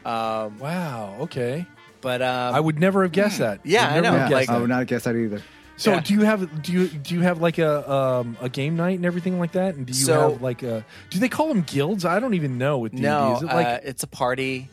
um, 0.04 0.58
Wow. 0.58 1.16
Okay. 1.20 1.64
But 2.02 2.22
um, 2.22 2.54
I 2.54 2.60
would 2.60 2.78
never 2.80 3.02
have 3.02 3.12
guessed 3.12 3.38
that. 3.38 3.60
Yeah, 3.64 3.84
Would 3.84 3.90
I 3.90 3.94
never 4.00 4.02
know, 4.16 4.20
have 4.22 4.30
Yeah, 4.30 4.38
guessed 4.38 4.48
like- 4.50 4.56
I 4.56 4.60
would 4.60 4.68
not 4.70 4.86
guess 4.88 5.04
that 5.04 5.14
either. 5.16 5.42
So 5.80 5.92
Yeah. 5.92 6.00
do 6.00 6.12
you 6.14 6.20
have 6.22 6.62
do 6.62 6.72
you 6.72 6.88
do 6.88 7.14
you 7.14 7.20
have 7.22 7.40
like 7.40 7.56
a 7.58 7.90
um, 7.90 8.36
a 8.40 8.48
game 8.50 8.76
night 8.76 8.96
and 8.96 9.06
everything 9.06 9.38
like 9.38 9.52
that? 9.52 9.76
And 9.76 9.86
do 9.86 9.92
you 9.92 10.04
So- 10.04 10.32
have 10.32 10.42
like 10.42 10.62
a 10.62 10.84
do 11.08 11.18
they 11.18 11.28
call 11.30 11.48
them 11.48 11.62
guilds? 11.62 12.04
I 12.04 12.20
don't 12.20 12.34
even 12.34 12.58
know 12.58 12.78
with 12.78 12.92
D&D. 12.92 13.02
no, 13.02 13.36
Is 13.36 13.42
it 13.42 13.46
like 13.46 13.66
uh, 13.66 13.80
it's 13.82 14.02
a 14.02 14.06
party. 14.06 14.68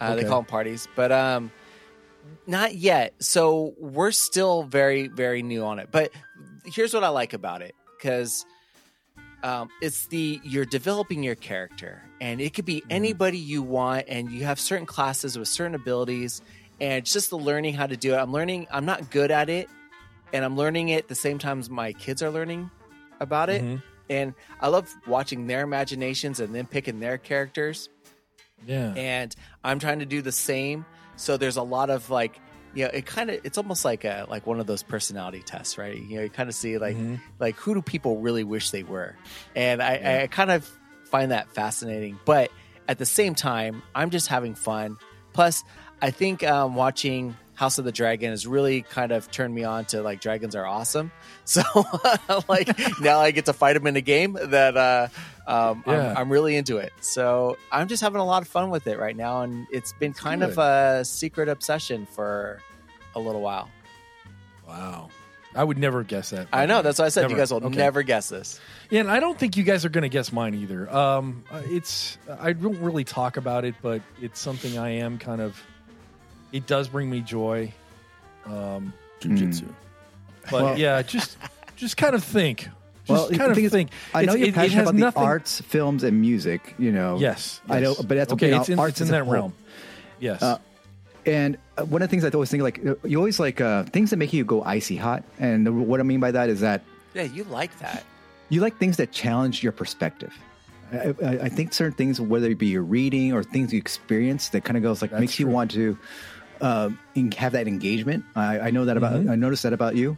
Uh, 0.00 0.14
They 0.14 0.24
call 0.24 0.40
them 0.40 0.46
parties, 0.46 0.88
but 0.96 1.12
um, 1.12 1.50
not 2.46 2.74
yet. 2.74 3.12
So 3.22 3.74
we're 3.78 4.12
still 4.12 4.62
very, 4.62 5.08
very 5.08 5.42
new 5.42 5.62
on 5.62 5.78
it. 5.78 5.88
But 5.90 6.10
here's 6.64 6.94
what 6.94 7.04
I 7.04 7.08
like 7.10 7.34
about 7.34 7.60
it 7.60 7.74
because 7.98 8.46
um, 9.42 9.68
it's 9.82 10.06
the 10.06 10.40
you're 10.42 10.64
developing 10.64 11.22
your 11.22 11.34
character, 11.34 12.02
and 12.18 12.40
it 12.40 12.54
could 12.54 12.64
be 12.64 12.76
Mm-hmm. 12.80 12.92
anybody 12.92 13.36
you 13.36 13.62
want, 13.62 14.06
and 14.08 14.30
you 14.30 14.44
have 14.44 14.58
certain 14.58 14.86
classes 14.86 15.38
with 15.38 15.48
certain 15.48 15.74
abilities, 15.74 16.40
and 16.80 16.94
it's 16.94 17.12
just 17.12 17.28
the 17.28 17.36
learning 17.38 17.74
how 17.74 17.86
to 17.86 17.96
do 17.98 18.14
it. 18.14 18.16
I'm 18.16 18.32
learning. 18.32 18.68
I'm 18.70 18.86
not 18.86 19.10
good 19.10 19.30
at 19.30 19.50
it, 19.50 19.68
and 20.32 20.44
I'm 20.44 20.56
learning 20.56 20.88
it 20.90 21.08
the 21.08 21.14
same 21.14 21.38
time 21.38 21.58
as 21.60 21.68
my 21.70 21.92
kids 21.92 22.22
are 22.22 22.30
learning 22.30 22.70
about 23.20 23.50
it. 23.50 23.62
Mhm. 23.62 23.82
And 24.08 24.34
I 24.60 24.68
love 24.68 24.92
watching 25.06 25.46
their 25.46 25.62
imaginations 25.62 26.40
and 26.40 26.54
then 26.54 26.66
picking 26.66 26.98
their 27.00 27.16
characters 27.18 27.88
yeah. 28.66 28.92
and 28.96 29.34
I'm 29.64 29.78
trying 29.78 30.00
to 30.00 30.06
do 30.06 30.20
the 30.22 30.32
same. 30.32 30.84
So 31.16 31.36
there's 31.36 31.56
a 31.56 31.62
lot 31.62 31.90
of 31.90 32.10
like, 32.10 32.38
you 32.74 32.84
know, 32.84 32.90
it 32.92 33.06
kind 33.06 33.30
of 33.30 33.40
it's 33.44 33.58
almost 33.58 33.84
like 33.84 34.04
a 34.04 34.26
like 34.28 34.46
one 34.46 34.60
of 34.60 34.66
those 34.66 34.82
personality 34.82 35.42
tests, 35.44 35.76
right? 35.78 35.96
You 35.96 36.16
know, 36.16 36.22
you 36.22 36.30
kind 36.30 36.48
of 36.48 36.54
see 36.54 36.78
like 36.78 36.96
Mhm. 36.96 37.20
like 37.38 37.56
who 37.56 37.74
do 37.74 37.82
people 37.82 38.18
really 38.18 38.44
wish 38.44 38.70
they 38.70 38.82
were, 38.84 39.16
and 39.56 39.82
I, 39.82 40.22
I 40.22 40.26
kind 40.28 40.50
of 40.50 40.68
find 41.04 41.30
that 41.32 41.50
fascinating. 41.52 42.18
But 42.24 42.50
at 42.88 42.98
the 42.98 43.06
same 43.06 43.34
time, 43.34 43.82
I'm 43.94 44.10
just 44.10 44.28
having 44.28 44.54
fun. 44.54 44.98
Plus, 45.32 45.64
I 46.00 46.10
think 46.12 46.42
um, 46.44 46.74
watching 46.76 47.36
House 47.60 47.76
of 47.76 47.84
the 47.84 47.92
Dragon 47.92 48.30
has 48.30 48.46
really 48.46 48.80
kind 48.80 49.12
of 49.12 49.30
turned 49.30 49.54
me 49.54 49.64
on 49.64 49.84
to 49.84 50.00
like 50.00 50.22
dragons 50.22 50.56
are 50.56 50.64
awesome. 50.66 51.12
So 51.44 51.60
like 52.48 52.68
now 53.00 53.18
I 53.20 53.32
get 53.32 53.44
to 53.46 53.52
fight 53.52 53.74
them 53.74 53.86
in 53.86 53.96
a 53.96 54.00
game 54.00 54.38
that 54.40 54.76
uh, 54.78 55.08
um, 55.46 55.84
Yeah. 55.86 56.12
I'm, 56.12 56.16
I'm 56.16 56.32
really 56.32 56.56
into 56.56 56.78
it. 56.78 56.90
So 57.02 57.58
I'm 57.70 57.86
just 57.88 58.02
having 58.02 58.18
a 58.20 58.24
lot 58.24 58.40
of 58.40 58.48
fun 58.48 58.70
with 58.70 58.86
it 58.86 58.98
right 58.98 59.14
now, 59.14 59.42
and 59.42 59.66
it's 59.70 59.92
been 59.92 60.14
kind 60.14 60.42
of 60.42 60.56
a 60.56 61.04
secret 61.04 61.50
obsession 61.50 62.06
for 62.06 62.60
a 63.14 63.20
little 63.20 63.42
while. 63.42 63.68
Wow. 64.66 65.10
I 65.54 65.62
would 65.64 65.76
never 65.78 66.02
guess 66.04 66.30
that. 66.30 66.46
I 66.52 66.64
know 66.66 66.80
that's 66.80 66.98
why 66.98 67.06
I 67.06 67.08
said 67.08 67.28
you 67.30 67.36
guys 67.36 67.50
will 67.52 67.62
Okay. 67.66 67.76
never 67.76 68.02
guess 68.04 68.28
this. 68.28 68.58
Yeah, 68.88 69.00
and 69.00 69.10
I 69.10 69.18
don't 69.20 69.36
think 69.38 69.56
you 69.58 69.64
guys 69.64 69.84
are 69.84 69.88
going 69.88 70.02
to 70.02 70.08
guess 70.08 70.32
mine 70.32 70.54
either. 70.54 70.88
Um, 70.94 71.44
uh, 71.50 71.60
it's 71.66 72.16
I 72.38 72.52
don't 72.52 72.78
really 72.80 73.04
talk 73.04 73.36
about 73.36 73.64
it, 73.66 73.74
but 73.82 74.00
it's 74.22 74.40
something 74.40 74.78
I 74.78 74.90
am 74.90 75.18
kind 75.18 75.40
of. 75.42 75.60
It 76.52 76.66
does 76.66 76.88
bring 76.88 77.08
me 77.10 77.20
joy, 77.20 77.72
um, 78.46 78.92
Jujitsu. 79.20 79.68
but 80.50 80.62
Well- 80.62 80.78
yeah, 80.78 81.02
just 81.16 81.36
just 81.76 81.96
kind 81.96 82.14
of 82.14 82.22
think. 82.24 82.60
Just 82.60 83.08
Well, 83.08 83.28
the 83.28 83.38
kind 83.38 83.50
of 83.50 83.56
thing 83.56 83.64
is, 83.64 83.72
think. 83.72 83.90
I 84.14 84.22
know 84.22 84.32
It's- 84.34 84.38
you're 84.38 84.46
it- 84.46 84.50
it 84.50 84.54
passionate 84.54 84.84
has 84.86 84.90
about 84.90 85.14
the 85.14 85.20
arts, 85.20 85.60
films, 85.62 86.02
and 86.04 86.20
music. 86.20 86.74
You 86.78 86.92
know, 86.92 87.18
Yes, 87.18 87.60
I 87.68 87.80
know, 87.80 87.90
yes. 87.90 88.02
but 88.02 88.14
that's 88.16 88.32
okay. 88.34 88.48
okay, 88.52 88.56
It's 88.60 88.68
in, 88.68 88.78
arts 88.78 89.00
it's 89.00 89.00
in 89.00 89.04
as 89.06 89.10
a 89.10 89.12
that 89.12 89.24
whole. 89.24 89.32
realm. 89.34 89.52
Yes. 90.20 90.42
Uh, 90.42 90.58
And 91.26 91.58
uh, 91.76 91.84
one 91.84 92.00
of 92.02 92.08
the 92.08 92.10
things 92.10 92.24
I 92.24 92.30
always 92.30 92.50
think, 92.50 92.62
like 92.62 92.80
uh, 92.86 92.94
you 93.04 93.18
always 93.18 93.38
like 93.38 93.60
uh, 93.60 93.84
things 93.84 94.08
that 94.10 94.16
make 94.16 94.32
you 94.32 94.42
go 94.44 94.62
icy 94.64 94.96
hot. 94.96 95.22
And 95.38 95.86
what 95.86 96.00
I 96.00 96.02
mean 96.02 96.18
by 96.20 96.30
that 96.30 96.48
is 96.48 96.60
that 96.60 96.82
Yeah, 97.14 97.24
you 97.24 97.44
like 97.44 97.78
that. 97.80 98.04
you 98.48 98.60
like 98.62 98.78
things 98.78 98.96
that 98.96 99.12
challenge 99.12 99.62
your 99.62 99.72
perspective. 99.72 100.32
I, 100.92 101.14
I, 101.22 101.28
I 101.44 101.48
think 101.50 101.72
certain 101.74 101.92
things, 101.92 102.20
whether 102.20 102.48
it 102.50 102.58
be 102.58 102.68
your 102.68 102.82
reading 102.82 103.32
or 103.34 103.42
things 103.44 103.70
you 103.72 103.78
experience, 103.78 104.48
that 104.50 104.64
kind 104.64 104.76
of 104.78 104.82
goes 104.82 105.02
like 105.02 105.10
That's 105.10 105.20
makes 105.20 105.38
you 105.38 105.44
true. 105.46 105.54
want 105.54 105.70
to 105.72 105.98
uh, 106.60 106.90
have 107.36 107.52
that 107.52 107.66
engagement. 107.68 108.24
I, 108.34 108.58
I 108.60 108.70
know 108.70 108.84
that 108.86 108.96
about. 108.96 109.14
Mhm. 109.14 109.30
I 109.30 109.36
noticed 109.36 109.62
that 109.64 109.72
about 109.72 109.96
you. 109.96 110.16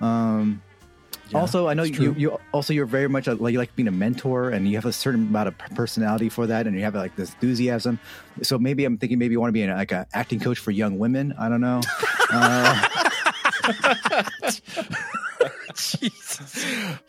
Um, 0.00 0.62
Yeah, 1.30 1.38
also, 1.40 1.66
I 1.68 1.74
know 1.74 1.84
you, 1.84 2.14
you. 2.18 2.38
Also, 2.52 2.72
you're 2.74 2.84
very 2.84 3.08
much 3.08 3.26
a, 3.26 3.34
like 3.34 3.52
you 3.52 3.58
like 3.58 3.74
being 3.74 3.88
a 3.88 3.92
mentor, 3.92 4.50
and 4.50 4.68
you 4.68 4.76
have 4.76 4.84
a 4.84 4.92
certain 4.92 5.28
amount 5.28 5.48
of 5.48 5.56
personality 5.74 6.28
for 6.28 6.46
that, 6.48 6.66
and 6.66 6.76
you 6.76 6.82
have 6.82 6.94
like 6.94 7.16
this 7.16 7.30
enthusiasm. 7.32 7.98
So 8.42 8.58
maybe 8.58 8.84
I'm 8.84 8.98
thinking 8.98 9.18
maybe 9.18 9.32
you 9.32 9.40
want 9.40 9.48
to 9.48 9.52
be 9.52 9.62
an, 9.62 9.70
like 9.70 9.92
an 9.92 10.04
acting 10.12 10.40
coach 10.40 10.58
for 10.58 10.72
young 10.72 10.98
women. 10.98 11.32
I 11.38 11.48
don't 11.48 11.60
know. 11.62 11.80
uh, 12.30 12.88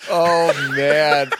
Oh 0.09 0.73
man, 0.75 1.31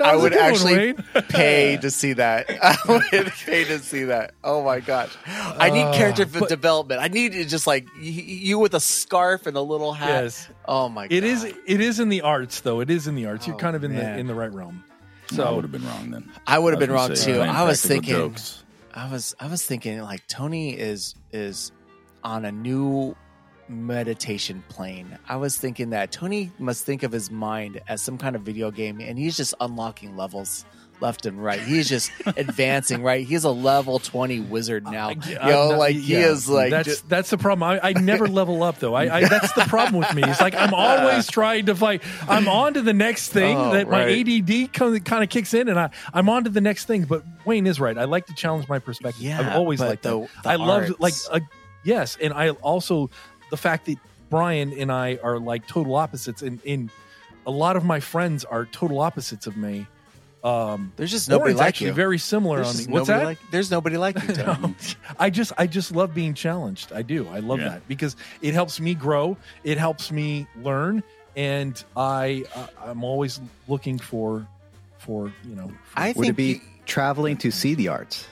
I 0.00 0.16
would 0.16 0.32
good 0.32 0.40
one, 0.40 0.50
actually 0.50 0.92
pay 1.28 1.76
to 1.78 1.90
see 1.90 2.14
that. 2.14 2.46
I 2.62 2.76
would 2.88 3.02
pay 3.32 3.64
to 3.64 3.78
see 3.78 4.04
that. 4.04 4.32
Oh 4.42 4.62
my 4.64 4.80
gosh, 4.80 5.10
I 5.26 5.70
need 5.70 5.82
Uh, 5.82 5.92
character 5.94 6.26
but- 6.26 6.48
development. 6.48 7.00
I 7.00 7.08
need 7.08 7.34
it 7.34 7.46
just 7.48 7.66
like 7.66 7.86
y- 7.96 8.02
you 8.02 8.58
with 8.58 8.74
a 8.74 8.80
scarf 8.80 9.46
and 9.46 9.56
a 9.56 9.60
little 9.62 9.92
hat. 9.92 10.24
Yes. 10.24 10.48
Oh 10.66 10.88
my. 10.88 11.08
god. 11.08 11.12
It 11.14 11.24
is. 11.24 11.44
It 11.44 11.80
is 11.80 12.00
in 12.00 12.08
the 12.08 12.22
arts, 12.22 12.60
though. 12.60 12.80
It 12.80 12.90
is 12.90 13.06
in 13.06 13.14
the 13.14 13.26
arts. 13.26 13.46
You're 13.46 13.56
Oh, 13.56 13.58
kind 13.58 13.76
of 13.76 13.84
in 13.84 13.92
man. 13.94 14.14
the 14.14 14.20
in 14.20 14.26
the 14.26 14.34
right 14.34 14.52
realm. 14.52 14.84
So 15.30 15.44
I 15.44 15.50
would 15.50 15.62
have 15.64 15.70
been 15.72 15.86
wrong 15.86 16.10
then. 16.10 16.28
I 16.46 16.58
would 16.58 16.72
have 16.72 16.80
been 16.80 16.90
wrong 16.90 17.14
say, 17.14 17.34
too. 17.34 17.40
I 17.40 17.62
was 17.64 17.80
thinking. 17.80 18.14
jokes. 18.14 18.64
I 18.92 19.08
was 19.10 19.34
I 19.38 19.46
was 19.46 19.64
thinking 19.64 20.00
like 20.02 20.26
Tony 20.26 20.76
is 20.76 21.14
is 21.32 21.70
on 22.24 22.44
a 22.44 22.50
new 22.52 23.14
meditation 23.70 24.62
plane. 24.68 25.18
I 25.28 25.36
was 25.36 25.56
thinking 25.56 25.90
that 25.90 26.12
Tony 26.12 26.50
must 26.58 26.84
think 26.84 27.02
of 27.02 27.12
his 27.12 27.30
mind 27.30 27.80
as 27.88 28.02
some 28.02 28.18
kind 28.18 28.36
of 28.36 28.42
video 28.42 28.70
game 28.70 29.00
and 29.00 29.18
he's 29.18 29.36
just 29.36 29.54
unlocking 29.60 30.16
levels 30.16 30.64
left 31.00 31.24
and 31.24 31.42
right. 31.42 31.60
He's 31.62 31.88
just 31.88 32.12
advancing, 32.36 33.02
right? 33.02 33.26
He's 33.26 33.44
a 33.44 33.50
level 33.50 33.98
20 33.98 34.40
wizard 34.40 34.84
now. 34.84 35.10
Yo, 35.10 35.36
I'm 35.40 35.48
not- 35.70 35.78
like 35.78 35.96
he 35.96 36.14
is 36.14 36.46
like 36.46 36.70
that's 36.70 37.00
ju- 37.00 37.06
that's 37.08 37.30
the 37.30 37.38
problem. 37.38 37.62
I, 37.62 37.80
I 37.82 37.92
never 37.94 38.28
level 38.40 38.62
up 38.62 38.78
though. 38.80 38.92
I, 38.94 39.16
I 39.16 39.24
that's 39.28 39.52
the 39.54 39.62
problem 39.62 39.98
with 40.00 40.14
me. 40.14 40.22
It's 40.24 40.42
like 40.42 40.54
I'm 40.54 40.74
always 40.74 41.26
trying 41.30 41.66
to 41.66 41.74
fight. 41.74 42.02
I'm 42.28 42.48
on 42.48 42.74
to 42.74 42.82
the 42.82 42.92
next 42.92 43.30
thing 43.30 43.56
Oh, 43.56 43.72
that 43.72 43.88
my. 43.88 44.02
ADD 44.10 44.72
kind 44.74 44.94
of, 44.94 45.04
kind 45.04 45.24
of 45.24 45.30
kicks 45.30 45.54
in, 45.54 45.68
and 45.70 45.78
I 45.80 45.88
I'm 46.12 46.28
on 46.28 46.44
to 46.44 46.50
the 46.50 46.60
next 46.60 46.84
thing. 46.84 47.04
But 47.04 47.24
Wayne 47.46 47.66
is 47.66 47.80
right. 47.80 47.96
I 47.96 48.04
like 48.04 48.26
to 48.26 48.34
challenge 48.34 48.68
my 48.68 48.78
perspective. 48.78 49.22
Yeah, 49.22 49.40
I've 49.40 49.56
always 49.56 49.80
liked 49.80 50.02
the- 50.02 50.20
that. 50.20 50.28
the 50.42 50.48
I 50.50 50.56
love 50.56 50.94
like 51.00 51.14
uh, 51.30 51.40
yes, 51.82 52.18
and 52.20 52.34
I 52.34 52.50
also 52.50 53.08
the 53.50 53.56
fact 53.56 53.86
that 53.86 53.98
Brian 54.30 54.72
and 54.72 54.90
I 54.92 55.18
are 55.22 55.38
like 55.38 55.66
total 55.66 55.96
opposites, 55.96 56.42
and 56.42 56.60
in 56.64 56.90
a 57.46 57.50
lot 57.50 57.76
of 57.76 57.84
my 57.84 58.00
friends 58.00 58.44
are 58.44 58.64
total 58.66 59.00
opposites 59.00 59.46
of 59.46 59.56
me. 59.56 59.86
Um, 60.42 60.92
there's 60.96 61.10
just 61.10 61.28
nobody 61.28 61.48
Warren's 61.50 61.58
like 61.58 61.68
actually 61.68 61.88
you. 61.88 61.92
very 61.92 62.16
similar 62.16 62.56
There's 62.58 62.68
on 62.68 62.76
just 62.76 62.88
me. 62.88 62.94
What's 62.94 63.08
nobody 63.08 63.24
that? 63.24 63.28
like 63.42 63.50
there's 63.50 63.70
nobody 63.70 63.96
like 63.98 64.22
you. 64.22 64.28
Tony. 64.34 64.58
No. 64.62 64.74
I 65.18 65.28
just 65.28 65.52
I 65.58 65.66
just 65.66 65.92
love 65.92 66.14
being 66.14 66.32
challenged. 66.32 66.92
I 66.94 67.02
do. 67.02 67.28
I 67.28 67.40
love 67.40 67.58
Yeah. 67.60 67.68
that 67.70 67.88
because 67.88 68.16
it 68.40 68.54
helps 68.54 68.80
me 68.80 68.94
grow. 68.94 69.36
It 69.64 69.76
helps 69.76 70.10
me 70.10 70.46
learn, 70.62 71.02
and 71.36 71.82
I 71.94 72.44
uh, 72.54 72.66
I'm 72.86 73.04
always 73.04 73.38
looking 73.68 73.98
for 73.98 74.46
for 74.98 75.30
you 75.44 75.56
know. 75.56 75.68
for- 75.68 75.98
I 76.00 76.08
would 76.12 76.14
think 76.14 76.28
it 76.28 76.36
be 76.36 76.44
you- 76.52 76.60
traveling 76.86 77.36
to 77.38 77.50
see 77.50 77.74
the 77.74 77.88
arts? 77.88 78.26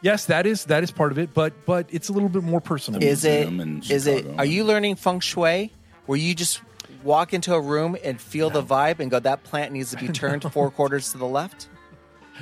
Yes, 0.00 0.26
that 0.26 0.46
is 0.46 0.64
that 0.66 0.82
is 0.82 0.90
part 0.90 1.12
of 1.12 1.18
it, 1.18 1.34
but 1.34 1.52
but 1.66 1.86
it's 1.90 2.08
a 2.08 2.12
little 2.12 2.28
bit 2.28 2.42
more 2.42 2.60
personal. 2.60 3.02
is 3.02 3.24
it 3.24 3.50
museum 3.50 3.60
in 3.60 3.82
is 3.90 4.06
it 4.06 4.26
are 4.38 4.44
you 4.44 4.64
learning 4.64 4.96
feng 4.96 5.20
shui 5.20 5.72
where 6.06 6.18
you 6.18 6.34
just 6.34 6.60
walk 7.02 7.32
into 7.32 7.54
a 7.54 7.60
room 7.60 7.96
and 8.02 8.20
feel 8.20 8.50
the 8.50 8.62
vibe 8.62 8.98
and 8.98 9.10
go 9.10 9.18
that 9.18 9.44
plant 9.44 9.72
needs 9.72 9.90
to 9.90 9.96
be 9.96 10.08
turned 10.12 10.42
four 10.52 10.70
quarters 10.70 11.12
to 11.12 11.18
the 11.18 11.26
left 11.26 11.68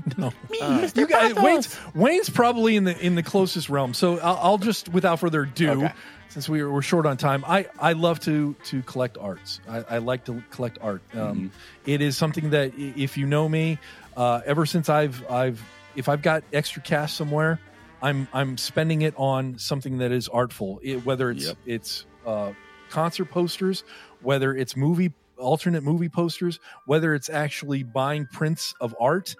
no. 0.16 0.32
you 0.50 1.06
guys, 1.06 1.34
Wayne's 1.34 1.78
Wayne's 1.94 2.28
probably 2.28 2.76
in 2.76 2.84
the 2.84 2.98
in 2.98 3.14
the 3.14 3.22
closest 3.22 3.68
realm. 3.68 3.94
So 3.94 4.18
I'll, 4.18 4.36
I'll 4.36 4.58
just 4.58 4.88
without 4.88 5.20
further 5.20 5.42
ado. 5.42 5.84
Okay. 5.84 5.92
Since 6.28 6.48
we 6.48 6.60
are, 6.60 6.70
we're 6.70 6.82
short 6.82 7.06
on 7.06 7.16
time, 7.16 7.44
I, 7.46 7.66
I 7.78 7.94
love 7.94 8.20
to 8.20 8.54
to 8.64 8.82
collect 8.82 9.16
arts. 9.16 9.60
I, 9.68 9.84
I 9.88 9.98
like 9.98 10.24
to 10.26 10.42
collect 10.50 10.78
art. 10.82 11.00
Um, 11.14 11.50
it 11.86 12.02
is 12.02 12.16
something 12.16 12.50
that 12.50 12.72
if 12.76 13.16
you 13.16 13.26
know 13.26 13.48
me, 13.48 13.78
uh, 14.16 14.42
ever 14.44 14.66
since 14.66 14.88
I've 14.88 15.24
I've 15.30 15.62
if 15.96 16.08
I've 16.08 16.22
got 16.22 16.44
extra 16.52 16.82
cash 16.82 17.14
somewhere, 17.14 17.60
I'm 18.02 18.28
I'm 18.32 18.56
spending 18.58 19.02
it 19.02 19.14
on 19.16 19.58
something 19.58 19.98
that 19.98 20.12
is 20.12 20.28
artful. 20.28 20.80
It, 20.82 21.04
whether 21.04 21.30
it's 21.30 21.46
Yep. 21.46 21.56
it's 21.66 22.06
uh, 22.26 22.52
concert 22.90 23.26
posters, 23.26 23.84
whether 24.22 24.54
it's 24.54 24.76
movie 24.76 25.12
alternate 25.38 25.82
movie 25.82 26.08
posters, 26.08 26.58
whether 26.86 27.14
it's 27.14 27.28
actually 27.28 27.82
buying 27.82 28.26
prints 28.32 28.74
of 28.80 28.94
art. 29.00 29.34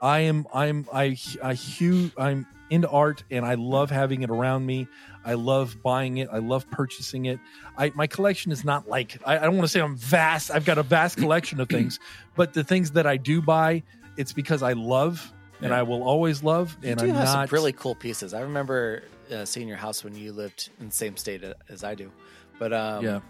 I 0.00 0.20
am 0.20 0.46
I'm 0.52 0.86
I 0.92 1.16
I 1.42 1.54
hu 1.54 2.10
I'm 2.16 2.46
into 2.70 2.88
art 2.88 3.22
and 3.30 3.44
I 3.44 3.54
love 3.54 3.90
having 3.90 4.22
it 4.22 4.30
around 4.30 4.64
me. 4.66 4.88
I 5.24 5.34
love 5.34 5.76
buying 5.82 6.16
it. 6.18 6.28
I 6.32 6.38
love 6.38 6.68
purchasing 6.70 7.26
it. 7.26 7.38
I 7.76 7.92
my 7.94 8.06
collection 8.06 8.50
is 8.50 8.64
not 8.64 8.88
like 8.88 9.18
I, 9.24 9.36
I 9.36 9.40
don't 9.40 9.56
want 9.56 9.64
to 9.64 9.68
say 9.68 9.80
I'm 9.80 9.96
vast. 9.96 10.50
I've 10.50 10.64
got 10.64 10.78
a 10.78 10.82
vast 10.82 11.18
collection 11.18 11.60
of 11.60 11.68
things, 11.68 12.00
but 12.34 12.52
the 12.52 12.64
things 12.64 12.92
that 12.92 13.06
I 13.06 13.16
do 13.16 13.40
buy, 13.42 13.82
it's 14.16 14.32
because 14.32 14.62
I 14.62 14.72
love 14.72 15.32
and 15.62 15.72
I 15.72 15.82
will 15.84 16.02
always 16.02 16.42
love. 16.42 16.76
you 16.82 16.90
And 16.90 16.98
do 16.98 17.04
I'm 17.06 17.14
have 17.14 17.24
not 17.24 17.48
some 17.48 17.54
really 17.54 17.72
cool 17.72 17.94
pieces 17.94 18.34
i 18.34 18.40
remember 18.40 19.02
uh, 19.32 19.44
seeing 19.44 19.68
your 19.68 19.76
house 19.78 20.02
when 20.04 20.14
you 20.14 20.32
lived 20.32 20.70
in 20.80 20.86
the 20.88 20.92
same 20.94 21.16
state 21.16 21.42
as 21.68 21.84
i 21.84 21.94
do 21.94 22.10
but 22.58 22.72
um 22.72 23.04
Yeah. 23.04 23.20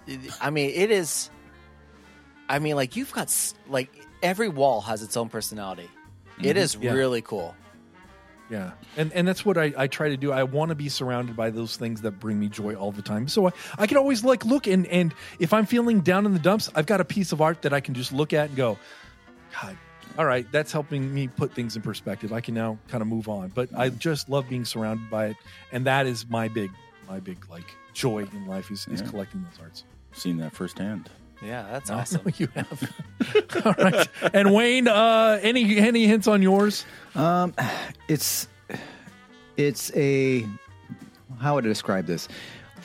i 0.40 0.50
mean 0.50 0.70
it 0.74 0.90
is 0.90 1.30
i 2.48 2.58
mean 2.58 2.76
like 2.76 2.96
you've 2.96 3.12
got 3.12 3.24
s- 3.28 3.54
like 3.68 3.90
every 4.22 4.48
wall 4.48 4.80
has 4.80 5.02
its 5.02 5.16
own 5.16 5.28
personality 5.28 5.88
It 6.42 6.56
is 6.56 6.74
Mm-hmm. 6.74 6.84
Yeah. 6.84 6.92
really 6.92 7.22
cool 7.22 7.54
Yeah, 8.50 8.72
and 8.98 9.12
and 9.14 9.26
that's 9.26 9.44
what 9.46 9.56
I, 9.56 9.72
I 9.78 9.86
try 9.86 10.08
to 10.10 10.16
do. 10.18 10.30
I 10.30 10.42
want 10.42 10.68
to 10.70 10.74
be 10.74 10.90
surrounded 10.90 11.34
by 11.36 11.48
those 11.50 11.78
things 11.78 12.02
that 12.02 12.20
bring 12.20 12.38
me 12.38 12.48
joy 12.50 12.74
all 12.74 12.92
the 12.92 13.00
time. 13.00 13.26
So 13.28 13.46
I, 13.48 13.52
I 13.78 13.86
can 13.86 13.96
always 13.96 14.24
like 14.24 14.44
look 14.44 14.66
and 14.66 14.84
and 14.88 15.14
if 15.38 15.54
I'm 15.54 15.64
feeling 15.64 16.02
down 16.02 16.26
in 16.26 16.32
the 16.34 16.38
dumps, 16.38 16.68
I've 16.74 16.84
got 16.84 17.00
a 17.00 17.04
piece 17.04 17.32
of 17.32 17.40
art 17.40 17.62
that 17.62 17.72
I 17.72 17.80
can 17.80 17.94
just 17.94 18.12
look 18.12 18.32
at 18.34 18.48
and 18.48 18.56
go, 18.56 18.76
God, 19.62 19.76
all 20.18 20.24
right, 20.26 20.46
that's 20.52 20.72
helping 20.72 21.12
me 21.14 21.28
put 21.28 21.52
things 21.54 21.76
in 21.76 21.82
perspective. 21.82 22.32
I 22.32 22.40
can 22.40 22.54
now 22.54 22.78
kind 22.88 23.02
of 23.02 23.08
move 23.08 23.28
on. 23.28 23.48
But 23.54 23.70
I 23.76 23.88
just 23.88 24.28
love 24.28 24.48
being 24.48 24.64
surrounded 24.64 25.08
by 25.10 25.26
it, 25.26 25.36
and 25.72 25.86
that 25.86 26.06
is 26.06 26.28
my 26.28 26.48
big 26.48 26.70
my 27.08 27.20
big 27.20 27.44
like 27.50 27.64
joy 27.94 28.26
in 28.32 28.46
life 28.46 28.70
is, 28.70 28.86
is 28.88 29.00
Yeah. 29.00 29.08
collecting 29.08 29.42
those 29.50 29.60
arts. 29.60 29.84
Seen 30.12 30.36
that 30.38 30.52
firsthand. 30.52 31.10
Yeah, 31.42 31.66
that's 31.70 31.90
No, 31.90 31.96
awesome. 31.96 32.22
you 32.36 32.48
have. 32.54 32.92
all 33.66 33.74
right, 33.78 34.08
and 34.32 34.54
Wayne, 34.54 34.88
uh, 34.88 35.38
any 35.42 35.78
any 35.78 36.06
hints 36.06 36.28
on 36.28 36.42
yours? 36.42 36.84
Um, 37.14 37.54
it's 38.08 38.48
it's 39.56 39.90
a 39.96 40.46
how 41.40 41.54
would 41.54 41.64
I 41.64 41.68
describe 41.68 42.06
this? 42.06 42.28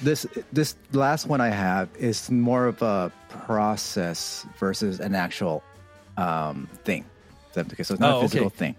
This 0.03 0.25
this 0.53 0.75
last 0.91 1.27
one 1.27 1.41
I 1.41 1.49
have 1.49 1.89
is 1.97 2.29
more 2.31 2.65
of 2.67 2.81
a 2.81 3.11
process 3.29 4.45
versus 4.59 4.99
an 4.99 5.15
actual 5.15 5.63
um, 6.17 6.67
thing. 6.83 7.05
Okay, 7.57 7.83
so 7.83 7.93
it's 7.93 8.01
not 8.01 8.15
Oh, 8.15 8.19
a 8.19 8.21
physical 8.23 8.47
okay. 8.47 8.55
thing, 8.55 8.75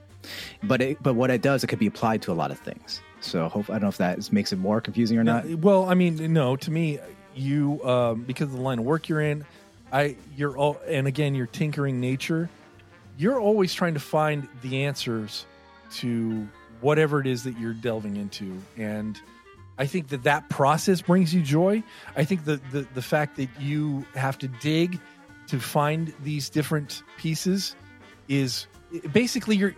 but 0.62 0.80
it, 0.80 1.02
but 1.02 1.14
what 1.14 1.30
it 1.30 1.42
does, 1.42 1.64
it 1.64 1.66
could 1.68 1.78
be 1.78 1.86
applied 1.86 2.22
to 2.22 2.32
a 2.32 2.34
lot 2.34 2.50
of 2.50 2.58
things. 2.58 3.00
So 3.20 3.48
hope 3.48 3.68
I 3.68 3.74
don't 3.74 3.82
know 3.82 3.88
if 3.88 3.96
that 3.98 4.18
is- 4.18 4.32
makes 4.32 4.52
it 4.52 4.56
more 4.58 4.80
confusing 4.80 5.18
or 5.18 5.24
not. 5.24 5.44
No, 5.46 5.56
well, 5.56 5.88
I 5.90 5.94
mean, 5.94 6.32
no. 6.32 6.56
To 6.56 6.70
me, 6.70 6.98
you 7.34 7.82
um, 7.84 8.22
because 8.22 8.46
of 8.50 8.52
the 8.56 8.60
line 8.62 8.78
of 8.78 8.84
work 8.84 9.08
you're 9.08 9.20
in, 9.20 9.44
I 9.92 10.16
you're 10.36 10.56
all, 10.56 10.80
and 10.86 11.06
again, 11.06 11.34
your 11.34 11.46
tinkering 11.46 12.00
nature. 12.00 12.48
You're 13.16 13.40
always 13.40 13.74
trying 13.74 13.94
to 13.94 14.00
find 14.00 14.46
the 14.62 14.84
answers 14.84 15.44
to 15.94 16.46
whatever 16.80 17.20
it 17.20 17.26
is 17.26 17.42
that 17.44 17.58
you're 17.58 17.72
delving 17.74 18.16
into, 18.16 18.56
and 18.76 19.20
I 19.76 19.86
think 19.86 20.08
that 20.08 20.22
that 20.22 20.48
process 20.48 21.00
brings 21.02 21.34
you 21.34 21.42
joy. 21.42 21.82
I 22.16 22.22
think 22.24 22.44
the 22.44 22.60
the, 22.70 22.86
the 22.94 23.02
fact 23.02 23.36
that 23.38 23.48
you 23.60 24.06
have 24.14 24.38
to 24.38 24.48
dig 24.48 25.00
to 25.48 25.58
find 25.58 26.12
these 26.22 26.48
different 26.48 27.02
pieces 27.16 27.74
is 28.28 28.66
basically 29.12 29.56
your 29.56 29.74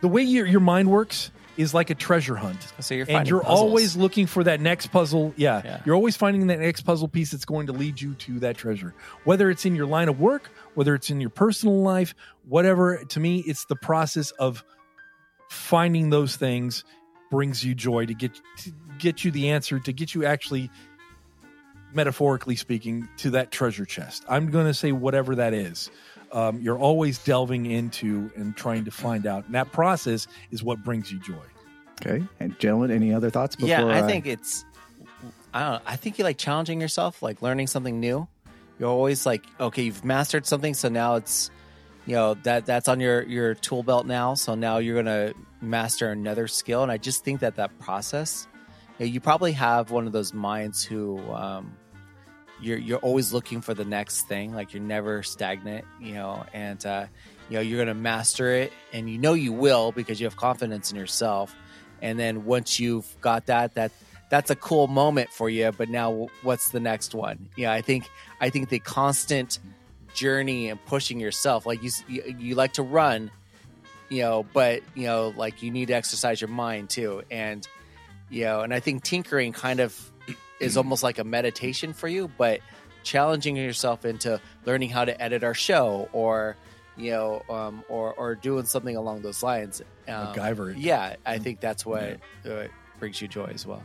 the 0.00 0.08
way 0.08 0.22
your 0.22 0.46
your 0.46 0.60
mind 0.60 0.90
works 0.90 1.30
is 1.56 1.74
like 1.74 1.90
a 1.90 1.94
treasure 1.94 2.36
hunt 2.36 2.72
So 2.80 2.94
you're 2.94 3.06
and 3.08 3.28
you're 3.28 3.40
puzzles. 3.40 3.58
always 3.60 3.96
looking 3.96 4.26
for 4.26 4.44
that 4.44 4.60
next 4.62 4.86
puzzle. 4.86 5.34
Yeah, 5.36 5.60
Yeah. 5.62 5.82
you're 5.84 5.94
always 5.94 6.16
finding 6.16 6.46
that 6.46 6.58
next 6.60 6.82
puzzle 6.82 7.06
piece 7.08 7.32
that's 7.32 7.44
going 7.44 7.66
to 7.66 7.72
lead 7.74 8.00
you 8.00 8.14
to 8.14 8.38
that 8.40 8.56
treasure. 8.56 8.94
Whether 9.24 9.50
it's 9.50 9.66
in 9.66 9.74
your 9.74 9.84
line 9.86 10.08
of 10.08 10.20
work, 10.20 10.50
whether 10.74 10.94
it's 10.94 11.10
in 11.10 11.20
your 11.20 11.28
personal 11.28 11.82
life, 11.82 12.14
whatever. 12.48 13.04
To 13.04 13.20
me, 13.20 13.40
it's 13.40 13.66
the 13.66 13.76
process 13.76 14.30
of 14.32 14.64
finding 15.50 16.08
those 16.10 16.36
things 16.36 16.84
brings 17.30 17.62
you 17.64 17.74
joy 17.74 18.06
to 18.06 18.14
get 18.14 18.34
to 18.58 18.72
get 18.98 19.24
you 19.24 19.30
the 19.30 19.50
answer 19.50 19.78
to 19.80 19.92
get 19.92 20.14
you 20.14 20.24
actually 20.24 20.70
metaphorically 21.92 22.54
speaking 22.56 23.08
to 23.16 23.30
that 23.30 23.50
treasure 23.50 23.84
chest 23.84 24.24
i'm 24.28 24.50
going 24.50 24.66
to 24.66 24.74
say 24.74 24.92
whatever 24.92 25.34
that 25.36 25.52
is 25.54 25.90
um, 26.32 26.60
you're 26.60 26.78
always 26.78 27.18
delving 27.18 27.66
into 27.66 28.30
and 28.36 28.56
trying 28.56 28.84
to 28.84 28.90
find 28.90 29.26
out 29.26 29.46
and 29.46 29.54
that 29.54 29.72
process 29.72 30.26
is 30.50 30.62
what 30.62 30.82
brings 30.84 31.10
you 31.10 31.18
joy 31.18 31.42
Okay, 32.00 32.24
and 32.38 32.58
gentlemen, 32.58 32.90
any 32.90 33.12
other 33.12 33.30
thoughts? 33.30 33.56
Before 33.56 33.68
yeah, 33.68 33.86
I 33.86 34.02
think 34.02 34.26
it's. 34.26 34.64
I 35.52 35.60
don't 35.60 35.72
know. 35.72 35.80
I 35.86 35.96
think 35.96 36.18
you 36.18 36.24
like 36.24 36.38
challenging 36.38 36.80
yourself, 36.80 37.22
like 37.22 37.42
learning 37.42 37.66
something 37.66 38.00
new. 38.00 38.26
You're 38.78 38.88
always 38.88 39.26
like, 39.26 39.44
okay, 39.58 39.82
you've 39.82 40.04
mastered 40.04 40.46
something, 40.46 40.72
so 40.72 40.88
now 40.88 41.16
it's, 41.16 41.50
you 42.06 42.14
know, 42.14 42.34
that 42.34 42.64
that's 42.64 42.88
on 42.88 43.00
your 43.00 43.22
your 43.24 43.54
tool 43.54 43.82
belt 43.82 44.06
now. 44.06 44.34
So 44.34 44.54
now 44.54 44.78
you're 44.78 44.96
gonna 45.02 45.34
master 45.60 46.10
another 46.10 46.48
skill, 46.48 46.82
and 46.82 46.90
I 46.90 46.96
just 46.96 47.22
think 47.22 47.40
that 47.40 47.56
that 47.56 47.78
process, 47.78 48.46
you, 48.98 49.06
know, 49.06 49.12
you 49.12 49.20
probably 49.20 49.52
have 49.52 49.90
one 49.90 50.06
of 50.06 50.12
those 50.12 50.32
minds 50.32 50.82
who, 50.82 51.20
um, 51.32 51.76
you're 52.60 52.78
you're 52.78 52.98
always 52.98 53.32
looking 53.32 53.60
for 53.60 53.74
the 53.74 53.84
next 53.84 54.22
thing. 54.22 54.54
Like 54.54 54.72
you're 54.72 54.82
never 54.82 55.22
stagnant, 55.22 55.84
you 56.00 56.14
know, 56.14 56.44
and 56.52 56.84
uh, 56.84 57.06
you 57.48 57.56
know 57.56 57.60
you're 57.60 57.78
gonna 57.78 57.94
master 57.94 58.54
it, 58.54 58.72
and 58.92 59.08
you 59.08 59.18
know 59.18 59.34
you 59.34 59.52
will 59.52 59.92
because 59.92 60.20
you 60.20 60.26
have 60.26 60.36
confidence 60.36 60.90
in 60.90 60.96
yourself. 60.96 61.54
And 62.02 62.18
then 62.18 62.44
once 62.44 62.80
you've 62.80 63.06
got 63.20 63.46
that, 63.46 63.74
that 63.74 63.92
that's 64.30 64.50
a 64.50 64.56
cool 64.56 64.86
moment 64.86 65.30
for 65.30 65.50
you. 65.50 65.72
But 65.76 65.90
now, 65.90 66.28
what's 66.42 66.70
the 66.70 66.80
next 66.80 67.14
one? 67.14 67.50
Yeah, 67.56 67.72
I 67.72 67.82
think 67.82 68.08
I 68.40 68.50
think 68.50 68.68
the 68.68 68.78
constant 68.78 69.58
journey 70.14 70.68
and 70.68 70.84
pushing 70.86 71.20
yourself, 71.20 71.66
like 71.66 71.82
you, 71.82 71.90
you 72.08 72.54
like 72.54 72.74
to 72.74 72.82
run, 72.82 73.30
you 74.08 74.22
know, 74.22 74.44
but 74.52 74.82
you 74.94 75.04
know, 75.04 75.32
like 75.36 75.62
you 75.62 75.70
need 75.70 75.88
to 75.88 75.94
exercise 75.94 76.40
your 76.40 76.48
mind 76.48 76.90
too, 76.90 77.22
and 77.30 77.66
you 78.30 78.44
know, 78.44 78.60
and 78.60 78.72
I 78.72 78.80
think 78.80 79.02
tinkering 79.02 79.52
kind 79.52 79.80
of 79.80 80.09
is 80.60 80.76
almost 80.76 81.02
like 81.02 81.18
a 81.18 81.24
meditation 81.24 81.92
for 81.92 82.08
you, 82.08 82.30
but 82.38 82.60
challenging 83.02 83.56
yourself 83.56 84.04
into 84.04 84.40
learning 84.66 84.90
how 84.90 85.04
to 85.04 85.20
edit 85.20 85.42
our 85.42 85.54
show 85.54 86.08
or 86.12 86.56
you 86.96 87.10
know 87.10 87.42
um, 87.48 87.82
or 87.88 88.12
or 88.12 88.34
doing 88.34 88.66
something 88.66 88.94
along 88.94 89.22
those 89.22 89.42
lines 89.42 89.80
um, 90.06 90.34
MacGyver 90.34 90.74
yeah 90.76 91.16
i 91.24 91.38
think 91.38 91.60
that's 91.60 91.86
what 91.86 92.18
uh, 92.44 92.64
brings 92.98 93.22
you 93.22 93.26
joy 93.26 93.46
as 93.46 93.64
well 93.64 93.82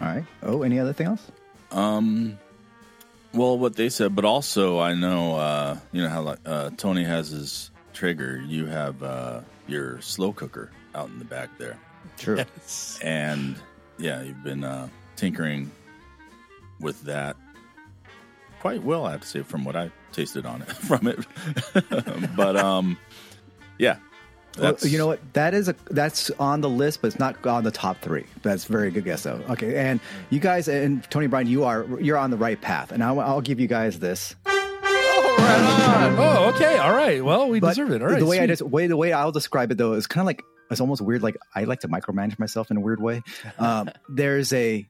all 0.00 0.08
right. 0.08 0.24
Oh, 0.42 0.62
any 0.62 0.78
other 0.78 0.92
thing 0.92 1.06
else? 1.06 1.30
Um, 1.70 2.38
well, 3.32 3.58
what 3.58 3.76
they 3.76 3.88
said, 3.88 4.14
but 4.14 4.24
also 4.24 4.78
I 4.78 4.94
know, 4.94 5.36
uh, 5.36 5.78
you 5.92 6.02
know 6.02 6.08
how 6.08 6.22
like 6.22 6.38
uh, 6.44 6.70
Tony 6.76 7.04
has 7.04 7.30
his 7.30 7.70
trigger. 7.92 8.42
You 8.46 8.66
have 8.66 9.02
uh, 9.02 9.40
your 9.66 10.00
slow 10.00 10.32
cooker 10.32 10.70
out 10.94 11.08
in 11.08 11.18
the 11.18 11.24
back 11.24 11.56
there, 11.58 11.78
True. 12.18 12.36
yes. 12.36 12.98
and 13.02 13.56
yeah, 13.98 14.22
you've 14.22 14.42
been 14.42 14.64
uh, 14.64 14.88
tinkering 15.16 15.70
with 16.80 17.02
that 17.04 17.36
quite 18.60 18.82
well. 18.82 19.06
I 19.06 19.12
have 19.12 19.20
to 19.20 19.26
say, 19.28 19.42
from 19.42 19.64
what 19.64 19.76
I 19.76 19.90
tasted 20.12 20.46
on 20.46 20.62
it, 20.62 20.68
from 20.72 21.06
it. 21.06 21.18
but 22.36 22.56
um, 22.56 22.96
yeah, 23.78 23.96
Well, 24.58 24.76
you 24.82 24.98
know 24.98 25.06
what? 25.06 25.20
That 25.34 25.52
is 25.54 25.68
a 25.68 25.74
that's 25.90 26.30
on 26.32 26.60
the 26.60 26.70
list, 26.70 27.02
but 27.02 27.08
it's 27.08 27.18
not 27.18 27.44
on 27.46 27.64
the 27.64 27.70
top 27.70 28.00
three. 28.00 28.24
That's 28.42 28.68
a 28.68 28.72
very 28.72 28.90
good 28.90 29.04
guess, 29.04 29.24
though. 29.24 29.40
Okay, 29.50 29.76
and 29.76 30.00
you 30.30 30.40
guys 30.40 30.68
and 30.68 31.02
Tony 31.10 31.26
Brian, 31.26 31.46
you 31.46 31.64
are 31.64 31.84
you're 32.00 32.16
on 32.16 32.30
the 32.30 32.36
right 32.36 32.60
path, 32.60 32.92
and 32.92 33.02
I'll, 33.02 33.20
I'll 33.20 33.40
give 33.40 33.60
you 33.60 33.66
guys 33.66 33.98
this. 33.98 34.34
oh 34.46 35.36
right 35.38 36.02
on. 36.02 36.18
Oh, 36.18 36.52
okay 36.54 36.78
all 36.78 36.92
right 36.94 37.24
well 37.24 37.48
we 37.48 37.60
But 37.60 37.70
deserve 37.70 37.90
it 37.90 38.02
all 38.02 38.08
right 38.08 38.18
the 38.20 38.26
way 38.26 38.38
I 38.40 38.46
just 38.46 38.62
way 38.62 38.86
the 38.86 38.96
way 38.96 39.12
I'll 39.12 39.32
describe 39.32 39.72
it 39.72 39.78
though 39.78 39.94
is 39.94 40.06
kind 40.06 40.22
of 40.22 40.26
like 40.26 40.42
it's 40.70 40.80
almost 40.80 41.02
weird. 41.02 41.22
Like 41.22 41.36
I 41.54 41.64
like 41.64 41.80
to 41.80 41.88
micromanage 41.88 42.38
myself 42.38 42.70
in 42.70 42.76
a 42.76 42.80
weird 42.80 43.00
way. 43.00 43.22
Um, 43.58 43.90
there's 44.08 44.52
a 44.52 44.86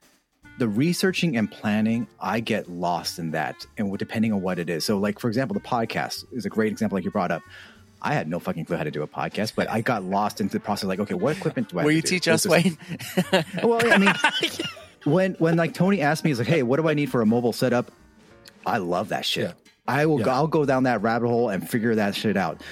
the 0.59 0.69
researching 0.69 1.37
and 1.37 1.51
planning. 1.51 2.07
I 2.21 2.41
get 2.41 2.71
lost 2.71 3.19
in 3.19 3.33
that, 3.33 3.67
and 3.77 3.97
depending 3.99 4.33
on 4.33 4.43
what 4.43 4.59
it 4.59 4.71
is. 4.71 4.85
So, 4.85 4.99
like 4.99 5.19
for 5.19 5.29
example, 5.29 5.55
the 5.55 5.61
podcast 5.61 6.25
is 6.33 6.47
a 6.47 6.51
great 6.51 6.73
example, 6.73 6.97
like 6.97 7.05
you 7.05 7.11
brought 7.11 7.31
up. 7.31 7.43
I 8.03 8.13
had 8.13 8.29
no 8.29 8.39
fucking 8.39 8.67
clue 8.67 8.77
how 8.77 8.85
to 8.85 8.91
do 8.91 9.03
a 9.03 9.07
podcast, 9.09 9.55
but 9.57 9.71
I 9.71 9.81
got 9.81 10.05
lost 10.05 10.41
into 10.41 10.53
the 10.53 10.61
process. 10.61 10.85
Like, 10.85 11.01
okay, 11.01 11.15
what 11.15 11.37
equipment 11.37 11.71
do 11.71 11.79
I? 11.79 11.85
will 11.85 11.89
have 11.91 11.97
you 11.97 12.03
to 12.03 12.07
do? 12.09 12.15
teach 12.17 12.29
Is 12.29 12.35
us 12.35 12.43
this- 12.43 12.51
wayne 13.33 13.45
well, 13.63 13.81
I 13.91 13.97
mean, 13.99 14.13
when 15.05 15.35
when 15.35 15.57
like 15.57 15.73
Tony 15.75 16.01
asked 16.03 16.23
me, 16.25 16.31
he's 16.31 16.39
like, 16.39 16.49
"Hey, 16.49 16.63
what 16.63 16.79
do 16.81 16.89
I 16.89 16.95
need 16.95 17.11
for 17.11 17.23
a 17.23 17.27
mobile 17.27 17.53
setup?" 17.53 17.91
I 18.67 18.79
love 18.79 19.09
that 19.09 19.25
shit. 19.25 19.45
Yeah. 19.45 19.53
I 19.87 20.07
will. 20.07 20.19
Go, 20.19 20.31
I'll 20.31 20.47
go 20.47 20.65
down 20.65 20.85
that 20.85 21.03
rabbit 21.03 21.29
hole 21.29 21.49
and 21.51 21.69
figure 21.69 21.95
that 21.95 22.15
shit 22.15 22.37
out. 22.37 22.63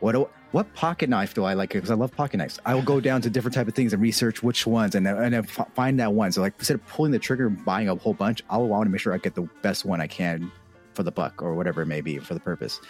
What 0.00 0.12
do, 0.12 0.28
what 0.56 0.72
pocket 0.72 1.10
knife 1.10 1.34
do 1.34 1.44
I 1.44 1.52
like? 1.52 1.74
Because 1.74 1.90
I 1.90 1.94
love 1.96 2.16
pocket 2.16 2.38
knives. 2.38 2.58
I 2.64 2.74
will 2.74 2.80
go 2.80 2.98
down 2.98 3.20
to 3.20 3.28
different 3.28 3.54
type 3.54 3.68
of 3.68 3.74
things 3.74 3.92
and 3.92 4.00
research 4.00 4.42
which 4.42 4.66
ones, 4.66 4.94
and 4.94 5.04
then, 5.04 5.34
and 5.34 5.50
find 5.50 6.00
that 6.00 6.14
one. 6.14 6.32
So 6.32 6.40
like 6.40 6.54
instead 6.58 6.76
of 6.76 6.86
pulling 6.86 7.12
the 7.12 7.18
trigger 7.18 7.48
and 7.48 7.62
buying 7.62 7.90
a 7.90 7.94
whole 7.94 8.14
bunch, 8.14 8.42
I'll 8.48 8.66
want 8.66 8.86
to 8.86 8.90
make 8.90 9.02
sure 9.02 9.12
I 9.12 9.18
get 9.18 9.34
the 9.34 9.46
best 9.60 9.84
one 9.84 10.00
I 10.00 10.06
can 10.06 10.50
for 10.94 11.02
the 11.02 11.10
buck 11.10 11.42
or 11.42 11.54
whatever 11.54 11.82
it 11.82 11.86
may 11.88 12.00
be 12.00 12.16
for 12.16 12.32
the 12.32 12.40
purpose. 12.40 12.80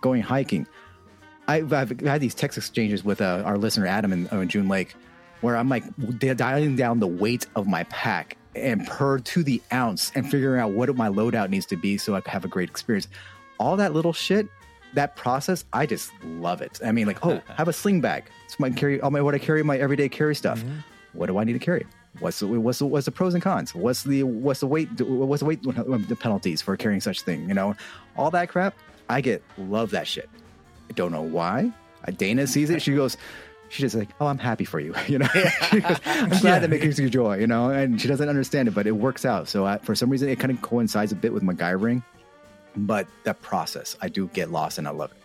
Going 0.00 0.22
hiking, 0.22 0.64
I've, 1.48 1.72
I've 1.72 1.98
had 2.02 2.20
these 2.20 2.36
text 2.36 2.56
exchanges 2.56 3.04
with 3.04 3.20
uh, 3.20 3.42
our 3.44 3.58
listener 3.58 3.88
Adam 3.88 4.12
in, 4.12 4.28
uh, 4.28 4.44
June 4.44 4.68
Lake, 4.68 4.94
where 5.40 5.56
I'm 5.56 5.68
like 5.68 5.82
dialing 6.20 6.76
down 6.76 7.00
the 7.00 7.08
weight 7.08 7.48
of 7.56 7.66
my 7.66 7.82
pack 7.84 8.36
and 8.54 8.86
per 8.86 9.18
to 9.18 9.42
the 9.42 9.60
ounce, 9.72 10.12
and 10.14 10.30
figuring 10.30 10.60
out 10.60 10.70
what 10.70 10.94
my 10.94 11.08
loadout 11.08 11.50
needs 11.50 11.66
to 11.66 11.76
be 11.76 11.98
so 11.98 12.14
I 12.14 12.22
have 12.26 12.44
a 12.44 12.48
great 12.48 12.70
experience. 12.70 13.08
All 13.58 13.76
that 13.78 13.92
little 13.92 14.12
shit, 14.12 14.46
that 14.94 15.16
process, 15.16 15.64
I 15.72 15.86
just 15.86 16.10
love 16.24 16.60
it. 16.62 16.80
I 16.84 16.92
mean, 16.92 17.06
like, 17.06 17.24
oh, 17.24 17.40
have 17.56 17.68
a 17.68 17.72
sling 17.72 18.00
bag. 18.00 18.24
It's 18.46 18.58
my 18.60 18.70
carry. 18.70 19.00
All 19.00 19.10
my 19.10 19.20
what 19.22 19.34
I 19.34 19.38
carry, 19.38 19.62
my 19.62 19.78
everyday 19.78 20.08
carry 20.08 20.34
stuff. 20.34 20.62
What 21.12 21.26
do 21.26 21.38
I 21.38 21.44
need 21.44 21.54
to 21.54 21.58
carry? 21.58 21.86
What's 22.20 22.40
the 22.40 22.46
what's 22.46 22.78
the, 22.78 22.86
what's 22.86 23.06
the 23.06 23.10
pros 23.10 23.32
and 23.34 23.42
cons? 23.42 23.74
What's 23.74 24.02
the 24.02 24.22
what's 24.22 24.60
the 24.60 24.66
weight 24.66 24.88
what's 25.00 25.40
the 25.40 25.46
weight 25.46 25.62
the 26.08 26.16
penalties 26.18 26.60
for 26.60 26.76
carrying 26.76 27.00
such 27.00 27.22
thing? 27.22 27.48
You 27.48 27.54
know, 27.54 27.74
all 28.16 28.30
that 28.32 28.48
crap. 28.50 28.74
I 29.08 29.20
get 29.20 29.42
love 29.58 29.90
that 29.90 30.06
shit. 30.06 30.28
I 30.90 30.92
don't 30.92 31.10
know 31.12 31.22
why. 31.22 31.72
Uh, 32.06 32.10
Dana 32.12 32.46
sees 32.46 32.68
it. 32.70 32.82
She 32.82 32.94
goes, 32.94 33.16
she's 33.68 33.80
just 33.80 33.94
like, 33.94 34.10
oh, 34.20 34.26
I'm 34.26 34.38
happy 34.38 34.64
for 34.64 34.78
you. 34.80 34.94
You 35.08 35.18
know, 35.20 35.28
goes, 35.34 36.00
I'm 36.04 36.28
glad 36.28 36.42
Yeah. 36.44 36.58
that 36.60 36.70
makes 36.70 36.98
you 36.98 37.08
joy. 37.08 37.38
You 37.38 37.46
know, 37.46 37.70
and 37.70 38.00
she 38.00 38.08
doesn't 38.08 38.28
understand 38.28 38.68
it, 38.68 38.74
but 38.74 38.86
it 38.86 38.92
works 38.92 39.24
out. 39.24 39.48
So 39.48 39.64
I, 39.66 39.78
for 39.78 39.94
some 39.94 40.10
reason, 40.10 40.28
it 40.28 40.38
kind 40.38 40.50
of 40.50 40.60
coincides 40.62 41.12
a 41.12 41.14
bit 41.16 41.32
with 41.32 41.42
MacGyvering, 41.42 42.02
but 42.76 43.06
that 43.24 43.42
process, 43.42 43.96
I 44.00 44.08
do 44.08 44.28
get 44.28 44.50
lost 44.50 44.78
and 44.78 44.86
I 44.86 44.90
love 44.90 45.12
it. 45.12 45.18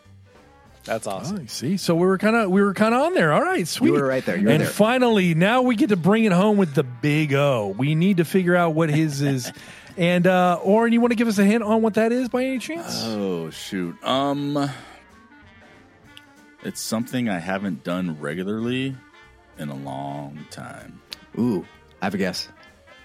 That's 0.84 1.06
awesome. 1.06 1.40
Oh, 1.44 1.46
see, 1.48 1.76
so 1.76 1.96
we 1.96 2.06
were 2.08 2.18
kind 2.18 2.36
of 2.36 2.50
we 2.50 2.62
were 2.62 2.74
kind 2.74 2.96
of 2.96 3.02
on 3.02 3.14
there. 3.14 3.34
All 3.34 3.42
right, 3.42 3.68
sweet. 3.68 3.88
You 3.88 3.94
were 3.94 4.08
right 4.08 4.26
there. 4.26 4.38
You 4.38 4.46
were 4.46 4.52
and 4.52 4.62
there. 4.62 4.70
finally, 4.70 5.36
now 5.36 5.62
we 5.62 5.76
get 5.76 5.90
to 5.90 5.98
bring 5.98 6.24
it 6.24 6.32
home 6.32 6.56
with 6.56 6.76
the 6.76 6.84
big 6.84 7.34
O. 7.34 7.76
We 7.78 7.94
need 7.94 8.18
to 8.18 8.26
figure 8.26 8.56
out 8.56 8.74
what 8.74 8.90
his 8.90 9.22
is. 9.34 9.52
And 9.98 10.26
uh 10.28 10.60
Oren, 10.64 10.94
you 10.94 11.02
want 11.02 11.12
to 11.12 11.16
give 11.16 11.28
us 11.28 11.40
a 11.40 11.44
hint 11.44 11.62
on 11.64 11.82
what 11.82 11.96
that 11.96 12.12
is 12.14 12.30
by 12.30 12.44
any 12.46 12.60
chance? 12.60 13.02
Oh 13.04 13.50
shoot. 13.50 14.02
Um 14.04 14.70
it's 16.64 16.80
something 16.82 17.28
I 17.30 17.40
haven't 17.40 17.84
done 17.84 18.20
regularly 18.20 18.96
in 19.58 19.70
a 19.70 19.76
long 19.76 20.46
time. 20.52 21.02
Ooh, 21.38 21.66
I 22.02 22.06
have 22.06 22.14
a 22.14 22.18
guess. 22.18 22.48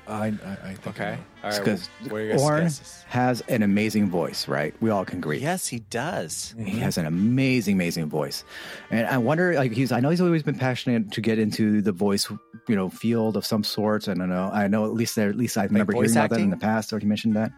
I, 0.08 0.26
I, 0.26 0.26
I 0.26 0.74
think 0.74 0.86
I 0.86 0.90
Okay. 0.90 1.10
know. 1.12 1.18
All 1.44 1.50
right. 1.50 1.58
Because 1.58 1.88
What 2.08 2.12
are 2.12 2.20
your 2.24 2.32
guys' 2.32 2.42
Oren 2.42 2.62
guesses? 2.64 3.04
has 3.08 3.40
an 3.42 3.62
amazing 3.62 4.10
voice, 4.10 4.46
right? 4.48 4.74
We 4.80 4.90
all 4.90 5.04
can 5.04 5.18
agree. 5.18 5.38
Yes, 5.38 5.66
he 5.68 5.80
does. 5.90 6.54
He 6.58 6.78
has 6.78 6.98
an 6.98 7.06
amazing, 7.06 7.74
amazing 7.74 8.08
voice, 8.08 8.44
and 8.90 9.06
I 9.06 9.18
wonder, 9.18 9.54
like 9.54 9.72
he's. 9.72 9.90
I 9.92 10.00
know 10.00 10.10
he's 10.10 10.20
always 10.20 10.42
been 10.42 10.58
passionate 10.58 11.12
to 11.12 11.20
get 11.20 11.38
into 11.38 11.82
the 11.82 11.92
voice, 11.92 12.30
you 12.68 12.76
know, 12.76 12.90
field 12.90 13.36
of 13.36 13.44
some 13.46 13.64
sorts. 13.64 14.08
I 14.08 14.14
don't 14.14 14.28
know. 14.28 14.50
I 14.52 14.68
know 14.68 14.84
at 14.86 14.92
least 14.94 15.16
there, 15.16 15.28
at 15.28 15.36
least 15.36 15.56
I 15.58 15.64
remember 15.64 15.92
voice 15.92 16.12
hearing 16.14 16.26
about 16.26 16.36
that 16.36 16.42
in 16.42 16.50
the 16.50 16.56
past, 16.56 16.92
or 16.92 16.98
he 16.98 17.06
mentioned 17.06 17.34
that. 17.36 17.50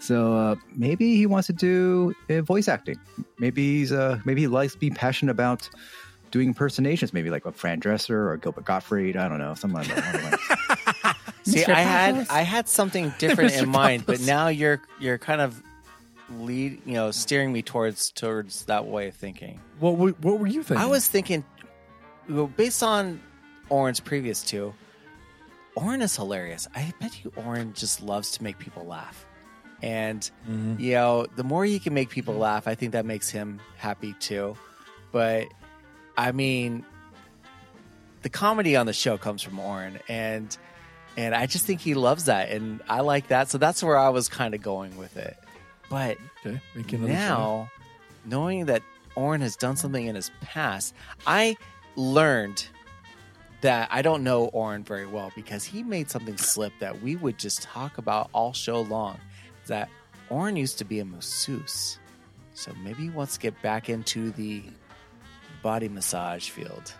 So 0.00 0.36
uh, 0.36 0.54
maybe 0.76 1.16
he 1.16 1.26
wants 1.26 1.46
to 1.46 1.52
do 1.52 2.14
uh, 2.28 2.42
voice 2.42 2.68
acting. 2.68 2.98
Maybe 3.38 3.78
he's 3.78 3.92
uh, 3.92 4.18
maybe 4.24 4.40
he 4.42 4.46
likes 4.48 4.74
being 4.76 4.94
passionate 4.94 5.30
about 5.32 5.68
doing 6.32 6.48
impersonations. 6.48 7.12
Maybe 7.12 7.30
like 7.30 7.46
a 7.46 7.52
Fran 7.52 7.80
Drescher 7.80 8.10
or 8.28 8.36
Gilbert 8.36 8.64
Gottfried. 8.64 9.16
I 9.16 9.28
don't 9.28 9.38
know, 9.38 9.54
something 9.54 9.78
like 9.78 9.88
that. 9.94 10.38
See, 11.44 11.64
I 11.64 11.80
had? 11.80 12.26
I 12.30 12.42
had 12.42 12.68
something 12.68 13.12
different 13.18 13.54
in 13.54 13.68
mind, 13.68 14.04
but 14.06 14.20
now 14.20 14.48
you're 14.48 14.80
you're 14.98 15.18
kind 15.18 15.40
of 15.40 15.62
lead, 16.30 16.80
you 16.86 16.94
know, 16.94 17.10
steering 17.10 17.52
me 17.52 17.62
towards 17.62 18.10
towards 18.10 18.64
that 18.64 18.86
way 18.86 19.08
of 19.08 19.14
thinking. 19.14 19.60
What 19.78 19.96
were- 19.98 20.10
what 20.22 20.38
were 20.38 20.46
you 20.46 20.62
thinking? 20.62 20.82
I 20.82 20.86
was 20.86 21.06
thinking, 21.06 21.44
well, 22.28 22.46
based 22.46 22.82
on 22.82 23.20
Oren's 23.68 24.00
previous 24.00 24.42
two, 24.42 24.72
Oren 25.76 26.00
is 26.02 26.16
hilarious. 26.16 26.66
I 26.74 26.92
bet 27.00 27.22
you 27.24 27.32
Oren 27.36 27.74
just 27.74 28.02
loves 28.02 28.30
to 28.32 28.42
make 28.42 28.58
people 28.58 28.86
laugh. 28.86 29.26
And, 29.82 30.28
Mhm. 30.48 30.80
you 30.80 30.92
know, 30.94 31.26
the 31.36 31.44
more 31.44 31.66
you 31.66 31.78
can 31.78 31.92
make 31.92 32.08
people 32.08 32.34
laugh, 32.34 32.66
I 32.66 32.74
think 32.74 32.92
that 32.92 33.04
makes 33.04 33.28
him 33.28 33.60
happy 33.76 34.14
too. 34.18 34.56
But, 35.12 35.48
I 36.16 36.32
mean, 36.32 36.86
the 38.22 38.30
comedy 38.30 38.76
on 38.76 38.86
the 38.86 38.94
show 38.94 39.18
comes 39.18 39.42
from 39.42 39.58
Oren. 39.58 39.98
And, 40.08 40.56
and 41.16 41.34
I 41.34 41.46
just 41.46 41.64
think 41.66 41.80
he 41.80 41.94
loves 41.94 42.24
that. 42.24 42.50
And 42.50 42.80
I 42.88 43.00
like 43.00 43.28
that. 43.28 43.48
So 43.50 43.58
that's 43.58 43.82
where 43.82 43.96
I 43.96 44.08
was 44.08 44.28
kind 44.28 44.54
of 44.54 44.62
going 44.62 44.96
with 44.96 45.16
it. 45.16 45.36
But 45.90 46.18
okay. 46.44 46.60
Make 46.74 46.92
another 46.92 47.12
now, 47.12 47.70
knowing 48.24 48.66
that 48.66 48.82
Oren 49.14 49.40
has 49.40 49.56
done 49.56 49.76
something 49.76 50.06
in 50.06 50.14
his 50.14 50.30
past, 50.40 50.94
I 51.26 51.56
learned 51.96 52.66
that 53.60 53.88
I 53.90 54.02
don't 54.02 54.24
know 54.24 54.46
Oren 54.46 54.84
very 54.84 55.06
well 55.06 55.32
because 55.34 55.64
he 55.64 55.82
made 55.82 56.10
something 56.10 56.36
slip 56.36 56.72
that 56.80 57.00
we 57.02 57.16
would 57.16 57.38
just 57.38 57.62
talk 57.62 57.98
about 57.98 58.28
all 58.32 58.52
show 58.52 58.80
long. 58.82 59.18
That 59.66 59.88
Oren 60.30 60.56
used 60.56 60.78
to 60.78 60.84
be 60.84 61.00
a 61.00 61.04
masseuse. 61.04 61.98
So 62.54 62.72
maybe 62.82 63.04
he 63.04 63.10
wants 63.10 63.34
to 63.34 63.40
get 63.40 63.60
back 63.62 63.88
into 63.88 64.30
the 64.32 64.62
body 65.62 65.88
massage 65.88 66.50
field. 66.50 66.92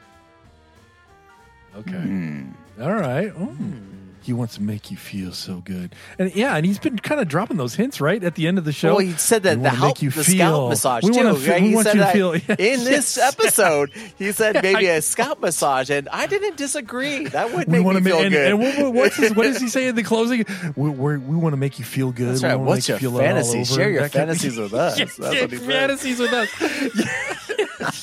Okay. 1.77 1.93
Hmm. 1.93 2.51
All 2.81 2.95
right. 2.95 3.33
Oh. 3.37 3.57
He 4.25 4.33
wants 4.33 4.55
to 4.55 4.63
make 4.63 4.91
you 4.91 4.97
feel 4.97 5.33
so 5.33 5.57
good. 5.65 5.95
And 6.19 6.35
yeah, 6.35 6.57
and 6.57 6.65
he's 6.65 6.79
been 6.79 6.99
kind 6.99 7.21
of 7.21 7.29
dropping 7.29 7.59
those 7.59 7.75
hints 7.75 8.01
right 8.01 8.23
at 8.25 8.35
the 8.37 8.47
end 8.49 8.57
of 8.59 8.65
the 8.65 8.73
show. 8.73 8.95
Well, 8.97 8.99
he 9.05 9.13
said 9.13 9.43
that 9.43 9.63
the 9.63 9.69
help, 9.71 10.01
you 10.03 10.11
the 10.11 10.25
feel- 10.25 10.35
scalp 10.37 10.69
massage 10.71 11.03
we 11.05 11.11
too. 11.11 11.17
wanna 11.19 11.35
right? 11.35 11.63
he 11.63 11.81
said 11.83 11.99
that 11.99 12.13
feel- 12.15 12.33
in 12.33 12.41
this 12.49 13.17
Yes. 13.17 13.19
episode. 13.19 13.91
He 14.19 14.33
said 14.33 14.63
maybe 14.63 14.87
a 14.87 15.03
scalp 15.03 15.41
massage, 15.41 15.91
and 15.91 16.09
I 16.09 16.27
didn't 16.27 16.57
disagree. 16.57 17.27
That 17.27 17.53
would 17.53 17.69
make 17.69 17.85
me 17.87 18.01
feel 18.01 18.29
good. 18.31 18.53
and 18.53 18.59
what, 18.59 18.79
what- 18.79 18.95
what's 18.95 19.17
his, 19.17 19.35
what 19.35 19.43
does 19.45 19.61
he 19.61 19.69
say 19.69 19.89
in 19.89 19.95
the 19.95 20.03
closing? 20.03 20.47
We, 20.75 20.89
we're, 20.91 21.19
we 21.19 21.37
want 21.37 21.53
to 21.53 21.59
make 21.59 21.79
you 21.79 21.85
feel 21.85 22.11
good. 22.11 22.29
That's 22.31 22.43
We 22.43 22.49
right. 22.49 22.57
What's 22.57 22.89
make 22.89 23.01
you 23.01 23.11
your 23.11 23.21
feel 23.21 23.27
fantasies? 23.27 23.75
Share 23.75 23.91
your 23.91 24.03
That 24.03 24.13
kind 24.13 24.31
of- 24.31 24.39
fantasies 24.39 24.59
with 24.59 24.73
us. 24.75 24.99
That's 24.99 25.17
share 25.17 25.43
what 25.43 25.51
he 25.51 25.57
said. 25.59 25.67
fantasies 25.67 26.19
with 26.19 26.33
us. 26.33 26.49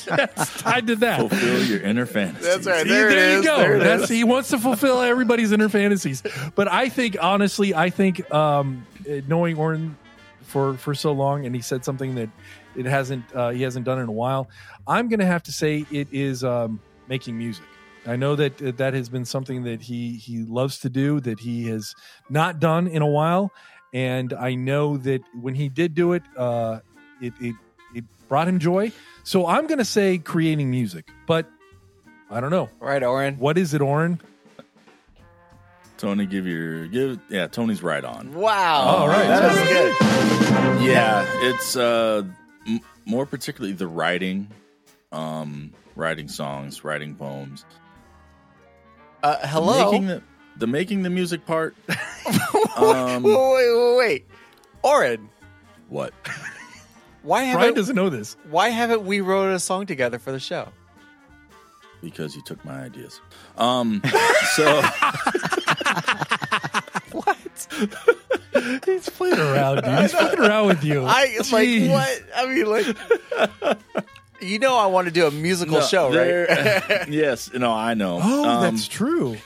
That's 0.06 0.60
tied 0.62 0.86
to 0.88 0.96
that. 0.96 1.20
Fulfill 1.20 1.64
your 1.64 1.80
inner 1.80 2.06
fantasies. 2.06 2.46
That's 2.46 2.66
right. 2.66 2.82
See, 2.82 2.88
There 2.88 3.08
it 3.10 3.32
you 3.32 3.38
is. 3.40 3.44
go. 3.44 3.56
There 3.58 3.78
That's 3.78 4.04
is. 4.04 4.08
he 4.10 4.24
wants 4.24 4.50
to 4.50 4.58
fulfill 4.58 5.00
everybody's 5.00 5.52
inner 5.52 5.68
fantasies. 5.68 6.22
But 6.54 6.68
I 6.68 6.88
think 6.88 7.16
honestly, 7.20 7.74
I 7.74 7.90
think 7.90 8.30
um, 8.32 8.86
knowing 9.28 9.56
Oren 9.58 9.96
for 10.42 10.74
for 10.76 10.94
so 10.94 11.12
long, 11.12 11.46
and 11.46 11.54
he 11.54 11.60
said 11.62 11.84
something 11.84 12.14
that 12.16 12.28
it 12.76 12.86
hasn't 12.86 13.24
uh, 13.34 13.50
he 13.50 13.62
hasn't 13.62 13.84
done 13.84 13.98
in 13.98 14.08
a 14.08 14.12
while. 14.12 14.48
I'm 14.86 15.08
going 15.08 15.20
to 15.20 15.26
have 15.26 15.42
to 15.44 15.52
say 15.52 15.84
it 15.90 16.08
is 16.12 16.42
um, 16.44 16.80
making 17.08 17.36
music. 17.38 17.64
I 18.06 18.16
know 18.16 18.34
that 18.36 18.60
uh, 18.60 18.72
that 18.78 18.94
has 18.94 19.08
been 19.08 19.24
something 19.24 19.62
that 19.64 19.80
he 19.82 20.16
he 20.16 20.38
loves 20.44 20.80
to 20.80 20.90
do 20.90 21.20
that 21.20 21.38
he 21.40 21.68
has 21.68 21.94
not 22.28 22.58
done 22.58 22.86
in 22.88 23.00
a 23.00 23.06
while, 23.06 23.52
and 23.94 24.32
I 24.32 24.54
know 24.54 24.96
that 24.98 25.22
when 25.40 25.54
he 25.54 25.68
did 25.68 25.94
do 25.94 26.12
it, 26.14 26.22
uh, 26.36 26.80
it, 27.20 27.32
it 27.40 27.54
it 27.54 27.54
brought 28.32 28.48
him 28.48 28.58
joy. 28.58 28.90
So 29.24 29.46
I'm 29.46 29.66
going 29.66 29.76
to 29.76 29.84
say 29.84 30.16
creating 30.16 30.70
music, 30.70 31.06
but 31.26 31.50
I 32.30 32.40
don't 32.40 32.48
know. 32.50 32.70
Right, 32.80 33.02
Oren. 33.02 33.36
What 33.36 33.58
is 33.58 33.74
it, 33.74 33.82
Oren? 33.82 34.22
Tony, 35.98 36.24
give 36.24 36.46
your 36.46 36.86
give. 36.86 37.18
Yeah, 37.28 37.46
Tony's 37.48 37.82
right 37.82 38.02
on. 38.02 38.32
Wow. 38.32 38.80
All 38.80 39.06
right. 39.06 39.26
That 39.26 39.52
is 39.52 39.68
good. 39.68 40.82
Yeah, 40.82 41.26
it's 41.50 41.76
uh 41.76 42.22
m- 42.66 42.80
more 43.04 43.26
particularly 43.26 43.74
the 43.74 43.86
writing, 43.86 44.48
um, 45.12 45.74
writing 45.94 46.28
songs, 46.28 46.84
writing 46.84 47.14
poems. 47.14 47.66
Uh, 49.22 49.46
hello. 49.46 49.90
making 49.92 50.06
the 50.06 50.22
the 50.56 50.66
making 50.66 51.02
the 51.02 51.10
music 51.10 51.44
part. 51.44 51.76
wait, 51.86 52.78
um, 52.78 53.24
wait, 53.24 53.36
wait, 53.36 53.96
wait. 53.98 54.26
Oren, 54.82 55.28
what? 55.90 56.14
Why 57.22 57.40
Brian 57.44 57.58
haven't 57.58 57.74
doesn't 57.74 57.96
know 57.96 58.08
this. 58.10 58.36
why 58.50 58.68
haven't 58.70 59.04
we 59.04 59.20
wrote 59.20 59.52
a 59.52 59.58
song 59.60 59.86
together 59.86 60.18
for 60.18 60.32
the 60.32 60.40
show? 60.40 60.68
Because 62.00 62.34
you 62.34 62.42
took 62.42 62.64
my 62.64 62.82
ideas. 62.82 63.20
Um, 63.56 64.02
so 64.56 64.82
what? 67.12 67.36
He's 68.84 69.08
playing 69.08 69.38
around, 69.38 69.82
dude. 69.82 69.98
He's 70.00 70.12
playing 70.12 70.38
around 70.38 70.66
with 70.68 70.84
you. 70.84 71.04
I 71.04 71.26
it's 71.30 71.52
like 71.52 71.68
what? 71.90 72.22
I 72.36 72.46
mean, 72.46 72.66
like, 72.66 73.78
you 74.40 74.58
know, 74.58 74.76
I 74.76 74.86
want 74.86 75.06
to 75.08 75.12
do 75.12 75.26
a 75.26 75.30
musical 75.30 75.78
No, 75.80 75.86
show, 75.86 76.12
there- 76.12 76.46
right? 76.88 77.08
yes, 77.08 77.52
no, 77.52 77.72
I 77.72 77.94
know. 77.94 78.20
Oh, 78.22 78.48
Um, 78.48 78.62
that's 78.62 78.86
true. 78.88 79.36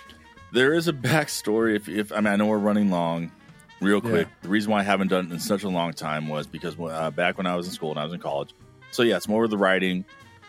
there 0.52 0.72
is 0.74 0.88
a 0.88 0.92
backstory. 0.92 1.76
If, 1.76 1.88
if 1.88 2.12
I 2.12 2.16
mean, 2.16 2.26
I 2.28 2.36
know 2.36 2.46
we're 2.46 2.58
running 2.58 2.90
long. 2.90 3.32
Real 3.80 4.00
Yeah. 4.02 4.10
quick, 4.10 4.28
the 4.42 4.48
reason 4.48 4.70
why 4.72 4.80
I 4.80 4.82
haven't 4.84 5.08
done 5.08 5.26
it 5.26 5.32
in 5.32 5.38
such 5.40 5.62
a 5.62 5.68
long 5.68 5.92
time 5.92 6.28
was 6.28 6.46
because 6.46 6.76
uh, 6.80 7.10
back 7.10 7.36
when 7.36 7.46
I 7.46 7.56
was 7.56 7.66
in 7.66 7.72
school 7.72 7.90
and 7.90 7.98
I 8.00 8.04
was 8.04 8.12
in 8.12 8.20
college. 8.20 8.54
So 8.90 9.02
yeah, 9.02 9.16
it's 9.16 9.28
more 9.28 9.44
of 9.44 9.50
the 9.50 9.58
writing, 9.58 10.04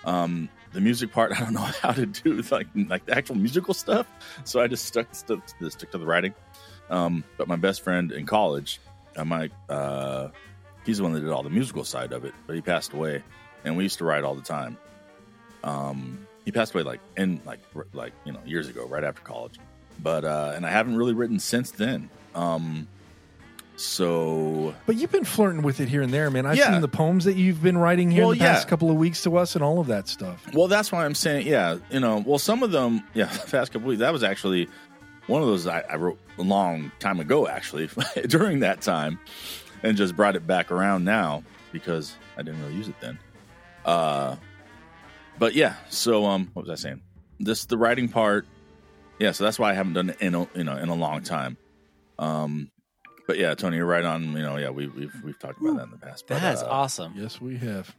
um, 0.05 0.47
the 0.73 0.79
music 0.81 1.11
part. 1.11 1.31
I 1.35 1.39
don't 1.43 1.53
know 1.53 1.59
how 1.81 1.91
to 1.91 2.05
do 2.05 2.41
like 2.51 2.67
like 2.75 3.05
the 3.05 3.17
actual 3.17 3.35
musical 3.35 3.73
stuff, 3.73 4.07
so 4.45 4.61
I 4.61 4.67
just 4.67 4.85
stuck 4.85 5.13
stuck, 5.13 5.39
stuck 5.47 5.91
to 5.91 5.97
the 5.97 6.05
writing. 6.05 6.33
Um, 6.89 7.23
but 7.37 7.47
my 7.49 7.57
best 7.57 7.81
friend 7.81 8.11
in 8.13 8.25
college, 8.25 8.79
uh, 9.17 9.25
my 9.25 9.49
uh, 9.67 10.29
he's 10.85 10.97
the 10.97 11.03
one 11.03 11.11
that 11.13 11.19
did 11.19 11.29
all 11.29 11.43
the 11.43 11.49
musical 11.49 11.83
side 11.83 12.13
of 12.13 12.23
it, 12.23 12.33
but 12.45 12.55
he 12.55 12.61
passed 12.61 12.93
away, 12.93 13.23
and 13.65 13.75
we 13.75 13.83
used 13.83 13.97
to 13.97 14.05
write 14.05 14.23
all 14.23 14.35
the 14.35 14.41
time. 14.41 14.77
Um, 15.65 16.25
he 16.45 16.51
passed 16.51 16.73
away 16.73 16.83
like 16.83 17.01
in 17.17 17.41
like 17.45 17.59
r- 17.75 17.87
like 17.91 18.13
you 18.23 18.31
know 18.31 18.39
years 18.45 18.69
ago, 18.69 18.85
right 18.87 19.03
after 19.03 19.21
college. 19.21 19.55
But 19.99 20.23
uh, 20.23 20.53
and 20.55 20.65
I 20.65 20.69
haven't 20.69 20.95
really 20.95 21.13
written 21.13 21.39
since 21.39 21.71
then. 21.71 22.09
Um, 22.35 22.87
so 23.77 24.73
But 24.85 24.95
you've 24.97 25.11
been 25.11 25.23
flirting 25.23 25.61
with 25.61 25.79
it 25.79 25.87
here 25.87 26.01
and 26.01 26.13
there, 26.13 26.29
man. 26.29 26.45
I've 26.45 26.57
Yeah. 26.57 26.71
seen 26.71 26.81
the 26.81 26.87
poems 26.87 27.25
that 27.25 27.35
you've 27.35 27.61
been 27.61 27.77
writing 27.77 28.09
here 28.11 28.23
Well, 28.23 28.33
the 28.33 28.39
past 28.39 28.65
yeah. 28.65 28.69
couple 28.69 28.89
of 28.89 28.97
weeks 28.97 29.21
to 29.23 29.37
us 29.37 29.55
and 29.55 29.63
all 29.63 29.79
of 29.79 29.87
that 29.87 30.07
stuff. 30.07 30.45
Well, 30.53 30.67
that's 30.67 30.91
why 30.91 31.05
I'm 31.05 31.15
saying, 31.15 31.47
yeah, 31.47 31.77
you 31.91 31.99
know, 31.99 32.23
well, 32.25 32.39
some 32.39 32.63
of 32.63 32.71
them, 32.71 33.03
yeah, 33.13 33.25
the 33.45 33.49
past 33.51 33.71
couple 33.71 33.87
weeks, 33.87 33.99
that 33.99 34.11
was 34.11 34.23
actually 34.23 34.67
one 35.27 35.41
of 35.41 35.47
those 35.47 35.67
I, 35.67 35.81
I 35.89 35.95
wrote 35.95 36.19
a 36.37 36.41
long 36.41 36.91
time 36.99 37.19
ago, 37.19 37.47
actually, 37.47 37.89
during 38.27 38.59
that 38.61 38.81
time, 38.81 39.19
and 39.83 39.95
just 39.95 40.15
brought 40.15 40.35
it 40.35 40.47
back 40.47 40.71
around 40.71 41.03
now 41.05 41.43
because 41.71 42.15
I 42.37 42.41
didn't 42.41 42.61
really 42.63 42.75
use 42.75 42.87
it 42.87 42.95
then. 42.99 43.19
Uh, 43.85 44.35
but 45.37 45.53
yeah, 45.53 45.75
so 45.89 46.25
um, 46.25 46.49
what 46.53 46.65
was 46.65 46.71
I 46.71 46.81
saying? 46.81 47.01
This 47.39 47.65
the 47.65 47.77
writing 47.77 48.09
part, 48.09 48.47
yeah. 49.19 49.31
So 49.33 49.43
that's 49.43 49.59
why 49.59 49.69
I 49.69 49.73
haven't 49.73 49.93
done 49.93 50.09
it 50.09 50.17
in 50.21 50.33
a, 50.33 50.47
you 50.55 50.63
know 50.63 50.75
in 50.77 50.89
a 50.89 50.95
long 50.95 51.21
time. 51.21 51.57
Um, 52.17 52.71
but 53.27 53.37
yeah, 53.37 53.53
Tony, 53.53 53.77
you're 53.77 53.85
right 53.85 54.05
on. 54.05 54.31
You 54.31 54.41
know, 54.41 54.57
yeah, 54.57 54.69
we, 54.69 54.87
we've 54.87 55.13
we've 55.23 55.37
talked 55.37 55.61
about 55.61 55.77
that 55.77 55.83
in 55.83 55.91
the 55.91 55.97
past. 55.97 56.25
But, 56.27 56.41
That's 56.41 56.63
uh, 56.63 56.69
awesome. 56.69 57.13
Yes, 57.15 57.39
we 57.39 57.57
have. 57.57 57.93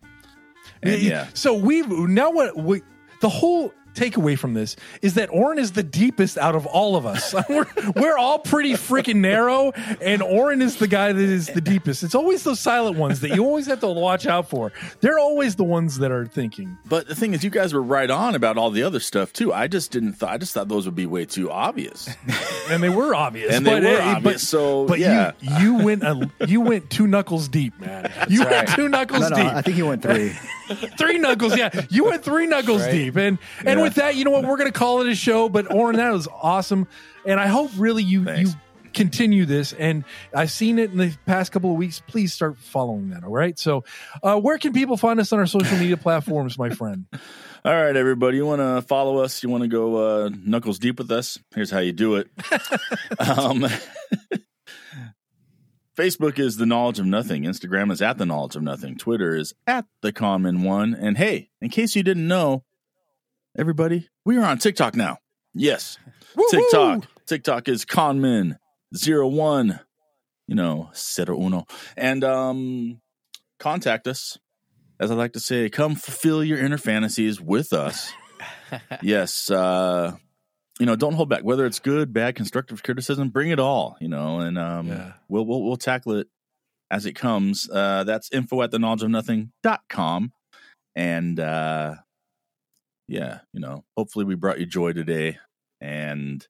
And 0.82 1.00
yeah. 1.00 1.28
So 1.34 1.54
we 1.54 1.82
now 1.82 2.30
what 2.30 2.56
we 2.56 2.82
the 3.20 3.28
whole 3.28 3.72
takeaway 3.98 4.38
from 4.38 4.54
this 4.54 4.76
is 5.02 5.14
that 5.14 5.28
Oren 5.30 5.58
is 5.58 5.72
the 5.72 5.82
deepest 5.82 6.38
out 6.38 6.54
of 6.54 6.66
all 6.66 6.96
of 6.96 7.06
us. 7.06 7.34
we're, 7.48 7.66
we're 7.96 8.16
all 8.18 8.38
pretty 8.38 8.72
freaking 8.74 9.16
narrow, 9.16 9.72
and 10.00 10.22
Oren 10.22 10.62
is 10.62 10.76
the 10.76 10.88
guy 10.88 11.12
that 11.12 11.22
is 11.22 11.48
the 11.48 11.60
deepest. 11.60 12.02
It's 12.02 12.14
always 12.14 12.42
those 12.44 12.60
silent 12.60 12.96
ones 12.96 13.20
that 13.20 13.30
you 13.34 13.44
always 13.44 13.66
have 13.66 13.80
to 13.80 13.88
watch 13.88 14.26
out 14.26 14.48
for. 14.48 14.72
They're 15.00 15.18
always 15.18 15.56
the 15.56 15.64
ones 15.64 15.98
that 15.98 16.10
are 16.12 16.26
thinking. 16.26 16.78
But 16.88 17.08
the 17.08 17.14
thing 17.14 17.34
is, 17.34 17.42
you 17.44 17.50
guys 17.50 17.72
were 17.74 17.82
right 17.82 18.10
on 18.10 18.34
about 18.34 18.58
all 18.58 18.70
the 18.70 18.82
other 18.82 19.00
stuff 19.00 19.32
too. 19.32 19.52
I 19.52 19.68
just 19.68 19.90
didn't. 19.90 20.14
Th- 20.20 20.30
I 20.30 20.38
just 20.38 20.54
thought 20.54 20.68
those 20.68 20.84
would 20.86 20.96
be 20.96 21.06
way 21.06 21.24
too 21.24 21.50
obvious, 21.50 22.08
and 22.70 22.82
they 22.82 22.88
were 22.90 23.14
obvious. 23.14 23.54
and 23.54 23.66
they 23.66 23.80
but, 23.80 23.82
were 23.82 24.00
uh, 24.00 24.16
obvious. 24.16 24.34
But, 24.34 24.40
so 24.40 24.86
but 24.86 24.98
yeah, 24.98 25.32
you 25.40 25.68
you 25.68 25.84
went 25.84 26.02
a, 26.02 26.30
you 26.46 26.60
went 26.60 26.90
two 26.90 27.06
knuckles 27.06 27.48
deep, 27.48 27.78
man. 27.80 28.10
You 28.28 28.44
went 28.44 28.68
two 28.70 28.88
knuckles 28.88 29.20
No, 29.20 29.28
no, 29.28 29.36
deep. 29.36 29.52
I 29.52 29.62
think 29.62 29.76
you 29.76 29.86
went 29.86 30.02
three. 30.02 30.30
three 30.98 31.18
knuckles. 31.18 31.56
Yeah, 31.56 31.70
you 31.90 32.04
went 32.04 32.24
three 32.24 32.46
knuckles 32.46 32.82
Right. 32.82 32.90
deep, 32.92 33.16
and 33.16 33.38
and 33.60 33.78
Yeah. 33.78 33.82
With 33.88 33.96
that, 33.96 34.16
you 34.16 34.24
know 34.24 34.30
what? 34.30 34.44
We're 34.44 34.58
gonna 34.58 34.70
call 34.70 35.00
it 35.00 35.08
a 35.08 35.14
show. 35.14 35.48
But 35.48 35.72
Oren, 35.72 35.96
that 35.96 36.12
was 36.12 36.28
awesome, 36.42 36.86
and 37.24 37.40
I 37.40 37.46
hope 37.46 37.70
really 37.78 38.02
you 38.02 38.22
Thanks. 38.22 38.52
you 38.52 38.90
continue 38.92 39.46
this. 39.46 39.72
And 39.72 40.04
I've 40.34 40.50
seen 40.50 40.78
it 40.78 40.90
in 40.90 40.98
the 40.98 41.16
past 41.24 41.52
couple 41.52 41.70
of 41.70 41.76
weeks. 41.76 42.02
Please 42.06 42.34
start 42.34 42.58
following 42.58 43.08
that. 43.10 43.24
All 43.24 43.30
right. 43.30 43.58
So, 43.58 43.84
uh, 44.22 44.38
where 44.38 44.58
can 44.58 44.74
people 44.74 44.98
find 44.98 45.18
us 45.20 45.32
on 45.32 45.38
our 45.38 45.46
social 45.46 45.78
media 45.78 45.96
platforms, 45.96 46.58
my 46.58 46.68
friend? 46.68 47.06
All 47.64 47.74
right, 47.74 47.96
everybody. 47.96 48.36
You 48.36 48.46
want 48.46 48.60
to 48.60 48.86
follow 48.86 49.18
us? 49.18 49.42
You 49.42 49.48
want 49.48 49.62
to 49.62 49.68
go 49.68 49.96
uh, 49.96 50.30
knuckles 50.44 50.78
deep 50.78 50.98
with 50.98 51.10
us? 51.10 51.38
Here's 51.54 51.70
how 51.70 51.80
you 51.80 51.92
do 51.92 52.16
it. 52.16 52.28
um, 53.18 53.66
Facebook 55.96 56.38
is 56.38 56.56
the 56.56 56.66
knowledge 56.66 57.00
of 57.00 57.06
nothing. 57.06 57.42
Instagram 57.42 57.90
is 57.90 58.00
at 58.00 58.18
the 58.18 58.26
knowledge 58.26 58.54
of 58.54 58.62
nothing. 58.62 58.96
Twitter 58.96 59.34
is 59.34 59.52
at 59.66 59.86
the 60.02 60.12
KONMen 60.12 60.62
one. 60.62 60.94
And 60.94 61.18
hey, 61.18 61.50
in 61.60 61.70
case 61.70 61.96
you 61.96 62.04
didn't 62.04 62.28
know, 62.28 62.62
everybody, 63.58 64.08
we 64.24 64.36
are 64.38 64.44
on 64.44 64.58
TikTok 64.58 64.94
now. 64.94 65.18
Yes, 65.54 65.98
TikTok. 66.50 67.04
TikTok 67.26 67.68
is 67.68 67.84
KONMen 67.84 68.56
zero 68.96 69.26
one. 69.28 69.80
You 70.46 70.54
know, 70.54 70.88
cero 70.94 71.38
uno, 71.38 71.66
and 71.96 72.24
um, 72.24 73.00
contact 73.58 74.06
us. 74.06 74.38
As 74.98 75.10
I 75.10 75.14
like 75.14 75.34
to 75.34 75.40
say, 75.40 75.68
come 75.68 75.94
fulfill 75.94 76.42
your 76.42 76.58
inner 76.58 76.78
fantasies 76.78 77.38
with 77.40 77.72
us. 77.74 78.12
yes, 79.02 79.50
uh, 79.50 80.16
you 80.80 80.86
know, 80.86 80.96
don't 80.96 81.12
hold 81.12 81.28
back. 81.28 81.42
Whether 81.42 81.66
it's 81.66 81.80
good, 81.80 82.12
bad, 82.14 82.34
constructive 82.34 82.82
criticism, 82.82 83.28
bring 83.28 83.50
it 83.50 83.60
all. 83.60 83.96
You 84.00 84.08
know, 84.08 84.40
and 84.40 84.56
um, 84.58 84.88
Yeah. 84.88 85.12
we'll, 85.28 85.44
we'll 85.44 85.62
we'll 85.64 85.76
tackle 85.76 86.14
it 86.14 86.28
as 86.90 87.04
it 87.04 87.12
comes. 87.12 87.68
Uh, 87.70 88.04
that's 88.04 88.32
info 88.32 88.62
at 88.62 88.70
the 88.70 88.78
knowledge 88.78 89.02
of 89.02 89.10
nothing 89.10 89.52
dot 89.62 89.82
com, 89.90 90.32
and 90.96 91.38
uh, 91.38 91.96
yeah, 93.08 93.40
you 93.52 93.60
know, 93.60 93.84
hopefully 93.96 94.24
we 94.24 94.34
brought 94.36 94.60
you 94.60 94.66
joy 94.66 94.92
today, 94.92 95.38
and 95.80 96.46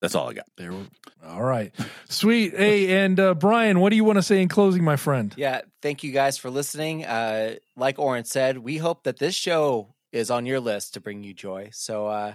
that's 0.00 0.14
all 0.14 0.28
I 0.30 0.34
got. 0.34 0.46
There. 0.56 0.70
we- 0.72 0.88
All 1.26 1.42
right. 1.42 1.74
Sweet. 2.08 2.54
Hey, 2.56 3.04
and 3.04 3.18
uh, 3.18 3.34
Brian, 3.34 3.80
what 3.80 3.90
do 3.90 3.96
you 3.96 4.04
want 4.04 4.16
to 4.18 4.22
say 4.22 4.40
in 4.40 4.48
closing, 4.48 4.84
my 4.84 4.96
friend? 4.96 5.34
Yeah, 5.36 5.62
thank 5.82 6.04
you 6.04 6.12
guys 6.12 6.38
for 6.38 6.50
listening. 6.50 7.04
Uh, 7.04 7.56
like 7.76 7.98
Oren 7.98 8.24
said, 8.24 8.58
we 8.58 8.76
hope 8.76 9.02
that 9.04 9.18
this 9.18 9.34
show 9.34 9.94
is 10.12 10.30
on 10.30 10.46
your 10.46 10.60
list 10.60 10.94
to 10.94 11.00
bring 11.00 11.24
you 11.24 11.34
joy. 11.34 11.70
So, 11.72 12.06
uh, 12.06 12.34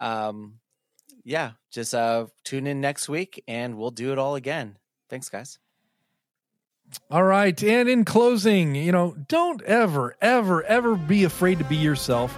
um, 0.00 0.54
yeah, 1.24 1.52
just 1.70 1.94
uh, 1.94 2.26
tune 2.44 2.66
in 2.66 2.80
next 2.80 3.08
week 3.08 3.42
and 3.46 3.76
we'll 3.76 3.90
do 3.90 4.12
it 4.12 4.18
all 4.18 4.34
again. 4.34 4.78
Thanks, 5.10 5.28
guys. 5.28 5.58
All 7.10 7.24
right. 7.24 7.60
And 7.62 7.88
in 7.88 8.04
closing, 8.04 8.74
you 8.74 8.92
know, 8.92 9.16
don't 9.28 9.62
ever, 9.62 10.16
ever, 10.20 10.62
ever 10.64 10.96
be 10.96 11.24
afraid 11.24 11.58
to 11.58 11.64
be 11.64 11.76
yourself. 11.76 12.36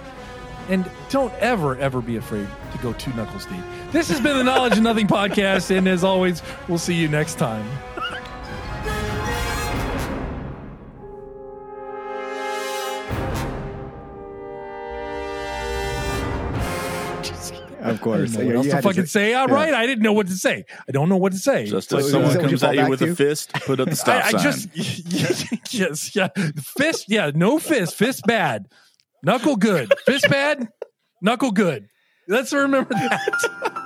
And 0.69 0.89
don't 1.09 1.33
ever, 1.35 1.77
ever 1.77 2.01
be 2.01 2.17
afraid 2.17 2.47
to 2.73 2.77
go 2.79 2.93
two 2.93 3.13
knuckles 3.13 3.45
deep. 3.45 3.63
This 3.91 4.09
has 4.09 4.19
been 4.19 4.37
the 4.37 4.43
Knowledge 4.43 4.77
of 4.77 4.83
Nothing 4.83 5.07
podcast. 5.07 5.75
And 5.75 5.87
as 5.87 6.03
always, 6.03 6.41
we'll 6.67 6.77
see 6.77 6.95
you 6.95 7.07
next 7.07 7.35
time. 7.35 7.65
Of 17.97 18.01
course. 18.01 18.35
What 18.35 18.55
else 18.55 18.67
to 18.67 18.81
fucking 18.81 19.05
say. 19.05 19.33
All 19.33 19.47
right, 19.47 19.71
yeah. 19.71 19.79
I 19.79 19.85
didn't 19.85 20.03
know 20.03 20.13
what 20.13 20.27
to 20.27 20.33
say. 20.33 20.65
I 20.87 20.91
don't 20.91 21.09
know 21.09 21.17
what 21.17 21.31
to 21.31 21.37
say. 21.39 21.65
Just 21.65 21.91
like 21.91 22.03
someone 22.03 22.33
comes 22.39 22.63
at 22.63 22.75
you 22.75 22.89
with 22.89 23.01
a 23.01 23.15
fist, 23.15 23.53
put 23.53 23.79
up 23.79 23.89
the 23.89 23.95
stop 24.03 24.25
I, 24.25 24.31
sign. 24.31 24.39
I 24.39 24.43
just 24.43 25.73
yes, 25.73 26.15
yeah. 26.15 26.27
Fist, 26.77 27.05
yeah, 27.07 27.31
no 27.33 27.59
fist. 27.59 27.95
Fist 27.95 28.23
bad. 28.27 28.67
Knuckle 29.23 29.55
good. 29.55 29.93
Fist 30.05 30.29
bad. 30.29 30.67
Knuckle 31.21 31.51
good. 31.51 31.87
Let's 32.27 32.53
remember 32.53 32.93
that. 32.93 33.77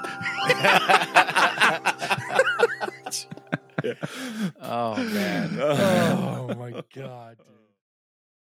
Oh 4.61 4.95
man. 4.95 5.59
Oh 5.59 6.53
my 6.57 6.83
god. 6.93 7.37